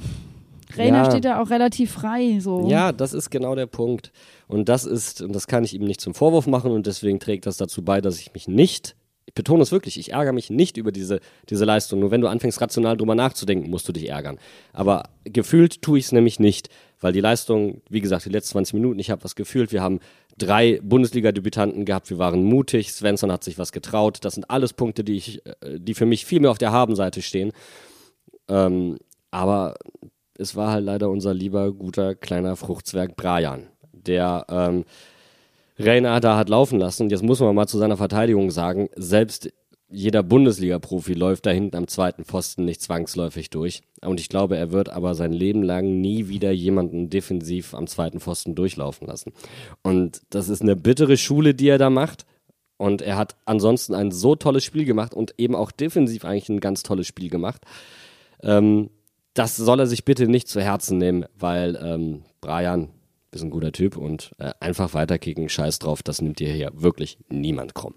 Rainer 0.79 1.05
Ja. 1.05 1.11
steht 1.11 1.25
da 1.25 1.41
auch 1.41 1.51
relativ 1.51 1.93
frei. 1.93 2.39
So. 2.41 2.69
Ja, 2.69 2.93
das 2.93 3.13
ist 3.13 3.31
genau 3.31 3.55
der 3.55 3.67
Punkt. 3.67 4.13
Und 4.49 4.69
das 4.69 4.85
ist, 4.85 5.23
und 5.23 5.33
das 5.35 5.47
kann 5.47 5.65
ich 5.65 5.75
ihm 5.75 5.85
nicht 5.85 6.01
zum 6.01 6.15
Vorwurf 6.15 6.47
machen 6.47 6.71
und 6.71 6.87
deswegen 6.87 7.19
trägt 7.21 7.47
das 7.47 7.57
dazu 7.57 7.83
bei, 7.83 8.01
dass 8.01 8.19
ich 8.21 8.33
mich 8.35 8.49
nicht, 8.49 8.97
ich 9.29 9.35
betone 9.35 9.63
es 9.63 9.73
wirklich, 9.73 9.99
ich 9.99 10.13
ärgere 10.13 10.33
mich 10.33 10.51
nicht 10.51 10.77
über 10.77 10.93
diese, 10.93 11.19
diese 11.49 11.65
Leistung. 11.65 11.99
Nur 11.99 12.13
wenn 12.13 12.21
du 12.21 12.29
anfängst, 12.29 12.61
rational 12.61 12.97
drüber 12.97 13.17
nachzudenken, 13.17 13.69
musst 13.71 13.89
du 13.89 13.93
dich 13.93 14.09
ärgern. 14.09 14.39
Aber 14.73 15.05
gefühlt 15.25 15.83
tue 15.83 15.99
ich 15.99 16.05
es 16.05 16.13
nämlich 16.13 16.39
nicht, 16.39 16.69
weil 17.01 17.13
die 17.13 17.21
Leistung, 17.21 17.83
wie 17.91 18.01
gesagt, 18.01 18.25
die 18.25 18.31
letzten 18.31 18.53
20 18.53 18.75
Minuten, 18.75 19.01
ich 19.01 19.11
habe 19.11 19.25
was 19.25 19.35
gefühlt. 19.35 19.73
Wir 19.73 19.83
haben 19.83 19.99
drei 20.39 20.81
Bundesliga-Debütanten 20.83 21.85
gehabt, 21.85 22.09
wir 22.09 22.19
waren 22.19 22.45
mutig, 22.45 22.93
Svensson 22.93 23.33
hat 23.33 23.43
sich 23.43 23.59
was 23.59 23.73
getraut. 23.73 24.19
Das 24.23 24.35
sind 24.35 24.49
alles 24.49 24.75
Punkte, 24.75 25.03
die, 25.03 25.17
ich, 25.17 25.45
äh, 25.45 25.81
die 25.81 25.95
für 25.95 26.07
mich 26.07 26.25
viel 26.25 26.39
mehr 26.41 26.53
auf 26.53 26.59
der 26.59 26.71
Habenseite 26.71 27.21
stehen. 27.21 27.53
Ähm, 28.49 28.99
aber 29.33 29.75
es 30.39 30.57
war 30.57 30.73
halt 30.73 30.85
leider 30.85 31.11
unser 31.11 31.35
lieber, 31.35 31.73
guter, 31.73 32.15
kleiner 32.15 32.57
Fruchtzwerg 32.57 33.17
Brian, 33.17 33.67
der 33.93 34.47
ähm, 34.49 34.85
Reina 35.79 36.21
da 36.21 36.37
hat 36.37 36.49
laufen 36.49 36.79
lassen. 36.79 37.05
Und 37.05 37.11
jetzt 37.11 37.23
muss 37.23 37.41
man 37.41 37.55
mal 37.55 37.67
zu 37.67 37.79
seiner 37.79 37.97
Verteidigung 37.97 38.51
sagen, 38.51 38.89
selbst 38.97 39.51
jeder 39.89 40.23
Bundesliga-Profi 40.23 41.15
läuft 41.15 41.47
da 41.47 41.51
hinten 41.51 41.77
am 41.77 41.87
zweiten 41.87 42.25
Pfosten 42.25 42.65
nicht 42.65 42.83
zwangsläufig 42.83 43.51
durch. 43.51 43.83
Und 44.03 44.19
ich 44.19 44.29
glaube, 44.29 44.57
er 44.57 44.73
wird 44.73 44.89
aber 44.89 45.15
sein 45.15 45.33
Leben 45.33 45.63
lang 45.63 46.01
nie 46.01 46.29
wieder 46.29 46.51
jemanden 46.51 47.09
defensiv 47.09 47.73
am 47.73 47.87
zweiten 47.87 48.19
Pfosten 48.19 48.55
durchlaufen 48.55 49.07
lassen. 49.07 49.33
Und 49.83 50.23
das 50.31 50.49
ist 50.49 50.63
eine 50.63 50.75
bittere 50.75 51.17
Schule, 51.17 51.55
die 51.55 51.69
er 51.69 51.79
da 51.79 51.91
macht. 51.91 52.27
Und 52.79 53.01
er 53.01 53.17
hat 53.17 53.37
ansonsten 53.45 53.95
ein 53.95 54.11
so 54.11 54.35
tolles 54.35 54.65
Spiel 54.65 54.85
gemacht 54.85 55.15
und 55.15 55.35
eben 55.39 55.55
auch 55.55 55.71
defensiv 55.71 56.25
eigentlich 56.25 56.49
ein 56.49 56.61
ganz 56.61 56.83
tolles 56.83 57.07
Spiel 57.07 57.31
gemacht. 57.31 57.63
Ähm, 58.43 58.91
das 59.39 59.57
soll 59.57 59.81
er 59.81 59.87
sich 59.87 60.05
bitte 60.05 60.29
nicht 60.29 60.49
zu 60.49 60.61
Herzen 60.61 60.99
nehmen, 60.99 61.25
weil 61.39 61.79
ähm, 61.83 62.23
Brian 62.41 62.89
ist 63.33 63.43
ein 63.43 63.51
guter 63.51 63.73
Typ 63.73 63.97
und 63.97 64.33
äh, 64.39 64.53
einfach 64.61 64.95
weiterkicken, 64.95 65.49
scheiß 65.49 65.79
drauf, 65.79 66.03
das 66.03 66.23
nimmt 66.23 66.39
dir 66.39 66.53
hier 66.53 66.73
wirklich 66.75 67.19
niemand 67.29 67.75
krumm. 67.75 67.95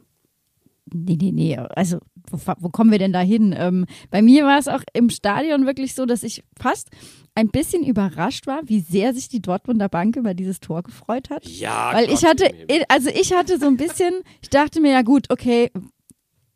Nee, 0.91 1.17
nee, 1.21 1.31
nee. 1.31 1.55
Also 1.55 1.99
wo, 2.31 2.39
wo 2.59 2.69
kommen 2.69 2.91
wir 2.91 2.99
denn 2.99 3.13
da 3.13 3.21
hin? 3.21 3.55
Ähm, 3.57 3.85
bei 4.09 4.21
mir 4.21 4.43
war 4.45 4.57
es 4.57 4.67
auch 4.67 4.83
im 4.93 5.09
Stadion 5.09 5.65
wirklich 5.65 5.93
so, 5.95 6.05
dass 6.05 6.23
ich 6.23 6.43
fast 6.59 6.89
ein 7.35 7.49
bisschen 7.49 7.83
überrascht 7.85 8.47
war, 8.47 8.61
wie 8.65 8.79
sehr 8.79 9.13
sich 9.13 9.29
die 9.29 9.41
Dortmunder 9.41 9.87
Bank 9.87 10.15
über 10.15 10.33
dieses 10.33 10.59
Tor 10.59 10.83
gefreut 10.83 11.29
hat. 11.29 11.45
Ja, 11.47 11.91
Weil 11.93 12.05
ich 12.05 12.21
Gott 12.21 12.29
hatte, 12.29 12.45
im 12.45 12.67
Himmel. 12.67 12.85
also 12.89 13.09
ich 13.09 13.33
hatte 13.33 13.59
so 13.59 13.67
ein 13.67 13.77
bisschen, 13.77 14.21
ich 14.41 14.49
dachte 14.49 14.81
mir, 14.81 14.91
ja 14.91 15.03
gut, 15.03 15.27
okay, 15.29 15.71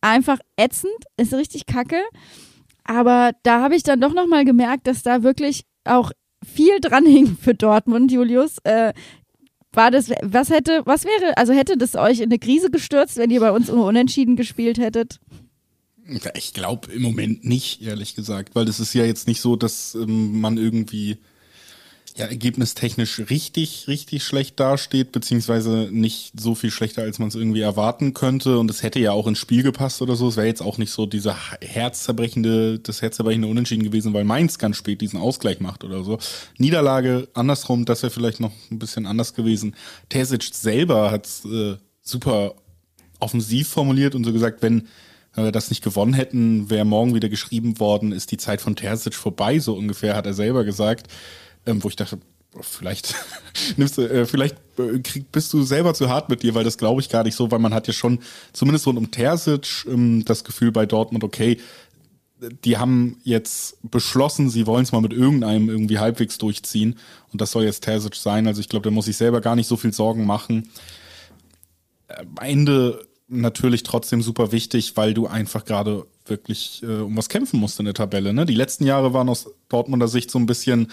einfach 0.02 0.40
ätzend, 0.58 0.92
ist 1.16 1.34
richtig 1.34 1.66
kacke. 1.68 2.02
Aber 2.84 3.32
da 3.44 3.62
habe 3.62 3.76
ich 3.76 3.84
dann 3.84 4.02
doch 4.02 4.14
nochmal 4.14 4.46
gemerkt, 4.46 4.88
dass 4.88 5.04
da 5.04 5.24
wirklich 5.24 5.66
auch 5.86 6.12
viel 6.46 6.80
dran 6.80 7.06
hing 7.06 7.38
für 7.40 7.54
Dortmund, 7.54 8.12
Julius. 8.12 8.58
Äh, 8.64 8.94
war 9.72 9.90
das, 9.90 10.12
was 10.22 10.50
hätte, 10.50 10.82
was 10.86 11.04
wäre, 11.06 11.36
also 11.38 11.54
hätte 11.54 11.78
das 11.78 11.96
euch 11.96 12.20
in 12.20 12.26
eine 12.26 12.40
Krise 12.40 12.70
gestürzt, 12.70 13.18
wenn 13.18 13.32
ihr 13.32 13.40
bei 13.40 13.52
uns 13.52 13.70
nur 13.70 13.86
unentschieden 13.88 14.36
gespielt 14.36 14.78
hättet? 14.78 15.20
Ich 16.36 16.54
glaube 16.54 16.92
im 16.92 17.02
Moment 17.02 17.46
nicht, 17.46 17.82
ehrlich 17.82 18.14
gesagt, 18.14 18.56
weil 18.56 18.68
es 18.68 18.80
ist 18.80 18.94
ja 18.94 19.06
jetzt 19.06 19.28
nicht 19.28 19.42
so, 19.42 19.56
dass 19.56 19.96
ähm, 19.96 20.42
man 20.42 20.58
irgendwie 20.58 21.18
ja 22.16 22.26
ergebnistechnisch 22.28 23.24
richtig, 23.30 23.88
richtig 23.88 24.24
schlecht 24.24 24.60
dasteht, 24.60 25.12
beziehungsweise 25.12 25.90
nicht 25.92 26.40
so 26.40 26.54
viel 26.54 26.70
schlechter, 26.70 27.02
als 27.02 27.18
man 27.18 27.30
es 27.30 27.36
irgendwie 27.36 27.62
erwarten 27.62 28.14
könnte. 28.14 28.60
Und 28.60 28.70
es 28.70 28.84
hätte 28.84 29.00
ja 29.00 29.12
auch 29.12 29.26
ins 29.26 29.40
Spiel 29.40 29.64
gepasst 29.64 30.02
oder 30.02 30.16
so. 30.16 30.28
Es 30.28 30.38
wäre 30.38 30.48
jetzt 30.48 30.62
auch 30.62 30.78
nicht 30.78 30.92
so 30.92 31.06
dieser 31.06 31.36
herzzerbrechende, 31.62 32.80
das 32.80 33.02
herzzerbrechende 33.02 33.48
Unentschieden 33.48 33.84
gewesen, 33.84 34.14
weil 34.14 34.26
Mainz 34.26 34.60
ganz 34.60 34.78
spät 34.78 35.02
diesen 35.02 35.20
Ausgleich 35.20 35.60
macht 35.60 35.84
oder 35.84 36.04
so. 36.04 36.20
Niederlage 36.58 37.28
andersrum, 37.34 37.86
das 37.86 38.04
wäre 38.04 38.12
vielleicht 38.12 38.40
noch 38.40 38.52
ein 38.70 38.80
bisschen 38.80 39.08
anders 39.08 39.34
gewesen. 39.34 39.76
Terzic 40.10 40.44
selber 40.54 41.10
hat 41.10 41.28
äh, 41.46 41.78
super 42.02 42.56
offensiv 43.20 43.70
formuliert 43.70 44.14
und 44.14 44.24
so 44.24 44.34
gesagt, 44.34 44.62
wenn 44.62 44.88
wenn 45.36 45.46
wir 45.46 45.52
das 45.52 45.72
nicht 45.72 45.84
gewonnen 45.84 46.14
hätten, 46.14 46.70
wäre 46.70 46.86
morgen 46.86 47.16
wieder 47.16 47.28
geschrieben 47.28 47.80
worden, 47.80 48.12
ist 48.12 48.30
die 48.30 48.38
Zeit 48.38 48.62
von 48.62 48.76
Terzic 48.76 49.16
vorbei, 49.16 49.58
so 49.58 49.74
ungefähr, 49.74 50.16
hat 50.16 50.28
er 50.28 50.36
selber 50.36 50.64
gesagt. 50.64 51.08
Ähm, 51.66 51.84
wo 51.84 51.90
ich 51.90 51.96
dachte, 51.96 52.20
vielleicht 52.62 53.16
nimmst 53.78 53.98
du, 53.98 54.02
äh, 54.02 54.26
vielleicht 54.26 54.58
äh, 54.78 55.00
krieg, 55.00 55.32
bist 55.32 55.52
du 55.54 55.64
selber 55.64 55.94
zu 55.94 56.10
hart 56.10 56.30
mit 56.30 56.44
dir, 56.44 56.56
weil 56.56 56.64
das 56.64 56.78
glaube 56.78 57.02
ich 57.02 57.10
gar 57.10 57.24
nicht 57.24 57.36
so, 57.36 57.52
weil 57.52 57.60
man 57.60 57.74
hat 57.74 57.88
ja 57.88 57.94
schon, 57.94 58.20
zumindest 58.52 58.86
rund 58.88 58.98
um 58.98 59.12
Terzic, 59.12 59.86
ähm, 59.88 60.24
das 60.26 60.44
Gefühl 60.44 60.72
bei 60.72 60.86
Dortmund, 60.86 61.24
okay, 61.24 61.58
die 62.64 62.78
haben 62.78 63.18
jetzt 63.24 63.78
beschlossen, 63.90 64.50
sie 64.50 64.68
wollen 64.68 64.84
es 64.84 64.92
mal 64.92 65.02
mit 65.02 65.14
irgendeinem 65.14 65.70
irgendwie 65.70 66.00
halbwegs 66.00 66.38
durchziehen. 66.38 67.00
Und 67.32 67.42
das 67.42 67.52
soll 67.52 67.64
jetzt 67.64 67.84
Terzic 67.84 68.16
sein. 68.16 68.48
Also 68.48 68.60
ich 68.60 68.68
glaube, 68.68 68.84
der 68.84 68.92
muss 68.92 69.06
sich 69.06 69.18
selber 69.18 69.40
gar 69.40 69.56
nicht 69.56 69.68
so 69.68 69.78
viel 69.78 69.94
Sorgen 69.94 70.26
machen. 70.26 70.70
Am 72.10 72.36
Ende 72.42 73.08
natürlich 73.28 73.84
trotzdem 73.84 74.22
super 74.22 74.52
wichtig, 74.52 74.98
weil 74.98 75.14
du 75.14 75.28
einfach 75.28 75.66
gerade 75.66 76.06
wirklich 76.26 76.84
äh, 76.84 77.02
um 77.02 77.16
was 77.18 77.30
kämpfen 77.30 77.60
musst 77.60 77.80
in 77.80 77.86
der 77.86 77.94
Tabelle. 77.94 78.34
Ne? 78.34 78.46
Die 78.46 78.56
letzten 78.56 78.86
Jahre 78.86 79.14
waren 79.14 79.30
aus 79.30 79.50
Dortmunder 79.70 80.08
Sicht 80.08 80.30
so 80.30 80.40
ein 80.40 80.46
bisschen, 80.46 80.92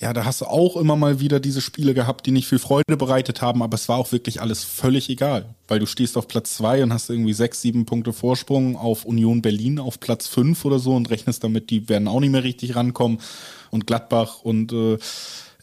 ja, 0.00 0.14
da 0.14 0.24
hast 0.24 0.40
du 0.40 0.46
auch 0.46 0.76
immer 0.76 0.96
mal 0.96 1.20
wieder 1.20 1.40
diese 1.40 1.60
Spiele 1.60 1.92
gehabt, 1.92 2.24
die 2.24 2.30
nicht 2.30 2.48
viel 2.48 2.58
Freude 2.58 2.96
bereitet 2.96 3.42
haben, 3.42 3.62
aber 3.62 3.74
es 3.74 3.86
war 3.90 3.98
auch 3.98 4.12
wirklich 4.12 4.40
alles 4.40 4.64
völlig 4.64 5.10
egal, 5.10 5.54
weil 5.68 5.78
du 5.78 5.84
stehst 5.84 6.16
auf 6.16 6.26
Platz 6.26 6.54
zwei 6.54 6.82
und 6.82 6.92
hast 6.92 7.10
irgendwie 7.10 7.34
sechs, 7.34 7.60
sieben 7.60 7.84
Punkte 7.84 8.14
Vorsprung 8.14 8.76
auf 8.76 9.04
Union 9.04 9.42
Berlin 9.42 9.78
auf 9.78 10.00
Platz 10.00 10.26
fünf 10.26 10.64
oder 10.64 10.78
so 10.78 10.96
und 10.96 11.10
rechnest 11.10 11.44
damit, 11.44 11.68
die 11.68 11.90
werden 11.90 12.08
auch 12.08 12.20
nicht 12.20 12.30
mehr 12.30 12.44
richtig 12.44 12.76
rankommen. 12.76 13.18
Und 13.70 13.86
Gladbach 13.86 14.40
und 14.42 14.72
äh, 14.72 14.98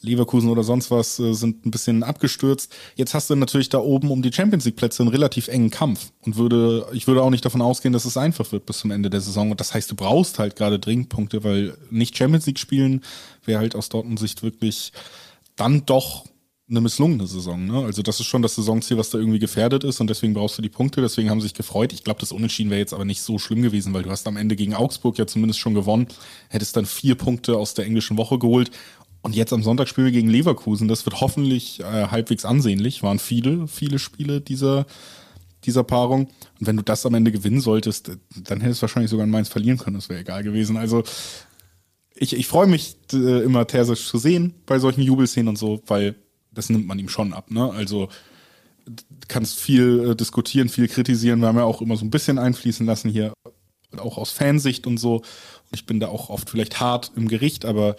Leverkusen 0.02 0.50
oder 0.50 0.64
sonst 0.64 0.92
was 0.92 1.20
äh, 1.20 1.34
sind 1.34 1.66
ein 1.66 1.72
bisschen 1.72 2.04
abgestürzt. 2.04 2.74
Jetzt 2.96 3.14
hast 3.14 3.30
du 3.30 3.36
natürlich 3.36 3.70
da 3.70 3.80
oben 3.80 4.12
um 4.12 4.22
die 4.22 4.34
Champions 4.34 4.66
League 4.66 4.76
Plätze 4.76 5.04
einen 5.04 5.12
relativ 5.12 5.48
engen 5.48 5.70
Kampf 5.70 6.12
und 6.22 6.38
würde 6.38 6.88
ich 6.94 7.08
würde 7.08 7.24
auch 7.24 7.30
nicht 7.30 7.46
davon 7.46 7.62
ausgehen, 7.62 7.94
dass 7.94 8.06
es 8.06 8.18
einfach 8.18 8.52
wird 8.52 8.66
bis 8.66 8.80
zum 8.80 8.92
Ende 8.92 9.10
der 9.10 9.22
Saison 9.22 9.52
und 9.52 9.60
das 9.60 9.74
heißt, 9.74 9.92
du 9.92 9.96
brauchst 9.96 10.40
halt 10.40 10.56
gerade 10.56 10.80
dringend 10.80 11.10
Punkte, 11.10 11.44
weil 11.44 11.78
nicht 11.90 12.18
Champions 12.18 12.46
League 12.46 12.60
spielen 12.60 13.02
wäre 13.46 13.60
halt 13.60 13.76
aus 13.76 13.90
Dortmund 13.90 14.20
Sicht 14.20 14.44
wirklich 14.44 14.92
dann 15.56 15.86
doch 15.86 16.26
eine 16.70 16.82
misslungene 16.82 17.28
Saison. 17.28 17.66
Ne? 17.66 17.86
Also 17.86 18.02
das 18.02 18.20
ist 18.20 18.26
schon 18.26 18.42
das 18.42 18.56
Saisonziel, 18.56 18.98
was 18.98 19.10
da 19.10 19.18
irgendwie 19.18 19.40
gefährdet 19.40 19.86
ist 19.86 20.02
und 20.02 20.10
deswegen 20.10 20.34
brauchst 20.34 20.58
du 20.58 20.62
die 20.62 20.70
Punkte, 20.70 21.00
deswegen 21.00 21.30
haben 21.30 21.40
sie 21.40 21.48
sich 21.48 21.54
gefreut. 21.54 21.94
Ich 21.94 22.04
glaube, 22.04 22.20
das 22.20 22.34
Unentschieden 22.34 22.70
wäre 22.70 22.80
jetzt 22.80 22.94
aber 22.94 23.06
nicht 23.06 23.22
so 23.22 23.38
schlimm 23.40 23.62
gewesen, 23.62 23.94
weil 23.94 24.04
du 24.04 24.10
hast 24.10 24.28
am 24.28 24.36
Ende 24.36 24.58
gegen 24.58 24.74
Augsburg 24.74 25.18
ja 25.18 25.26
zumindest 25.26 25.62
schon 25.62 25.74
gewonnen, 25.74 26.08
hättest 26.50 26.76
dann 26.76 26.86
vier 26.86 27.16
Punkte 27.16 27.58
aus 27.58 27.74
der 27.74 27.86
englischen 27.86 28.18
Woche 28.18 28.38
geholt 28.38 28.72
und 29.28 29.36
jetzt 29.36 29.52
am 29.52 29.62
Sonntag 29.62 29.90
spielen 29.90 30.06
wir 30.06 30.14
gegen 30.14 30.30
Leverkusen. 30.30 30.88
Das 30.88 31.06
wird 31.06 31.20
hoffentlich 31.20 31.82
äh, 31.82 32.08
halbwegs 32.08 32.46
ansehnlich. 32.46 33.04
Waren 33.04 33.20
viele, 33.20 33.68
viele 33.68 34.00
Spiele 34.00 34.40
dieser, 34.40 34.86
dieser 35.66 35.84
Paarung. 35.84 36.28
Und 36.62 36.68
wenn 36.68 36.78
du 36.78 36.82
das 36.82 37.06
am 37.06 37.14
Ende 37.14 37.34
gewinnen 37.34 37.60
solltest, 37.60 38.12
dann 38.38 38.62
hättest 38.62 38.80
du 38.80 38.84
wahrscheinlich 38.84 39.12
sogar 39.12 39.26
in 39.26 39.30
Mainz 39.30 39.50
verlieren 39.50 39.80
können. 39.80 39.98
Das 39.98 40.08
wäre 40.08 40.22
egal 40.22 40.44
gewesen. 40.44 40.78
Also 40.78 41.04
ich, 42.16 42.38
ich 42.38 42.48
freue 42.48 42.68
mich 42.68 42.96
äh, 43.12 43.44
immer 43.44 43.68
Terzic 43.68 43.98
zu 43.98 44.18
sehen 44.18 44.54
bei 44.66 44.80
solchen 44.80 45.02
Jubelszenen 45.02 45.50
und 45.50 45.58
so, 45.58 45.82
weil 45.88 46.16
das 46.54 46.70
nimmt 46.70 46.88
man 46.88 46.98
ihm 46.98 47.10
schon 47.10 47.34
ab. 47.34 47.52
Ne? 47.52 47.70
Also 47.70 48.08
kannst 49.28 49.60
viel 49.60 50.12
äh, 50.12 50.16
diskutieren, 50.16 50.70
viel 50.70 50.88
kritisieren. 50.88 51.42
Wir 51.42 51.50
haben 51.50 51.58
ja 51.58 51.66
auch 51.66 51.82
immer 51.82 51.98
so 51.98 52.06
ein 52.06 52.12
bisschen 52.12 52.40
einfließen 52.40 52.86
lassen 52.86 53.10
hier, 53.10 53.34
auch 53.98 54.18
aus 54.18 54.32
Fansicht 54.32 54.88
und 54.88 55.00
so. 55.00 55.18
Und 55.18 55.74
ich 55.74 55.86
bin 55.86 56.00
da 56.00 56.08
auch 56.08 56.30
oft 56.30 56.50
vielleicht 56.50 56.80
hart 56.80 57.12
im 57.18 57.28
Gericht, 57.28 57.66
aber 57.66 57.98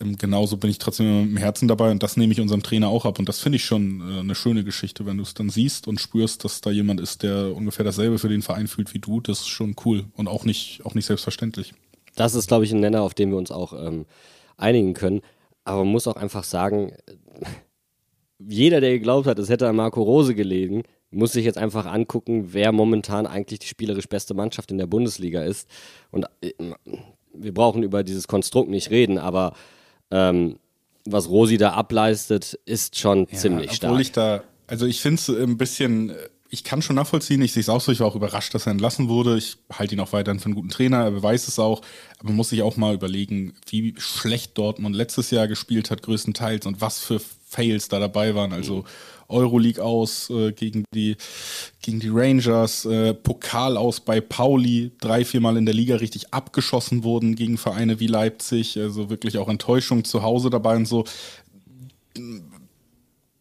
genauso 0.00 0.56
bin 0.56 0.70
ich 0.70 0.78
trotzdem 0.78 1.06
immer 1.06 1.20
mit 1.22 1.30
dem 1.30 1.36
Herzen 1.36 1.68
dabei 1.68 1.90
und 1.90 2.02
das 2.02 2.16
nehme 2.16 2.32
ich 2.32 2.40
unserem 2.40 2.62
Trainer 2.62 2.88
auch 2.88 3.04
ab. 3.04 3.18
Und 3.18 3.28
das 3.28 3.40
finde 3.40 3.56
ich 3.56 3.64
schon 3.64 4.00
äh, 4.00 4.20
eine 4.20 4.34
schöne 4.34 4.64
Geschichte, 4.64 5.06
wenn 5.06 5.18
du 5.18 5.22
es 5.22 5.34
dann 5.34 5.50
siehst 5.50 5.88
und 5.88 6.00
spürst, 6.00 6.44
dass 6.44 6.60
da 6.60 6.70
jemand 6.70 7.00
ist, 7.00 7.22
der 7.22 7.54
ungefähr 7.54 7.84
dasselbe 7.84 8.18
für 8.18 8.28
den 8.28 8.42
Verein 8.42 8.66
fühlt 8.66 8.94
wie 8.94 8.98
du. 8.98 9.20
Das 9.20 9.40
ist 9.40 9.48
schon 9.48 9.76
cool 9.84 10.04
und 10.16 10.28
auch 10.28 10.44
nicht, 10.44 10.80
auch 10.84 10.94
nicht 10.94 11.06
selbstverständlich. 11.06 11.74
Das 12.16 12.34
ist, 12.34 12.48
glaube 12.48 12.64
ich, 12.64 12.72
ein 12.72 12.80
Nenner, 12.80 13.02
auf 13.02 13.14
den 13.14 13.30
wir 13.30 13.38
uns 13.38 13.50
auch 13.50 13.72
ähm, 13.72 14.06
einigen 14.56 14.94
können. 14.94 15.20
Aber 15.64 15.84
man 15.84 15.92
muss 15.92 16.06
auch 16.06 16.16
einfach 16.16 16.44
sagen, 16.44 16.92
jeder, 18.38 18.80
der 18.80 18.92
geglaubt 18.92 19.26
hat, 19.26 19.38
es 19.38 19.50
hätte 19.50 19.68
an 19.68 19.76
Marco 19.76 20.02
Rose 20.02 20.34
gelegen, 20.34 20.82
muss 21.10 21.32
sich 21.32 21.44
jetzt 21.44 21.58
einfach 21.58 21.86
angucken, 21.86 22.52
wer 22.52 22.72
momentan 22.72 23.26
eigentlich 23.26 23.58
die 23.58 23.66
spielerisch 23.66 24.08
beste 24.08 24.32
Mannschaft 24.32 24.70
in 24.70 24.78
der 24.78 24.86
Bundesliga 24.86 25.42
ist. 25.42 25.68
Und 26.10 26.26
äh, 26.40 26.52
wir 27.34 27.52
brauchen 27.52 27.82
über 27.82 28.02
dieses 28.02 28.28
Konstrukt 28.28 28.70
nicht 28.70 28.90
reden, 28.90 29.18
aber 29.18 29.54
ähm, 30.10 30.58
was 31.04 31.28
Rosi 31.28 31.56
da 31.56 31.72
ableistet, 31.72 32.58
ist 32.64 32.98
schon 32.98 33.26
Ja, 33.30 33.38
ziemlich 33.38 33.72
stark. 33.72 33.90
Obwohl 33.90 34.02
ich 34.02 34.12
da, 34.12 34.42
also 34.66 34.86
ich 34.86 35.00
finde 35.00 35.20
es 35.20 35.28
ein 35.28 35.56
bisschen, 35.56 36.12
ich 36.50 36.64
kann 36.64 36.82
schon 36.82 36.96
nachvollziehen, 36.96 37.40
ich 37.42 37.52
sehe 37.52 37.60
es 37.60 37.68
auch 37.68 37.80
so, 37.80 37.92
ich 37.92 38.00
war 38.00 38.06
auch 38.06 38.16
überrascht, 38.16 38.54
dass 38.54 38.66
er 38.66 38.72
entlassen 38.72 39.08
wurde. 39.08 39.38
Ich 39.38 39.56
halte 39.72 39.94
ihn 39.94 40.00
auch 40.00 40.12
weiterhin 40.12 40.40
für 40.40 40.46
einen 40.46 40.54
guten 40.54 40.68
Trainer, 40.68 41.04
er 41.04 41.10
beweist 41.10 41.48
es 41.48 41.58
auch. 41.58 41.80
Aber 42.18 42.28
man 42.28 42.36
muss 42.36 42.50
sich 42.50 42.62
auch 42.62 42.76
mal 42.76 42.94
überlegen, 42.94 43.54
wie 43.68 43.94
schlecht 43.98 44.58
Dortmund 44.58 44.94
letztes 44.94 45.30
Jahr 45.30 45.48
gespielt 45.48 45.90
hat, 45.90 46.02
größtenteils, 46.02 46.66
und 46.66 46.80
was 46.80 46.98
für 46.98 47.20
Fails 47.20 47.88
da 47.88 47.98
dabei 47.98 48.34
waren. 48.34 48.52
Also 48.52 48.84
Euroleague 49.30 49.82
aus 49.82 50.30
äh, 50.30 50.52
gegen 50.52 50.84
die 50.94 51.16
gegen 51.82 52.00
die 52.00 52.10
Rangers, 52.10 52.84
äh, 52.84 53.14
Pokal 53.14 53.76
aus 53.76 54.00
bei 54.00 54.20
Pauli, 54.20 54.92
drei, 55.00 55.24
viermal 55.24 55.56
in 55.56 55.64
der 55.64 55.74
Liga 55.74 55.96
richtig 55.96 56.32
abgeschossen 56.34 57.04
wurden 57.04 57.36
gegen 57.36 57.56
Vereine 57.56 58.00
wie 58.00 58.06
Leipzig, 58.06 58.78
also 58.78 59.10
wirklich 59.10 59.38
auch 59.38 59.48
Enttäuschung 59.48 60.04
zu 60.04 60.22
Hause 60.22 60.50
dabei 60.50 60.76
und 60.76 60.86
so. 60.86 61.04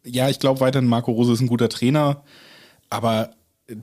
Ja, 0.06 0.30
ich 0.30 0.40
glaube 0.40 0.62
weiterhin, 0.62 0.88
Marco 0.88 1.12
Rose 1.12 1.34
ist 1.34 1.42
ein 1.42 1.48
guter 1.48 1.70
Trainer, 1.70 2.24
aber 2.90 3.32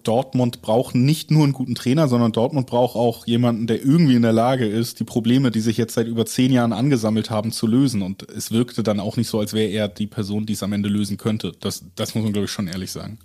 Dortmund 0.03 0.62
braucht 0.62 0.95
nicht 0.95 1.30
nur 1.30 1.45
einen 1.45 1.53
guten 1.53 1.74
Trainer, 1.74 2.09
sondern 2.09 2.32
Dortmund 2.32 2.66
braucht 2.66 2.97
auch 2.97 3.26
jemanden, 3.26 3.66
der 3.66 3.84
irgendwie 3.84 4.16
in 4.16 4.22
der 4.22 4.32
Lage 4.32 4.66
ist, 4.66 5.01
die 5.01 5.05
Probleme, 5.05 5.51
die 5.51 5.61
sich 5.61 5.76
jetzt 5.76 5.95
seit 5.95 6.07
über 6.07 6.26
zehn 6.26 6.53
Jahren 6.53 6.72
angesammelt 6.72 7.30
haben, 7.30 7.53
zu 7.53 7.66
lösen. 7.66 8.03
Und 8.03 8.28
es 8.30 8.51
wirkte 8.51 8.82
dann 8.82 9.01
auch 9.01 9.16
nicht 9.16 9.28
so, 9.28 9.39
als 9.39 9.53
wäre 9.53 9.70
er 9.70 9.89
die 9.89 10.07
Person, 10.07 10.47
die 10.47 10.55
es 10.55 10.62
am 10.62 10.72
Ende 10.72 10.89
lösen 10.89 11.16
könnte. 11.16 11.53
Das, 11.61 11.84
das 11.95 12.14
muss 12.14 12.24
man, 12.24 12.32
glaube 12.32 12.47
ich, 12.47 12.51
schon 12.51 12.68
ehrlich 12.68 12.91
sagen. 12.91 13.18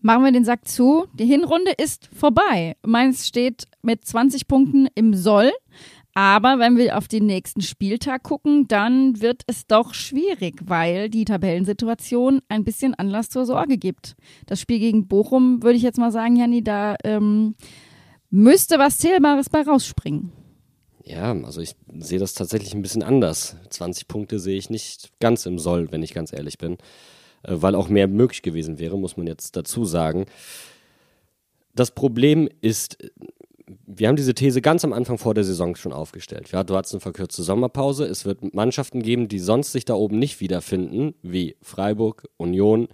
Machen 0.00 0.24
wir 0.24 0.32
den 0.32 0.44
Sack 0.44 0.68
zu. 0.68 1.06
Die 1.14 1.26
Hinrunde 1.26 1.72
ist 1.72 2.08
vorbei. 2.14 2.76
Mainz 2.84 3.26
steht 3.26 3.64
mit 3.82 4.04
20 4.04 4.46
Punkten 4.46 4.88
im 4.94 5.14
Soll. 5.14 5.52
Aber 6.16 6.58
wenn 6.58 6.78
wir 6.78 6.96
auf 6.96 7.08
den 7.08 7.26
nächsten 7.26 7.60
Spieltag 7.60 8.22
gucken, 8.22 8.66
dann 8.68 9.20
wird 9.20 9.42
es 9.48 9.66
doch 9.66 9.92
schwierig, 9.92 10.62
weil 10.64 11.10
die 11.10 11.26
Tabellensituation 11.26 12.40
ein 12.48 12.64
bisschen 12.64 12.94
Anlass 12.94 13.28
zur 13.28 13.44
Sorge 13.44 13.76
gibt. 13.76 14.16
Das 14.46 14.58
Spiel 14.58 14.78
gegen 14.78 15.08
Bochum, 15.08 15.62
würde 15.62 15.76
ich 15.76 15.82
jetzt 15.82 15.98
mal 15.98 16.10
sagen, 16.10 16.36
Janni, 16.36 16.64
da 16.64 16.96
ähm, 17.04 17.54
müsste 18.30 18.78
was 18.78 18.96
Zählbares 18.96 19.50
bei 19.50 19.60
rausspringen. 19.60 20.32
Ja, 21.04 21.32
also 21.32 21.60
ich 21.60 21.76
sehe 21.98 22.18
das 22.18 22.32
tatsächlich 22.32 22.72
ein 22.72 22.80
bisschen 22.80 23.02
anders. 23.02 23.56
20 23.68 24.08
Punkte 24.08 24.38
sehe 24.38 24.56
ich 24.56 24.70
nicht 24.70 25.10
ganz 25.20 25.44
im 25.44 25.58
Soll, 25.58 25.92
wenn 25.92 26.02
ich 26.02 26.14
ganz 26.14 26.32
ehrlich 26.32 26.56
bin. 26.56 26.78
Äh, 27.42 27.56
Weil 27.60 27.74
auch 27.74 27.90
mehr 27.90 28.08
möglich 28.08 28.40
gewesen 28.40 28.78
wäre, 28.78 28.98
muss 28.98 29.18
man 29.18 29.26
jetzt 29.26 29.54
dazu 29.54 29.84
sagen. 29.84 30.24
Das 31.74 31.90
Problem 31.90 32.48
ist, 32.62 32.96
wir 33.86 34.08
haben 34.08 34.16
diese 34.16 34.34
These 34.34 34.60
ganz 34.60 34.84
am 34.84 34.92
Anfang 34.92 35.16
vor 35.16 35.32
der 35.34 35.44
Saison 35.44 35.76
schon 35.76 35.92
aufgestellt. 35.92 36.50
Ja, 36.50 36.64
du 36.64 36.76
hattest 36.76 36.94
eine 36.94 37.00
verkürzte 37.00 37.42
Sommerpause. 37.42 38.04
Es 38.04 38.24
wird 38.24 38.54
Mannschaften 38.54 39.02
geben, 39.02 39.28
die 39.28 39.38
sonst 39.38 39.72
sich 39.72 39.84
da 39.84 39.94
oben 39.94 40.18
nicht 40.18 40.40
wiederfinden, 40.40 41.14
wie 41.22 41.56
Freiburg, 41.62 42.28
Union, 42.36 42.88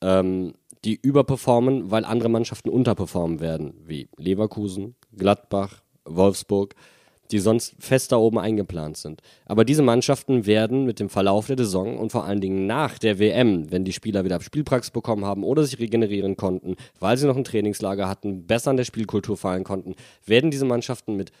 ähm, 0.00 0.54
die 0.84 0.98
überperformen, 1.00 1.92
weil 1.92 2.04
andere 2.04 2.28
Mannschaften 2.28 2.70
unterperformen 2.70 3.38
werden, 3.38 3.74
wie 3.86 4.08
Leverkusen, 4.16 4.96
Gladbach, 5.16 5.82
Wolfsburg, 6.04 6.74
die 7.32 7.38
sonst 7.38 7.74
fest 7.78 8.12
da 8.12 8.16
oben 8.16 8.38
eingeplant 8.38 8.96
sind. 8.96 9.22
Aber 9.46 9.64
diese 9.64 9.82
Mannschaften 9.82 10.46
werden 10.46 10.84
mit 10.84 11.00
dem 11.00 11.08
Verlauf 11.08 11.46
der 11.46 11.56
Saison 11.56 11.98
und 11.98 12.12
vor 12.12 12.24
allen 12.24 12.40
Dingen 12.40 12.66
nach 12.66 12.98
der 12.98 13.18
WM, 13.18 13.70
wenn 13.70 13.84
die 13.84 13.92
Spieler 13.92 14.24
wieder 14.24 14.40
Spielpraxis 14.40 14.90
bekommen 14.90 15.24
haben 15.24 15.44
oder 15.44 15.64
sich 15.64 15.78
regenerieren 15.78 16.36
konnten, 16.36 16.76
weil 17.00 17.16
sie 17.16 17.26
noch 17.26 17.36
ein 17.36 17.44
Trainingslager 17.44 18.08
hatten, 18.08 18.46
besser 18.46 18.70
an 18.70 18.76
der 18.76 18.84
Spielkultur 18.84 19.36
fallen 19.36 19.64
konnten, 19.64 19.94
werden 20.26 20.50
diese 20.50 20.64
Mannschaften 20.64 21.16
mit 21.16 21.32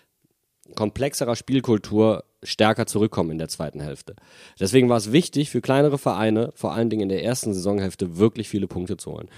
komplexerer 0.74 1.36
Spielkultur 1.36 2.24
stärker 2.42 2.86
zurückkommen 2.86 3.30
in 3.30 3.38
der 3.38 3.48
zweiten 3.48 3.80
Hälfte. 3.80 4.16
Deswegen 4.58 4.88
war 4.88 4.96
es 4.96 5.12
wichtig 5.12 5.50
für 5.50 5.60
kleinere 5.60 5.98
Vereine, 5.98 6.52
vor 6.54 6.72
allen 6.72 6.90
Dingen 6.90 7.02
in 7.02 7.08
der 7.08 7.24
ersten 7.24 7.52
Saisonhälfte, 7.54 8.16
wirklich 8.18 8.48
viele 8.48 8.66
Punkte 8.66 8.96
zu 8.96 9.12
holen. 9.12 9.28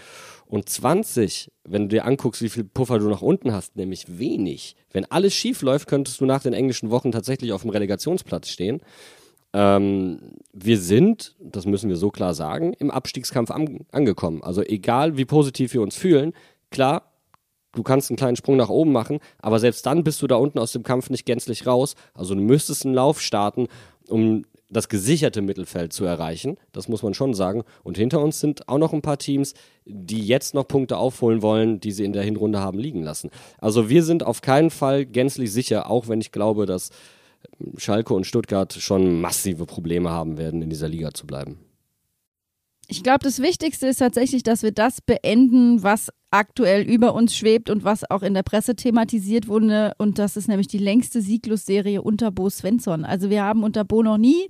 Und 0.55 0.69
20, 0.69 1.51
wenn 1.65 1.83
du 1.83 1.97
dir 1.97 2.05
anguckst, 2.05 2.41
wie 2.41 2.49
viel 2.49 2.63
Puffer 2.63 3.01
du 3.01 3.09
nach 3.09 3.23
unten 3.23 3.53
hast, 3.53 3.75
nämlich 3.75 4.21
wenig. 4.21 4.77
Wenn 4.93 5.05
alles 5.05 5.35
schief 5.35 5.63
läuft, 5.63 5.89
könntest 5.89 6.21
du 6.21 6.27
nach 6.27 6.45
den 6.45 6.53
englischen 6.53 6.91
Wochen 6.91 7.11
tatsächlich 7.11 7.53
auf 7.53 7.63
dem 7.63 7.71
Relegationsplatz 7.71 8.51
stehen. 8.51 8.81
Ähm, 9.53 10.21
wir 10.53 10.79
sind, 10.79 11.35
das 11.41 11.67
müssen 11.67 11.89
wir 11.89 11.97
so 11.97 12.13
klar 12.13 12.35
sagen, 12.35 12.73
im 12.75 12.93
Abstiegskampf 12.93 13.51
an, 13.51 13.81
angekommen. 13.91 14.45
Also 14.45 14.63
egal, 14.63 15.17
wie 15.17 15.25
positiv 15.25 15.75
wir 15.75 15.83
uns 15.83 15.97
fühlen, 15.97 16.35
klar, 16.71 17.11
du 17.73 17.83
kannst 17.83 18.11
einen 18.11 18.17
kleinen 18.17 18.37
Sprung 18.37 18.57
nach 18.57 18.69
oben 18.69 18.93
machen, 18.93 19.19
aber 19.41 19.59
selbst 19.59 19.85
dann 19.87 20.05
bist 20.05 20.23
du 20.23 20.29
da 20.29 20.37
unten 20.37 20.61
aus 20.61 20.71
dem 20.71 20.85
Kampf 20.85 21.11
nicht 21.11 21.27
gänzlich 21.27 21.67
raus. 21.67 21.97
Also 22.15 22.37
du 22.37 22.41
müsstest 22.41 22.87
einen 22.87 22.95
Lauf 22.95 23.21
starten, 23.21 23.67
um 24.09 24.45
das 24.71 24.89
gesicherte 24.89 25.43
Mittelfeld 25.43 25.93
zu 25.93 26.05
erreichen. 26.05 26.57
Das 26.73 26.89
muss 26.89 27.03
man 27.03 27.15
schon 27.15 27.35
sagen. 27.35 27.65
Und 27.83 27.97
hinter 27.97 28.21
uns 28.21 28.41
sind 28.41 28.69
auch 28.69 28.79
noch 28.79 28.93
ein 28.93 29.03
paar 29.03 29.19
Teams, 29.19 29.55
die 29.85 30.27
jetzt 30.27 30.55
noch 30.55 30.67
Punkte 30.67 30.97
aufholen 30.97 31.43
wollen, 31.43 31.81
die 31.81 31.93
sie 31.93 32.05
in 32.05 32.13
der 32.13 32.23
Hinrunde 32.23 32.61
haben 32.61 32.79
liegen 32.79 33.03
lassen. 33.03 33.31
Also 33.59 33.89
wir 33.89 34.03
sind 34.03 34.23
auf 34.23 34.41
keinen 34.41 34.71
Fall 34.71 35.07
gänzlich 35.07 35.53
sicher, 35.53 35.91
auch 35.91 36.09
wenn 36.09 36.21
ich 36.21 36.33
glaube, 36.33 36.67
dass 36.67 36.91
Schalke 37.77 38.15
und 38.15 38.27
Stuttgart 38.27 38.73
schon 38.73 39.21
massive 39.21 39.67
Probleme 39.67 40.11
haben 40.11 40.39
werden, 40.39 40.63
in 40.63 40.71
dieser 40.71 40.89
Liga 40.89 41.13
zu 41.13 41.27
bleiben. 41.27 41.59
Ich 42.89 43.03
glaube, 43.03 43.21
das 43.23 43.41
Wichtigste 43.41 43.87
ist 43.87 43.99
tatsächlich, 43.99 44.43
dass 44.43 44.63
wir 44.63 44.73
das 44.73 45.01
beenden, 45.01 45.83
was 45.83 46.11
aktuell 46.35 46.83
über 46.83 47.15
uns 47.15 47.37
schwebt 47.37 47.71
und 47.71 47.85
was 47.85 48.11
auch 48.11 48.23
in 48.23 48.35
der 48.35 48.43
Presse 48.43 48.75
thematisiert 48.75 49.47
wurde. 49.47 49.93
Und 49.99 50.19
das 50.19 50.37
ist 50.37 50.49
nämlich 50.49 50.67
die 50.67 50.79
längste 50.79 51.21
Sieglos-Serie 51.21 52.03
unter 52.03 52.33
Bo 52.33 52.51
Svensson. 52.51 53.05
Also 53.05 53.31
wir 53.31 53.45
haben 53.45 53.63
unter 53.63 53.85
Bo 53.85 54.03
noch 54.03 54.19
nie 54.19 54.49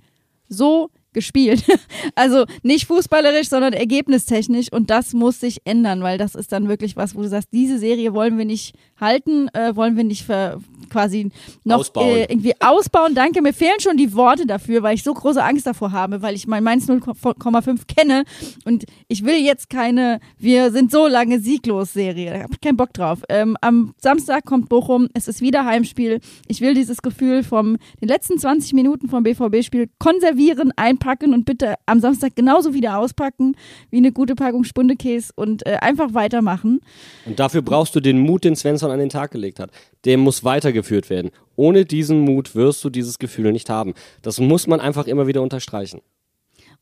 so 0.48 0.90
gespielt. 1.14 1.64
Also 2.16 2.44
nicht 2.62 2.86
fußballerisch, 2.86 3.48
sondern 3.48 3.72
ergebnistechnisch. 3.72 4.70
Und 4.70 4.90
das 4.90 5.14
muss 5.14 5.40
sich 5.40 5.62
ändern, 5.64 6.02
weil 6.02 6.18
das 6.18 6.34
ist 6.34 6.52
dann 6.52 6.68
wirklich 6.68 6.96
was, 6.96 7.14
wo 7.14 7.22
du 7.22 7.28
sagst, 7.28 7.48
diese 7.52 7.78
Serie 7.78 8.14
wollen 8.14 8.36
wir 8.36 8.44
nicht 8.44 8.74
halten, 9.00 9.48
äh, 9.48 9.74
wollen 9.74 9.96
wir 9.96 10.04
nicht 10.04 10.24
ver 10.24 10.58
quasi 10.90 11.30
noch 11.64 11.80
Ausbauen. 11.80 12.08
Äh, 12.08 12.26
irgendwie 12.28 12.52
ausbauen. 12.60 13.14
Danke, 13.14 13.42
mir 13.42 13.52
fehlen 13.52 13.80
schon 13.80 13.96
die 13.96 14.14
Worte 14.14 14.46
dafür, 14.46 14.82
weil 14.82 14.94
ich 14.94 15.02
so 15.02 15.12
große 15.12 15.42
Angst 15.42 15.66
davor 15.66 15.92
habe, 15.92 16.22
weil 16.22 16.34
ich 16.34 16.46
mein 16.46 16.62
Mainz 16.62 16.88
0,5 16.88 17.80
kenne 17.86 18.24
und 18.64 18.84
ich 19.08 19.24
will 19.24 19.36
jetzt 19.36 19.70
keine, 19.70 20.20
wir 20.38 20.70
sind 20.70 20.90
so 20.90 21.06
lange 21.06 21.40
sieglos 21.40 21.92
Serie. 21.92 22.32
Da 22.32 22.42
habe 22.42 22.52
ich 22.52 22.60
keinen 22.60 22.76
Bock 22.76 22.92
drauf. 22.92 23.20
Ähm, 23.28 23.56
am 23.60 23.94
Samstag 24.00 24.44
kommt 24.44 24.68
Bochum, 24.68 25.08
es 25.14 25.26
ist 25.28 25.40
wieder 25.40 25.64
Heimspiel. 25.64 26.20
Ich 26.48 26.60
will 26.60 26.74
dieses 26.74 27.02
Gefühl 27.02 27.42
vom 27.42 27.76
den 28.00 28.08
letzten 28.08 28.38
20 28.38 28.72
Minuten 28.74 29.08
vom 29.08 29.22
BVB-Spiel 29.22 29.88
konservieren, 29.98 30.72
einpacken 31.04 31.34
und 31.34 31.44
bitte 31.44 31.74
am 31.86 32.00
Samstag 32.00 32.34
genauso 32.34 32.74
wieder 32.74 32.98
auspacken 32.98 33.56
wie 33.90 33.98
eine 33.98 34.12
gute 34.12 34.34
Packung 34.34 34.64
Spundekäse 34.64 35.32
und 35.36 35.66
äh, 35.66 35.76
einfach 35.80 36.14
weitermachen. 36.14 36.80
Und 37.26 37.38
dafür 37.38 37.62
brauchst 37.62 37.94
du 37.94 38.00
den 38.00 38.18
Mut, 38.18 38.44
den 38.44 38.56
Svensson 38.56 38.90
an 38.90 38.98
den 38.98 39.08
Tag 39.08 39.30
gelegt 39.30 39.60
hat. 39.60 39.70
Der 40.04 40.18
muss 40.18 40.44
weitergeführt 40.44 41.10
werden. 41.10 41.30
Ohne 41.56 41.84
diesen 41.84 42.20
Mut 42.20 42.54
wirst 42.54 42.82
du 42.84 42.90
dieses 42.90 43.18
Gefühl 43.18 43.52
nicht 43.52 43.70
haben. 43.70 43.94
Das 44.22 44.40
muss 44.40 44.66
man 44.66 44.80
einfach 44.80 45.06
immer 45.06 45.26
wieder 45.26 45.42
unterstreichen. 45.42 46.00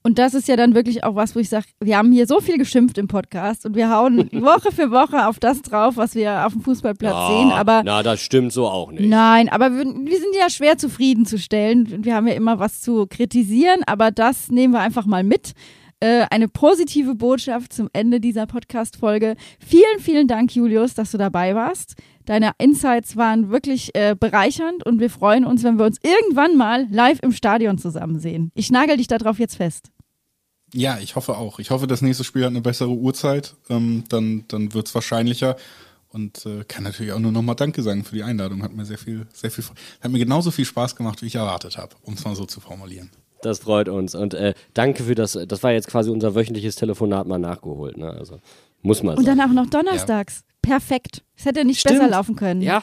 Und 0.05 0.19
das 0.19 0.35
ist 0.35 0.49
ja 0.49 0.57
dann 0.57 0.75
wirklich 0.75 1.05
auch 1.05 1.15
was, 1.15 1.37
wo 1.37 1.41
ich 1.41 1.49
sage, 1.49 1.67
wir 1.81 1.97
haben 1.97 2.11
hier 2.11 2.27
so 2.27 2.41
viel 2.41 2.59
geschimpft 2.59 2.99
im 2.99 3.07
Podcast 3.07 3.65
und 3.65 3.77
wir 3.77 3.91
hauen 3.91 4.29
Woche 4.33 4.73
für 4.73 4.91
Woche 4.91 5.29
auf 5.29 5.39
das 5.39 5.63
drauf, 5.63 5.97
was 5.97 6.15
wir 6.15 6.45
auf 6.45 6.53
dem 6.53 6.63
Fußballplatz 6.63 7.29
sehen. 7.29 7.53
Aber 7.53 7.83
na, 7.85 8.03
das 8.03 8.21
stimmt 8.21 8.53
so 8.53 8.67
auch 8.67 8.91
nicht. 8.91 9.09
Nein, 9.09 9.49
aber 9.49 9.71
wir, 9.71 9.85
wir 9.85 10.19
sind 10.19 10.35
ja 10.39 10.51
schwer 10.51 10.77
zufriedenzustellen. 10.77 12.05
Wir 12.05 12.17
haben 12.17 12.27
ja 12.27 12.35
immer 12.35 12.59
was 12.59 12.81
zu 12.81 13.07
kritisieren, 13.07 13.83
aber 13.87 14.11
das 14.11 14.51
nehmen 14.51 14.75
wir 14.75 14.81
einfach 14.81 15.07
mal 15.07 15.23
mit. 15.23 15.53
Äh, 16.03 16.27
eine 16.31 16.49
positive 16.49 17.15
Botschaft 17.15 17.73
zum 17.73 17.89
Ende 17.93 18.19
dieser 18.19 18.47
Podcast-Folge. 18.47 19.37
Vielen, 19.65 20.01
vielen 20.01 20.27
Dank, 20.27 20.53
Julius, 20.53 20.95
dass 20.95 21.13
du 21.13 21.19
dabei 21.19 21.55
warst. 21.55 21.95
Deine 22.27 22.53
Insights 22.59 23.16
waren 23.16 23.51
wirklich 23.51 23.95
äh, 23.95 24.14
bereichernd 24.18 24.85
und 24.87 25.01
wir 25.01 25.11
freuen 25.11 25.45
uns, 25.45 25.64
wenn 25.64 25.79
wir 25.79 25.87
uns 25.87 25.99
irgendwann 26.03 26.57
mal 26.57 26.87
live 26.91 27.18
im 27.23 27.33
Stadion 27.33 27.79
zusammen 27.79 28.18
sehen. 28.18 28.51
Ich 28.55 28.70
nagel 28.70 28.97
dich 28.97 29.09
darauf 29.09 29.39
jetzt 29.39 29.57
fest. 29.57 29.91
Ja, 30.75 30.99
ich 30.99 31.16
hoffe 31.16 31.37
auch. 31.37 31.59
Ich 31.59 31.70
hoffe, 31.70 31.87
das 31.87 32.01
nächste 32.01 32.25
Spiel 32.25 32.43
hat 32.45 32.51
eine 32.51 32.62
bessere 32.62 32.91
Uhrzeit. 32.91 33.57
Ähm, 33.68 34.05
dann 34.09 34.45
dann 34.49 34.73
wird 34.73 34.87
es 34.89 34.95
wahrscheinlicher. 34.95 35.57
Und 36.09 36.45
äh, 36.45 36.64
kann 36.68 36.85
natürlich 36.85 37.12
auch 37.12 37.18
nur 37.18 37.33
nochmal 37.33 37.55
Danke 37.57 37.83
sagen 37.83 38.05
für 38.05 38.14
die 38.14 38.23
Einladung. 38.23 38.62
Hat 38.62 38.73
mir 38.75 38.85
sehr 38.85 38.99
viel, 38.99 39.27
sehr 39.33 39.51
viel, 39.51 39.64
hat 40.01 40.11
mir 40.11 40.18
genauso 40.18 40.51
viel 40.51 40.66
Spaß 40.66 40.95
gemacht, 40.95 41.23
wie 41.23 41.27
ich 41.27 41.35
erwartet 41.37 41.79
habe, 41.79 41.97
um 42.03 42.14
es 42.14 42.25
mal 42.25 42.37
so 42.37 42.45
zu 42.45 42.61
formulieren. 42.61 43.11
Das 43.41 43.61
freut 43.61 43.89
uns. 43.89 44.14
Und 44.14 44.35
äh, 44.35 44.55
danke 44.75 45.05
für 45.05 45.14
das. 45.14 45.39
Das 45.49 45.62
war 45.62 45.73
jetzt 45.73 45.89
quasi 45.89 46.11
unser 46.11 46.35
wöchentliches 46.35 46.77
Telefonat 46.77 47.27
mal 47.27 47.39
nachgeholt. 47.39 47.97
Ne? 47.97 48.11
Also 48.11 48.41
muss 48.83 49.03
man 49.03 49.16
Und 49.16 49.25
sagen. 49.25 49.39
dann 49.39 49.51
auch 49.51 49.55
noch 49.55 49.68
donnerstags. 49.70 50.45
Perfekt. 50.63 51.23
Es 51.37 51.45
hätte 51.45 51.65
nicht 51.65 51.81
Stimmt. 51.81 51.99
besser 51.99 52.11
laufen 52.11 52.37
können. 52.37 52.63
Ja, 52.63 52.83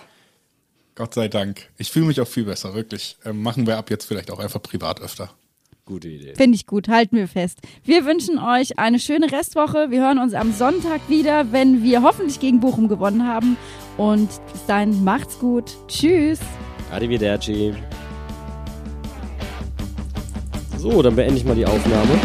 Gott 0.95 1.13
sei 1.13 1.29
Dank. 1.29 1.69
Ich 1.77 1.89
fühle 1.91 2.05
mich 2.07 2.19
auch 2.19 2.27
viel 2.27 2.43
besser, 2.43 2.73
wirklich. 2.75 3.17
Ähm, 3.25 3.41
machen 3.41 3.65
wir 3.65 3.77
ab 3.77 3.89
jetzt 3.89 4.05
vielleicht 4.05 4.29
auch 4.31 4.39
einfach 4.39 4.61
privat 4.61 4.99
öfter. 5.01 5.29
gute 5.85 6.09
Idee. 6.09 6.35
Finde 6.35 6.55
ich 6.55 6.67
gut, 6.67 6.89
halten 6.89 7.15
wir 7.15 7.27
fest. 7.29 7.59
Wir 7.83 8.05
wünschen 8.05 8.37
euch 8.37 8.77
eine 8.77 8.99
schöne 8.99 9.31
Restwoche. 9.31 9.89
Wir 9.91 10.01
hören 10.01 10.19
uns 10.19 10.33
am 10.33 10.51
Sonntag 10.53 11.01
wieder, 11.07 11.51
wenn 11.53 11.83
wir 11.83 12.01
hoffentlich 12.03 12.39
gegen 12.41 12.59
Bochum 12.59 12.89
gewonnen 12.89 13.25
haben. 13.25 13.55
Und 13.97 14.29
bis 14.51 14.65
dahin 14.67 15.03
macht's 15.03 15.39
gut. 15.39 15.71
Tschüss. 15.87 16.39
Arrivederci. 16.91 17.73
So, 20.77 21.01
dann 21.01 21.15
beende 21.15 21.35
ich 21.35 21.45
mal 21.45 21.55
die 21.55 21.65
Aufnahme. 21.65 22.19